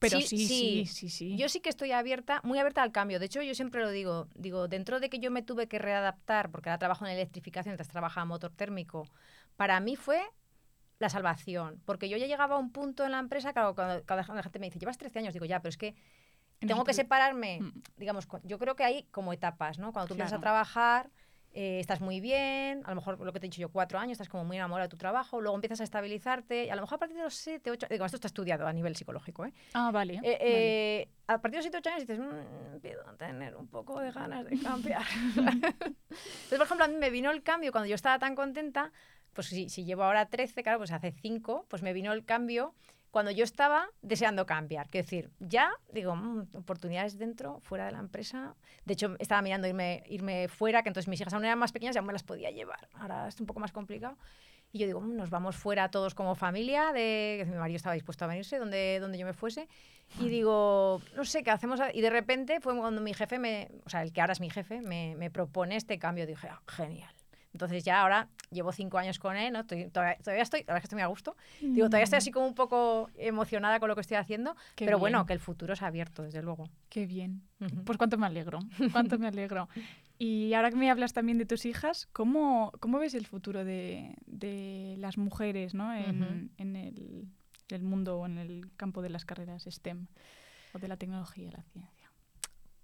pero 0.03 0.21
sí 0.21 0.47
sí, 0.47 0.87
sí, 0.87 1.09
sí, 1.09 1.37
Yo 1.37 1.49
sí 1.49 1.61
que 1.61 1.69
estoy 1.69 1.93
abierta, 1.93 2.41
muy 2.45 2.59
abierta 2.59 2.83
al 2.83 2.93
cambio. 2.93 3.19
De 3.19 3.27
hecho, 3.27 3.41
yo 3.41 3.55
siempre 3.55 3.81
lo 3.81 3.91
digo, 3.91 4.29
digo, 4.35 4.69
dentro 4.69 5.01
de 5.01 5.09
que 5.09 5.19
yo 5.19 5.31
me 5.31 5.43
tuve 5.43 5.69
que 5.69 5.79
readaptar, 5.79 6.51
porque 6.51 6.69
ahora 6.69 6.79
trabajo 6.79 7.07
en 7.07 7.13
electrificación, 7.13 7.73
antes 7.73 7.89
trabajaba 7.89 8.23
en 8.23 8.29
motor 8.29 8.53
térmico, 8.53 9.09
para 9.57 9.81
mí 9.81 9.97
fue 9.97 10.21
la 10.99 11.09
salvación. 11.09 11.81
Porque 11.85 12.09
yo 12.09 12.17
ya 12.17 12.27
llegaba 12.27 12.57
a 12.57 12.59
un 12.59 12.73
punto 12.73 13.05
en 13.05 13.13
la 13.13 13.19
empresa, 13.19 13.53
claro, 13.53 13.75
cuando, 13.75 14.05
cuando 14.05 14.35
la 14.35 14.43
gente 14.43 14.59
me 14.59 14.67
dice, 14.67 14.79
llevas 14.79 14.99
13 14.99 15.21
años, 15.21 15.33
digo, 15.33 15.47
ya, 15.47 15.61
pero 15.61 15.71
es 15.71 15.77
que 15.77 15.95
tengo 16.59 16.85
que 16.85 16.95
separarme, 16.95 17.61
mm. 17.61 17.83
digamos, 17.97 18.29
yo 18.45 18.59
creo 18.59 18.77
que 18.77 18.85
hay 18.85 19.05
como 19.11 19.33
etapas, 19.33 19.79
¿no? 19.79 19.93
Cuando 19.93 20.09
tú 20.09 20.15
empiezas 20.15 20.35
a 20.35 20.41
trabajar 20.41 21.11
eh, 21.55 21.81
estás 21.81 22.01
muy 22.01 22.21
bien, 22.21 22.83
a 22.85 22.91
lo 22.91 22.97
mejor 22.97 23.21
lo 23.21 23.33
que 23.33 23.41
te 23.41 23.47
he 23.47 23.51
dicho 23.51 23.61
yo, 23.61 23.69
cuatro 23.69 23.99
años, 23.99 24.13
estás 24.13 24.29
como 24.29 24.45
muy 24.45 24.57
enamorado 24.57 24.89
de 24.89 24.91
tu 24.91 24.97
trabajo, 24.97 25.41
luego 25.41 25.55
empiezas 25.55 25.81
a 25.81 25.85
estabilizarte, 25.85 26.65
y 26.65 26.71
a 26.71 26.77
lo 26.77 26.83
mejor 26.83 26.97
a 26.97 26.99
partir 27.01 27.17
de 27.17 27.25
los 27.25 27.35
siete, 27.35 27.71
ocho, 27.71 27.87
digo, 27.91 28.05
esto 28.07 28.17
está 28.17 28.29
estudiado 28.29 28.67
a 28.67 28.73
nivel 28.73 28.97
psicológico, 28.97 29.45
¿eh? 29.45 29.53
Ah, 29.75 29.91
vale. 29.93 30.21
Eh, 30.23 30.39
eh, 30.41 31.09
a 31.27 31.41
partir 31.41 31.53
de 31.53 31.57
los 31.59 31.65
siete, 31.65 31.79
ocho 31.79 31.91
años 31.91 32.07
dices, 32.07 32.19
mmm, 32.19 32.75
empiezo 32.75 33.09
a 33.09 33.17
tener 33.17 33.55
un 33.57 33.69
poco 33.69 34.01
de 34.01 34.11
ganas 34.13 34.47
de 34.47 34.59
cambiar. 34.59 35.03
Entonces, 35.37 36.59
por 36.59 36.63
ejemplo, 36.63 36.85
a 36.85 36.89
mí 36.89 36.97
me 36.97 37.11
vino 37.11 37.31
el 37.31 37.43
cambio 37.43 37.71
cuando 37.71 37.87
yo 37.87 37.95
estaba 37.95 38.19
tan 38.19 38.35
contenta, 38.35 38.93
pues 39.33 39.49
si, 39.49 39.69
si 39.69 39.85
llevo 39.85 40.05
ahora 40.05 40.27
13, 40.27 40.63
claro, 40.63 40.79
pues 40.79 40.93
hace 40.93 41.13
5, 41.13 41.67
pues 41.69 41.83
me 41.83 41.93
vino 41.93 42.13
el 42.13 42.25
cambio 42.25 42.75
cuando 43.13 43.31
yo 43.31 43.45
estaba 43.45 43.89
deseando 44.01 44.47
cambiar. 44.47 44.89
Quiero 44.89 45.05
decir, 45.05 45.31
ya 45.39 45.71
digo, 45.93 46.17
mmm, 46.17 46.49
oportunidades 46.57 47.19
dentro, 47.19 47.61
fuera 47.61 47.85
de 47.85 47.93
la 47.93 47.99
empresa. 47.99 48.57
De 48.87 48.95
hecho, 48.95 49.15
estaba 49.19 49.43
mirando 49.43 49.69
irme, 49.69 50.03
irme 50.07 50.49
fuera, 50.49 50.83
que 50.83 50.89
entonces 50.89 51.09
mis 51.09 51.21
hijas 51.21 51.35
aún 51.35 51.45
eran 51.45 51.59
más 51.59 51.73
pequeñas, 51.73 51.95
ya 51.95 52.01
me 52.01 52.15
las 52.15 52.23
podía 52.25 52.51
llevar. 52.51 52.89
Ahora 52.95 53.29
es 53.29 53.39
un 53.39 53.47
poco 53.47 53.61
más 53.61 53.71
complicado. 53.71 54.17
Y 54.73 54.79
yo 54.79 54.87
digo, 54.87 55.03
mmm, 55.03 55.15
nos 55.15 55.29
vamos 55.29 55.57
fuera 55.57 55.91
todos 55.91 56.15
como 56.15 56.35
familia, 56.35 56.91
de 56.93 57.45
que 57.45 57.51
mi 57.51 57.59
marido 57.59 57.77
estaba 57.77 57.95
dispuesto 57.95 58.25
a 58.25 58.29
venirse 58.29 58.57
donde, 58.57 58.99
donde 58.99 59.19
yo 59.19 59.27
me 59.27 59.35
fuese. 59.35 59.69
Y 60.19 60.31
digo, 60.31 61.03
no 61.15 61.25
sé, 61.27 61.43
¿qué 61.43 61.51
hacemos? 61.51 61.81
Y 61.93 62.01
de 62.01 62.11
repente 62.11 62.61
fue 62.61 62.75
cuando 62.75 63.03
mi 63.03 63.13
jefe, 63.13 63.39
me, 63.39 63.69
o 63.85 63.91
sea, 63.91 64.03
el 64.03 64.13
que 64.15 64.23
ahora 64.23 64.33
es 64.33 64.41
mi 64.41 64.49
jefe, 64.49 64.81
me, 64.81 65.17
me 65.17 65.31
propone 65.31 65.77
este 65.77 65.99
cambio. 65.99 66.27
Dije, 66.27 66.49
ah, 66.49 66.63
genial. 66.67 67.15
Entonces 67.53 67.85
ya 67.85 68.01
ahora 68.01 68.29
llevo 68.51 68.73
cinco 68.73 68.99
años 68.99 69.19
con 69.19 69.37
él, 69.37 69.53
¿no? 69.53 69.61
Estoy, 69.61 69.89
todavía, 69.91 70.17
estoy, 70.41 70.61
la 70.61 70.75
verdad 70.75 70.81
que 70.81 70.87
estoy 70.87 70.97
muy 70.97 71.03
a 71.03 71.07
gusto. 71.07 71.37
Digo, 71.61 71.87
todavía 71.87 72.05
estoy 72.05 72.19
así 72.19 72.31
como 72.31 72.47
un 72.47 72.55
poco 72.55 73.11
emocionada 73.17 73.79
con 73.79 73.89
lo 73.89 73.95
que 73.95 74.01
estoy 74.01 74.17
haciendo, 74.17 74.57
pero 74.77 74.99
bueno, 74.99 75.27
que 75.27 75.33
el 75.33 75.41
futuro 75.41 75.75
es 75.75 75.83
abierto, 75.83 76.23
desde 76.23 76.43
luego. 76.43 76.69
Qué 76.89 77.07
bien. 77.07 77.43
Pues 77.85 77.99
cuánto 77.99 78.17
me 78.19 78.27
alegro, 78.27 78.59
cuánto 78.93 79.19
me 79.19 79.29
alegro. 79.29 79.69
Y 80.19 80.55
ahora 80.55 80.71
que 80.71 80.77
me 80.77 80.91
hablas 80.91 81.13
también 81.13 81.39
de 81.39 81.47
tus 81.47 81.67
hijas, 81.67 82.07
¿cómo, 82.13 82.73
cómo 82.81 82.99
ves 82.99 83.15
el 83.15 83.27
futuro 83.27 83.65
de, 83.65 84.15
de 84.27 84.95
las 84.99 85.19
mujeres 85.19 85.75
¿no? 85.75 85.93
en, 85.95 86.51
en 86.59 86.77
el, 86.77 87.27
el, 87.69 87.83
mundo 87.83 88.19
o 88.19 88.27
en 88.27 88.39
el 88.39 88.71
campo 88.77 89.03
de 89.03 89.11
las 89.11 89.25
carreras 89.25 89.67
STEM 89.69 90.07
o 90.75 90.79
de 90.79 90.89
la 90.89 90.97
tecnología 90.97 91.49
y 91.49 91.51
la 91.51 91.63
ciencia? 91.63 92.11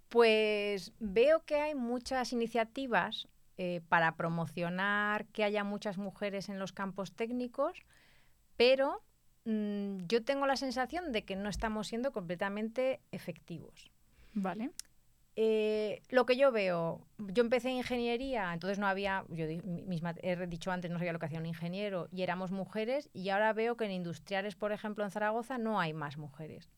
Pues 0.09 0.91
veo 0.99 1.45
que 1.45 1.55
hay 1.55 1.75
muchas 1.75 2.33
iniciativas 2.33 3.27
eh, 3.61 3.81
para 3.89 4.15
promocionar 4.15 5.25
que 5.25 5.43
haya 5.43 5.65
muchas 5.65 5.97
mujeres 5.97 6.47
en 6.47 6.59
los 6.59 6.71
campos 6.71 7.11
técnicos, 7.11 7.83
pero 8.55 9.03
mm, 9.43 10.05
yo 10.07 10.23
tengo 10.23 10.47
la 10.47 10.55
sensación 10.55 11.11
de 11.11 11.25
que 11.25 11.35
no 11.35 11.49
estamos 11.49 11.89
siendo 11.89 12.13
completamente 12.13 13.01
efectivos. 13.11 13.91
Vale. 14.33 14.71
Eh, 15.35 16.01
lo 16.07 16.25
que 16.25 16.37
yo 16.37 16.53
veo, 16.53 17.05
yo 17.17 17.43
empecé 17.43 17.71
ingeniería, 17.71 18.53
entonces 18.53 18.79
no 18.79 18.87
había, 18.87 19.25
yo 19.27 19.45
misma 19.65 20.15
he 20.21 20.47
dicho 20.47 20.71
antes, 20.71 20.89
no 20.89 20.97
sabía 20.97 21.11
lo 21.11 21.19
que 21.19 21.25
hacía 21.25 21.39
un 21.39 21.45
ingeniero 21.45 22.07
y 22.13 22.21
éramos 22.21 22.51
mujeres 22.51 23.09
y 23.11 23.27
ahora 23.27 23.51
veo 23.51 23.75
que 23.75 23.83
en 23.83 23.91
industriales, 23.91 24.55
por 24.55 24.71
ejemplo, 24.71 25.03
en 25.03 25.11
Zaragoza 25.11 25.57
no 25.57 25.81
hay 25.81 25.91
más 25.91 26.17
mujeres. 26.17 26.71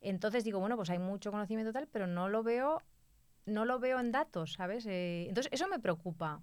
Entonces 0.00 0.44
digo, 0.44 0.60
bueno, 0.60 0.76
pues 0.76 0.88
hay 0.90 1.00
mucho 1.00 1.32
conocimiento 1.32 1.72
tal, 1.72 1.88
pero 1.88 2.06
no 2.06 2.28
lo 2.28 2.44
veo 2.44 2.80
no 3.46 3.64
lo 3.64 3.78
veo 3.78 3.98
en 4.00 4.12
datos, 4.12 4.54
¿sabes? 4.54 4.86
Eh, 4.86 5.26
entonces, 5.28 5.52
eso 5.52 5.68
me 5.68 5.78
preocupa. 5.78 6.42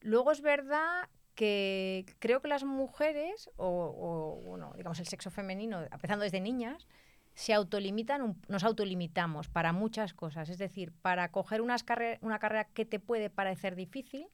Luego 0.00 0.32
es 0.32 0.40
verdad 0.40 1.08
que 1.34 2.04
creo 2.18 2.40
que 2.40 2.48
las 2.48 2.64
mujeres, 2.64 3.50
o, 3.56 4.40
bueno, 4.44 4.72
digamos 4.76 4.98
el 4.98 5.06
sexo 5.06 5.30
femenino, 5.30 5.82
empezando 5.82 6.24
desde 6.24 6.40
niñas, 6.40 6.86
se 7.34 7.54
autolimitan, 7.54 8.36
nos 8.48 8.64
autolimitamos 8.64 9.48
para 9.48 9.72
muchas 9.72 10.14
cosas. 10.14 10.48
Es 10.48 10.58
decir, 10.58 10.92
para 11.02 11.30
coger 11.30 11.60
una 11.60 11.78
carrera 11.78 12.64
que 12.74 12.84
te 12.84 12.98
puede 12.98 13.30
parecer 13.30 13.76
difícil, 13.76 14.28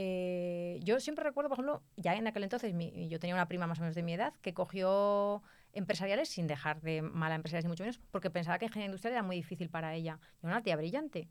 eh, 0.00 0.78
yo 0.84 1.00
siempre 1.00 1.24
recuerdo, 1.24 1.48
por 1.48 1.56
ejemplo, 1.56 1.82
ya 1.96 2.14
en 2.14 2.26
aquel 2.26 2.44
entonces 2.44 2.72
yo 3.08 3.18
tenía 3.18 3.34
una 3.34 3.48
prima 3.48 3.66
más 3.66 3.78
o 3.78 3.82
menos 3.82 3.96
de 3.96 4.04
mi 4.04 4.14
edad 4.14 4.32
que 4.42 4.54
cogió 4.54 5.42
empresariales 5.72 6.28
sin 6.28 6.46
dejar 6.46 6.80
de 6.80 7.02
mala 7.02 7.34
empresariales 7.34 7.64
ni 7.64 7.70
mucho 7.70 7.84
menos, 7.84 8.00
porque 8.10 8.30
pensaba 8.30 8.58
que 8.58 8.66
ingeniería 8.66 8.86
industrial 8.86 9.14
era 9.14 9.22
muy 9.22 9.36
difícil 9.36 9.70
para 9.70 9.94
ella. 9.94 10.18
Y 10.42 10.46
una 10.46 10.62
tía 10.62 10.76
brillante. 10.76 11.28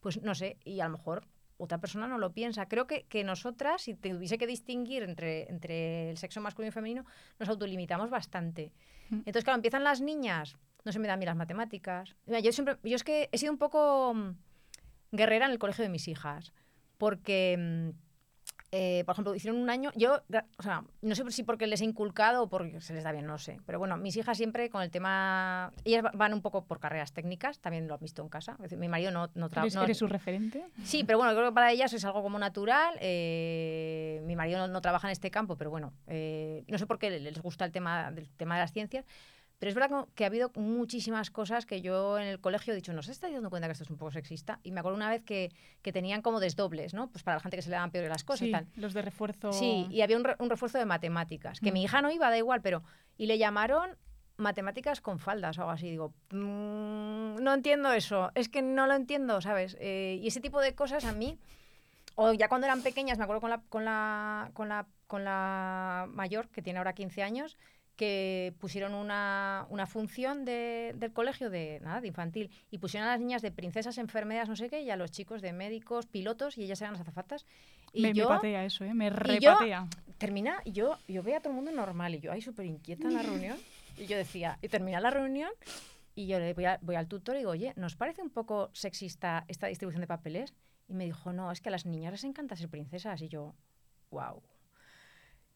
Pues 0.00 0.22
no 0.22 0.34
sé, 0.34 0.58
y 0.64 0.80
a 0.80 0.84
lo 0.84 0.96
mejor 0.96 1.26
otra 1.56 1.78
persona 1.78 2.06
no 2.08 2.18
lo 2.18 2.32
piensa. 2.32 2.66
Creo 2.66 2.86
que, 2.86 3.04
que 3.04 3.24
nosotras, 3.24 3.82
si 3.82 3.94
tuviese 3.94 4.38
que 4.38 4.46
distinguir 4.46 5.02
entre, 5.02 5.50
entre 5.50 6.10
el 6.10 6.18
sexo 6.18 6.40
masculino 6.40 6.68
y 6.68 6.72
femenino, 6.72 7.04
nos 7.38 7.48
autolimitamos 7.48 8.10
bastante. 8.10 8.72
Mm. 9.10 9.18
Entonces, 9.18 9.44
claro, 9.44 9.56
empiezan 9.56 9.84
las 9.84 10.00
niñas, 10.00 10.56
no 10.84 10.92
se 10.92 10.98
me 10.98 11.08
dan 11.08 11.18
bien 11.18 11.28
las 11.28 11.36
matemáticas. 11.36 12.16
yo 12.26 12.52
siempre, 12.52 12.76
yo 12.82 12.96
es 12.96 13.04
que 13.04 13.28
he 13.32 13.38
sido 13.38 13.52
un 13.52 13.58
poco 13.58 14.12
mm, 14.14 14.36
guerrera 15.12 15.46
en 15.46 15.52
el 15.52 15.58
colegio 15.58 15.82
de 15.82 15.88
mis 15.88 16.08
hijas, 16.08 16.52
porque 16.98 17.56
mm, 17.58 17.90
eh, 18.76 19.04
por 19.04 19.12
ejemplo, 19.12 19.34
hicieron 19.36 19.60
un 19.60 19.70
año, 19.70 19.92
yo, 19.94 20.20
o 20.58 20.62
sea, 20.62 20.82
no 21.00 21.14
sé 21.14 21.22
si 21.30 21.44
porque 21.44 21.68
les 21.68 21.80
he 21.80 21.84
inculcado 21.84 22.42
o 22.42 22.48
porque 22.48 22.80
se 22.80 22.92
les 22.92 23.04
da 23.04 23.12
bien, 23.12 23.24
no 23.24 23.38
sé, 23.38 23.60
pero 23.66 23.78
bueno, 23.78 23.96
mis 23.96 24.16
hijas 24.16 24.36
siempre 24.36 24.68
con 24.68 24.82
el 24.82 24.90
tema, 24.90 25.72
ellas 25.84 26.02
van 26.12 26.34
un 26.34 26.42
poco 26.42 26.64
por 26.64 26.80
carreras 26.80 27.12
técnicas, 27.12 27.60
también 27.60 27.86
lo 27.86 27.94
han 27.94 28.00
visto 28.00 28.20
en 28.20 28.28
casa, 28.28 28.56
mi 28.76 28.88
marido 28.88 29.12
no, 29.12 29.30
no 29.34 29.48
trabaja. 29.48 29.84
¿Eres, 29.84 29.98
su 29.98 30.08
referente? 30.08 30.64
Sí, 30.82 31.04
pero 31.04 31.18
bueno, 31.18 31.34
creo 31.34 31.50
que 31.50 31.54
para 31.54 31.70
ellas 31.70 31.92
es 31.92 32.04
algo 32.04 32.20
como 32.24 32.36
natural, 32.36 32.96
eh, 33.00 34.20
mi 34.24 34.34
marido 34.34 34.66
no, 34.66 34.80
trabaja 34.80 35.06
en 35.06 35.12
este 35.12 35.30
campo, 35.30 35.56
pero 35.56 35.70
bueno, 35.70 35.92
eh, 36.08 36.64
no 36.66 36.76
sé 36.76 36.86
por 36.86 36.98
qué 36.98 37.10
les 37.20 37.40
gusta 37.40 37.64
el 37.64 37.70
tema, 37.70 38.10
del 38.10 38.28
tema 38.30 38.56
de 38.56 38.62
las 38.62 38.72
ciencias, 38.72 39.04
pero 39.64 39.70
es 39.70 39.74
verdad 39.76 40.06
que 40.14 40.24
ha 40.24 40.26
habido 40.26 40.52
muchísimas 40.56 41.30
cosas 41.30 41.64
que 41.64 41.80
yo 41.80 42.18
en 42.18 42.26
el 42.26 42.38
colegio 42.38 42.74
he 42.74 42.76
dicho, 42.76 42.92
no 42.92 43.02
se 43.02 43.12
está 43.12 43.30
dando 43.30 43.48
cuenta 43.48 43.66
que 43.66 43.72
esto 43.72 43.84
es 43.84 43.88
un 43.88 43.96
poco 43.96 44.10
sexista. 44.10 44.60
Y 44.62 44.72
me 44.72 44.80
acuerdo 44.80 44.94
una 44.94 45.08
vez 45.08 45.22
que, 45.22 45.52
que 45.80 45.90
tenían 45.90 46.20
como 46.20 46.38
desdobles, 46.38 46.92
¿no? 46.92 47.08
Pues 47.08 47.24
para 47.24 47.38
la 47.38 47.40
gente 47.40 47.56
que 47.56 47.62
se 47.62 47.70
le 47.70 47.76
dan 47.76 47.90
peor 47.90 48.06
las 48.10 48.24
cosas 48.24 48.40
sí, 48.40 48.48
y 48.48 48.52
tal. 48.52 48.66
los 48.76 48.92
de 48.92 49.00
refuerzo. 49.00 49.54
Sí, 49.54 49.86
y 49.88 50.02
había 50.02 50.18
un, 50.18 50.26
un 50.38 50.50
refuerzo 50.50 50.76
de 50.76 50.84
matemáticas, 50.84 51.60
que 51.60 51.72
mi 51.72 51.80
mm. 51.80 51.84
hija 51.84 52.02
no 52.02 52.10
iba, 52.10 52.28
da 52.28 52.36
igual, 52.36 52.60
pero... 52.60 52.82
Y 53.16 53.24
le 53.24 53.38
llamaron 53.38 53.96
matemáticas 54.36 55.00
con 55.00 55.18
faldas 55.18 55.56
o 55.56 55.62
algo 55.62 55.72
así. 55.72 55.88
Digo, 55.88 56.12
mmm, 56.30 57.36
no 57.42 57.54
entiendo 57.54 57.90
eso, 57.90 58.32
es 58.34 58.50
que 58.50 58.60
no 58.60 58.86
lo 58.86 58.92
entiendo, 58.92 59.40
¿sabes? 59.40 59.78
Eh, 59.80 60.18
y 60.20 60.26
ese 60.26 60.42
tipo 60.42 60.60
de 60.60 60.74
cosas 60.74 61.06
a 61.06 61.14
mí, 61.14 61.38
o 62.16 62.34
ya 62.34 62.50
cuando 62.50 62.66
eran 62.66 62.82
pequeñas, 62.82 63.16
me 63.16 63.24
acuerdo 63.24 63.40
con 63.40 63.48
la, 63.48 63.62
con 63.70 63.86
la, 63.86 64.50
con 64.52 64.68
la, 64.68 64.86
con 65.06 65.24
la 65.24 66.06
mayor, 66.10 66.50
que 66.50 66.60
tiene 66.60 66.80
ahora 66.80 66.92
15 66.92 67.22
años, 67.22 67.56
que 67.96 68.54
pusieron 68.58 68.94
una, 68.94 69.66
una 69.70 69.86
función 69.86 70.44
de, 70.44 70.94
del 70.96 71.12
colegio 71.12 71.50
de 71.50 71.80
nada 71.82 72.00
de 72.00 72.08
infantil 72.08 72.50
y 72.70 72.78
pusieron 72.78 73.08
a 73.08 73.12
las 73.12 73.20
niñas 73.20 73.42
de 73.42 73.52
princesas, 73.52 73.98
enfermeras, 73.98 74.48
no 74.48 74.56
sé 74.56 74.68
qué, 74.68 74.82
y 74.82 74.90
a 74.90 74.96
los 74.96 75.10
chicos 75.10 75.42
de 75.42 75.52
médicos, 75.52 76.06
pilotos, 76.06 76.58
y 76.58 76.64
ellas 76.64 76.80
eran 76.80 76.94
las 76.94 77.02
azafatas. 77.02 77.46
Y 77.92 78.02
me, 78.02 78.12
yo, 78.12 78.28
me 78.28 78.34
patea 78.36 78.64
eso, 78.64 78.84
¿eh? 78.84 78.94
me 78.94 79.10
repatea. 79.10 79.88
termina, 80.18 80.60
y 80.64 80.72
yo, 80.72 80.98
yo 81.06 81.22
veía 81.22 81.38
a 81.38 81.40
todo 81.40 81.50
el 81.50 81.56
mundo 81.56 81.70
normal, 81.70 82.14
y 82.16 82.20
yo 82.20 82.32
ahí 82.32 82.40
súper 82.40 82.66
inquieta 82.66 83.06
en 83.06 83.14
la 83.14 83.22
reunión, 83.22 83.56
y 83.96 84.06
yo 84.06 84.16
decía, 84.16 84.58
y 84.60 84.68
termina 84.68 84.98
la 85.00 85.10
reunión, 85.10 85.50
y 86.16 86.26
yo 86.26 86.38
le 86.40 86.52
voy, 86.54 86.64
voy 86.80 86.96
al 86.96 87.06
tutor 87.06 87.36
y 87.36 87.38
digo, 87.38 87.50
oye, 87.50 87.72
¿nos 87.76 87.94
parece 87.94 88.22
un 88.22 88.30
poco 88.30 88.70
sexista 88.72 89.44
esta 89.48 89.68
distribución 89.68 90.00
de 90.00 90.06
papeles? 90.06 90.52
Y 90.88 90.94
me 90.94 91.04
dijo, 91.04 91.32
no, 91.32 91.50
es 91.50 91.60
que 91.60 91.68
a 91.68 91.72
las 91.72 91.86
niñas 91.86 92.12
les 92.12 92.24
encanta 92.24 92.56
ser 92.56 92.68
princesas, 92.68 93.22
y 93.22 93.28
yo, 93.28 93.54
wow 94.10 94.42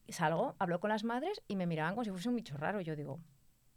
salgo, 0.09 0.55
hablo 0.59 0.81
con 0.81 0.91
las 0.91 1.05
madres 1.05 1.43
y 1.49 1.57
me 1.57 1.67
miraban 1.67 1.95
como 1.95 2.05
si 2.05 2.11
fuese 2.11 2.29
un 2.29 2.37
bicho 2.37 2.57
raro. 2.57 2.81
Yo 2.81 2.97
digo, 2.97 3.21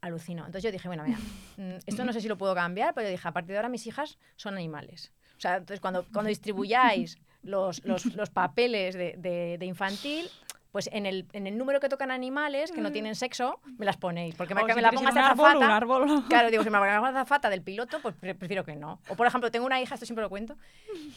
alucino. 0.01 0.45
Entonces 0.45 0.63
yo 0.63 0.71
dije, 0.71 0.87
bueno, 0.87 1.03
mira, 1.03 1.19
mm, 1.57 1.79
esto 1.85 2.03
no 2.03 2.11
sé 2.13 2.21
si 2.21 2.27
lo 2.27 2.37
puedo 2.37 2.53
cambiar, 2.55 2.93
pero 2.93 3.07
yo 3.07 3.11
dije, 3.11 3.27
a 3.27 3.31
partir 3.31 3.51
de 3.51 3.57
ahora 3.57 3.69
mis 3.69 3.87
hijas 3.87 4.17
son 4.35 4.55
animales. 4.55 5.13
O 5.37 5.41
sea, 5.41 5.57
entonces 5.57 5.79
cuando, 5.79 6.05
cuando 6.11 6.29
distribuyáis 6.29 7.17
los, 7.43 7.83
los, 7.85 8.05
los 8.15 8.29
papeles 8.29 8.95
de, 8.95 9.15
de, 9.57 9.65
infantil, 9.65 10.29
pues 10.71 10.89
en 10.91 11.05
el, 11.05 11.27
en 11.33 11.47
el 11.47 11.57
número 11.57 11.79
que 11.79 11.89
tocan 11.89 12.11
animales 12.11 12.71
que 12.71 12.81
no 12.81 12.89
mm. 12.89 12.93
tienen 12.93 13.15
sexo, 13.15 13.59
me 13.77 13.85
las 13.85 13.97
ponéis. 13.97 14.35
Porque 14.35 14.55
me, 14.55 14.63
me 14.63 14.81
la 14.81 14.91
pongas 14.91 15.15
azafata. 15.15 15.75
Árbol, 15.75 16.23
claro, 16.27 16.49
digo, 16.49 16.63
si 16.63 16.69
me 16.69 16.79
la 16.79 16.95
pongo 16.95 17.07
azafata 17.07 17.49
del 17.49 17.61
piloto, 17.61 17.99
pues 18.01 18.15
prefiero 18.15 18.63
que 18.63 18.75
no. 18.75 18.99
O 19.09 19.15
por 19.15 19.27
ejemplo, 19.27 19.51
tengo 19.51 19.65
una 19.65 19.81
hija, 19.81 19.95
esto 19.95 20.05
siempre 20.05 20.23
lo 20.23 20.29
cuento, 20.29 20.57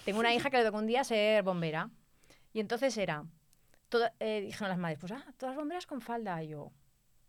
tengo 0.04 0.20
una 0.20 0.34
hija 0.34 0.50
que 0.50 0.58
le 0.58 0.64
tocó 0.64 0.78
un 0.78 0.86
día 0.86 1.04
ser 1.04 1.42
bombera. 1.42 1.90
Y 2.52 2.60
entonces 2.60 2.96
era, 2.96 3.24
eh, 4.20 4.40
dijeron 4.40 4.68
las 4.68 4.78
madres, 4.78 4.98
pues 4.98 5.12
ah, 5.12 5.24
todas 5.36 5.56
bomberas 5.56 5.86
con 5.86 6.00
falda. 6.00 6.42
Y 6.42 6.48
yo, 6.48 6.72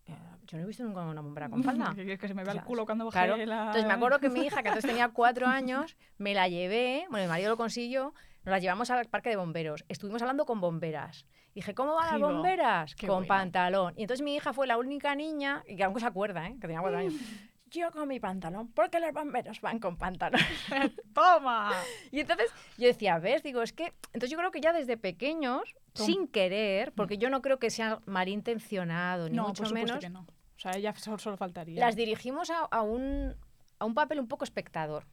eh, 0.06 0.14
yo 0.44 0.58
no 0.58 0.64
he 0.64 0.66
visto 0.66 0.84
nunca 0.84 1.02
una 1.02 1.20
bombera 1.20 1.48
con 1.48 1.62
falda. 1.62 1.94
que 1.94 2.28
se 2.28 2.34
me 2.34 2.44
va 2.44 2.52
el 2.52 2.62
culo 2.62 2.86
cuando 2.86 3.04
bajé 3.06 3.18
claro. 3.18 3.36
Entonces 3.36 3.86
me 3.86 3.92
acuerdo 3.92 4.18
que 4.18 4.28
mi 4.28 4.40
hija, 4.40 4.62
que 4.62 4.68
entonces 4.68 4.90
tenía 4.90 5.08
cuatro 5.08 5.46
años, 5.46 5.96
me 6.18 6.34
la 6.34 6.48
llevé, 6.48 7.06
bueno, 7.10 7.24
mi 7.24 7.28
marido 7.28 7.50
lo 7.50 7.56
consiguió, 7.56 8.14
nos 8.44 8.52
la 8.52 8.58
llevamos 8.58 8.90
al 8.90 9.06
parque 9.06 9.30
de 9.30 9.36
bomberos. 9.36 9.84
Estuvimos 9.88 10.22
hablando 10.22 10.46
con 10.46 10.60
bomberas. 10.60 11.26
Dije, 11.54 11.74
¿cómo 11.74 11.94
van 11.94 12.12
las 12.12 12.20
bomberas? 12.20 12.94
con 13.06 13.26
pantalón. 13.26 13.94
Y 13.96 14.02
entonces 14.02 14.22
mi 14.22 14.36
hija 14.36 14.52
fue 14.52 14.66
la 14.66 14.76
única 14.76 15.14
niña, 15.14 15.64
y 15.66 15.76
que 15.76 15.84
aún 15.84 15.98
se 15.98 16.06
acuerda, 16.06 16.46
¿eh? 16.46 16.52
que 16.60 16.66
tenía 16.66 16.80
cuatro 16.80 16.98
años, 16.98 17.14
yo 17.70 17.90
con 17.90 18.08
mi 18.08 18.20
pantalón, 18.20 18.68
porque 18.68 19.00
los 19.00 19.12
bomberos 19.12 19.60
van 19.60 19.78
con 19.78 19.96
pantalón. 19.96 20.40
¡Toma! 21.14 21.72
Y 22.10 22.20
entonces 22.20 22.50
yo 22.78 22.86
decía, 22.86 23.18
¿ves? 23.18 23.42
Digo, 23.42 23.62
es 23.62 23.72
que. 23.72 23.92
Entonces 24.12 24.30
yo 24.30 24.38
creo 24.38 24.50
que 24.50 24.60
ya 24.60 24.72
desde 24.72 24.96
pequeños, 24.96 25.62
sin 25.94 26.28
querer, 26.28 26.92
porque 26.92 27.18
yo 27.18 27.30
no 27.30 27.42
creo 27.42 27.58
que 27.58 27.70
sea 27.70 28.00
malintencionado, 28.06 29.28
ni 29.28 29.38
mucho 29.38 29.64
menos. 29.70 29.98
Que 29.98 30.10
no. 30.10 30.20
O 30.20 30.58
sea, 30.58 30.72
ella 30.72 30.94
solo, 30.94 31.36
faltaría. 31.36 31.78
Las 31.78 31.96
dirigimos 31.96 32.50
a, 32.50 32.82
un, 32.82 33.36
a 33.78 33.84
un 33.84 33.94
papel 33.94 34.20
un 34.20 34.28
poco 34.28 34.44
espectador. 34.44 35.06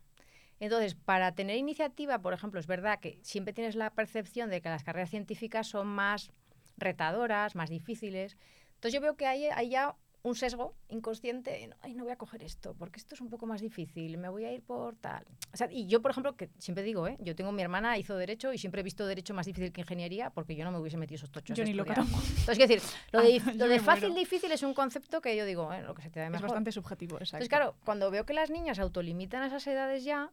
Entonces, 0.60 0.96
para 0.96 1.34
tener 1.36 1.58
iniciativa, 1.58 2.20
por 2.20 2.34
ejemplo, 2.34 2.60
es 2.60 2.68
verdad 2.68 3.00
que 3.00 3.20
siempre 3.24 3.54
tienes 3.54 3.76
la 3.76 3.90
percepción 3.90 4.50
de 4.50 4.62
que 4.62 4.70
las 4.70 4.84
carreras 4.84 5.10
científicas 5.10 5.68
son 5.68 5.88
más 5.88 6.32
retadoras, 6.78 7.56
más 7.56 7.70
difíciles. 7.70 8.38
Entonces 8.76 8.94
yo 8.94 9.02
veo 9.02 9.16
que 9.16 9.28
hay, 9.28 9.46
hay 9.48 9.70
ya 9.70 9.96
un 10.24 10.36
sesgo 10.36 10.74
inconsciente, 10.88 11.70
ay, 11.82 11.96
no 11.96 12.04
voy 12.04 12.14
a 12.14 12.16
coger 12.16 12.44
esto, 12.44 12.74
porque 12.80 12.98
esto 12.98 13.14
es 13.14 13.20
un 13.20 13.30
poco 13.30 13.46
más 13.46 13.60
difícil, 13.60 14.18
me 14.18 14.30
voy 14.30 14.46
a 14.46 14.54
ir 14.54 14.64
por 14.64 14.96
tal. 14.96 15.26
O 15.54 15.58
sea, 15.58 15.70
y 15.70 15.86
yo, 15.88 16.02
por 16.02 16.12
ejemplo, 16.12 16.38
que 16.38 16.50
siempre 16.58 16.82
digo, 16.82 17.08
¿eh? 17.10 17.18
yo 17.20 17.36
tengo 17.36 17.52
mi 17.52 17.62
hermana, 17.62 17.98
hizo 17.98 18.16
Derecho 18.16 18.54
y 18.54 18.58
siempre 18.58 18.80
he 18.80 18.84
visto 18.84 19.06
Derecho 19.06 19.34
más 19.34 19.46
difícil 19.46 19.74
que 19.74 19.82
Ingeniería 19.82 20.30
porque 20.30 20.56
yo 20.56 20.64
no 20.64 20.72
me 20.72 20.80
hubiese 20.80 20.96
metido 20.96 21.18
esos 21.18 21.30
tochos. 21.30 21.58
Yo 21.58 21.66
ni 21.66 21.74
lo 21.74 21.84
Entonces, 21.86 22.48
es 22.48 22.58
decir, 22.58 22.82
lo 23.12 23.22
de, 23.22 23.42
ah, 23.46 23.54
lo 23.54 23.68
de 23.68 23.80
fácil, 23.82 24.16
difícil 24.16 24.50
es 24.54 24.64
un 24.64 24.74
concepto 24.74 25.20
que 25.20 25.36
yo 25.36 25.46
digo, 25.46 25.70
lo 25.86 25.94
que 25.94 26.02
se 26.02 26.10
te 26.10 26.22
da 26.22 26.30
mejor. 26.30 26.46
Es 26.46 26.52
bastante 26.52 26.72
subjetivo, 26.72 27.18
exacto. 27.18 27.44
Entonces, 27.44 27.50
claro, 27.50 27.76
cuando 27.84 28.10
veo 28.10 28.26
que 28.26 28.34
las 28.34 28.50
niñas 28.50 28.80
autolimitan 28.80 29.44
a 29.44 29.48
esas 29.48 29.68
edades 29.68 30.06
ya, 30.06 30.32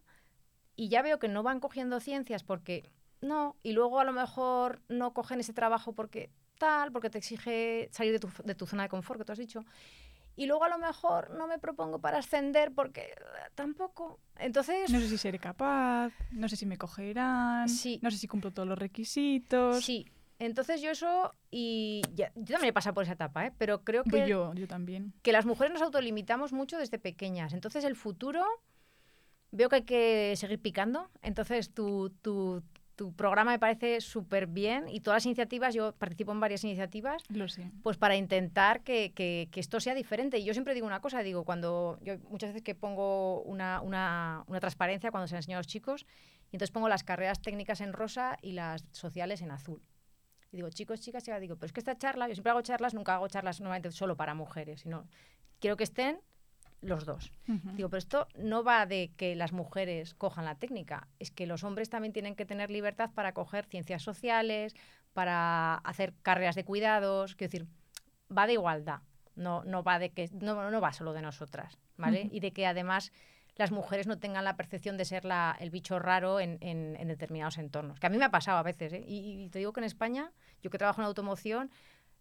y 0.76 0.88
ya 0.88 1.02
veo 1.02 1.18
que 1.18 1.26
no 1.26 1.42
van 1.42 1.58
cogiendo 1.58 1.98
ciencias 1.98 2.44
porque 2.44 2.92
no, 3.20 3.56
y 3.64 3.72
luego 3.72 3.98
a 3.98 4.04
lo 4.04 4.12
mejor 4.12 4.82
no 4.88 5.12
cogen 5.12 5.40
ese 5.40 5.52
trabajo 5.52 5.92
porque 5.92 6.30
tal, 6.64 6.92
porque 6.92 7.10
te 7.10 7.18
exige 7.18 7.88
salir 7.90 8.12
de 8.12 8.20
tu, 8.20 8.28
de 8.44 8.54
tu 8.54 8.66
zona 8.66 8.84
de 8.84 8.88
confort, 8.88 9.18
que 9.18 9.24
tú 9.24 9.32
has 9.32 9.38
dicho 9.46 9.64
y 10.40 10.46
luego 10.46 10.64
a 10.64 10.70
lo 10.70 10.78
mejor 10.78 11.36
no 11.36 11.46
me 11.46 11.58
propongo 11.58 11.98
para 11.98 12.18
ascender 12.18 12.72
porque 12.72 13.02
eh, 13.02 13.50
tampoco. 13.54 14.20
Entonces... 14.38 14.90
No 14.90 14.98
sé 14.98 15.08
si 15.08 15.18
seré 15.18 15.38
capaz, 15.38 16.12
no 16.30 16.48
sé 16.48 16.56
si 16.56 16.64
me 16.64 16.78
cogerán, 16.78 17.68
sí. 17.68 17.98
no 18.02 18.10
sé 18.10 18.16
si 18.16 18.26
cumplo 18.26 18.50
todos 18.50 18.66
los 18.66 18.78
requisitos. 18.78 19.84
Sí, 19.84 20.06
entonces 20.38 20.80
yo 20.80 20.92
eso, 20.92 21.34
y 21.50 22.00
ya, 22.14 22.32
yo 22.36 22.54
también 22.54 22.70
he 22.70 22.72
pasado 22.72 22.94
por 22.94 23.04
esa 23.04 23.12
etapa, 23.12 23.44
¿eh? 23.44 23.52
pero 23.58 23.84
creo 23.84 24.02
que... 24.02 24.26
Yo, 24.26 24.54
yo 24.54 24.66
también. 24.66 25.12
Que 25.20 25.32
las 25.32 25.44
mujeres 25.44 25.74
nos 25.74 25.82
autolimitamos 25.82 26.54
mucho 26.54 26.78
desde 26.78 26.98
pequeñas. 26.98 27.52
Entonces 27.52 27.84
el 27.84 27.94
futuro, 27.94 28.42
veo 29.50 29.68
que 29.68 29.76
hay 29.76 29.84
que 29.84 30.34
seguir 30.36 30.58
picando. 30.58 31.10
Entonces 31.20 31.74
tu, 31.74 32.08
tu, 32.22 32.62
tu 33.00 33.14
programa 33.14 33.52
me 33.52 33.58
parece 33.58 34.02
súper 34.02 34.46
bien 34.46 34.86
y 34.86 35.00
todas 35.00 35.16
las 35.16 35.24
iniciativas, 35.24 35.72
yo 35.72 35.92
participo 35.92 36.32
en 36.32 36.40
varias 36.40 36.64
iniciativas, 36.64 37.22
Lo 37.30 37.48
sé. 37.48 37.70
pues 37.82 37.96
para 37.96 38.14
intentar 38.14 38.82
que, 38.82 39.14
que, 39.14 39.48
que, 39.50 39.58
esto 39.58 39.80
sea 39.80 39.94
diferente. 39.94 40.36
Y 40.36 40.44
yo 40.44 40.52
siempre 40.52 40.74
digo 40.74 40.86
una 40.86 41.00
cosa, 41.00 41.22
digo, 41.22 41.44
cuando 41.44 41.98
yo 42.02 42.18
muchas 42.28 42.50
veces 42.50 42.62
que 42.62 42.74
pongo 42.74 43.40
una, 43.44 43.80
una, 43.80 44.44
una 44.48 44.60
transparencia 44.60 45.10
cuando 45.10 45.28
se 45.28 45.36
enseña 45.36 45.56
a 45.56 45.60
los 45.60 45.66
chicos, 45.66 46.04
y 46.50 46.56
entonces 46.56 46.72
pongo 46.72 46.90
las 46.90 47.02
carreras 47.02 47.40
técnicas 47.40 47.80
en 47.80 47.94
rosa 47.94 48.36
y 48.42 48.52
las 48.52 48.84
sociales 48.92 49.40
en 49.40 49.50
azul. 49.50 49.80
Y 50.52 50.56
digo, 50.56 50.68
chicos, 50.68 51.00
chicas, 51.00 51.24
ya 51.24 51.40
digo, 51.40 51.56
pero 51.56 51.68
es 51.68 51.72
que 51.72 51.80
esta 51.80 51.96
charla, 51.96 52.28
yo 52.28 52.34
siempre 52.34 52.50
hago 52.50 52.60
charlas, 52.60 52.92
nunca 52.92 53.14
hago 53.14 53.28
charlas 53.28 53.62
normalmente 53.62 53.92
solo 53.92 54.14
para 54.14 54.34
mujeres, 54.34 54.82
sino 54.82 55.08
quiero 55.58 55.78
que 55.78 55.84
estén 55.84 56.20
los 56.80 57.04
dos. 57.04 57.30
Digo, 57.46 57.88
pero 57.90 57.98
esto 57.98 58.28
no 58.36 58.64
va 58.64 58.86
de 58.86 59.12
que 59.16 59.34
las 59.34 59.52
mujeres 59.52 60.14
cojan 60.14 60.44
la 60.44 60.54
técnica, 60.54 61.08
es 61.18 61.30
que 61.30 61.46
los 61.46 61.64
hombres 61.64 61.90
también 61.90 62.12
tienen 62.12 62.34
que 62.34 62.46
tener 62.46 62.70
libertad 62.70 63.10
para 63.14 63.32
coger 63.32 63.66
ciencias 63.66 64.02
sociales, 64.02 64.74
para 65.12 65.74
hacer 65.76 66.14
carreras 66.22 66.54
de 66.54 66.64
cuidados, 66.64 67.34
quiero 67.34 67.50
decir, 67.50 67.68
va 68.36 68.46
de 68.46 68.54
igualdad, 68.54 69.00
no, 69.34 69.64
no 69.64 69.82
va 69.82 69.98
de 69.98 70.10
que 70.10 70.30
no, 70.32 70.70
no 70.70 70.80
va 70.80 70.92
solo 70.92 71.12
de 71.12 71.22
nosotras, 71.22 71.78
¿vale? 71.96 72.28
Y 72.30 72.40
de 72.40 72.52
que 72.52 72.66
además 72.66 73.12
las 73.56 73.72
mujeres 73.72 74.06
no 74.06 74.18
tengan 74.18 74.44
la 74.44 74.56
percepción 74.56 74.96
de 74.96 75.04
ser 75.04 75.24
la, 75.24 75.56
el 75.60 75.70
bicho 75.70 75.98
raro 75.98 76.40
en, 76.40 76.58
en, 76.62 77.08
determinados 77.08 77.58
entornos. 77.58 78.00
Que 78.00 78.06
a 78.06 78.10
mí 78.10 78.16
me 78.16 78.24
ha 78.24 78.30
pasado 78.30 78.58
a 78.58 78.62
veces, 78.62 78.92
¿eh? 78.92 79.04
y, 79.06 79.44
y, 79.44 79.50
te 79.50 79.58
digo 79.58 79.72
que 79.72 79.80
en 79.80 79.84
España, 79.84 80.32
yo 80.62 80.70
que 80.70 80.78
trabajo 80.78 81.02
en 81.02 81.06
automoción, 81.06 81.70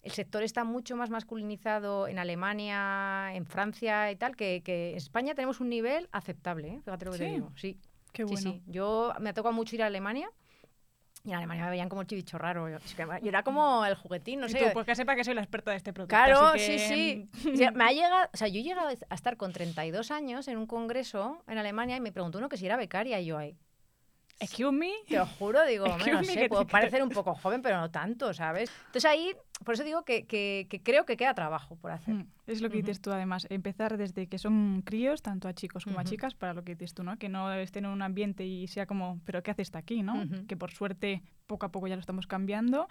el 0.01 0.11
sector 0.11 0.43
está 0.43 0.63
mucho 0.63 0.95
más 0.95 1.09
masculinizado 1.09 2.07
en 2.07 2.19
Alemania, 2.19 3.33
en 3.33 3.45
Francia 3.45 4.11
y 4.11 4.15
tal, 4.15 4.35
que, 4.35 4.63
en 4.65 4.97
España 4.97 5.35
tenemos 5.35 5.59
un 5.59 5.69
nivel 5.69 6.07
aceptable, 6.11 6.67
¿eh? 6.69 6.81
fíjate 6.83 7.05
lo 7.05 7.11
que 7.11 7.17
te 7.17 7.25
digo. 7.25 7.51
Sí. 7.55 7.77
Qué 8.11 8.23
bueno. 8.23 8.39
Sí, 8.39 8.63
Yo 8.65 9.13
me 9.19 9.29
ha 9.29 9.33
tocado 9.33 9.53
mucho 9.53 9.75
ir 9.75 9.83
a 9.83 9.87
Alemania. 9.87 10.29
Y 11.25 11.31
en 11.31 11.35
Alemania 11.35 11.65
me 11.65 11.71
veían 11.71 11.89
como 11.89 12.01
el 12.01 12.07
chivicho 12.07 12.37
raro. 12.37 12.69
Yo, 12.69 12.77
era 13.21 13.43
como 13.43 13.85
el 13.85 13.93
juguetín, 13.95 14.39
no 14.39 14.47
sé. 14.47 14.57
Tú, 14.57 14.65
pues 14.73 14.85
que 14.85 14.95
sepa 14.95 15.15
que 15.15 15.25
soy 15.25 15.33
la 15.33 15.41
experta 15.41 15.71
de 15.71 15.77
este 15.77 15.91
producto. 15.91 16.15
Claro, 16.15 16.57
sí, 16.57 16.79
sí. 16.79 17.29
me 17.73 17.83
ha 17.83 17.91
llegado, 17.91 18.29
o 18.33 18.37
sea, 18.37 18.47
yo 18.47 18.59
he 18.61 18.63
llegado 18.63 18.87
a 18.87 19.15
estar 19.15 19.35
con 19.35 19.51
32 19.51 20.11
años 20.11 20.47
en 20.47 20.57
un 20.57 20.65
congreso 20.65 21.43
en 21.47 21.57
Alemania 21.57 21.97
y 21.97 21.99
me 21.99 22.13
preguntó 22.13 22.37
uno 22.37 22.47
que 22.47 22.55
si 22.55 22.65
era 22.65 22.77
becaria 22.77 23.19
y 23.19 23.25
yo 23.25 23.37
ahí. 23.37 23.57
Excuse 24.39 24.71
me. 24.71 24.93
Te 25.07 25.17
lo 25.17 25.25
juro, 25.25 25.65
digo, 25.65 25.85
no 26.13 26.23
sé, 26.23 26.47
puedo 26.47 26.65
parecer 26.65 27.03
un 27.03 27.09
poco 27.09 27.35
joven, 27.35 27.61
pero 27.61 27.77
no 27.79 27.91
tanto, 27.91 28.33
¿sabes? 28.33 28.71
Entonces 28.85 29.05
ahí, 29.05 29.35
por 29.64 29.74
eso 29.74 29.84
digo 29.84 30.03
que, 30.03 30.26
que, 30.26 30.82
creo 30.84 31.05
que 31.05 31.18
queda 31.18 31.34
trabajo 31.34 31.76
por 31.76 31.91
hacer. 31.91 32.16
Mm. 32.16 32.28
Es 32.49 32.61
lo 32.61 32.69
que 32.69 32.77
dices 32.77 33.01
tú, 33.01 33.11
además, 33.11 33.47
empezar 33.49 33.97
desde 33.97 34.27
que 34.27 34.37
son 34.37 34.81
críos, 34.83 35.21
tanto 35.21 35.47
a 35.47 35.53
chicos 35.53 35.85
como 35.85 35.99
a 35.99 36.03
chicas, 36.03 36.33
para 36.33 36.53
lo 36.53 36.63
que 36.63 36.75
dices 36.75 36.93
tú, 36.93 37.03
¿no? 37.03 37.17
Que 37.17 37.29
no 37.29 37.51
estén 37.53 37.85
en 37.85 37.91
un 37.91 38.01
ambiente 38.01 38.45
y 38.45 38.67
sea 38.67 38.85
como, 38.85 39.19
¿pero 39.25 39.43
qué 39.43 39.51
hace 39.51 39.61
esta 39.61 39.79
aquí, 39.79 40.03
no? 40.03 40.23
Que 40.47 40.57
por 40.57 40.71
suerte 40.71 41.21
poco 41.47 41.65
a 41.65 41.71
poco 41.71 41.87
ya 41.87 41.95
lo 41.95 42.01
estamos 42.01 42.27
cambiando 42.27 42.87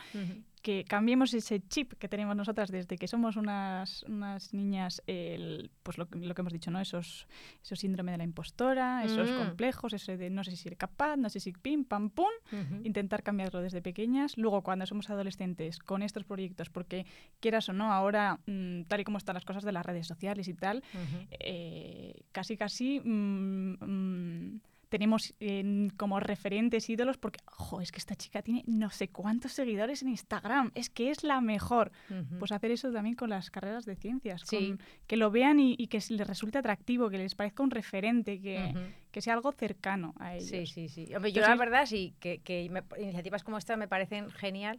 que 0.62 0.84
cambiemos 0.84 1.32
ese 1.34 1.60
chip 1.60 1.94
que 1.94 2.08
tenemos 2.08 2.36
nosotras 2.36 2.70
desde 2.70 2.96
que 2.96 3.08
somos 3.08 3.36
unas, 3.36 4.02
unas 4.04 4.52
niñas, 4.52 5.02
el, 5.06 5.70
pues 5.82 5.98
lo, 5.98 6.08
lo, 6.12 6.34
que 6.34 6.40
hemos 6.42 6.52
dicho, 6.52 6.70
¿no? 6.70 6.80
Esos, 6.80 7.26
esos 7.62 7.78
síndrome 7.78 8.12
de 8.12 8.18
la 8.18 8.24
impostora, 8.24 9.04
esos 9.04 9.30
mm. 9.30 9.36
complejos, 9.36 9.92
ese 9.92 10.16
de 10.16 10.30
no 10.30 10.44
sé 10.44 10.50
si 10.52 10.56
ser 10.56 10.76
capaz, 10.76 11.16
no 11.16 11.28
sé 11.28 11.40
si 11.40 11.52
pim, 11.52 11.84
pam, 11.84 12.10
pum, 12.10 12.26
intentar 12.84 13.22
cambiarlo 13.22 13.60
desde 13.62 13.82
pequeñas. 13.82 14.36
Luego, 14.36 14.62
cuando 14.62 14.86
somos 14.86 15.08
adolescentes, 15.10 15.78
con 15.78 16.02
estos 16.02 16.24
proyectos, 16.24 16.70
porque 16.70 17.06
quieras 17.40 17.68
o 17.68 17.72
no, 17.72 17.92
ahora, 17.92 18.40
mm, 18.46 18.82
tal 18.82 19.00
y 19.00 19.04
como 19.04 19.18
están 19.18 19.34
las 19.34 19.44
cosas 19.48 19.64
de 19.64 19.72
las 19.72 19.84
redes 19.84 20.06
sociales 20.06 20.46
y 20.46 20.54
tal, 20.54 20.84
eh, 21.40 22.14
casi, 22.32 22.56
casi... 22.56 23.00
Mm, 23.00 24.60
tenemos 24.88 25.34
como 25.96 26.20
referentes 26.20 26.88
ídolos 26.88 27.18
porque, 27.18 27.40
ojo, 27.46 27.80
es 27.80 27.92
que 27.92 27.98
esta 27.98 28.14
chica 28.14 28.42
tiene 28.42 28.64
no 28.66 28.90
sé 28.90 29.08
cuántos 29.08 29.52
seguidores 29.52 30.02
en 30.02 30.08
Instagram, 30.08 30.70
es 30.74 30.90
que 30.90 31.10
es 31.10 31.24
la 31.24 31.40
mejor. 31.40 31.92
Pues 32.38 32.52
hacer 32.52 32.70
eso 32.70 32.90
también 32.92 33.14
con 33.14 33.30
las 33.30 33.50
carreras 33.50 33.84
de 33.84 33.96
ciencias, 33.96 34.44
que 34.44 35.16
lo 35.16 35.30
vean 35.30 35.60
y, 35.60 35.86
que 35.88 36.02
les 36.08 36.26
resulte 36.26 36.58
atractivo, 36.58 37.10
que 37.10 37.18
les 37.18 37.34
parezca 37.34 37.62
un 37.62 37.70
referente, 37.70 38.40
que, 38.40 38.74
que 39.10 39.20
sea 39.20 39.34
algo 39.34 39.52
cercano 39.52 40.14
a 40.18 40.36
ellos. 40.36 40.48
Sí, 40.48 40.66
sí, 40.66 40.88
sí. 40.88 41.06
yo 41.06 41.40
la 41.42 41.56
verdad 41.56 41.86
sí, 41.86 42.14
que, 42.18 42.38
que 42.38 42.70
iniciativas 42.98 43.44
como 43.44 43.58
esta 43.58 43.76
me 43.76 43.88
parecen 43.88 44.30
genial 44.30 44.78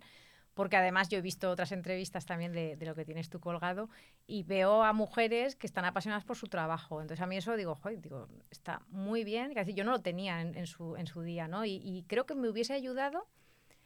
porque 0.60 0.76
además 0.76 1.07
yo 1.07 1.18
he 1.18 1.22
visto 1.22 1.49
otras 1.49 1.72
entrevistas 1.72 2.26
también 2.26 2.51
de, 2.51 2.76
lo 2.82 2.93
que 2.93 3.05
tienes 3.05 3.30
tú 3.30 3.39
colgado 3.39 3.89
y 4.28 4.43
veo 4.43 4.84
a 4.84 4.91
mujeres 4.91 5.55
que 5.55 5.66
están 5.66 5.86
apasionadas 5.86 6.26
por 6.26 6.36
su 6.36 6.47
trabajo. 6.47 6.99
Entonces 6.99 7.24
a 7.24 7.28
mí 7.28 7.38
eso 7.38 7.55
digo, 7.55 7.76
joder, 7.76 8.01
digo, 8.01 8.28
está 8.51 8.82
muy 8.89 9.24
bien, 9.24 9.53
casi 9.53 9.74
yo 9.74 9.86
no 9.86 9.91
lo 9.91 10.01
tenía 10.01 10.41
en, 10.41 10.68
su, 10.68 10.97
en 10.97 11.07
su 11.07 11.22
día, 11.22 11.47
¿no? 11.47 11.64
Y, 11.64 12.03
creo 12.10 12.26
que 12.26 12.36
me 12.36 12.49
hubiese 12.49 12.74
ayudado 12.74 13.26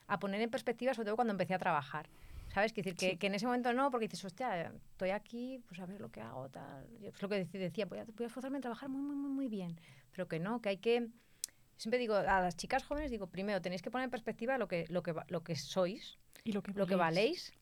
a 0.07 0.17
poner 0.17 0.41
en 0.41 0.49
perspectiva, 0.49 0.95
sobre 0.95 1.05
todo 1.05 1.15
cuando 1.15 1.33
empecé 1.33 1.53
a 1.53 1.59
trabajar. 1.59 2.09
¿Sabes? 2.51 2.73
Que 2.73 2.81
decir, 2.81 2.97
que, 2.97 3.19
que, 3.19 3.27
en 3.27 3.35
ese 3.35 3.45
momento 3.45 3.71
no, 3.73 3.91
porque 3.91 4.07
dices, 4.07 4.25
hostia, 4.25 4.73
estoy 4.93 5.11
aquí, 5.11 5.59
pues 5.67 5.79
a 5.79 5.85
ver 5.85 6.01
lo 6.01 6.09
que 6.09 6.21
hago, 6.21 6.49
tal. 6.49 6.87
Es 7.03 7.21
lo 7.21 7.29
que 7.29 7.45
decía, 7.45 7.85
voy 7.85 7.99
a, 7.99 8.05
voy 8.05 8.23
a 8.23 8.25
esforzarme 8.25 8.57
en 8.57 8.63
trabajar 8.63 8.89
muy, 8.89 9.01
muy, 9.03 9.15
muy, 9.15 9.29
muy 9.29 9.47
bien. 9.47 9.79
Pero 10.09 10.27
que 10.27 10.39
no, 10.39 10.59
que 10.59 10.69
hay 10.69 10.77
que 10.77 11.07
siempre 11.77 11.99
digo 11.99 12.15
a 12.15 12.41
las 12.41 12.57
chicas 12.57 12.83
jóvenes, 12.83 13.11
digo, 13.11 13.27
primero 13.27 13.61
tenéis 13.61 13.83
que 13.83 13.91
poner 13.91 14.05
en 14.05 14.11
perspectiva 14.11 14.57
lo 14.57 14.67
que, 14.67 14.85
lo 14.89 15.03
que, 15.03 15.13
lo 15.27 15.43
que 15.43 15.55
sois 15.55 16.17
y 16.43 16.51
lo 16.51 16.61
que, 16.61 16.71
lo 16.73 16.87
que 16.87 16.95
valéis. 16.95 17.53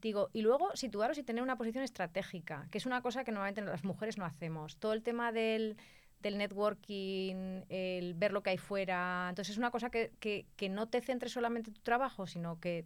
Digo, 0.00 0.30
y 0.32 0.42
luego 0.42 0.76
situaros 0.76 1.18
y 1.18 1.24
tener 1.24 1.42
una 1.42 1.56
posición 1.56 1.82
estratégica, 1.82 2.68
que 2.70 2.78
es 2.78 2.86
una 2.86 3.02
cosa 3.02 3.24
que 3.24 3.32
normalmente 3.32 3.62
las 3.62 3.84
mujeres 3.84 4.16
no 4.16 4.24
hacemos. 4.24 4.76
Todo 4.76 4.92
el 4.92 5.02
tema 5.02 5.32
del, 5.32 5.76
del 6.20 6.38
networking, 6.38 7.62
el 7.68 8.14
ver 8.14 8.32
lo 8.32 8.42
que 8.42 8.50
hay 8.50 8.58
fuera. 8.58 9.26
Entonces 9.28 9.52
es 9.52 9.58
una 9.58 9.72
cosa 9.72 9.90
que, 9.90 10.12
que, 10.20 10.46
que 10.56 10.68
no 10.68 10.88
te 10.88 11.00
centres 11.00 11.32
solamente 11.32 11.70
en 11.70 11.74
tu 11.74 11.82
trabajo, 11.82 12.28
sino 12.28 12.60
que, 12.60 12.84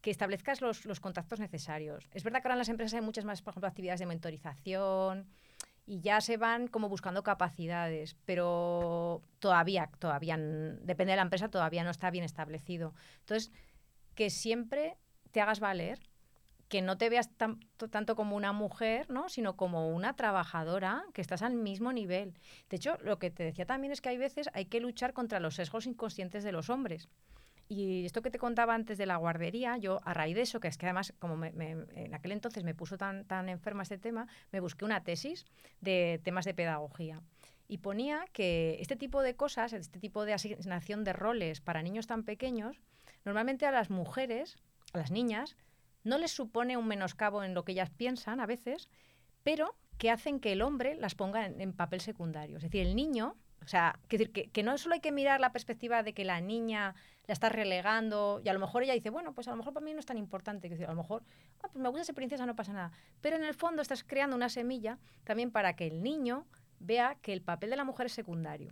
que 0.00 0.10
establezcas 0.10 0.62
los, 0.62 0.86
los, 0.86 1.00
contactos 1.00 1.40
necesarios. 1.40 2.08
Es 2.12 2.24
verdad 2.24 2.40
que 2.40 2.48
ahora 2.48 2.54
en 2.54 2.60
las 2.60 2.70
empresas 2.70 2.94
hay 2.94 3.04
muchas 3.04 3.26
más, 3.26 3.42
por 3.42 3.52
ejemplo, 3.52 3.68
actividades 3.68 4.00
de 4.00 4.06
mentorización, 4.06 5.26
y 5.86 6.00
ya 6.00 6.20
se 6.20 6.36
van 6.36 6.66
como 6.66 6.88
buscando 6.88 7.22
capacidades, 7.22 8.16
pero 8.24 9.22
todavía, 9.38 9.88
todavía, 10.00 10.36
depende 10.36 11.12
de 11.12 11.16
la 11.16 11.22
empresa, 11.22 11.48
todavía 11.48 11.84
no 11.84 11.90
está 11.90 12.10
bien 12.10 12.24
establecido. 12.24 12.92
Entonces, 13.20 13.52
que 14.16 14.30
siempre 14.30 14.96
te 15.30 15.40
hagas 15.40 15.60
valer, 15.60 16.00
que 16.68 16.82
no 16.82 16.98
te 16.98 17.08
veas 17.08 17.30
tanto 17.90 18.16
como 18.16 18.34
una 18.34 18.52
mujer, 18.52 19.08
¿no? 19.08 19.28
sino 19.28 19.56
como 19.56 19.94
una 19.94 20.16
trabajadora, 20.16 21.04
que 21.14 21.20
estás 21.20 21.42
al 21.42 21.54
mismo 21.54 21.92
nivel. 21.92 22.34
De 22.68 22.76
hecho, 22.76 22.98
lo 23.02 23.20
que 23.20 23.30
te 23.30 23.44
decía 23.44 23.66
también 23.66 23.92
es 23.92 24.00
que 24.00 24.08
hay 24.08 24.18
veces 24.18 24.48
hay 24.52 24.64
que 24.64 24.80
luchar 24.80 25.12
contra 25.12 25.38
los 25.38 25.54
sesgos 25.54 25.86
inconscientes 25.86 26.42
de 26.42 26.50
los 26.50 26.68
hombres. 26.68 27.08
Y 27.68 28.04
esto 28.06 28.22
que 28.22 28.30
te 28.30 28.38
contaba 28.38 28.74
antes 28.74 28.96
de 28.96 29.06
la 29.06 29.16
guardería, 29.16 29.76
yo 29.76 30.00
a 30.04 30.14
raíz 30.14 30.36
de 30.36 30.42
eso, 30.42 30.60
que 30.60 30.68
es 30.68 30.78
que 30.78 30.86
además 30.86 31.12
como 31.18 31.44
en 31.44 32.14
aquel 32.14 32.32
entonces 32.32 32.62
me 32.62 32.74
puso 32.74 32.96
tan, 32.96 33.24
tan 33.24 33.48
enferma 33.48 33.82
este 33.82 33.98
tema, 33.98 34.28
me 34.52 34.60
busqué 34.60 34.84
una 34.84 35.02
tesis 35.02 35.44
de 35.80 36.20
temas 36.22 36.44
de 36.44 36.54
pedagogía. 36.54 37.20
Y 37.68 37.78
ponía 37.78 38.24
que 38.32 38.76
este 38.80 38.94
tipo 38.94 39.22
de 39.22 39.34
cosas, 39.34 39.72
este 39.72 39.98
tipo 39.98 40.24
de 40.24 40.34
asignación 40.34 41.02
de 41.02 41.12
roles 41.12 41.60
para 41.60 41.82
niños 41.82 42.06
tan 42.06 42.22
pequeños, 42.22 42.80
normalmente 43.26 43.66
a 43.66 43.70
las 43.70 43.90
mujeres, 43.90 44.56
a 44.94 44.98
las 44.98 45.10
niñas, 45.10 45.56
no 46.04 46.16
les 46.16 46.30
supone 46.30 46.78
un 46.78 46.86
menoscabo 46.86 47.44
en 47.44 47.52
lo 47.52 47.64
que 47.64 47.72
ellas 47.72 47.90
piensan 47.90 48.40
a 48.40 48.46
veces, 48.46 48.88
pero 49.42 49.76
que 49.98 50.10
hacen 50.10 50.40
que 50.40 50.52
el 50.52 50.62
hombre 50.62 50.94
las 50.94 51.14
ponga 51.14 51.44
en 51.44 51.72
papel 51.74 52.00
secundario. 52.00 52.56
Es 52.56 52.62
decir, 52.62 52.86
el 52.86 52.96
niño 52.96 53.36
o 53.66 53.68
sea, 53.68 53.98
que, 54.08 54.30
que, 54.30 54.62
no 54.62 54.78
solo 54.78 54.94
hay 54.94 55.00
que 55.00 55.10
mirar 55.10 55.40
la 55.40 55.50
perspectiva 55.50 56.04
de 56.04 56.12
que 56.12 56.24
la 56.24 56.40
niña 56.40 56.94
la 57.26 57.32
está 57.32 57.48
relegando 57.48 58.40
y 58.44 58.48
a 58.48 58.52
lo 58.52 58.60
mejor 58.60 58.84
ella 58.84 58.94
dice, 58.94 59.10
bueno, 59.10 59.34
pues 59.34 59.48
a 59.48 59.50
lo 59.50 59.56
mejor 59.56 59.72
para 59.72 59.84
mí 59.84 59.92
no 59.92 59.98
es 59.98 60.06
tan 60.06 60.18
importante, 60.18 60.68
que 60.68 60.84
a 60.84 60.88
lo 60.88 60.94
mejor, 60.94 61.24
ah, 61.62 61.68
pues 61.72 61.82
me 61.82 61.88
gusta 61.88 62.04
ser 62.04 62.14
princesa, 62.14 62.46
no 62.46 62.54
pasa 62.54 62.72
nada. 62.72 62.92
Pero 63.20 63.34
en 63.34 63.42
el 63.42 63.54
fondo 63.54 63.82
estás 63.82 64.04
creando 64.04 64.36
una 64.36 64.48
semilla 64.48 64.98
también 65.24 65.50
para 65.50 65.74
que 65.74 65.88
el 65.88 66.02
niño 66.02 66.46
vea 66.78 67.16
que 67.22 67.32
el 67.32 67.42
papel 67.42 67.70
de 67.70 67.76
la 67.76 67.82
mujer 67.82 68.06
es 68.06 68.12
secundario. 68.12 68.70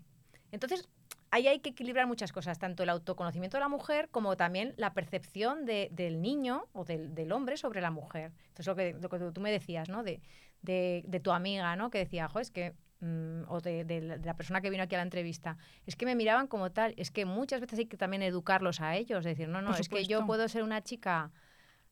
Entonces, 0.52 0.88
ahí 1.34 1.48
hay 1.48 1.60
que 1.60 1.70
equilibrar 1.70 2.06
muchas 2.06 2.32
cosas, 2.32 2.58
tanto 2.58 2.82
el 2.82 2.90
autoconocimiento 2.90 3.56
de 3.56 3.60
la 3.60 3.68
mujer 3.68 4.08
como 4.10 4.36
también 4.36 4.74
la 4.76 4.94
percepción 4.94 5.64
del 5.64 6.22
niño 6.22 6.66
o 6.72 6.84
del, 6.84 7.32
hombre 7.32 7.56
sobre 7.56 7.80
la 7.80 7.90
mujer. 7.90 8.32
Entonces, 8.48 8.66
lo 8.66 8.76
que, 8.76 8.92
lo 8.94 9.08
que 9.08 9.18
tú 9.32 9.40
me 9.40 9.50
decías, 9.50 9.88
¿no? 9.88 10.02
De, 10.02 10.20
de, 10.62 11.20
tu 11.22 11.32
amiga, 11.32 11.76
¿no? 11.76 11.90
Que 11.90 11.98
decía, 11.98 12.28
jo, 12.28 12.40
es 12.40 12.50
que 12.50 12.74
Mm, 13.04 13.42
o 13.48 13.60
de, 13.60 14.18
la 14.24 14.34
persona 14.34 14.62
que 14.62 14.70
vino 14.70 14.82
aquí 14.82 14.94
a 14.94 14.98
la 14.98 15.04
entrevista, 15.04 15.58
es 15.84 15.94
que 15.94 16.06
me 16.06 16.14
miraban 16.14 16.46
como 16.46 16.72
tal, 16.72 16.94
es 16.96 17.10
que 17.10 17.26
muchas 17.26 17.60
veces 17.60 17.80
hay 17.80 17.86
que 17.86 17.98
también 17.98 18.22
educarlos 18.22 18.80
a 18.80 18.96
ellos, 18.96 19.24
decir, 19.24 19.46
no, 19.46 19.60
no, 19.60 19.74
es 19.76 19.90
que 19.90 20.06
yo 20.06 20.24
puedo 20.24 20.48
ser 20.48 20.62
una 20.62 20.82
chica, 20.82 21.30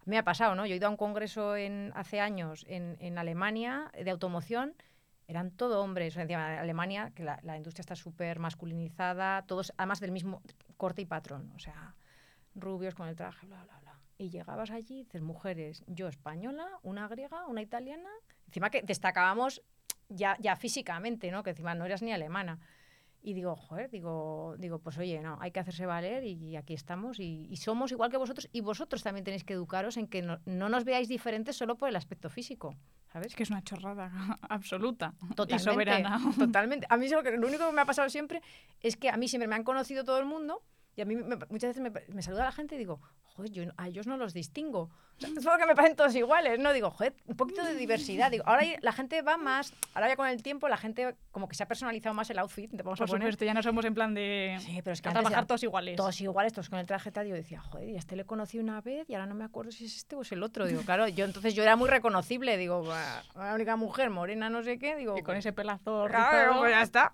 me 0.06 0.16
ha 0.16 0.24
pasado, 0.24 0.54
¿no? 0.54 0.64
Yo 0.64 0.72
he 0.72 0.76
ido 0.78 0.86
a 0.86 0.90
un 0.90 0.96
congreso 0.96 1.54
en, 1.54 1.92
hace 1.94 2.18
años 2.20 2.64
en, 2.66 2.96
en 3.00 3.18
Alemania 3.18 3.90
de 3.92 4.10
automoción, 4.10 4.74
eran 5.32 5.50
todo 5.50 5.82
hombres, 5.82 6.16
en 6.16 6.30
Alemania, 6.32 7.12
que 7.14 7.24
la, 7.24 7.38
la 7.42 7.56
industria 7.56 7.82
está 7.82 7.96
súper 7.96 8.38
masculinizada, 8.38 9.42
todos 9.42 9.72
además 9.76 10.00
del 10.00 10.12
mismo 10.12 10.42
corte 10.76 11.02
y 11.02 11.06
patrón, 11.06 11.52
o 11.54 11.58
sea, 11.58 11.94
rubios 12.54 12.94
con 12.94 13.08
el 13.08 13.16
traje, 13.16 13.46
bla, 13.46 13.62
bla, 13.64 13.78
bla. 13.80 13.98
Y 14.18 14.30
llegabas 14.30 14.70
allí, 14.70 15.04
dices, 15.04 15.22
mujeres, 15.22 15.82
yo 15.86 16.06
española, 16.08 16.68
una 16.82 17.08
griega, 17.08 17.46
una 17.46 17.62
italiana, 17.62 18.10
encima 18.46 18.70
que 18.70 18.82
destacábamos 18.82 19.62
ya, 20.08 20.36
ya 20.38 20.54
físicamente, 20.56 21.30
¿no? 21.30 21.42
Que 21.42 21.50
encima 21.50 21.74
no 21.74 21.84
eras 21.84 22.02
ni 22.02 22.12
alemana. 22.12 22.60
Y 23.24 23.34
digo, 23.34 23.54
joder, 23.54 23.88
digo, 23.88 24.56
digo, 24.58 24.80
pues 24.80 24.98
oye, 24.98 25.20
no, 25.20 25.38
hay 25.40 25.52
que 25.52 25.60
hacerse 25.60 25.86
valer 25.86 26.24
y, 26.24 26.56
aquí 26.56 26.74
estamos 26.74 27.20
y, 27.20 27.56
somos 27.56 27.92
igual 27.92 28.10
que 28.10 28.16
vosotros 28.16 28.48
y 28.52 28.60
vosotros 28.62 29.04
también 29.04 29.24
tenéis 29.24 29.44
que 29.44 29.52
educaros 29.52 29.96
en 29.96 30.08
que 30.08 30.22
no, 30.22 30.40
no, 30.44 30.68
nos 30.68 30.84
veáis 30.84 31.08
diferentes 31.08 31.54
solo 31.56 31.76
por 31.76 31.88
el 31.88 31.94
aspecto 31.94 32.30
físico, 32.30 32.74
¿sabes? 33.12 33.36
Que 33.36 33.44
es 33.44 33.50
una 33.50 33.62
chorrada 33.62 34.10
absoluta 34.48 35.14
totalmente, 35.36 35.54
y 35.54 35.58
soberana. 35.58 36.20
Totalmente. 36.36 36.86
A 36.90 36.96
mí 36.96 37.08
lo, 37.08 37.22
que, 37.22 37.36
lo 37.36 37.46
único 37.46 37.64
que 37.64 37.72
me 37.72 37.80
ha 37.80 37.86
pasado 37.86 38.10
siempre 38.10 38.42
es 38.80 38.96
que 38.96 39.08
a 39.08 39.16
mí 39.16 39.28
siempre 39.28 39.46
me 39.46 39.54
han 39.54 39.62
conocido 39.62 40.02
todo 40.02 40.18
el 40.18 40.26
mundo 40.26 40.60
y 40.94 41.00
a 41.00 41.04
mí 41.04 41.16
muchas 41.16 41.74
veces 41.74 41.80
me, 41.80 41.90
me, 42.08 42.22
saluda 42.22 42.44
la 42.44 42.52
gente 42.52 42.74
y 42.74 42.78
digo, 42.78 43.00
joder, 43.34 43.50
yo 43.50 43.62
a 43.76 43.88
ellos 43.88 44.06
no 44.06 44.16
los 44.16 44.34
distingo. 44.34 44.90
es 45.18 45.44
porque 45.44 45.64
me 45.66 45.74
parecen 45.74 45.96
todos 45.96 46.14
iguales, 46.14 46.58
¿no? 46.58 46.72
Digo, 46.72 46.90
joder, 46.90 47.14
un 47.26 47.36
poquito 47.36 47.64
de 47.64 47.74
diversidad. 47.74 48.30
Digo, 48.30 48.44
ahora 48.46 48.62
la 48.80 48.92
gente 48.92 49.22
va 49.22 49.38
más, 49.38 49.72
ahora 49.94 50.08
ya 50.08 50.16
con 50.16 50.28
el 50.28 50.42
tiempo 50.42 50.68
la 50.68 50.76
gente 50.76 51.16
como 51.30 51.48
que 51.48 51.54
se 51.54 51.62
ha 51.62 51.66
personalizado 51.66 52.14
más 52.14 52.28
el 52.28 52.38
outfit. 52.38 52.70
vamos 52.82 52.98
Por 52.98 53.08
a 53.08 53.10
poner. 53.10 53.28
supuesto, 53.28 53.44
ya 53.44 53.54
no 53.54 53.62
somos 53.62 53.84
en 53.86 53.94
plan 53.94 54.12
de 54.12 54.58
sí, 54.60 54.80
pero 54.82 54.92
es 54.92 55.00
que 55.00 55.08
a 55.08 55.12
trabajar 55.12 55.46
todos 55.46 55.62
iguales. 55.62 55.96
Todos 55.96 56.20
iguales, 56.20 56.52
todos 56.52 56.68
con 56.68 56.78
el 56.78 56.86
traje 56.86 57.10
tal. 57.10 57.26
Yo 57.26 57.34
decía, 57.34 57.60
joder, 57.60 57.88
y 57.88 57.96
a 57.96 57.98
este 57.98 58.14
le 58.16 58.24
conocí 58.24 58.58
una 58.58 58.80
vez 58.82 59.08
y 59.08 59.14
ahora 59.14 59.26
no 59.26 59.34
me 59.34 59.44
acuerdo 59.44 59.72
si 59.72 59.86
es 59.86 59.96
este 59.96 60.14
o 60.16 60.22
es 60.22 60.32
el 60.32 60.42
otro. 60.42 60.66
Digo, 60.66 60.82
claro, 60.82 61.08
yo 61.08 61.24
entonces 61.24 61.54
yo 61.54 61.62
era 61.62 61.76
muy 61.76 61.88
reconocible. 61.88 62.58
Digo, 62.58 62.84
la 63.34 63.54
única 63.54 63.76
mujer 63.76 64.10
morena, 64.10 64.50
no 64.50 64.62
sé 64.62 64.78
qué. 64.78 64.96
Digo, 64.96 65.16
y 65.16 65.22
con 65.22 65.36
ese 65.36 65.54
pelazo. 65.54 66.04
Claro, 66.08 66.58
pues 66.58 66.70
ya 66.70 66.82
está. 66.82 67.10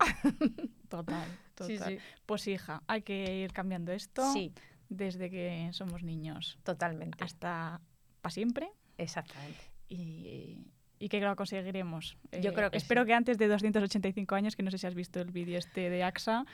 Total. 0.88 1.28
Sí, 1.66 1.78
sí. 1.78 1.98
Pues 2.26 2.46
hija, 2.46 2.82
hay 2.86 3.02
que 3.02 3.36
ir 3.36 3.52
cambiando 3.52 3.92
esto 3.92 4.32
sí. 4.32 4.52
desde 4.88 5.30
que 5.30 5.70
somos 5.72 6.02
niños. 6.02 6.58
Totalmente. 6.62 7.22
Hasta 7.22 7.80
para 8.20 8.32
siempre. 8.32 8.70
Exactamente. 8.96 9.60
Y, 9.88 10.66
y 10.98 11.08
que 11.08 11.20
lo 11.20 11.34
conseguiremos. 11.36 12.16
Yo 12.40 12.52
creo 12.52 12.70
que 12.70 12.76
Espero 12.76 13.04
que 13.06 13.14
antes 13.14 13.38
de 13.38 13.48
285 13.48 14.34
años, 14.34 14.56
que 14.56 14.62
no 14.62 14.70
sé 14.70 14.78
si 14.78 14.86
has 14.86 14.94
visto 14.94 15.20
el 15.20 15.30
vídeo 15.30 15.58
este 15.58 15.90
de 15.90 16.02
AXA, 16.02 16.44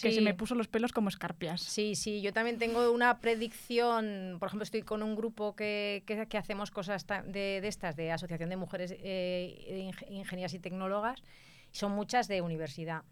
que 0.00 0.12
se 0.12 0.20
me 0.20 0.34
puso 0.34 0.54
los 0.54 0.68
pelos 0.68 0.92
como 0.92 1.08
escarpias. 1.08 1.60
Sí, 1.60 1.94
sí, 1.94 2.20
yo 2.20 2.32
también 2.32 2.58
tengo 2.58 2.90
una 2.92 3.18
predicción, 3.20 4.36
por 4.38 4.48
ejemplo, 4.48 4.64
estoy 4.64 4.82
con 4.82 5.02
un 5.02 5.16
grupo 5.16 5.56
que, 5.56 6.04
que, 6.06 6.38
hacemos 6.38 6.70
cosas 6.70 7.06
de, 7.06 7.60
de, 7.60 7.68
estas, 7.68 7.96
de 7.96 8.12
Asociación 8.12 8.50
de 8.50 8.56
Mujeres 8.56 8.94
eh, 8.98 9.90
Ingenieras 10.08 10.54
y 10.54 10.60
Tecnólogas, 10.60 11.22
son 11.72 11.92
muchas 11.92 12.28
de 12.28 12.40
universidad 12.40 13.02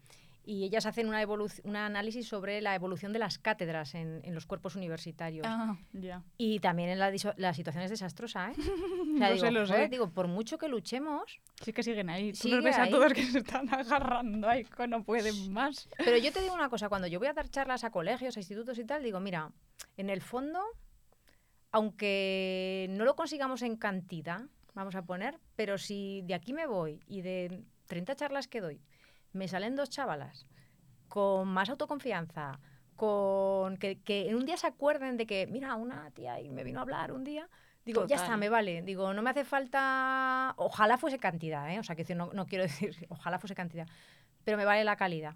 y 0.47 0.63
ellas 0.63 0.85
hacen 0.85 1.09
una 1.09 1.21
un 1.25 1.75
análisis 1.75 2.25
sobre 2.25 2.61
la 2.61 2.73
evolución 2.73 3.11
de 3.11 3.19
las 3.19 3.37
cátedras 3.37 3.93
en, 3.95 4.21
en 4.23 4.33
los 4.33 4.45
cuerpos 4.45 4.77
universitarios. 4.77 5.45
Ah, 5.45 5.75
ya. 5.91 6.23
Y 6.37 6.61
también 6.61 6.87
en 6.87 6.99
la, 6.99 7.11
la 7.35 7.53
situación 7.53 7.83
es 7.83 7.89
desastrosa, 7.89 8.51
¿eh? 8.51 8.53
O 9.17 9.17
sea, 9.17 9.27
Lo 9.29 9.33
digo, 9.35 9.45
sé, 9.45 9.51
lo 9.51 9.67
joder, 9.67 9.83
sé. 9.83 9.89
digo, 9.89 10.09
por 10.11 10.27
mucho 10.29 10.57
que 10.57 10.69
luchemos, 10.69 11.41
Sí 11.61 11.73
que 11.73 11.83
siguen 11.83 12.09
ahí. 12.09 12.31
Tú 12.31 12.47
los 12.47 12.63
ves 12.63 12.77
a 12.77 12.83
ahí. 12.83 12.91
todos 12.91 13.11
que 13.11 13.23
se 13.25 13.39
están 13.39 13.67
agarrando 13.73 14.47
ahí, 14.47 14.63
que 14.63 14.87
no 14.87 15.03
pueden 15.03 15.51
más. 15.51 15.89
Pero 15.97 16.15
yo 16.17 16.31
te 16.31 16.39
digo 16.41 16.53
una 16.53 16.69
cosa, 16.69 16.87
cuando 16.87 17.07
yo 17.07 17.19
voy 17.19 17.27
a 17.27 17.33
dar 17.33 17.49
charlas 17.49 17.83
a 17.83 17.89
colegios, 17.91 18.37
a 18.37 18.39
institutos 18.39 18.77
y 18.79 18.85
tal, 18.85 19.03
digo, 19.03 19.19
mira, 19.19 19.51
en 19.97 20.09
el 20.09 20.21
fondo, 20.21 20.61
aunque 21.71 22.87
no 22.91 23.03
lo 23.05 23.15
consigamos 23.15 23.61
en 23.63 23.75
cantidad, 23.75 24.41
vamos 24.73 24.95
a 24.95 25.01
poner, 25.03 25.39
pero 25.55 25.77
si 25.77 26.21
de 26.23 26.35
aquí 26.35 26.53
me 26.53 26.67
voy 26.67 27.01
y 27.07 27.21
de 27.21 27.63
30 27.87 28.15
charlas 28.15 28.47
que 28.47 28.61
doy, 28.61 28.81
me 29.33 29.47
salen 29.47 29.75
dos 29.75 29.89
chavalas 29.89 30.45
con 31.07 31.47
más 31.47 31.69
autoconfianza, 31.69 32.59
con 32.95 33.77
que, 33.77 34.01
que 34.01 34.29
en 34.29 34.35
un 34.35 34.45
día 34.45 34.57
se 34.57 34.67
acuerden 34.67 35.17
de 35.17 35.25
que, 35.25 35.47
mira, 35.47 35.75
una 35.75 36.11
tía 36.11 36.39
y 36.41 36.49
me 36.49 36.63
vino 36.63 36.79
a 36.79 36.81
hablar 36.81 37.11
un 37.11 37.23
día, 37.23 37.49
digo, 37.85 38.05
ya 38.07 38.17
está, 38.17 38.37
me 38.37 38.49
vale. 38.49 38.81
Digo, 38.81 39.13
no 39.13 39.21
me 39.21 39.29
hace 39.29 39.45
falta, 39.45 40.53
ojalá 40.57 40.97
fuese 40.97 41.19
cantidad, 41.19 41.71
¿eh? 41.71 41.79
O 41.79 41.83
sea, 41.83 41.95
que 41.95 42.15
no, 42.15 42.31
no 42.33 42.45
quiero 42.45 42.63
decir, 42.67 42.95
ojalá 43.09 43.39
fuese 43.39 43.55
cantidad, 43.55 43.87
pero 44.43 44.57
me 44.57 44.65
vale 44.65 44.83
la 44.83 44.95
calidad 44.95 45.35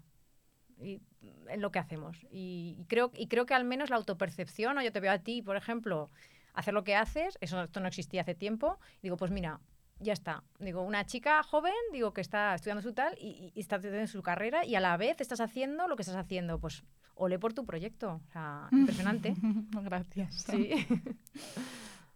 y 0.78 1.00
en 1.48 1.60
lo 1.60 1.70
que 1.70 1.78
hacemos. 1.78 2.18
Y, 2.30 2.76
y 2.78 2.84
creo, 2.86 3.10
y 3.14 3.28
creo 3.28 3.46
que 3.46 3.54
al 3.54 3.64
menos 3.64 3.90
la 3.90 3.96
autopercepción, 3.96 4.76
o 4.76 4.82
yo 4.82 4.92
te 4.92 5.00
veo 5.00 5.12
a 5.12 5.18
ti, 5.18 5.42
por 5.42 5.56
ejemplo, 5.56 6.10
hacer 6.54 6.74
lo 6.74 6.84
que 6.84 6.96
haces, 6.96 7.38
eso 7.40 7.62
esto 7.62 7.80
no 7.80 7.88
existía 7.88 8.22
hace 8.22 8.34
tiempo, 8.34 8.78
y 8.98 9.02
digo, 9.04 9.16
pues 9.16 9.30
mira, 9.30 9.60
ya 10.02 10.12
está. 10.12 10.42
Digo, 10.58 10.82
una 10.82 11.04
chica 11.06 11.42
joven, 11.42 11.72
digo, 11.92 12.12
que 12.12 12.20
está 12.20 12.54
estudiando 12.54 12.82
su 12.82 12.92
tal 12.92 13.14
y, 13.18 13.52
y 13.54 13.60
está 13.60 13.76
en 13.76 14.08
su 14.08 14.22
carrera 14.22 14.64
y 14.64 14.74
a 14.74 14.80
la 14.80 14.96
vez 14.96 15.20
estás 15.20 15.40
haciendo 15.40 15.88
lo 15.88 15.96
que 15.96 16.02
estás 16.02 16.16
haciendo. 16.16 16.58
Pues 16.58 16.84
ole 17.14 17.38
por 17.38 17.52
tu 17.54 17.64
proyecto. 17.64 18.20
O 18.26 18.32
sea, 18.32 18.68
impresionante. 18.72 19.34
gracias. 19.72 20.34
sí. 20.50 20.70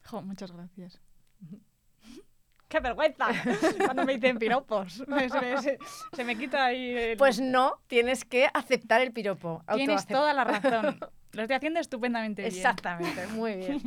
Jo, 0.09 0.23
muchas 0.23 0.53
gracias. 0.53 1.01
¡Qué 2.69 2.79
vergüenza! 2.81 3.27
Cuando 3.85 4.05
me 4.05 4.15
dicen 4.15 4.39
piropos. 4.39 5.03
Me- 5.09 5.29
se, 5.29 5.41
me, 5.41 5.63
se- 5.63 5.79
se 6.13 6.25
me 6.25 6.37
quita 6.37 6.65
ahí 6.67 6.91
el... 6.97 7.17
Pues 7.17 7.41
no, 7.41 7.81
tienes 7.89 8.25
que 8.25 8.49
aceptar 8.53 9.01
el 9.01 9.13
piropo. 9.13 9.63
Tienes 9.75 10.07
toda 10.07 10.33
la 10.33 10.45
razón. 10.45 10.99
Lo 11.33 11.43
estoy 11.43 11.57
haciendo 11.57 11.81
estupendamente 11.81 12.43
bien. 12.43 12.55
Exactamente, 12.55 13.27
muy 13.29 13.55
bien. 13.57 13.81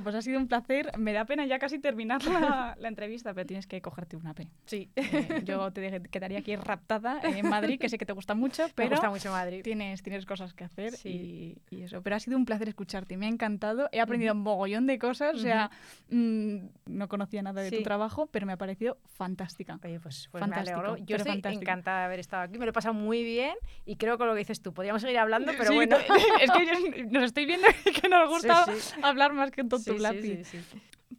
Pues 0.00 0.14
ha 0.14 0.22
sido 0.22 0.38
un 0.38 0.48
placer. 0.48 0.90
Me 0.98 1.12
da 1.12 1.24
pena 1.24 1.44
ya 1.46 1.58
casi 1.58 1.78
terminar 1.78 2.24
la, 2.24 2.74
la 2.78 2.88
entrevista, 2.88 3.34
pero 3.34 3.46
tienes 3.46 3.66
que 3.66 3.80
cogerte 3.82 4.16
una 4.16 4.34
P. 4.34 4.48
Sí. 4.66 4.90
Eh, 4.96 5.42
yo 5.44 5.72
te 5.72 6.00
quedaría 6.10 6.38
aquí 6.38 6.54
raptada 6.56 7.20
en 7.22 7.48
Madrid, 7.48 7.78
que 7.80 7.88
sé 7.88 7.98
que 7.98 8.06
te 8.06 8.12
gusta 8.12 8.34
mucho, 8.34 8.64
Me 8.68 8.72
pero 8.74 8.90
gusta 8.90 9.10
mucho 9.10 9.30
Madrid. 9.32 9.62
tienes, 9.62 10.02
tienes 10.02 10.24
cosas 10.26 10.54
que 10.54 10.64
hacer 10.64 10.92
Sí. 10.92 11.56
y, 11.70 11.76
y 11.76 11.82
eso. 11.82 12.02
Pero 12.02 12.16
ha 12.16 12.20
sido 12.20 12.36
un 12.36 12.44
placer 12.44 12.68
escucharte, 12.68 13.16
me 13.16 13.26
ha 13.26 13.28
encantado. 13.28 13.88
He 13.92 14.00
aprendido 14.00 14.34
un 14.34 14.40
mogollón 14.40 14.86
de 14.86 14.98
cosas, 14.98 15.34
o 15.34 15.38
sea, 15.38 15.70
mm, 16.10 16.56
no 16.86 17.08
conocía 17.08 17.42
nada 17.42 17.62
de 17.62 17.70
tu 17.70 17.82
trabajo, 17.82 18.26
pero 18.26 18.46
me 18.46 18.52
ha 18.52 18.56
parecido 18.56 18.98
fantástica. 19.06 19.78
Oye, 19.84 19.98
pues, 20.00 20.28
pues 20.30 20.40
Fantástico, 20.40 20.78
me 20.80 20.86
alegro. 20.88 21.04
Yo 21.06 21.16
estoy 21.16 21.32
fantástico. 21.32 21.62
encantada 21.62 21.98
de 22.00 22.04
haber 22.06 22.20
estado 22.20 22.42
aquí. 22.44 22.58
Me 22.58 22.64
lo 22.66 22.70
he 22.70 22.72
pasado 22.74 22.94
muy 22.94 23.22
bien 23.24 23.54
y 23.84 23.96
creo 23.96 24.18
que 24.18 24.24
lo 24.24 24.32
que 24.32 24.38
dices 24.40 24.60
tú. 24.62 24.72
Podríamos 24.72 25.02
seguir 25.02 25.18
hablando, 25.18 25.52
pero 25.56 25.70
Sí, 25.70 25.74
bueno. 25.74 25.96
no, 25.96 26.14
es 26.40 26.50
que 26.50 26.66
yo- 26.66 27.04
nos 27.10 27.24
estoy 27.24 27.46
viendo 27.46 27.66
que 28.00 28.08
nos 28.08 28.28
gusta 28.28 28.64
hablar 29.02 29.32
más 29.32 29.50
que 29.50 29.62
un 29.62 29.68
sí, 29.84 29.98
lápiz. 29.98 30.50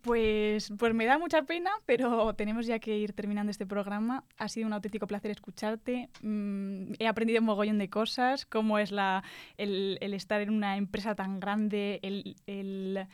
Pues, 0.02 0.74
pues 0.80 0.94
me 0.96 1.06
da 1.06 1.20
mucha 1.20 1.44
pena, 1.44 1.70
pero 1.86 2.34
tenemos 2.34 2.66
ya 2.66 2.80
que 2.80 2.98
ir 2.98 3.14
terminando 3.14 3.52
este 3.52 3.66
programa. 3.68 4.24
Ha 4.38 4.50
sido 4.50 4.66
un 4.66 4.74
auténtico 4.74 5.06
placer 5.06 5.30
escucharte. 5.30 6.10
Mm, 6.22 6.94
he 6.98 7.08
aprendido 7.08 7.40
un 7.42 7.46
mogollón 7.46 7.78
de 7.78 7.90
cosas, 7.90 8.46
cómo 8.48 8.80
es 8.80 8.92
la, 8.92 9.24
el, 9.58 10.00
el 10.02 10.14
estar 10.16 10.42
en 10.42 10.50
una 10.50 10.78
empresa 10.78 11.14
tan 11.16 11.40
grande, 11.40 12.00
el, 12.02 12.36
el- 12.48 13.06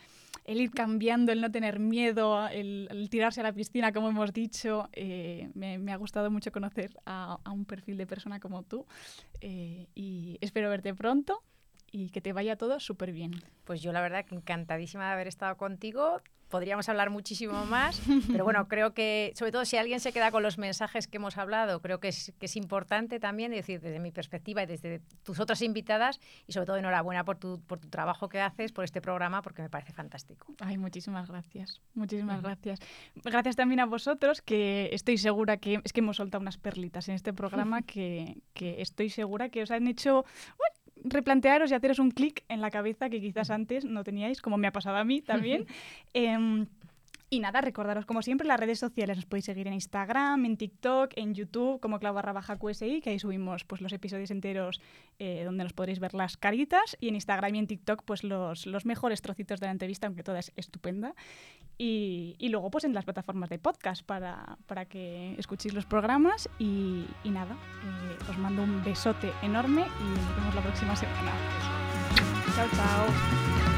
el 0.45 0.62
ir 0.62 0.72
cambiando, 0.72 1.32
el 1.32 1.41
no 1.41 1.52
tener 1.52 1.78
miedo, 1.80 2.47
el, 2.47 2.88
el 2.89 3.10
tirarse 3.12 3.41
a 3.41 3.43
la 3.43 3.54
piscina, 3.54 3.91
como 3.91 4.10
hemos 4.10 4.34
dicho. 4.34 4.89
Eh, 4.93 5.50
me, 5.54 5.78
me 5.78 5.91
ha 5.91 5.97
gustado 5.97 6.32
mucho 6.32 6.52
conocer 6.52 6.91
a, 7.06 7.38
a 7.43 7.52
un 7.52 7.66
perfil 7.66 7.97
de 7.97 8.08
persona 8.08 8.39
como 8.39 8.64
tú 8.64 8.88
eh, 9.41 9.86
y 9.93 10.38
espero 10.41 10.70
verte 10.70 10.95
pronto 10.95 11.43
y 11.92 12.10
que 12.10 12.22
te 12.22 12.34
vaya 12.34 12.56
todo 12.56 12.80
súper 12.80 13.12
bien. 13.12 13.32
Pues 13.64 13.82
yo 13.82 13.92
la 13.92 14.02
verdad 14.02 14.26
que 14.26 14.36
encantadísima 14.36 15.08
de 15.08 15.14
haber 15.14 15.28
estado 15.28 15.58
contigo. 15.58 16.22
Podríamos 16.50 16.90
hablar 16.90 17.12
muchísimo 17.12 17.64
más, 17.66 18.02
pero 18.32 18.44
bueno, 18.44 18.68
creo 18.68 18.96
que, 18.96 19.34
sobre 19.36 19.52
todo 19.52 19.66
si 19.66 19.78
alguien 19.78 20.00
se 20.00 20.12
queda 20.12 20.32
con 20.32 20.42
los 20.42 20.58
mensajes 20.58 21.06
que 21.06 21.18
hemos 21.18 21.38
hablado, 21.38 21.80
creo 21.80 22.00
que 22.00 22.08
es, 22.08 22.34
que 22.40 22.48
es 22.48 22.56
importante 22.56 23.20
también 23.20 23.52
decir 23.52 23.80
desde 23.80 24.00
mi 24.00 24.12
perspectiva 24.12 24.64
y 24.64 24.66
desde 24.66 25.00
tus 25.22 25.40
otras 25.40 25.62
invitadas, 25.62 26.20
y 26.48 26.54
sobre 26.54 26.66
todo 26.66 26.78
enhorabuena 26.78 27.24
por 27.24 27.38
tu, 27.38 27.62
por 27.62 27.78
tu 27.80 27.88
trabajo 27.90 28.30
que 28.30 28.42
haces, 28.42 28.72
por 28.72 28.84
este 28.84 29.00
programa, 29.00 29.44
porque 29.44 29.62
me 29.62 29.70
parece 29.70 29.94
fantástico. 29.94 30.48
Ay, 30.60 30.80
muchísimas 30.80 31.30
gracias. 31.30 31.82
Muchísimas 31.94 32.42
gracias. 32.42 32.80
Gracias 33.24 33.56
también 33.56 33.82
a 33.82 33.86
vosotros, 33.86 34.42
que 34.42 34.90
estoy 34.92 35.20
segura 35.20 35.58
que 35.58 35.82
es 35.84 35.94
que 35.94 36.00
hemos 36.00 36.18
soltado 36.18 36.42
unas 36.42 36.58
perlitas 36.58 37.10
en 37.10 37.16
este 37.16 37.32
programa 37.32 37.82
que, 37.84 38.42
que 38.56 38.82
estoy 38.82 39.12
segura 39.12 39.50
que 39.50 39.62
os 39.62 39.70
han 39.70 39.88
hecho 39.88 40.26
replantearos 41.04 41.72
y 41.72 41.74
haceros 41.74 42.00
un 42.00 42.12
clic 42.12 42.43
en 42.50 42.62
la 42.62 42.72
cabeza 42.72 43.10
que 43.10 43.22
quizás 43.22 43.50
antes 43.50 43.86
no 43.86 44.04
teníais, 44.04 44.41
como 44.41 44.58
me 44.58 44.68
ha 44.68 44.72
pasado 44.72 44.97
a 44.97 45.04
mí 45.04 45.22
también. 45.22 45.66
Em, 46.14 46.66
y 47.32 47.39
nada, 47.39 47.61
recordaros 47.61 48.07
como 48.07 48.23
siempre 48.23 48.47
las 48.47 48.59
redes 48.59 48.80
sociales. 48.80 49.17
Nos 49.17 49.25
podéis 49.27 49.45
seguir 49.45 49.67
en 49.67 49.73
Instagram, 49.73 50.45
en 50.45 50.57
TikTok, 50.57 51.11
en 51.15 51.36
YouTube, 51.36 51.80
como 51.80 51.99
clau 51.99 52.13
barra 52.13 52.34
baja 52.34 52.57
QSI, 52.57 53.01
que 53.01 53.11
ahí 53.11 53.19
subimos 53.19 53.65
pues, 53.65 53.82
los 53.82 53.93
episodios 53.93 54.32
enteros 54.32 54.82
eh, 55.19 55.43
donde 55.45 55.63
nos 55.63 55.73
podréis 55.73 55.99
ver 55.99 56.15
las 56.15 56.38
caritas. 56.38 56.97
Y 56.99 57.09
en 57.09 57.15
Instagram 57.15 57.53
y 57.53 57.59
en 57.59 57.67
TikTok, 57.67 58.03
pues 58.03 58.23
los, 58.23 58.65
los 58.65 58.86
mejores 58.86 59.21
trocitos 59.21 59.59
de 59.59 59.67
la 59.67 59.71
entrevista, 59.71 60.07
aunque 60.07 60.23
toda 60.23 60.39
es 60.39 60.51
estupenda. 60.55 61.13
Y, 61.77 62.36
y 62.39 62.49
luego, 62.49 62.71
pues 62.71 62.84
en 62.84 62.95
las 62.95 63.05
plataformas 63.05 63.49
de 63.49 63.59
podcast 63.59 64.03
para, 64.03 64.57
para 64.65 64.86
que 64.86 65.36
escuchéis 65.38 65.75
los 65.75 65.86
programas. 65.86 66.49
Y, 66.57 67.05
y 67.23 67.30
nada, 67.30 67.53
eh, 67.53 68.30
os 68.30 68.38
mando 68.39 68.63
un 68.63 68.84
besote 68.84 69.32
enorme 69.43 69.82
y 69.82 70.03
nos 70.03 70.36
vemos 70.36 70.55
la 70.55 70.61
próxima 70.61 70.95
semana. 70.95 71.32
Chao, 72.55 72.67
chao. 72.75 73.68